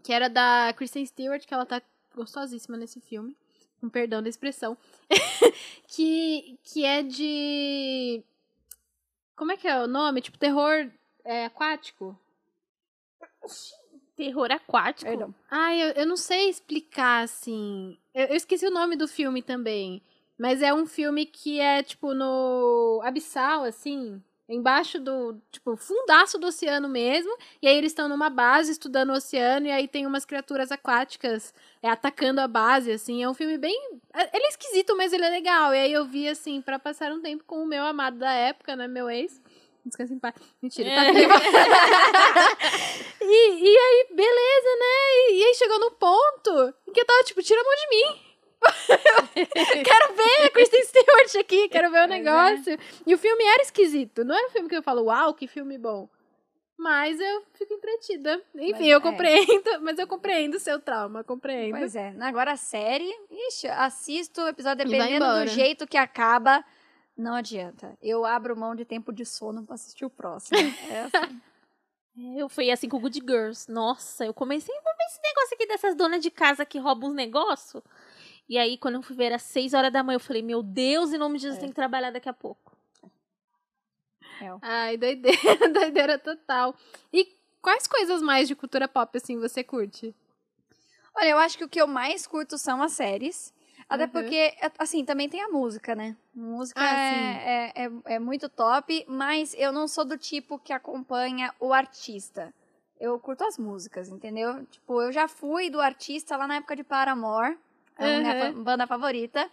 que 0.00 0.12
era 0.12 0.28
da 0.28 0.72
Kristen 0.76 1.04
Stewart, 1.04 1.46
que 1.46 1.52
ela 1.52 1.66
tá 1.66 1.82
gostosíssima 2.14 2.76
nesse 2.76 3.00
filme. 3.00 3.36
Com 3.80 3.88
perdão 3.88 4.22
da 4.22 4.28
expressão. 4.28 4.76
que, 5.88 6.58
que 6.62 6.84
é 6.84 7.02
de. 7.02 8.22
Como 9.34 9.52
é 9.52 9.56
que 9.56 9.66
é 9.66 9.82
o 9.82 9.88
nome? 9.88 10.20
Tipo, 10.20 10.38
terror 10.38 10.90
é, 11.24 11.46
aquático? 11.46 12.18
Terror 14.16 14.52
aquático. 14.52 15.10
Perdão. 15.10 15.34
Ai, 15.50 15.82
eu, 15.82 15.88
eu 15.92 16.06
não 16.06 16.16
sei 16.16 16.48
explicar, 16.48 17.24
assim. 17.24 17.98
Eu, 18.14 18.26
eu 18.28 18.36
esqueci 18.36 18.66
o 18.66 18.70
nome 18.70 18.94
do 18.94 19.08
filme 19.08 19.42
também. 19.42 20.02
Mas 20.38 20.62
é 20.62 20.72
um 20.72 20.86
filme 20.86 21.26
que 21.26 21.60
é, 21.60 21.82
tipo, 21.82 22.14
no 22.14 23.00
abissal, 23.04 23.64
assim. 23.64 24.22
Embaixo 24.48 24.98
do, 25.00 25.40
tipo, 25.50 25.76
fundaço 25.76 26.36
do 26.38 26.48
oceano 26.48 26.88
mesmo. 26.88 27.34
E 27.62 27.68
aí 27.68 27.76
eles 27.76 27.92
estão 27.92 28.08
numa 28.08 28.28
base 28.28 28.72
estudando 28.72 29.10
o 29.10 29.14
oceano. 29.14 29.66
E 29.66 29.70
aí 29.70 29.88
tem 29.88 30.06
umas 30.06 30.24
criaturas 30.24 30.70
aquáticas 30.70 31.54
é, 31.82 31.88
atacando 31.88 32.40
a 32.40 32.48
base, 32.48 32.90
assim. 32.92 33.22
É 33.22 33.28
um 33.28 33.34
filme 33.34 33.56
bem. 33.56 33.74
é- 34.14 34.36
Ele 34.36 34.44
é 34.44 34.48
esquisito, 34.48 34.96
mas 34.96 35.12
ele 35.12 35.24
é 35.24 35.28
legal. 35.30 35.74
E 35.74 35.78
aí 35.78 35.92
eu 35.92 36.04
vi, 36.04 36.28
assim, 36.28 36.60
pra 36.60 36.78
passar 36.78 37.12
um 37.12 37.22
tempo 37.22 37.44
com 37.46 37.62
o 37.62 37.66
meu 37.66 37.84
amado 37.84 38.18
da 38.18 38.32
época, 38.32 38.76
né? 38.76 38.86
Meu 38.88 39.08
ex. 39.08 39.40
Descansa 39.84 40.12
em 40.14 40.18
paz. 40.18 40.34
Mentira, 40.60 40.88
ele 40.88 40.96
tá 40.96 41.04
É. 41.06 41.12
vivo. 41.12 41.32
e, 43.20 43.64
e 43.64 43.78
aí, 43.78 44.06
beleza, 44.10 44.76
né? 44.78 44.96
E, 45.30 45.38
e 45.40 45.44
aí 45.44 45.54
chegou 45.54 45.78
no 45.80 45.90
ponto 45.92 46.74
em 46.86 46.92
que 46.92 47.00
eu 47.00 47.04
tava, 47.06 47.22
tipo, 47.24 47.42
tira 47.42 47.60
a 47.60 47.64
mão 47.64 47.74
de 47.74 47.88
mim. 47.88 48.31
quero 49.84 50.14
ver 50.14 50.46
a 50.46 50.50
Kristen 50.50 50.84
Stewart 50.84 51.36
aqui, 51.40 51.68
quero 51.68 51.90
ver 51.90 52.00
o 52.00 52.04
é. 52.04 52.06
negócio. 52.06 52.78
E 53.06 53.14
o 53.14 53.18
filme 53.18 53.44
era 53.44 53.62
esquisito. 53.62 54.24
Não 54.24 54.34
era 54.34 54.48
um 54.48 54.50
filme 54.50 54.68
que 54.68 54.76
eu 54.76 54.82
falo, 54.82 55.04
uau, 55.04 55.34
que 55.34 55.46
filme 55.46 55.78
bom. 55.78 56.08
Mas 56.76 57.20
eu 57.20 57.44
fico 57.54 57.74
entretida. 57.74 58.42
Enfim, 58.54 58.72
Mas 58.72 58.88
eu 58.88 58.98
é. 58.98 59.00
compreendo, 59.00 59.70
mas 59.82 59.98
eu 59.98 60.06
compreendo 60.06 60.56
o 60.56 60.60
seu 60.60 60.80
trauma, 60.80 61.22
compreendo. 61.22 61.78
Pois 61.78 61.94
é. 61.94 62.14
Agora 62.20 62.52
a 62.52 62.56
série, 62.56 63.08
ixi, 63.30 63.68
assisto 63.68 64.40
o 64.40 64.48
episódio 64.48 64.84
dependendo 64.84 65.24
do 65.24 65.46
jeito 65.46 65.86
que 65.86 65.96
acaba. 65.96 66.64
Não 67.16 67.34
adianta. 67.34 67.96
Eu 68.02 68.24
abro 68.24 68.56
mão 68.56 68.74
de 68.74 68.84
tempo 68.84 69.12
de 69.12 69.24
sono 69.24 69.64
pra 69.64 69.74
assistir 69.74 70.04
o 70.04 70.10
próximo. 70.10 70.58
É 70.90 71.02
assim. 71.02 71.40
Eu 72.36 72.46
fui 72.48 72.70
assim 72.70 72.88
com 72.88 72.98
o 72.98 73.00
Good 73.00 73.20
Girls. 73.20 73.70
Nossa, 73.70 74.26
eu 74.26 74.34
comecei 74.34 74.74
a 74.74 74.80
ver 74.80 75.04
esse 75.06 75.20
negócio 75.22 75.54
aqui 75.54 75.66
dessas 75.66 75.94
donas 75.94 76.20
de 76.20 76.30
casa 76.30 76.66
que 76.66 76.78
roubam 76.78 77.10
uns 77.10 77.14
negócios. 77.14 77.82
E 78.48 78.58
aí, 78.58 78.76
quando 78.76 78.96
eu 78.96 79.02
fui 79.02 79.16
ver, 79.16 79.26
era 79.26 79.38
6 79.38 79.72
horas 79.72 79.92
da 79.92 80.02
manhã, 80.02 80.16
eu 80.16 80.20
falei, 80.20 80.42
meu 80.42 80.62
Deus, 80.62 81.12
em 81.12 81.18
nome 81.18 81.36
de 81.38 81.42
Jesus, 81.42 81.58
É. 81.58 81.60
tem 81.60 81.68
que 81.70 81.74
trabalhar 81.74 82.10
daqui 82.10 82.28
a 82.28 82.32
pouco. 82.32 82.72
Ai, 84.60 84.96
doideira, 84.96 85.38
doideira 85.72 86.18
total. 86.18 86.74
E 87.12 87.28
quais 87.60 87.86
coisas 87.86 88.20
mais 88.20 88.48
de 88.48 88.54
cultura 88.56 88.88
pop, 88.88 89.16
assim, 89.16 89.38
você 89.38 89.62
curte? 89.62 90.14
Olha, 91.14 91.28
eu 91.28 91.38
acho 91.38 91.56
que 91.56 91.64
o 91.64 91.68
que 91.68 91.80
eu 91.80 91.86
mais 91.86 92.26
curto 92.26 92.58
são 92.58 92.82
as 92.82 92.92
séries. 92.92 93.52
Até 93.88 94.04
Uhum. 94.04 94.10
porque, 94.10 94.54
assim, 94.78 95.04
também 95.04 95.28
tem 95.28 95.42
a 95.42 95.48
música, 95.48 95.94
né? 95.94 96.16
Música 96.34 96.80
Ah, 96.80 96.96
é, 96.96 97.72
é, 97.74 97.86
é, 97.86 98.14
é 98.14 98.18
muito 98.18 98.48
top, 98.48 99.04
mas 99.06 99.54
eu 99.58 99.70
não 99.70 99.86
sou 99.86 100.04
do 100.04 100.16
tipo 100.16 100.58
que 100.58 100.72
acompanha 100.72 101.52
o 101.60 101.72
artista. 101.72 102.52
Eu 102.98 103.18
curto 103.18 103.44
as 103.44 103.58
músicas, 103.58 104.08
entendeu? 104.08 104.64
Tipo, 104.66 105.02
eu 105.02 105.12
já 105.12 105.28
fui 105.28 105.68
do 105.68 105.80
artista 105.80 106.36
lá 106.36 106.46
na 106.46 106.56
época 106.56 106.74
de 106.76 106.84
Paramore, 106.84 107.58
é 107.98 108.16
a 108.16 108.20
minha 108.20 108.32
Uhum. 108.50 108.54
fa- 108.54 108.62
banda 108.62 108.86
favorita. 108.86 109.50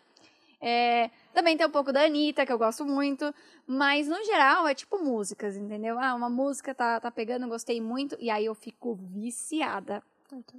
É, 0.62 1.10
também 1.34 1.56
tem 1.56 1.66
um 1.66 1.72
pouco 1.72 1.94
da 1.94 2.04
Anitta, 2.04 2.46
que 2.46 2.52
eu 2.52 2.58
gosto 2.58 2.86
muito. 2.86 3.34
Mas, 3.66 4.08
no 4.08 4.22
geral, 4.26 4.68
é 4.68 4.74
tipo 4.76 4.98
músicas, 5.00 5.56
entendeu? 5.56 5.98
Ah, 6.00 6.14
uma 6.14 6.30
música 6.30 6.76
tá, 6.76 7.00
tá 7.00 7.10
pegando, 7.10 7.48
gostei 7.48 7.80
muito. 7.80 8.18
E 8.20 8.30
aí 8.30 8.46
eu 8.46 8.56
fico 8.56 8.96
viciada. 8.96 10.04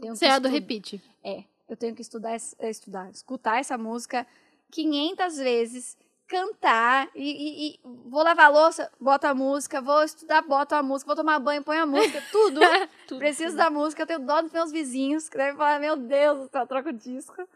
Você 0.09 0.25
é 0.27 0.41
do 0.41 0.49
repeat. 0.49 1.01
é, 1.23 1.45
eu 1.69 1.77
tenho 1.77 1.95
que 1.95 2.03
estudar, 2.03 2.35
es- 2.35 2.57
eh, 2.59 2.71
estudar, 2.71 3.11
escutar 3.11 3.59
essa 3.61 3.77
música 3.79 4.27
500 4.71 5.37
vezes, 5.37 5.97
cantar 6.27 7.09
e, 7.15 7.31
e- 7.31 7.69
e 7.75 7.81
vou 7.85 8.23
lavar 8.23 8.47
a 8.47 8.49
louça, 8.49 8.91
boto 9.01 9.27
a 9.27 9.35
música, 9.35 9.81
vou 9.81 10.03
estudar, 10.03 10.43
boto 10.43 10.75
a 10.75 10.83
música, 10.83 11.07
vou 11.09 11.17
tomar 11.17 11.39
banho, 11.41 11.63
ponho 11.63 11.83
a 11.83 11.87
música, 11.87 12.23
tudo. 12.33 12.61
Tudo. 13.07 13.19
Preciso 13.19 13.57
da 13.57 13.69
música, 13.71 14.03
eu 14.03 14.07
tenho 14.07 14.21
dó 14.21 14.41
dos 14.41 14.51
meus 14.53 14.73
vizinhos, 14.73 15.29
que 15.29 15.37
devem 15.37 15.57
falar, 15.57 15.79
meu 15.81 15.97
Deus, 15.97 16.49
eu 16.53 16.67
troco 16.67 16.89
o 16.89 16.93
disco. 16.93 17.47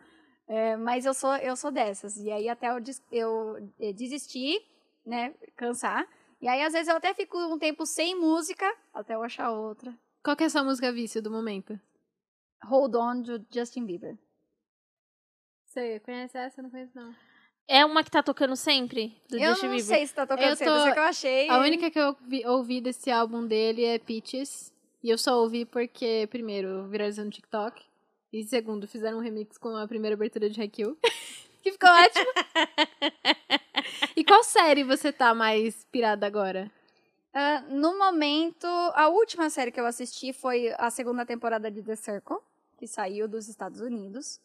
É, 0.47 0.77
mas 0.77 1.07
eu 1.07 1.15
sou, 1.15 1.35
eu 1.37 1.57
sou 1.57 1.71
dessas. 1.71 2.17
E 2.19 2.31
aí 2.31 2.49
até 2.49 2.69
eu, 2.71 2.81
des- 2.81 3.03
eu 3.11 3.71
eh, 3.81 3.93
desistir, 3.93 4.61
né, 5.05 5.35
cansar. 5.57 6.07
E 6.41 6.47
aí 6.49 6.63
às 6.63 6.73
vezes 6.73 6.89
eu 6.89 6.97
até 6.97 7.15
fico 7.15 7.39
um 7.39 7.59
tempo 7.59 7.87
sem 7.87 8.15
música, 8.19 8.71
até 8.93 9.15
eu 9.15 9.23
achar 9.23 9.51
outra. 9.51 9.95
Qual 10.23 10.37
que 10.37 10.43
é 10.43 10.47
a 10.47 10.51
sua 10.51 10.63
música 10.65 10.93
vício 10.93 11.23
do 11.23 11.31
momento? 11.31 11.79
Hold 12.65 12.95
On, 12.95 13.21
do 13.21 13.47
Justin 13.51 13.85
Bieber. 13.87 14.19
Você 15.67 16.01
conhece 16.01 16.37
essa? 16.37 16.61
Eu 16.61 16.65
não 16.65 16.71
conheço, 16.71 16.93
não. 16.95 17.15
É 17.67 17.85
uma 17.85 18.05
que 18.05 18.11
tá 18.11 18.23
tocando 18.23 18.55
sempre, 18.57 19.17
do 19.29 19.39
eu 19.39 19.51
Justin 19.51 19.67
não 19.67 19.77
Bieber. 19.77 19.87
sei 19.97 20.07
se 20.07 20.15
tá 20.15 20.27
tocando 20.27 20.49
Eu 20.51 20.57
sempre, 20.57 20.73
tô- 20.75 20.93
que 20.93 20.99
eu 20.99 21.03
achei. 21.05 21.49
A 21.49 21.59
única 21.59 21.91
que 21.91 21.99
eu 21.99 22.15
vi- 22.27 22.47
ouvi 22.47 22.81
desse 22.81 23.11
álbum 23.11 23.47
dele 23.47 23.85
é 23.85 23.99
Peaches. 23.99 24.73
E 25.03 25.11
eu 25.11 25.19
só 25.19 25.39
ouvi 25.41 25.65
porque, 25.67 26.27
primeiro, 26.31 26.87
viralizou 26.89 27.25
no 27.25 27.31
TikTok. 27.31 27.83
E 28.35 28.43
segundo, 28.43 28.89
fizeram 28.89 29.19
um 29.19 29.21
remix 29.21 29.57
com 29.57 29.77
a 29.77 29.87
primeira 29.87 30.17
abertura 30.17 30.51
de 30.51 30.61
Haikyuu. 30.61 30.99
que 31.63 31.71
ficou 31.71 31.89
ótimo. 31.89 32.27
e 34.17 34.25
qual 34.25 34.43
série 34.43 34.83
você 34.83 35.13
tá 35.13 35.33
mais 35.33 35.85
pirada 35.85 36.27
agora? 36.27 36.69
Ah, 37.33 37.61
no 37.69 37.97
momento, 37.97 38.67
a 38.67 39.07
última 39.07 39.49
série 39.51 39.71
que 39.71 39.79
eu 39.79 39.87
assisti 39.87 40.33
foi 40.33 40.75
a 40.79 40.91
segunda 40.91 41.25
temporada 41.25 41.71
de 41.71 41.81
The 41.81 41.95
Circle, 41.95 42.39
que 42.77 42.89
saiu 42.89 43.29
dos 43.29 43.49
Estados 43.49 43.81
Unidos. 43.81 44.41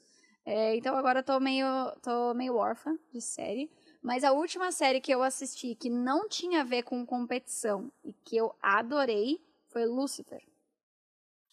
É, 0.46 0.76
então 0.76 0.96
agora 0.96 1.22
eu 1.22 1.24
tô 1.24 1.40
meio, 1.40 1.66
tô 2.04 2.32
meio 2.36 2.58
órfã 2.58 2.96
de 3.12 3.20
série. 3.20 3.72
Mas 4.04 4.24
a 4.24 4.32
última 4.32 4.72
série 4.72 5.02
que 5.02 5.12
eu 5.12 5.24
assisti 5.24 5.74
que 5.74 5.90
não 5.90 6.30
tinha 6.30 6.62
a 6.62 6.64
ver 6.64 6.84
com 6.84 7.04
competição 7.04 7.92
e 8.06 8.14
que 8.14 8.38
eu 8.38 8.54
adorei 8.62 9.42
foi 9.70 9.88
Lucifer. 9.88 10.44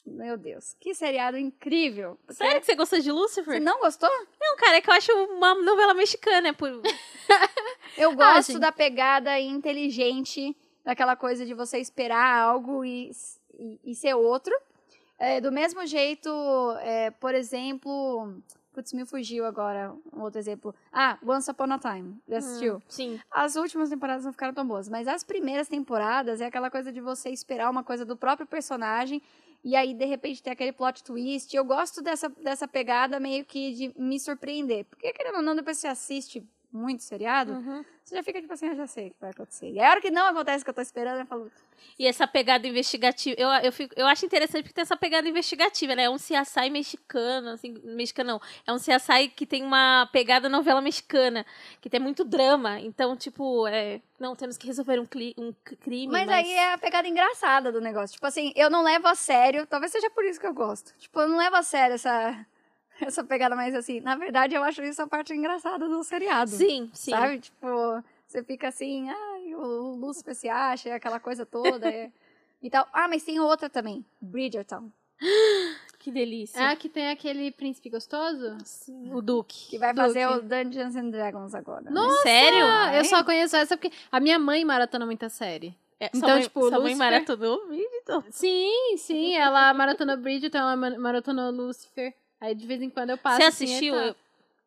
Meu 0.07 0.37
Deus, 0.37 0.75
que 0.79 0.95
seriado 0.95 1.37
incrível! 1.37 2.17
Você- 2.29 2.35
Sério 2.45 2.61
que 2.61 2.67
você 2.67 2.75
gostou 2.77 2.99
de 3.01 3.05
Você 3.07 3.13
Lucifer? 3.13 3.61
não 3.61 3.81
gostou? 3.81 4.09
Não, 4.41 4.57
cara, 4.57 4.77
é 4.77 4.81
que 4.81 4.89
eu 4.89 4.95
acho 4.95 5.13
uma 5.13 5.55
novela 5.57 5.95
mexicana. 5.95 6.49
é 6.49 6.53
Por... 6.53 6.71
Eu 7.99 8.15
gosto 8.15 8.53
gente. 8.53 8.61
da 8.61 8.71
pegada 8.71 9.39
inteligente, 9.41 10.57
daquela 10.85 11.17
coisa 11.17 11.45
de 11.45 11.55
você 11.55 11.79
esperar 11.79 12.39
algo 12.41 12.85
e, 12.85 13.11
e, 13.59 13.81
e 13.85 13.95
ser 13.95 14.15
outro. 14.15 14.55
É, 15.19 15.41
do 15.41 15.51
mesmo 15.51 15.85
jeito, 15.87 16.29
é, 16.81 17.11
por 17.11 17.35
exemplo. 17.35 18.35
Putz, 18.73 18.93
me 18.93 19.07
fugiu 19.07 19.47
agora 19.47 19.95
um 20.13 20.21
outro 20.21 20.39
exemplo. 20.39 20.75
Ah, 20.93 21.19
Once 21.27 21.51
Upon 21.51 21.73
a 21.73 21.79
Time. 21.79 22.21
Já 22.29 22.37
assistiu? 22.39 22.83
Sim. 22.87 23.19
As 23.31 23.57
últimas 23.57 23.89
temporadas 23.89 24.27
não 24.27 24.33
ficaram 24.33 24.53
tão 24.53 24.67
boas, 24.67 24.87
mas 24.87 25.09
as 25.09 25.25
primeiras 25.25 25.67
temporadas 25.67 26.43
é 26.43 26.45
aquela 26.45 26.71
coisa 26.71 26.93
de 26.93 27.01
você 27.01 27.31
esperar 27.31 27.71
uma 27.71 27.83
coisa 27.83 28.05
do 28.05 28.15
próprio 28.19 28.47
personagem 28.47 29.23
e 29.67 29.75
aí 29.75 29.95
de 29.95 30.05
repente 30.05 30.41
tem 30.41 30.53
aquele 30.53 30.71
plot 30.71 31.03
twist. 31.03 31.53
Eu 31.53 31.65
gosto 31.65 32.01
dessa, 32.01 32.29
dessa 32.29 32.69
pegada 32.69 33.19
meio 33.19 33.45
que 33.45 33.73
de 33.73 34.01
me 34.01 34.21
surpreender. 34.21 34.85
Porque 34.85 35.13
querendo 35.13 35.39
ou 35.39 35.43
não, 35.43 35.57
depois 35.57 35.77
você 35.77 35.89
assiste 35.89 36.49
muito 36.77 37.03
seriado, 37.03 37.53
Uhum. 37.53 37.85
você 38.05 38.15
já 38.17 38.23
fica 38.23 38.41
tipo 38.41 38.53
assim, 38.53 38.69
ah, 38.69 38.75
já 38.75 38.87
sei 38.87 39.09
o 39.09 39.11
que 39.11 39.17
vai 39.21 39.31
acontecer. 39.31 39.71
E 39.71 39.81
a 39.81 39.91
hora 39.91 40.01
que 40.01 40.11
não 40.11 40.27
acontece 40.27 40.63
o 40.63 40.65
que 40.65 40.71
eu 40.71 40.75
tô 40.75 40.81
esperando, 40.83 41.21
eu 41.21 41.27
falo, 41.27 41.51
E 41.99 42.07
essa 42.07 42.27
pegada 42.27 42.67
investigativa, 42.67 43.35
eu, 43.39 43.49
eu, 43.49 43.73
fico, 43.73 43.95
eu 43.97 44.07
acho 44.07 44.25
interessante 44.27 44.63
porque 44.63 44.75
tem 44.75 44.83
essa 44.83 44.97
pegada 44.97 45.29
investigativa, 45.29 45.95
né? 45.95 46.05
É 46.05 46.11
um 46.11 46.17
CSI 46.17 46.71
mexicano, 46.71 47.51
assim, 47.51 47.75
mexicano 47.85 48.33
não. 48.33 48.41
É 48.67 48.73
um 48.73 48.77
CSI 48.79 49.29
que 49.35 49.47
tem 49.47 49.63
uma 49.65 50.09
pegada 50.13 50.49
novela 50.49 50.81
mexicana, 50.81 51.45
que 51.81 51.89
tem 51.91 52.01
muito 52.01 52.25
drama. 52.25 52.81
Então, 52.81 53.17
tipo, 53.17 53.67
é, 53.67 54.01
não, 54.19 54.35
temos 54.37 54.57
que 54.59 54.67
resolver 54.67 54.99
um, 55.01 55.07
cli- 55.07 55.35
um 55.39 55.53
crime. 55.81 56.13
Mas, 56.13 56.29
aí 56.29 56.51
é 56.53 56.73
a 56.75 56.79
pegada 56.79 57.07
engraçada 57.09 57.71
do 57.73 57.81
negócio. 57.81 58.15
Tipo 58.15 58.27
assim, 58.27 58.53
eu 58.57 58.69
não 58.71 58.83
levo 58.83 59.07
a 59.09 59.15
sério. 59.15 59.67
Talvez 59.67 59.93
seja 59.93 60.11
por 60.11 60.25
isso 60.25 60.41
que 60.41 60.47
eu 60.47 60.55
gosto. 60.55 60.93
Tipo, 60.99 61.21
eu 61.21 61.29
não 61.29 61.39
levo 61.39 61.57
a 61.57 61.63
sério 61.63 61.95
essa, 61.95 62.47
essa 63.07 63.23
pegada 63.25 63.55
mais 63.57 63.75
assim. 63.75 64.01
Na 64.01 64.17
verdade, 64.17 64.55
eu 64.55 64.63
acho 64.63 64.83
isso 64.83 65.03
a 65.03 65.07
parte 65.07 65.33
engraçada 65.35 65.89
do 65.89 66.03
seriado. 66.05 66.51
Sim, 66.51 66.91
sim. 66.93 67.11
Sabe? 67.11 67.41
Tipo, 67.41 67.67
você 68.27 68.43
fica 68.43 68.69
assim, 68.69 69.09
ai, 69.11 69.55
o 69.55 69.95
Lúcifer 69.97 70.35
se 70.35 70.49
acha, 70.49 70.95
aquela 70.95 71.21
coisa 71.21 71.45
toda. 71.47 71.89
é, 71.89 72.11
e 72.63 72.71
tal. 72.71 72.87
Ah, 72.93 73.07
mas 73.09 73.23
tem 73.25 73.39
outra 73.41 73.69
também. 73.71 74.05
Bridgerton. 74.21 74.91
Que 75.99 76.13
delícia. 76.13 76.61
É 76.61 76.67
a 76.69 76.77
que 76.77 76.89
tem 76.89 77.09
aquele 77.11 77.51
príncipe 77.51 77.91
gostoso? 77.91 78.57
Sim, 78.65 79.13
o 79.13 79.21
Duque. 79.21 79.71
Que 79.71 79.77
vai 79.79 79.93
Duque. 79.93 80.07
fazer 80.07 80.25
o 80.29 80.41
Dungeons 80.41 80.95
and 80.95 81.11
Dragons 81.11 81.53
agora. 81.53 81.91
Nossa! 81.91 82.23
Sério? 82.23 82.65
Ah, 82.65 82.95
eu 82.95 83.01
É? 83.01 83.05
só 83.05 83.25
conheço 83.25 83.57
essa 83.57 83.77
porque 83.77 83.91
a 84.13 84.21
minha 84.21 84.39
mãe 84.39 84.65
maratona 84.65 85.05
muita 85.05 85.29
série. 85.29 85.77
É, 85.99 86.07
Então, 86.07 86.21
sua 86.21 86.29
mãe, 86.35 86.43
tipo, 86.43 86.61
sua 86.61 86.71
mãe 86.71 86.81
Lucifer- 86.93 86.97
maratonou 86.99 87.57
o 87.65 87.67
vídeo, 87.71 87.91
então. 88.03 88.23
Sim, 88.31 88.95
sim, 88.99 89.35
ela 89.35 89.75
maratonou 89.75 90.17
Bridgerton, 90.17 90.59
ela 90.59 90.77
ma- 90.77 90.97
maratonou 90.97 91.51
Lucifer. 91.51 92.15
Aí 92.47 92.55
de 92.55 92.67
vez 92.67 92.81
em 92.83 92.89
quando 92.91 93.11
eu 93.11 93.19
passo. 93.19 93.37
Você 93.39 93.43
assim, 93.45 93.65
assistiu? 93.65 93.95
tá. 93.95 94.15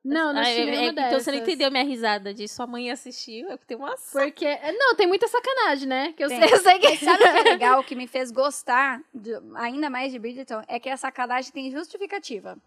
Não, 0.04 0.32
não 0.32 0.40
Ah, 0.40 0.44
assisti 0.44 0.62
é- 0.62 0.66
nenhuma 0.66 1.02
é, 1.02 1.08
Então 1.08 1.20
você 1.20 1.32
não 1.32 1.40
entendeu 1.40 1.70
minha 1.70 1.84
risada 1.84 2.34
de 2.34 2.48
sua 2.48 2.66
mãe 2.66 2.90
assistiu. 2.90 3.48
É 3.52 3.58
porque 3.58 3.66
tem 3.68 3.78
uma 3.78 3.96
Porque. 4.12 4.46
Não, 4.78 4.96
tem 4.96 5.06
muita 5.06 5.28
sacanagem, 5.28 5.88
né? 5.88 6.14
Que 6.16 6.24
eu 6.24 6.30
sei, 6.30 6.44
eu 6.44 6.58
sei 6.60 6.80
que. 6.80 6.88
Mas 6.90 7.00
sabe 7.00 7.24
o 7.24 7.32
que 7.32 7.38
é 7.38 7.44
legal, 7.54 7.84
que 7.84 7.96
me 7.96 8.08
fez 8.08 8.32
gostar 8.32 9.02
de- 9.14 9.38
ainda 9.56 9.90
mais 9.90 10.12
de 10.12 10.18
Bridgerton? 10.20 10.62
É 10.68 10.80
que 10.80 10.90
a 10.90 10.96
sacanagem 10.96 11.52
tem 11.52 11.70
justificativa. 11.70 12.58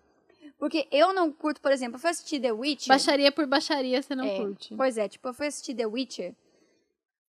Porque 0.59 0.87
eu 0.93 1.13
não 1.13 1.33
curto, 1.33 1.61
por 1.61 1.73
exemplo, 1.73 1.97
eu 1.97 2.01
fui 2.01 2.11
assistir 2.11 2.39
The 2.39 2.53
Witcher. 2.53 2.89
Baixaria 2.89 3.33
por 3.33 3.47
baixaria 3.47 4.01
você 4.01 4.15
não 4.15 4.27
É, 4.27 4.37
curte. 4.37 4.75
Pois 4.77 4.97
é, 4.99 5.09
tipo, 5.09 5.27
eu 5.29 5.35
fui 5.35 5.47
assistir 5.47 5.75
The 5.75 5.87
Witcher. 5.87 6.35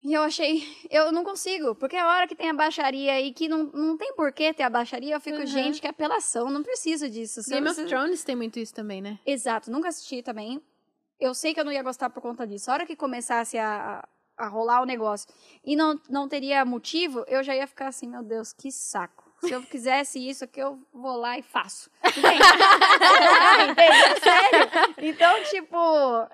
E 0.04 0.14
eu 0.14 0.22
achei. 0.24 0.64
Eu 0.90 1.12
não 1.12 1.24
consigo. 1.24 1.74
Porque 1.76 1.96
a 1.96 2.08
hora 2.08 2.28
que 2.28 2.36
tem 2.36 2.50
a 2.50 2.54
baixaria 2.54 3.22
e 3.22 3.32
que 3.34 3.48
não, 3.48 3.64
não 3.74 3.98
tem 3.98 4.14
porquê 4.16 4.54
ter 4.54 4.64
a 4.64 4.70
baixaria, 4.70 5.16
eu 5.16 5.22
fico, 5.22 5.38
Uhum. 5.40 5.46
gente, 5.48 5.80
que 5.80 5.88
apelação, 5.88 6.50
não 6.50 6.62
preciso 6.62 7.10
disso. 7.10 7.42
Se 7.42 7.50
Game 7.50 7.68
of 7.70 7.86
Thrones 7.86 8.24
tem 8.24 8.36
muito 8.36 8.60
isso 8.60 8.74
também, 8.74 9.02
né? 9.02 9.18
Exato, 9.26 9.72
nunca 9.72 9.88
assisti 9.88 10.22
também. 10.22 10.62
Eu 11.20 11.34
sei 11.34 11.54
que 11.54 11.60
eu 11.60 11.64
não 11.66 11.72
ia 11.72 11.82
gostar 11.84 12.10
por 12.10 12.22
conta 12.22 12.46
disso. 12.46 12.70
A 12.70 12.74
hora 12.74 12.86
que 12.86 12.98
começasse 12.98 13.58
a, 13.58 14.06
a 14.38 14.48
rolar 14.48 14.82
o 14.82 14.86
negócio 14.86 15.28
e 15.64 15.74
não, 15.76 15.98
não 16.10 16.28
teria 16.28 16.66
motivo, 16.66 17.24
eu 17.28 17.42
já 17.42 17.56
ia 17.56 17.66
ficar 17.66 17.88
assim, 17.88 18.08
meu 18.08 18.24
Deus, 18.24 18.52
que 18.52 18.72
saco. 18.74 19.24
Se 19.40 19.52
eu 19.52 19.62
quisesse 19.64 20.20
isso, 20.30 20.48
que 20.48 20.62
eu 20.62 20.80
vou 20.94 21.16
lá 21.18 21.38
e 21.38 21.42
faço. 21.42 21.90
Entende? 23.70 24.20
Sério. 24.22 24.70
Então, 24.98 25.44
tipo, 25.46 25.78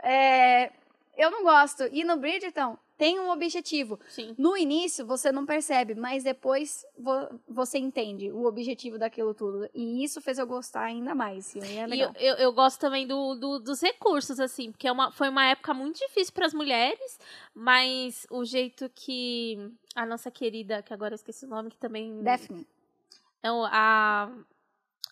é, 0.04 0.72
eu 1.18 1.30
não 1.32 1.44
gosto. 1.44 1.84
E 1.92 2.04
no 2.04 2.18
Bridgerton, 2.18 2.78
tem 3.00 3.18
um 3.18 3.32
objetivo. 3.32 3.98
Sim. 4.10 4.36
No 4.38 4.58
início, 4.58 5.06
você 5.06 5.32
não 5.32 5.46
percebe, 5.46 5.96
mas 5.96 6.22
depois 6.24 6.86
vo- 6.98 7.40
você 7.48 7.78
entende 7.80 8.30
o 8.30 8.44
objetivo 8.44 9.00
daquilo 9.00 9.34
tudo. 9.34 9.70
E 9.74 10.04
isso 10.04 10.20
fez 10.20 10.38
eu 10.38 10.46
gostar 10.46 10.82
ainda 10.84 11.16
mais. 11.16 11.56
E 11.56 11.60
é 11.60 11.88
E 11.88 12.00
eu, 12.02 12.12
eu, 12.20 12.36
eu 12.36 12.52
gosto 12.52 12.78
também 12.78 13.08
do, 13.08 13.36
do- 13.36 13.60
dos 13.60 13.80
recursos, 13.82 14.38
assim, 14.38 14.70
porque 14.72 14.86
é 14.86 14.92
uma, 14.92 15.12
foi 15.14 15.30
uma 15.30 15.46
época 15.46 15.74
muito 15.74 15.98
difícil 15.98 16.34
para 16.34 16.46
as 16.46 16.54
mulheres, 16.54 17.18
mas 17.56 18.28
o 18.30 18.44
jeito 18.44 18.90
que 18.94 19.58
a 19.96 20.06
nossa 20.06 20.30
querida, 20.30 20.84
que 20.84 20.94
agora 20.94 21.14
eu 21.14 21.16
esqueci 21.16 21.46
o 21.46 21.50
nome, 21.50 21.70
que 21.72 21.78
também. 21.78 22.22
Daphne. 22.22 22.68
Não, 23.42 23.64
a 23.66 24.30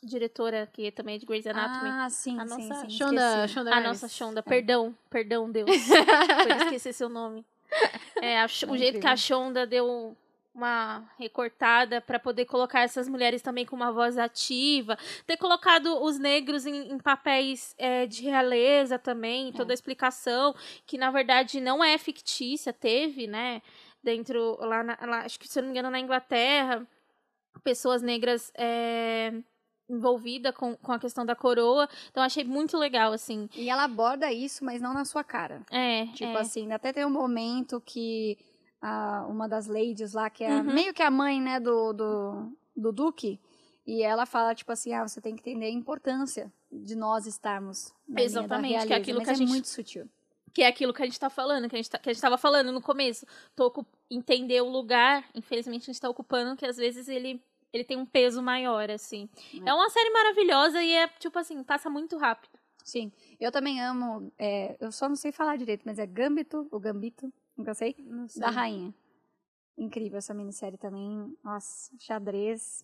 diretora, 0.03 0.67
que 0.71 0.91
também 0.91 1.15
é 1.15 1.17
de 1.19 1.25
Grey's 1.25 1.47
Anatomy. 1.47 1.89
Ah, 1.89 2.09
sim, 2.09 2.37
A 2.37 2.45
sim, 2.45 2.67
nossa 2.67 2.81
sim. 2.81 2.89
Shonda, 2.89 3.21
esqueci. 3.43 3.53
Shonda 3.53 3.71
a 3.71 3.75
Rhimes. 3.75 3.87
nossa 3.87 4.07
Shonda, 4.09 4.43
perdão, 4.43 4.93
perdão, 5.09 5.49
Deus, 5.49 5.69
por 6.43 6.51
esquecer 6.57 6.93
seu 6.93 7.07
nome. 7.09 7.45
É, 8.21 8.39
a 8.39 8.45
É 8.45 8.47
o 8.67 8.77
jeito 8.77 8.99
que 8.99 9.07
a. 9.07 9.15
Shonda 9.15 9.65
deu 9.67 10.17
uma 10.57 11.07
recortada 11.19 12.01
para 12.01 12.17
poder 12.17 12.45
colocar 12.45 12.81
essas 12.81 13.07
mulheres 13.07 13.43
também 13.43 13.63
com 13.63 13.75
uma 13.75 13.91
voz 13.91 14.17
ativa, 14.17 14.97
ter 15.27 15.37
colocado 15.37 16.01
os 16.01 16.17
negros 16.17 16.65
em, 16.65 16.91
em 16.91 16.97
papéis 16.97 17.75
é, 17.77 18.07
de 18.07 18.23
realeza 18.23 18.97
também, 18.97 19.53
toda 19.53 19.71
a 19.71 19.75
explicação, 19.75 20.55
que 20.87 20.97
na 20.97 21.11
verdade 21.11 21.61
não 21.61 21.83
é 21.83 21.95
fictícia, 21.99 22.73
teve, 22.73 23.27
né, 23.27 23.61
dentro, 24.03 24.57
lá, 24.59 24.81
na, 24.81 24.97
lá 25.01 25.19
acho 25.19 25.39
que 25.39 25.47
se 25.47 25.59
eu 25.59 25.61
não 25.61 25.69
me 25.69 25.77
engano 25.77 25.91
na 25.91 25.99
Inglaterra, 25.99 26.87
pessoas 27.63 28.01
negras 28.01 28.51
é, 28.55 29.31
envolvidas 29.89 30.53
com, 30.55 30.75
com 30.75 30.91
a 30.91 30.99
questão 30.99 31.25
da 31.25 31.35
coroa, 31.35 31.87
então 32.11 32.21
achei 32.23 32.43
muito 32.43 32.77
legal, 32.77 33.13
assim, 33.13 33.49
E 33.55 33.69
ela 33.69 33.83
aborda 33.83 34.31
isso, 34.31 34.63
mas 34.65 34.81
não 34.81 34.93
na 34.93 35.05
sua 35.05 35.23
cara. 35.23 35.61
é, 35.71 36.05
Tipo 36.07 36.37
é. 36.37 36.41
assim, 36.41 36.71
até 36.71 36.91
tem 36.91 37.05
um 37.05 37.09
momento 37.09 37.79
que 37.81 38.37
a, 38.81 39.25
uma 39.29 39.47
das 39.47 39.67
ladies 39.67 40.13
lá, 40.13 40.29
que 40.29 40.43
é 40.43 40.55
Uhum. 40.55 40.73
meio 40.73 40.93
que 40.93 41.01
a 41.01 41.09
mãe, 41.11 41.41
né, 41.41 41.59
do, 41.59 41.93
do, 41.93 42.51
do 42.75 42.91
Duque, 42.91 43.39
e 43.85 44.03
ela 44.03 44.25
fala, 44.25 44.53
tipo 44.53 44.71
assim, 44.71 44.93
ah, 44.93 45.07
você 45.07 45.21
tem 45.21 45.35
que 45.35 45.41
entender 45.49 45.67
a 45.67 45.71
importância 45.71 46.51
de 46.71 46.93
nós 46.95 47.25
estarmos 47.25 47.93
na 48.07 48.21
Exatamente, 48.21 48.85
que 48.87 48.93
é 48.93 48.97
aquilo 48.97 49.21
que 49.23 49.29
a 49.29 49.33
é 49.33 49.35
gente- 49.35 49.47
muito 49.47 49.67
sutil. 49.69 50.09
que 50.53 50.61
é 50.63 50.67
aquilo 50.67 50.93
que 50.93 51.01
a 51.01 51.05
gente 51.05 51.17
tá 51.19 51.29
falando, 51.29 51.69
que 51.69 51.75
a 51.75 51.77
gente, 51.77 51.89
tá, 51.89 51.97
que 51.97 52.09
a 52.09 52.13
gente 52.13 52.21
tava 52.21 52.37
falando 52.37 52.71
no 52.73 52.81
começo. 52.81 53.25
Toco 53.55 53.85
entender 54.11 54.59
o 54.61 54.67
lugar, 54.69 55.23
infelizmente 55.33 55.83
a 55.83 55.93
gente 55.93 56.01
tá 56.01 56.09
ocupando, 56.09 56.57
que 56.57 56.65
às 56.65 56.75
vezes 56.75 57.07
ele, 57.07 57.41
ele 57.73 57.83
tem 57.83 57.97
um 57.97 58.05
peso 58.05 58.41
maior, 58.41 58.89
assim. 58.89 59.29
É. 59.65 59.73
uma 59.73 59.89
série 59.89 60.09
maravilhosa 60.11 60.81
e 60.83 60.93
é, 60.93 61.07
tipo 61.07 61.37
assim, 61.39 61.61
passa 61.63 61.89
muito 61.89 62.17
rápido. 62.17 62.57
Sim. 62.83 63.11
Eu 63.39 63.51
também 63.51 63.81
amo. 63.81 64.31
é, 64.39 64.77
eu 64.79 64.91
só 64.91 65.09
não 65.09 65.15
sei 65.15 65.31
falar 65.31 65.57
direito, 65.57 65.81
mas 65.85 65.99
é 65.99 66.05
Gambito, 66.05 66.67
o 66.71 66.79
Gambito, 66.79 67.31
nunca 67.57 67.73
sei, 67.73 67.95
Não 67.99 68.27
sei. 68.27 68.41
da 68.41 68.49
Rainha. 68.49 68.93
Incrível 69.77 70.17
essa 70.17 70.33
minissérie 70.33 70.77
também. 70.77 71.35
Nossa, 71.43 71.91
xadrez. 71.99 72.83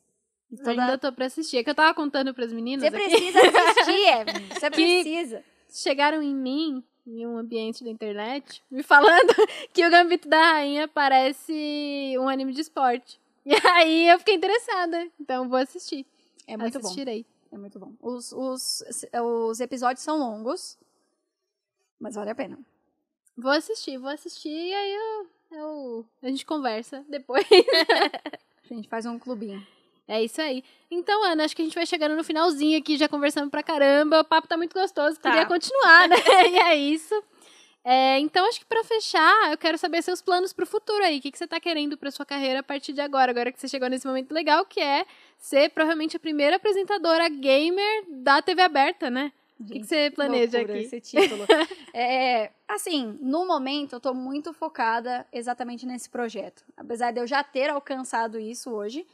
E 0.51 0.57
toda- 0.57 0.71
Ainda 0.71 0.97
tô 0.97 1.11
pra 1.11 1.25
assistir. 1.25 1.57
É 1.57 1.63
que 1.63 1.69
eu 1.69 1.75
tava 1.75 1.93
contando 1.93 2.33
pras 2.33 2.53
meninas 2.53 2.83
Você 2.83 2.91
precisa 2.91 3.39
assistir, 3.39 4.07
Evelyn. 4.13 4.47
Você 4.49 4.69
Que- 4.69 4.75
precisa. 5.03 5.43
chegaram 5.71 6.21
em 6.21 6.35
mim, 6.35 6.83
em 7.07 7.25
um 7.25 7.37
ambiente 7.37 7.83
da 7.83 7.89
internet, 7.89 8.61
me 8.69 8.83
falando 8.83 9.33
que 9.73 9.83
o 9.85 9.89
Gambito 9.89 10.27
da 10.29 10.51
Rainha 10.51 10.87
parece 10.87 12.15
um 12.19 12.27
anime 12.29 12.53
de 12.53 12.61
esporte. 12.61 13.19
E 13.45 13.53
aí 13.67 14.07
eu 14.09 14.19
fiquei 14.19 14.35
interessada. 14.35 15.07
Então 15.19 15.49
vou 15.49 15.57
assistir. 15.59 16.05
É 16.47 16.55
muito 16.57 16.79
bom. 16.79 16.85
Assistirei. 16.87 17.25
É 17.51 17.57
muito 17.57 17.77
bom. 17.79 17.91
Os, 18.01 18.31
os, 18.31 18.83
os 19.21 19.59
episódios 19.59 20.03
são 20.03 20.17
longos, 20.17 20.77
mas 21.99 22.15
vale 22.15 22.29
a 22.31 22.35
pena. 22.35 22.57
Vou 23.37 23.51
assistir, 23.51 23.97
vou 23.97 24.09
assistir 24.09 24.49
e 24.49 24.73
aí 24.73 24.93
eu, 24.93 25.27
eu- 25.59 26.05
a 26.21 26.27
gente 26.29 26.45
conversa 26.45 27.03
depois. 27.09 27.45
A 28.71 28.73
gente 28.73 28.87
faz 28.87 29.05
um 29.05 29.19
clubinho. 29.19 29.65
É 30.07 30.23
isso 30.23 30.41
aí. 30.41 30.63
Então, 30.89 31.23
Ana, 31.25 31.43
acho 31.45 31.55
que 31.55 31.61
a 31.61 31.65
gente 31.65 31.75
vai 31.75 31.85
chegando 31.85 32.15
no 32.15 32.23
finalzinho 32.23 32.79
aqui, 32.79 32.97
já 32.97 33.07
conversamos 33.07 33.51
pra 33.51 33.61
caramba. 33.61 34.21
O 34.21 34.25
papo 34.25 34.47
tá 34.47 34.57
muito 34.57 34.73
gostoso, 34.73 35.19
Tá. 35.19 35.29
queria 35.29 35.45
continuar, 35.45 36.07
né? 36.09 36.15
e 36.49 36.57
é 36.57 36.75
isso. 36.75 37.13
É, 37.83 38.17
então, 38.19 38.47
acho 38.47 38.59
que 38.59 38.65
pra 38.65 38.83
fechar, 38.83 39.51
eu 39.51 39.57
quero 39.57 39.77
saber 39.77 40.01
seus 40.01 40.21
planos 40.21 40.53
pro 40.53 40.65
futuro 40.65 41.03
aí. 41.03 41.19
O 41.19 41.21
que, 41.21 41.31
que 41.31 41.37
você 41.37 41.45
tá 41.45 41.59
querendo 41.59 41.97
pra 41.97 42.11
sua 42.11 42.25
carreira 42.25 42.61
a 42.61 42.63
partir 42.63 42.93
de 42.93 43.01
agora, 43.01 43.31
agora 43.31 43.51
que 43.51 43.59
você 43.59 43.67
chegou 43.67 43.89
nesse 43.89 44.07
momento 44.07 44.31
legal, 44.31 44.65
que 44.65 44.79
é 44.79 45.05
ser 45.37 45.69
provavelmente 45.71 46.15
a 46.15 46.19
primeira 46.19 46.55
apresentadora 46.55 47.27
gamer 47.27 48.05
da 48.07 48.41
TV 48.41 48.61
aberta, 48.61 49.09
né? 49.09 49.33
O 49.59 49.65
que, 49.65 49.79
que 49.79 49.85
você 49.85 50.11
planeja 50.11 50.61
aqui? 50.61 50.71
esse 50.71 50.99
título. 50.99 51.45
é, 51.93 52.51
assim, 52.67 53.17
no 53.21 53.45
momento 53.45 53.93
eu 53.93 53.99
tô 53.99 54.13
muito 54.13 54.53
focada 54.53 55.25
exatamente 55.31 55.85
nesse 55.85 56.09
projeto. 56.09 56.63
Apesar 56.75 57.11
de 57.11 57.19
eu 57.19 57.27
já 57.27 57.43
ter 57.43 57.69
alcançado 57.69 58.39
isso 58.39 58.71
hoje, 58.71 59.05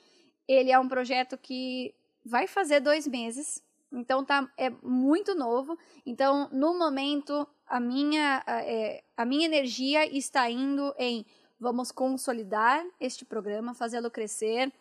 ele 0.47 0.71
é 0.71 0.79
um 0.79 0.87
projeto 0.87 1.37
que 1.37 1.93
vai 2.25 2.47
fazer 2.47 2.79
dois 2.79 3.07
meses. 3.07 3.63
Então 3.91 4.23
tá, 4.23 4.49
é 4.57 4.71
muito 4.81 5.35
novo. 5.35 5.77
Então, 6.05 6.47
no 6.51 6.77
momento, 6.77 7.47
a 7.69 7.79
minha, 7.79 8.43
é, 8.47 9.03
a 9.15 9.23
minha 9.23 9.45
energia 9.45 10.05
está 10.05 10.49
indo 10.49 10.93
em 10.97 11.25
vamos 11.59 11.91
consolidar 11.91 12.83
este 12.99 13.23
programa, 13.23 13.73
fazê-lo 13.73 14.09
crescer, 14.09 14.71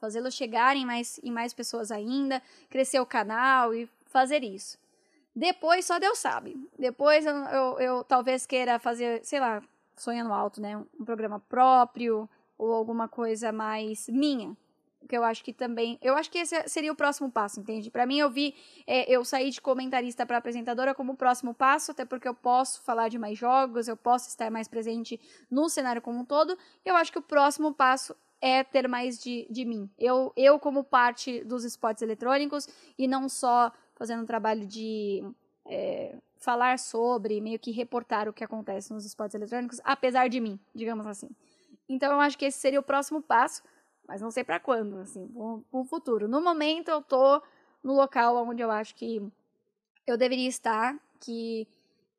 fazê-lo 0.00 0.30
chegar 0.30 0.76
em 0.76 0.86
mais, 0.86 1.20
em 1.22 1.30
mais 1.30 1.52
pessoas 1.52 1.90
ainda, 1.90 2.42
crescer 2.70 3.00
o 3.00 3.06
canal 3.06 3.74
e 3.74 3.88
fazer 4.06 4.42
isso. 4.42 4.78
Depois 5.34 5.84
só 5.84 5.98
Deus 5.98 6.18
sabe. 6.18 6.56
Depois 6.78 7.26
eu, 7.26 7.34
eu, 7.34 7.80
eu 7.80 8.04
talvez 8.04 8.46
queira 8.46 8.78
fazer, 8.78 9.24
sei 9.24 9.40
lá, 9.40 9.62
sonhando 9.96 10.32
alto, 10.32 10.60
né? 10.60 10.76
Um 10.98 11.04
programa 11.04 11.38
próprio 11.38 12.28
ou 12.56 12.72
alguma 12.72 13.08
coisa 13.08 13.52
mais 13.52 14.08
minha. 14.08 14.56
Que 15.08 15.16
eu 15.16 15.24
acho 15.24 15.42
que 15.42 15.52
também. 15.52 15.98
Eu 16.02 16.14
acho 16.14 16.30
que 16.30 16.38
esse 16.38 16.68
seria 16.68 16.92
o 16.92 16.94
próximo 16.94 17.30
passo, 17.30 17.58
entende? 17.58 17.90
Pra 17.90 18.04
mim, 18.04 18.18
eu 18.18 18.30
vi 18.30 18.54
é, 18.86 19.10
eu 19.10 19.24
sair 19.24 19.50
de 19.50 19.60
comentarista 19.60 20.26
para 20.26 20.36
apresentadora 20.36 20.94
como 20.94 21.12
o 21.12 21.16
próximo 21.16 21.54
passo, 21.54 21.92
até 21.92 22.04
porque 22.04 22.28
eu 22.28 22.34
posso 22.34 22.82
falar 22.82 23.08
de 23.08 23.18
mais 23.18 23.38
jogos, 23.38 23.88
eu 23.88 23.96
posso 23.96 24.28
estar 24.28 24.50
mais 24.50 24.68
presente 24.68 25.18
no 25.50 25.68
cenário 25.68 26.02
como 26.02 26.20
um 26.20 26.24
todo. 26.24 26.56
Eu 26.84 26.94
acho 26.94 27.10
que 27.10 27.18
o 27.18 27.22
próximo 27.22 27.72
passo 27.72 28.14
é 28.40 28.62
ter 28.62 28.86
mais 28.86 29.18
de, 29.18 29.46
de 29.50 29.64
mim. 29.64 29.90
Eu, 29.98 30.32
eu, 30.36 30.58
como 30.58 30.84
parte 30.84 31.42
dos 31.44 31.64
esportes 31.64 32.02
eletrônicos, 32.02 32.68
e 32.98 33.08
não 33.08 33.28
só 33.28 33.72
fazendo 33.96 34.22
um 34.22 34.26
trabalho 34.26 34.66
de 34.66 35.24
é, 35.66 36.16
falar 36.36 36.78
sobre, 36.78 37.40
meio 37.40 37.58
que 37.58 37.70
reportar 37.70 38.28
o 38.28 38.32
que 38.32 38.44
acontece 38.44 38.92
nos 38.92 39.04
esportes 39.04 39.34
eletrônicos, 39.34 39.80
apesar 39.84 40.28
de 40.28 40.40
mim, 40.40 40.58
digamos 40.74 41.06
assim. 41.06 41.28
Então 41.88 42.12
eu 42.12 42.20
acho 42.20 42.38
que 42.38 42.44
esse 42.44 42.58
seria 42.58 42.78
o 42.78 42.82
próximo 42.82 43.22
passo, 43.22 43.62
mas 44.08 44.22
não 44.22 44.30
sei 44.30 44.42
para 44.42 44.58
quando, 44.58 44.98
assim, 44.98 45.28
para 45.28 45.78
o 45.80 45.84
futuro. 45.84 46.26
No 46.26 46.40
momento 46.40 46.88
eu 46.88 47.02
tô 47.02 47.42
no 47.84 47.92
local 47.92 48.36
onde 48.48 48.62
eu 48.62 48.70
acho 48.70 48.94
que 48.94 49.22
eu 50.06 50.16
deveria 50.16 50.48
estar, 50.48 50.98
que 51.20 51.68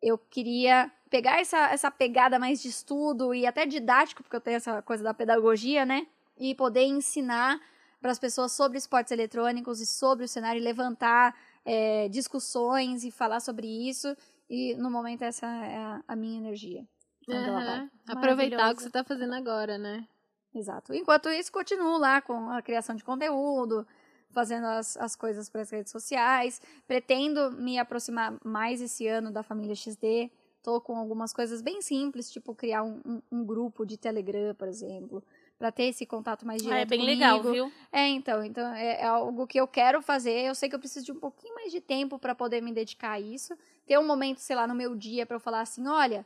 eu 0.02 0.18
queria 0.18 0.92
pegar 1.10 1.40
essa, 1.40 1.72
essa 1.72 1.90
pegada 1.90 2.38
mais 2.38 2.62
de 2.62 2.70
estudo 2.70 3.34
e 3.34 3.48
até 3.48 3.66
didático, 3.66 4.22
porque 4.22 4.36
eu 4.36 4.42
tenho 4.42 4.58
essa 4.58 4.82
coisa 4.84 5.04
da 5.04 5.14
pedagogia, 5.14 5.84
né? 5.84 6.06
E 6.38 6.54
poder 6.54 6.84
ensinar 6.84 7.60
para 8.00 8.12
as 8.12 8.20
pessoas 8.20 8.52
sobre 8.52 8.78
esportes 8.78 9.12
eletrônicos 9.12 9.82
e 9.82 9.86
sobre 9.86 10.24
o 10.24 10.28
cenário 10.28 10.62
levantar 10.62 11.36
é, 11.66 12.08
discussões 12.08 13.04
e 13.04 13.12
falar 13.12 13.40
sobre 13.40 13.68
isso. 13.68 14.16
E 14.50 14.76
no 14.76 14.90
momento 14.90 15.24
essa 15.24 15.48
é 15.48 15.78
a, 15.78 16.04
a 16.08 16.16
minha 16.16 16.38
energia. 16.38 16.88
Aham. 17.28 17.90
Aproveitar 18.08 18.72
o 18.72 18.76
que 18.76 18.84
você 18.84 18.90
tá 18.90 19.04
fazendo 19.04 19.34
agora, 19.34 19.78
né? 19.78 20.08
Exato. 20.54 20.94
Enquanto 20.94 21.30
isso, 21.30 21.52
continuo 21.52 21.98
lá 21.98 22.22
com 22.22 22.50
a 22.50 22.62
criação 22.62 22.96
de 22.96 23.04
conteúdo, 23.04 23.86
fazendo 24.32 24.66
as, 24.66 24.98
as 24.98 25.16
coisas 25.16 25.50
para 25.50 25.62
as 25.62 25.70
redes 25.70 25.92
sociais. 25.92 26.62
Pretendo 26.88 27.52
me 27.52 27.78
aproximar 27.78 28.36
mais 28.44 28.82
esse 28.82 29.08
ano 29.08 29.32
da 29.32 29.44
família 29.44 29.76
XD. 29.76 30.32
Tô 30.62 30.82
com 30.82 30.98
algumas 30.98 31.32
coisas 31.32 31.62
bem 31.62 31.82
simples, 31.82 32.30
tipo 32.30 32.54
criar 32.54 32.84
um, 32.84 33.00
um, 33.06 33.22
um 33.32 33.46
grupo 33.46 33.86
de 33.86 33.98
Telegram, 33.98 34.54
por 34.56 34.68
exemplo, 34.68 35.24
para 35.58 35.72
ter 35.72 35.84
esse 35.84 36.06
contato 36.06 36.46
mais 36.46 36.62
direto 36.62 36.78
Ah, 36.78 36.82
é 36.82 36.86
bem 36.86 37.00
comigo. 37.00 37.18
legal, 37.18 37.42
viu? 37.42 37.72
É, 37.92 38.08
então, 38.10 38.44
então 38.44 38.68
é, 38.76 39.02
é 39.02 39.06
algo 39.06 39.48
que 39.48 39.60
eu 39.60 39.68
quero 39.68 40.02
fazer. 40.02 40.42
Eu 40.42 40.54
sei 40.54 40.68
que 40.68 40.76
eu 40.76 40.80
preciso 40.80 41.06
de 41.06 41.12
um 41.14 41.20
pouquinho 41.20 41.56
mais 41.56 41.72
de 41.72 41.80
tempo 41.80 42.20
para 42.20 42.36
poder 42.36 42.62
me 42.62 42.74
dedicar 42.74 43.12
a 43.12 43.20
isso. 43.20 43.58
Ter 43.86 43.98
um 43.98 44.06
momento, 44.06 44.40
sei 44.40 44.56
lá, 44.56 44.68
no 44.68 44.76
meu 44.76 44.96
dia 44.96 45.26
para 45.26 45.38
eu 45.38 45.40
falar 45.40 45.62
assim, 45.62 45.88
olha, 45.88 46.26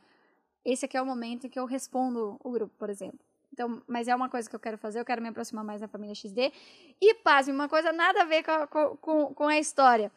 esse 0.64 0.84
aqui 0.84 0.96
é 0.96 1.02
o 1.02 1.06
momento 1.06 1.46
em 1.46 1.50
que 1.50 1.58
eu 1.58 1.64
respondo 1.64 2.36
o 2.42 2.50
grupo, 2.50 2.74
por 2.76 2.90
exemplo. 2.90 3.20
Então, 3.54 3.80
mas 3.86 4.08
é 4.08 4.14
uma 4.16 4.28
coisa 4.28 4.50
que 4.50 4.56
eu 4.56 4.58
quero 4.58 4.76
fazer, 4.76 4.98
eu 4.98 5.04
quero 5.04 5.22
me 5.22 5.28
aproximar 5.28 5.64
mais 5.64 5.80
da 5.80 5.86
família 5.86 6.12
XD. 6.12 6.52
E, 7.00 7.14
pasme, 7.14 7.52
uma 7.52 7.68
coisa 7.68 7.92
nada 7.92 8.22
a 8.22 8.24
ver 8.24 8.42
com 8.42 8.50
a, 8.50 8.66
com- 8.96 9.32
com, 9.32 9.46
a 9.46 9.56
história. 9.56 10.10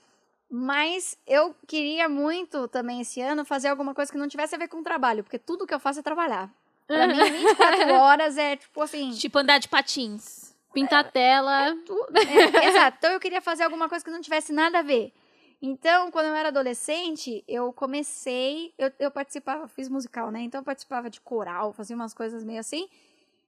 Mas 0.49 1.15
eu 1.27 1.55
queria 1.67 2.09
muito 2.09 2.67
também 2.67 3.01
esse 3.01 3.21
ano 3.21 3.45
fazer 3.45 3.67
alguma 3.67 3.93
coisa 3.93 4.11
que 4.11 4.17
não 4.17 4.27
tivesse 4.27 4.55
a 4.55 4.57
ver 4.57 4.67
com 4.67 4.77
o 4.79 4.83
trabalho, 4.83 5.23
porque 5.23 5.37
tudo 5.37 5.67
que 5.67 5.73
eu 5.73 5.79
faço 5.79 5.99
é 5.99 6.01
trabalhar. 6.01 6.49
Pra 6.87 7.05
mim, 7.07 7.13
24 7.31 7.93
horas 7.93 8.37
é 8.39 8.55
tipo 8.55 8.81
assim. 8.81 9.11
Tipo 9.11 9.37
andar 9.37 9.59
de 9.59 9.67
patins. 9.69 10.55
Pintar 10.73 11.11
tela. 11.11 11.75
Tu- 11.85 12.07
é, 12.15 12.65
exato. 12.69 12.97
Então 12.97 13.11
eu 13.11 13.19
queria 13.19 13.39
fazer 13.41 13.63
alguma 13.65 13.87
coisa 13.87 14.03
que 14.03 14.09
não 14.09 14.19
tivesse 14.21 14.51
nada 14.51 14.79
a 14.79 14.81
ver. 14.81 15.13
Então, 15.61 16.09
quando 16.11 16.27
eu 16.27 16.35
era 16.35 16.49
adolescente, 16.49 17.43
eu 17.47 17.71
comecei. 17.73 18.73
Eu, 18.77 18.91
eu 18.99 19.11
participava, 19.11 19.67
fiz 19.67 19.89
musical, 19.89 20.31
né? 20.31 20.41
Então 20.41 20.61
eu 20.61 20.65
participava 20.65 21.07
de 21.09 21.19
coral, 21.21 21.71
fazia 21.73 21.95
umas 21.95 22.13
coisas 22.13 22.43
meio 22.43 22.59
assim. 22.59 22.87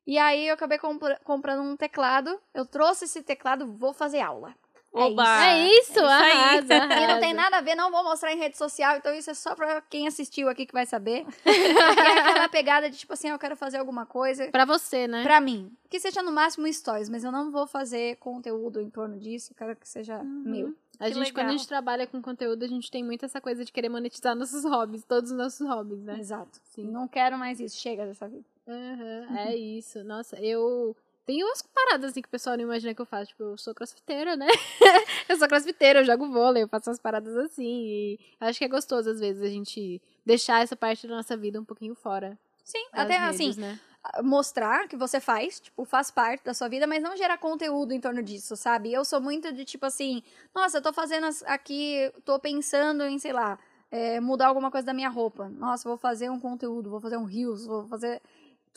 E 0.09 0.17
aí 0.17 0.47
eu 0.47 0.55
acabei 0.55 0.79
compra- 0.79 1.19
comprando 1.23 1.61
um 1.61 1.77
teclado. 1.77 2.39
Eu 2.51 2.65
trouxe 2.65 3.05
esse 3.05 3.21
teclado, 3.21 3.67
vou 3.71 3.93
fazer 3.93 4.21
aula. 4.21 4.55
É 4.91 5.01
Oba! 5.03 5.21
isso. 5.21 5.31
é 5.43 5.67
isso, 5.67 5.91
isso 5.91 5.99
aí. 5.99 6.31
arrasa, 6.31 6.73
E 6.73 6.87
não 6.87 6.95
arrasa. 6.95 7.19
tem 7.19 7.33
nada 7.35 7.57
a 7.57 7.61
ver, 7.61 7.75
não 7.75 7.91
vou 7.91 8.03
mostrar 8.03 8.33
em 8.33 8.39
rede 8.39 8.57
social, 8.57 8.97
então 8.97 9.13
isso 9.13 9.29
é 9.29 9.35
só 9.35 9.53
pra 9.53 9.81
quem 9.81 10.07
assistiu 10.07 10.49
aqui 10.49 10.65
que 10.65 10.73
vai 10.73 10.87
saber. 10.87 11.27
é 11.45 12.19
aquela 12.21 12.49
pegada 12.49 12.89
de 12.89 12.97
tipo 12.97 13.13
assim, 13.13 13.29
eu 13.29 13.37
quero 13.37 13.55
fazer 13.55 13.77
alguma 13.77 14.07
coisa 14.07 14.47
Pra 14.49 14.65
você, 14.65 15.07
né? 15.07 15.21
Pra 15.21 15.39
mim. 15.39 15.71
Que 15.91 15.99
seja 15.99 16.23
no 16.23 16.31
máximo 16.31 16.65
stories, 16.73 17.07
mas 17.07 17.23
eu 17.23 17.31
não 17.31 17.51
vou 17.51 17.67
fazer 17.67 18.15
conteúdo 18.15 18.81
em 18.81 18.89
torno 18.89 19.15
disso. 19.19 19.51
Eu 19.51 19.55
quero 19.57 19.75
que 19.75 19.87
seja 19.87 20.23
meu. 20.23 20.73
A 20.99 21.05
Que 21.05 21.13
gente, 21.13 21.31
quando 21.33 21.45
a 21.45 21.49
legal. 21.49 21.57
gente 21.59 21.67
trabalha 21.67 22.07
com 22.07 22.19
conteúdo, 22.19 22.63
a 22.65 22.67
gente 22.67 22.89
tem 22.89 23.03
muito 23.03 23.23
essa 23.25 23.39
coisa 23.39 23.63
de 23.63 23.71
querer 23.71 23.89
monetizar 23.89 24.35
nossos 24.35 24.65
hobbies, 24.65 25.03
todos 25.05 25.29
os 25.31 25.37
nossos 25.37 25.65
hobbies, 25.67 26.01
né? 26.03 26.17
Exato. 26.19 26.59
Sim. 26.73 26.85
Não 26.91 27.07
quero 27.07 27.37
mais 27.37 27.59
isso. 27.59 27.77
Chega 27.77 28.05
dessa 28.07 28.27
vida. 28.27 28.43
Aham, 28.69 29.37
é 29.37 29.55
isso. 29.55 30.03
Nossa, 30.03 30.37
eu. 30.37 30.95
Tem 31.25 31.43
umas 31.43 31.61
paradas 31.61 32.11
assim 32.11 32.21
que 32.21 32.27
o 32.27 32.31
pessoal 32.31 32.57
não 32.57 32.63
imagina 32.63 32.93
que 32.93 33.01
eu 33.01 33.05
faço. 33.05 33.29
Tipo, 33.29 33.43
eu 33.43 33.57
sou 33.57 33.73
crossfiteira, 33.73 34.35
né? 34.35 34.47
eu 35.29 35.37
sou 35.37 35.47
crossfiteira, 35.47 35.99
eu 35.99 36.05
jogo 36.05 36.29
vôlei, 36.29 36.63
eu 36.63 36.67
faço 36.67 36.89
umas 36.89 36.99
paradas 36.99 37.35
assim. 37.37 37.83
E 37.85 38.19
acho 38.39 38.57
que 38.57 38.65
é 38.65 38.67
gostoso, 38.69 39.09
às 39.09 39.19
vezes, 39.19 39.41
a 39.41 39.49
gente 39.49 40.01
deixar 40.25 40.63
essa 40.63 40.75
parte 40.75 41.07
da 41.07 41.15
nossa 41.15 41.35
vida 41.35 41.59
um 41.59 41.65
pouquinho 41.65 41.95
fora. 41.95 42.37
Sim, 42.63 42.85
até 42.93 43.17
redes, 43.17 43.35
assim, 43.35 43.59
né? 43.59 43.79
mostrar 44.23 44.87
que 44.87 44.95
você 44.95 45.19
faz, 45.19 45.59
tipo, 45.59 45.83
faz 45.85 46.09
parte 46.09 46.43
da 46.43 46.53
sua 46.53 46.69
vida, 46.69 46.87
mas 46.87 47.03
não 47.03 47.17
gerar 47.17 47.37
conteúdo 47.37 47.93
em 47.93 47.99
torno 47.99 48.23
disso, 48.23 48.55
sabe? 48.55 48.91
Eu 48.91 49.03
sou 49.03 49.19
muito 49.19 49.51
de 49.51 49.65
tipo 49.65 49.85
assim, 49.85 50.23
nossa, 50.53 50.77
eu 50.77 50.81
tô 50.81 50.93
fazendo 50.93 51.27
aqui, 51.45 52.11
tô 52.23 52.39
pensando 52.39 53.03
em, 53.03 53.19
sei 53.19 53.33
lá, 53.33 53.59
é, 53.91 54.19
mudar 54.19 54.47
alguma 54.47 54.71
coisa 54.71 54.87
da 54.87 54.93
minha 54.93 55.09
roupa. 55.09 55.49
Nossa, 55.49 55.87
vou 55.87 55.97
fazer 55.97 56.29
um 56.29 56.39
conteúdo, 56.39 56.89
vou 56.89 56.99
fazer 56.99 57.17
um 57.17 57.25
reels, 57.25 57.65
vou 57.65 57.87
fazer. 57.87 58.21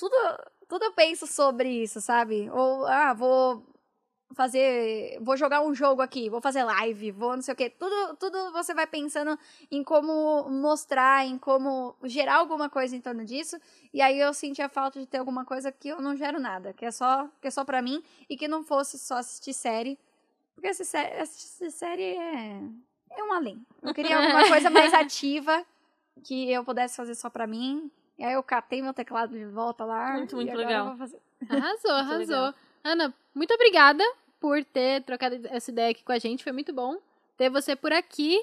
Tudo, 0.03 0.17
tudo 0.67 0.85
eu 0.87 0.93
penso 0.95 1.29
sobre 1.29 1.69
isso, 1.69 2.01
sabe? 2.01 2.51
Ou, 2.51 2.85
ah, 2.89 3.15
vou 3.15 3.65
fazer. 4.35 5.17
Vou 5.21 5.37
jogar 5.37 5.63
um 5.63 5.73
jogo 5.73 6.03
aqui, 6.03 6.29
vou 6.29 6.41
fazer 6.41 6.65
live, 6.65 7.13
vou 7.13 7.37
não 7.37 7.43
sei 7.43 7.55
o 7.55 7.57
quê. 7.57 7.71
Tudo, 7.71 8.17
tudo 8.17 8.51
você 8.51 8.75
vai 8.75 8.85
pensando 8.85 9.39
em 9.71 9.85
como 9.85 10.51
mostrar, 10.51 11.25
em 11.25 11.39
como 11.39 11.95
gerar 12.03 12.39
alguma 12.39 12.69
coisa 12.69 12.97
em 12.97 13.01
torno 13.01 13.25
disso. 13.25 13.57
E 13.95 14.03
aí 14.03 14.19
eu 14.19 14.35
senti 14.35 14.61
a 14.61 14.69
falta 14.69 14.99
de 14.99 15.07
ter 15.07 15.19
alguma 15.19 15.45
coisa 15.45 15.71
que 15.71 15.91
eu 15.91 16.01
não 16.01 16.17
gero 16.17 16.41
nada, 16.41 16.73
que 16.73 16.85
é 16.85 16.91
só, 16.91 17.29
que 17.41 17.47
é 17.47 17.51
só 17.53 17.65
pra 17.65 17.81
mim 17.81 18.03
e 18.29 18.37
que 18.37 18.49
não 18.49 18.65
fosse 18.65 18.99
só 18.99 19.19
assistir 19.19 19.55
série. 19.55 19.97
Porque 20.57 20.67
assistir 20.67 20.91
série, 20.91 21.21
assistir 21.21 21.71
série 21.71 22.17
é, 22.17 22.61
é 23.13 23.23
um 23.23 23.33
além. 23.33 23.65
Eu 23.81 23.95
queria 23.95 24.17
alguma 24.17 24.49
coisa 24.51 24.69
mais 24.69 24.93
ativa 24.93 25.65
que 26.25 26.51
eu 26.51 26.65
pudesse 26.65 26.97
fazer 26.97 27.15
só 27.15 27.31
pra 27.31 27.47
mim. 27.47 27.89
E 28.23 28.25
aí 28.25 28.35
eu 28.35 28.43
catei 28.45 28.81
meu 28.81 28.95
teclado 28.95 29.37
de 29.37 29.45
volta 29.47 29.85
lá. 29.85 30.13
Muito, 30.13 30.37
muito 30.37 30.55
legal. 30.55 30.97
fazer. 30.97 31.19
Arrasou, 31.49 31.91
arrasou. 31.91 32.19
legal. 32.19 32.55
Ana, 32.85 33.15
muito 33.35 33.53
obrigada 33.53 34.05
por 34.39 34.65
ter 34.65 35.03
trocado 35.03 35.41
essa 35.51 35.73
ideia 35.73 35.91
aqui 35.91 36.05
com 36.05 36.13
a 36.13 36.21
gente. 36.21 36.45
Foi 36.45 36.53
muito 36.53 36.73
bom 36.73 36.99
ter 37.37 37.51
você 37.51 37.75
por 37.75 37.93
aqui. 37.93 38.41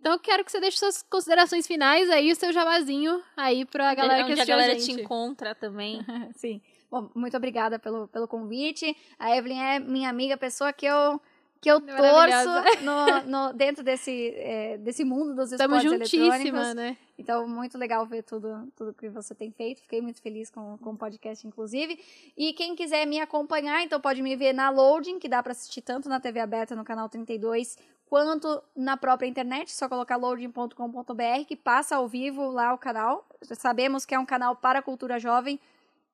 Então 0.00 0.14
eu 0.14 0.18
quero 0.18 0.44
que 0.44 0.50
você 0.50 0.58
deixe 0.58 0.78
suas 0.78 1.04
considerações 1.04 1.64
finais 1.64 2.10
aí, 2.10 2.32
o 2.32 2.34
seu 2.34 2.52
jabazinho 2.52 3.22
aí 3.36 3.64
pra 3.64 3.94
galera 3.94 4.24
que 4.24 4.32
Onde 4.32 4.32
a 4.32 4.34
assistiu 4.34 4.56
galera 4.56 4.72
a 4.72 4.78
gente. 4.78 4.96
te 4.96 5.00
encontra 5.00 5.54
também. 5.54 6.04
Sim. 6.34 6.60
Bom, 6.90 7.08
muito 7.14 7.36
obrigada 7.36 7.78
pelo, 7.78 8.08
pelo 8.08 8.26
convite. 8.26 8.96
A 9.16 9.36
Evelyn 9.36 9.60
é 9.60 9.78
minha 9.78 10.10
amiga, 10.10 10.36
pessoa 10.36 10.72
que 10.72 10.86
eu, 10.86 11.20
que 11.60 11.70
eu 11.70 11.78
Maravilhosa. 11.80 12.62
torço 12.62 12.84
no, 12.84 13.20
no- 13.48 13.52
dentro 13.52 13.84
desse, 13.84 14.30
é, 14.36 14.78
desse 14.78 15.04
mundo 15.04 15.34
dos 15.34 15.52
Estamos 15.52 15.82
esportes 15.84 16.12
eletrônicos. 16.14 16.74
né? 16.74 16.96
Então, 17.18 17.46
muito 17.46 17.76
legal 17.76 18.06
ver 18.06 18.22
tudo, 18.22 18.66
tudo 18.74 18.94
que 18.94 19.08
você 19.10 19.34
tem 19.34 19.50
feito. 19.50 19.82
Fiquei 19.82 20.00
muito 20.00 20.22
feliz 20.22 20.48
com, 20.50 20.78
com 20.78 20.90
o 20.92 20.96
podcast, 20.96 21.46
inclusive. 21.46 21.98
E 22.34 22.54
quem 22.54 22.74
quiser 22.74 23.04
me 23.06 23.20
acompanhar, 23.20 23.82
então 23.82 24.00
pode 24.00 24.22
me 24.22 24.34
ver 24.36 24.54
na 24.54 24.70
Loading, 24.70 25.18
que 25.18 25.28
dá 25.28 25.42
para 25.42 25.52
assistir 25.52 25.82
tanto 25.82 26.08
na 26.08 26.18
TV 26.18 26.40
aberta 26.40 26.74
no 26.74 26.82
canal 26.82 27.10
32, 27.10 27.76
quanto 28.06 28.62
na 28.74 28.96
própria 28.96 29.26
internet. 29.28 29.70
Só 29.70 29.86
colocar 29.86 30.16
loading.com.br, 30.16 31.44
que 31.46 31.56
passa 31.56 31.96
ao 31.96 32.08
vivo 32.08 32.48
lá 32.50 32.72
o 32.72 32.78
canal. 32.78 33.26
Sabemos 33.42 34.06
que 34.06 34.14
é 34.14 34.18
um 34.18 34.24
canal 34.26 34.56
para 34.56 34.78
a 34.78 34.82
cultura 34.82 35.18
jovem 35.18 35.60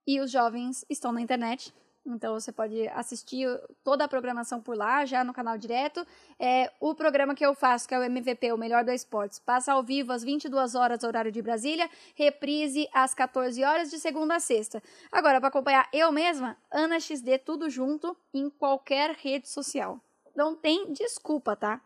e 0.07 0.21
os 0.21 0.31
jovens 0.31 0.85
estão 0.91 1.13
na 1.13 1.21
internet. 1.21 1.73
Então 2.07 2.35
você 2.35 2.53
pode 2.53 2.87
assistir 2.89 3.49
toda 3.83 4.05
a 4.05 4.09
programação 4.09 4.61
por 4.61 4.77
lá, 4.77 5.05
já 5.05 5.25
no 5.25 5.33
canal 5.33 5.59
direto. 5.59 6.07
É, 6.39 6.73
o 6.79 6.95
programa 6.95 7.35
que 7.35 7.45
eu 7.45 7.55
faço, 7.55 7.89
que 7.89 7.95
é 7.95 7.99
o 7.99 8.03
MVP, 8.03 8.53
o 8.53 8.59
Melhor 8.59 8.85
do 8.85 8.93
Esportes, 8.93 9.39
passa 9.39 9.73
ao 9.73 9.83
vivo 9.83 10.13
às 10.13 10.23
22 10.23 10.75
horas, 10.75 11.03
horário 11.03 11.33
de 11.33 11.43
Brasília, 11.43 11.91
reprise 12.15 12.89
às 12.93 13.13
14 13.13 13.63
horas, 13.65 13.91
de 13.91 13.99
segunda 13.99 14.37
a 14.37 14.41
sexta. 14.41 14.83
Agora, 15.11 15.41
para 15.41 15.49
acompanhar 15.49 15.89
eu 15.93 16.13
mesma, 16.13 16.57
Ana 16.71 17.01
XD, 17.01 17.39
tudo 17.39 17.69
junto, 17.69 18.17
em 18.33 18.49
qualquer 18.49 19.17
rede 19.17 19.49
social. 19.49 20.01
Não 20.35 20.55
tem 20.55 20.93
desculpa, 20.93 21.57
tá? 21.57 21.81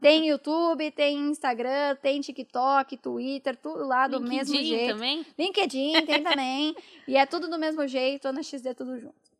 Tem 0.00 0.28
YouTube, 0.28 0.90
tem 0.92 1.16
Instagram, 1.30 1.96
tem 1.96 2.20
TikTok, 2.20 2.96
Twitter, 2.96 3.56
tudo 3.56 3.84
lá 3.86 4.06
do 4.06 4.20
mesmo 4.20 4.54
LinkedIn 4.54 4.64
jeito. 4.64 4.92
também. 4.92 5.26
LinkedIn 5.38 6.06
tem 6.06 6.22
também. 6.22 6.76
e 7.08 7.16
é 7.16 7.26
tudo 7.26 7.48
do 7.48 7.58
mesmo 7.58 7.86
jeito, 7.88 8.28
Ana 8.28 8.42
XD, 8.42 8.74
tudo 8.74 8.98
junto. 8.98 9.33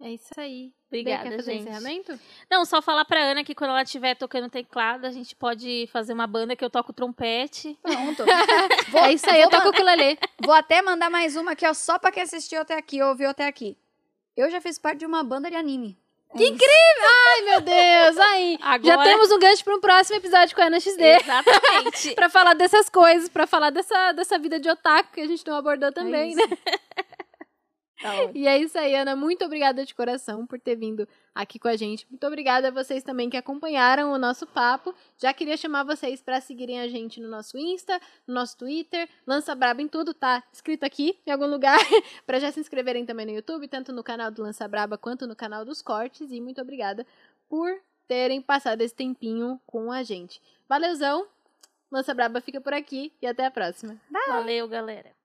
É 0.00 0.10
isso 0.10 0.28
aí. 0.36 0.72
Obrigada, 0.88 1.30
fazer 1.30 1.52
gente. 1.52 1.62
encerramento? 1.62 2.20
Não, 2.50 2.64
só 2.64 2.82
falar 2.82 3.04
pra 3.06 3.18
Ana 3.20 3.42
que 3.42 3.54
quando 3.54 3.70
ela 3.70 3.82
estiver 3.82 4.14
tocando 4.14 4.48
teclado, 4.50 5.06
a 5.06 5.10
gente 5.10 5.34
pode 5.34 5.88
fazer 5.90 6.12
uma 6.12 6.26
banda 6.26 6.54
que 6.54 6.64
eu 6.64 6.68
toco 6.70 6.92
trompete. 6.92 7.78
Pronto. 7.82 8.22
é 8.94 9.12
isso 9.12 9.28
aí, 9.30 9.40
eu 9.40 9.48
toco 9.48 9.68
o 9.68 9.70
ukulele. 9.70 10.18
Vou 10.44 10.54
até 10.54 10.82
mandar 10.82 11.08
mais 11.10 11.34
uma 11.34 11.52
aqui, 11.52 11.66
ó, 11.66 11.72
só 11.72 11.98
pra 11.98 12.12
quem 12.12 12.22
assistiu 12.22 12.60
até 12.60 12.74
aqui, 12.76 13.02
ouviu 13.02 13.30
até 13.30 13.46
aqui. 13.46 13.76
Eu 14.36 14.50
já 14.50 14.60
fiz 14.60 14.78
parte 14.78 14.98
de 14.98 15.06
uma 15.06 15.24
banda 15.24 15.50
de 15.50 15.56
anime. 15.56 15.98
É 16.34 16.36
Que 16.36 16.44
isso. 16.44 16.52
incrível! 16.52 17.08
Ai, 17.34 17.42
meu 17.42 17.60
Deus, 17.62 18.18
aí. 18.18 18.58
Já 18.60 18.74
Agora- 18.74 19.04
temos 19.04 19.30
um 19.32 19.38
gancho 19.38 19.64
para 19.64 19.76
um 19.76 19.80
próximo 19.80 20.16
episódio 20.18 20.54
com 20.54 20.60
a 20.60 20.66
Ana 20.66 20.78
XD. 20.80 21.02
Exatamente. 21.02 22.12
Pra 22.16 22.28
falar 22.28 22.52
dessas 22.54 22.90
coisas, 22.90 23.28
pra 23.30 23.46
falar 23.46 23.70
dessa, 23.70 24.12
dessa 24.12 24.38
vida 24.38 24.60
de 24.60 24.68
otaku 24.68 25.12
que 25.14 25.20
a 25.22 25.26
gente 25.26 25.46
não 25.46 25.56
abordou 25.56 25.90
também, 25.92 26.32
isso. 26.32 26.46
né? 26.50 26.58
Tá. 28.00 28.30
E 28.34 28.46
é 28.46 28.58
isso 28.58 28.78
aí, 28.78 28.94
Ana. 28.94 29.16
Muito 29.16 29.44
obrigada 29.44 29.84
de 29.84 29.94
coração 29.94 30.46
por 30.46 30.60
ter 30.60 30.76
vindo 30.76 31.08
aqui 31.34 31.58
com 31.58 31.68
a 31.68 31.76
gente. 31.76 32.06
Muito 32.10 32.26
obrigada 32.26 32.68
a 32.68 32.70
vocês 32.70 33.02
também 33.02 33.30
que 33.30 33.36
acompanharam 33.36 34.12
o 34.12 34.18
nosso 34.18 34.46
papo. 34.46 34.94
Já 35.18 35.32
queria 35.32 35.56
chamar 35.56 35.84
vocês 35.84 36.20
para 36.20 36.40
seguirem 36.40 36.80
a 36.80 36.88
gente 36.88 37.20
no 37.20 37.28
nosso 37.28 37.56
Insta, 37.56 37.98
no 38.26 38.34
nosso 38.34 38.56
Twitter. 38.58 39.08
Lança 39.26 39.54
Braba 39.54 39.80
em 39.80 39.88
tudo, 39.88 40.12
tá 40.12 40.42
escrito 40.52 40.84
aqui 40.84 41.18
em 41.26 41.30
algum 41.30 41.46
lugar. 41.46 41.78
para 42.26 42.38
já 42.38 42.52
se 42.52 42.60
inscreverem 42.60 43.06
também 43.06 43.26
no 43.26 43.32
YouTube, 43.32 43.66
tanto 43.68 43.92
no 43.92 44.04
canal 44.04 44.30
do 44.30 44.42
Lança 44.42 44.68
Braba 44.68 44.98
quanto 44.98 45.26
no 45.26 45.34
canal 45.34 45.64
dos 45.64 45.80
Cortes. 45.80 46.30
E 46.30 46.40
muito 46.40 46.60
obrigada 46.60 47.06
por 47.48 47.80
terem 48.06 48.42
passado 48.42 48.82
esse 48.82 48.94
tempinho 48.94 49.60
com 49.66 49.90
a 49.90 50.02
gente. 50.02 50.40
Valeuzão! 50.68 51.26
Lança 51.90 52.12
Braba 52.12 52.40
fica 52.40 52.60
por 52.60 52.74
aqui 52.74 53.12
e 53.22 53.26
até 53.26 53.46
a 53.46 53.50
próxima. 53.50 53.96
Valeu, 54.28 54.68
galera. 54.68 55.15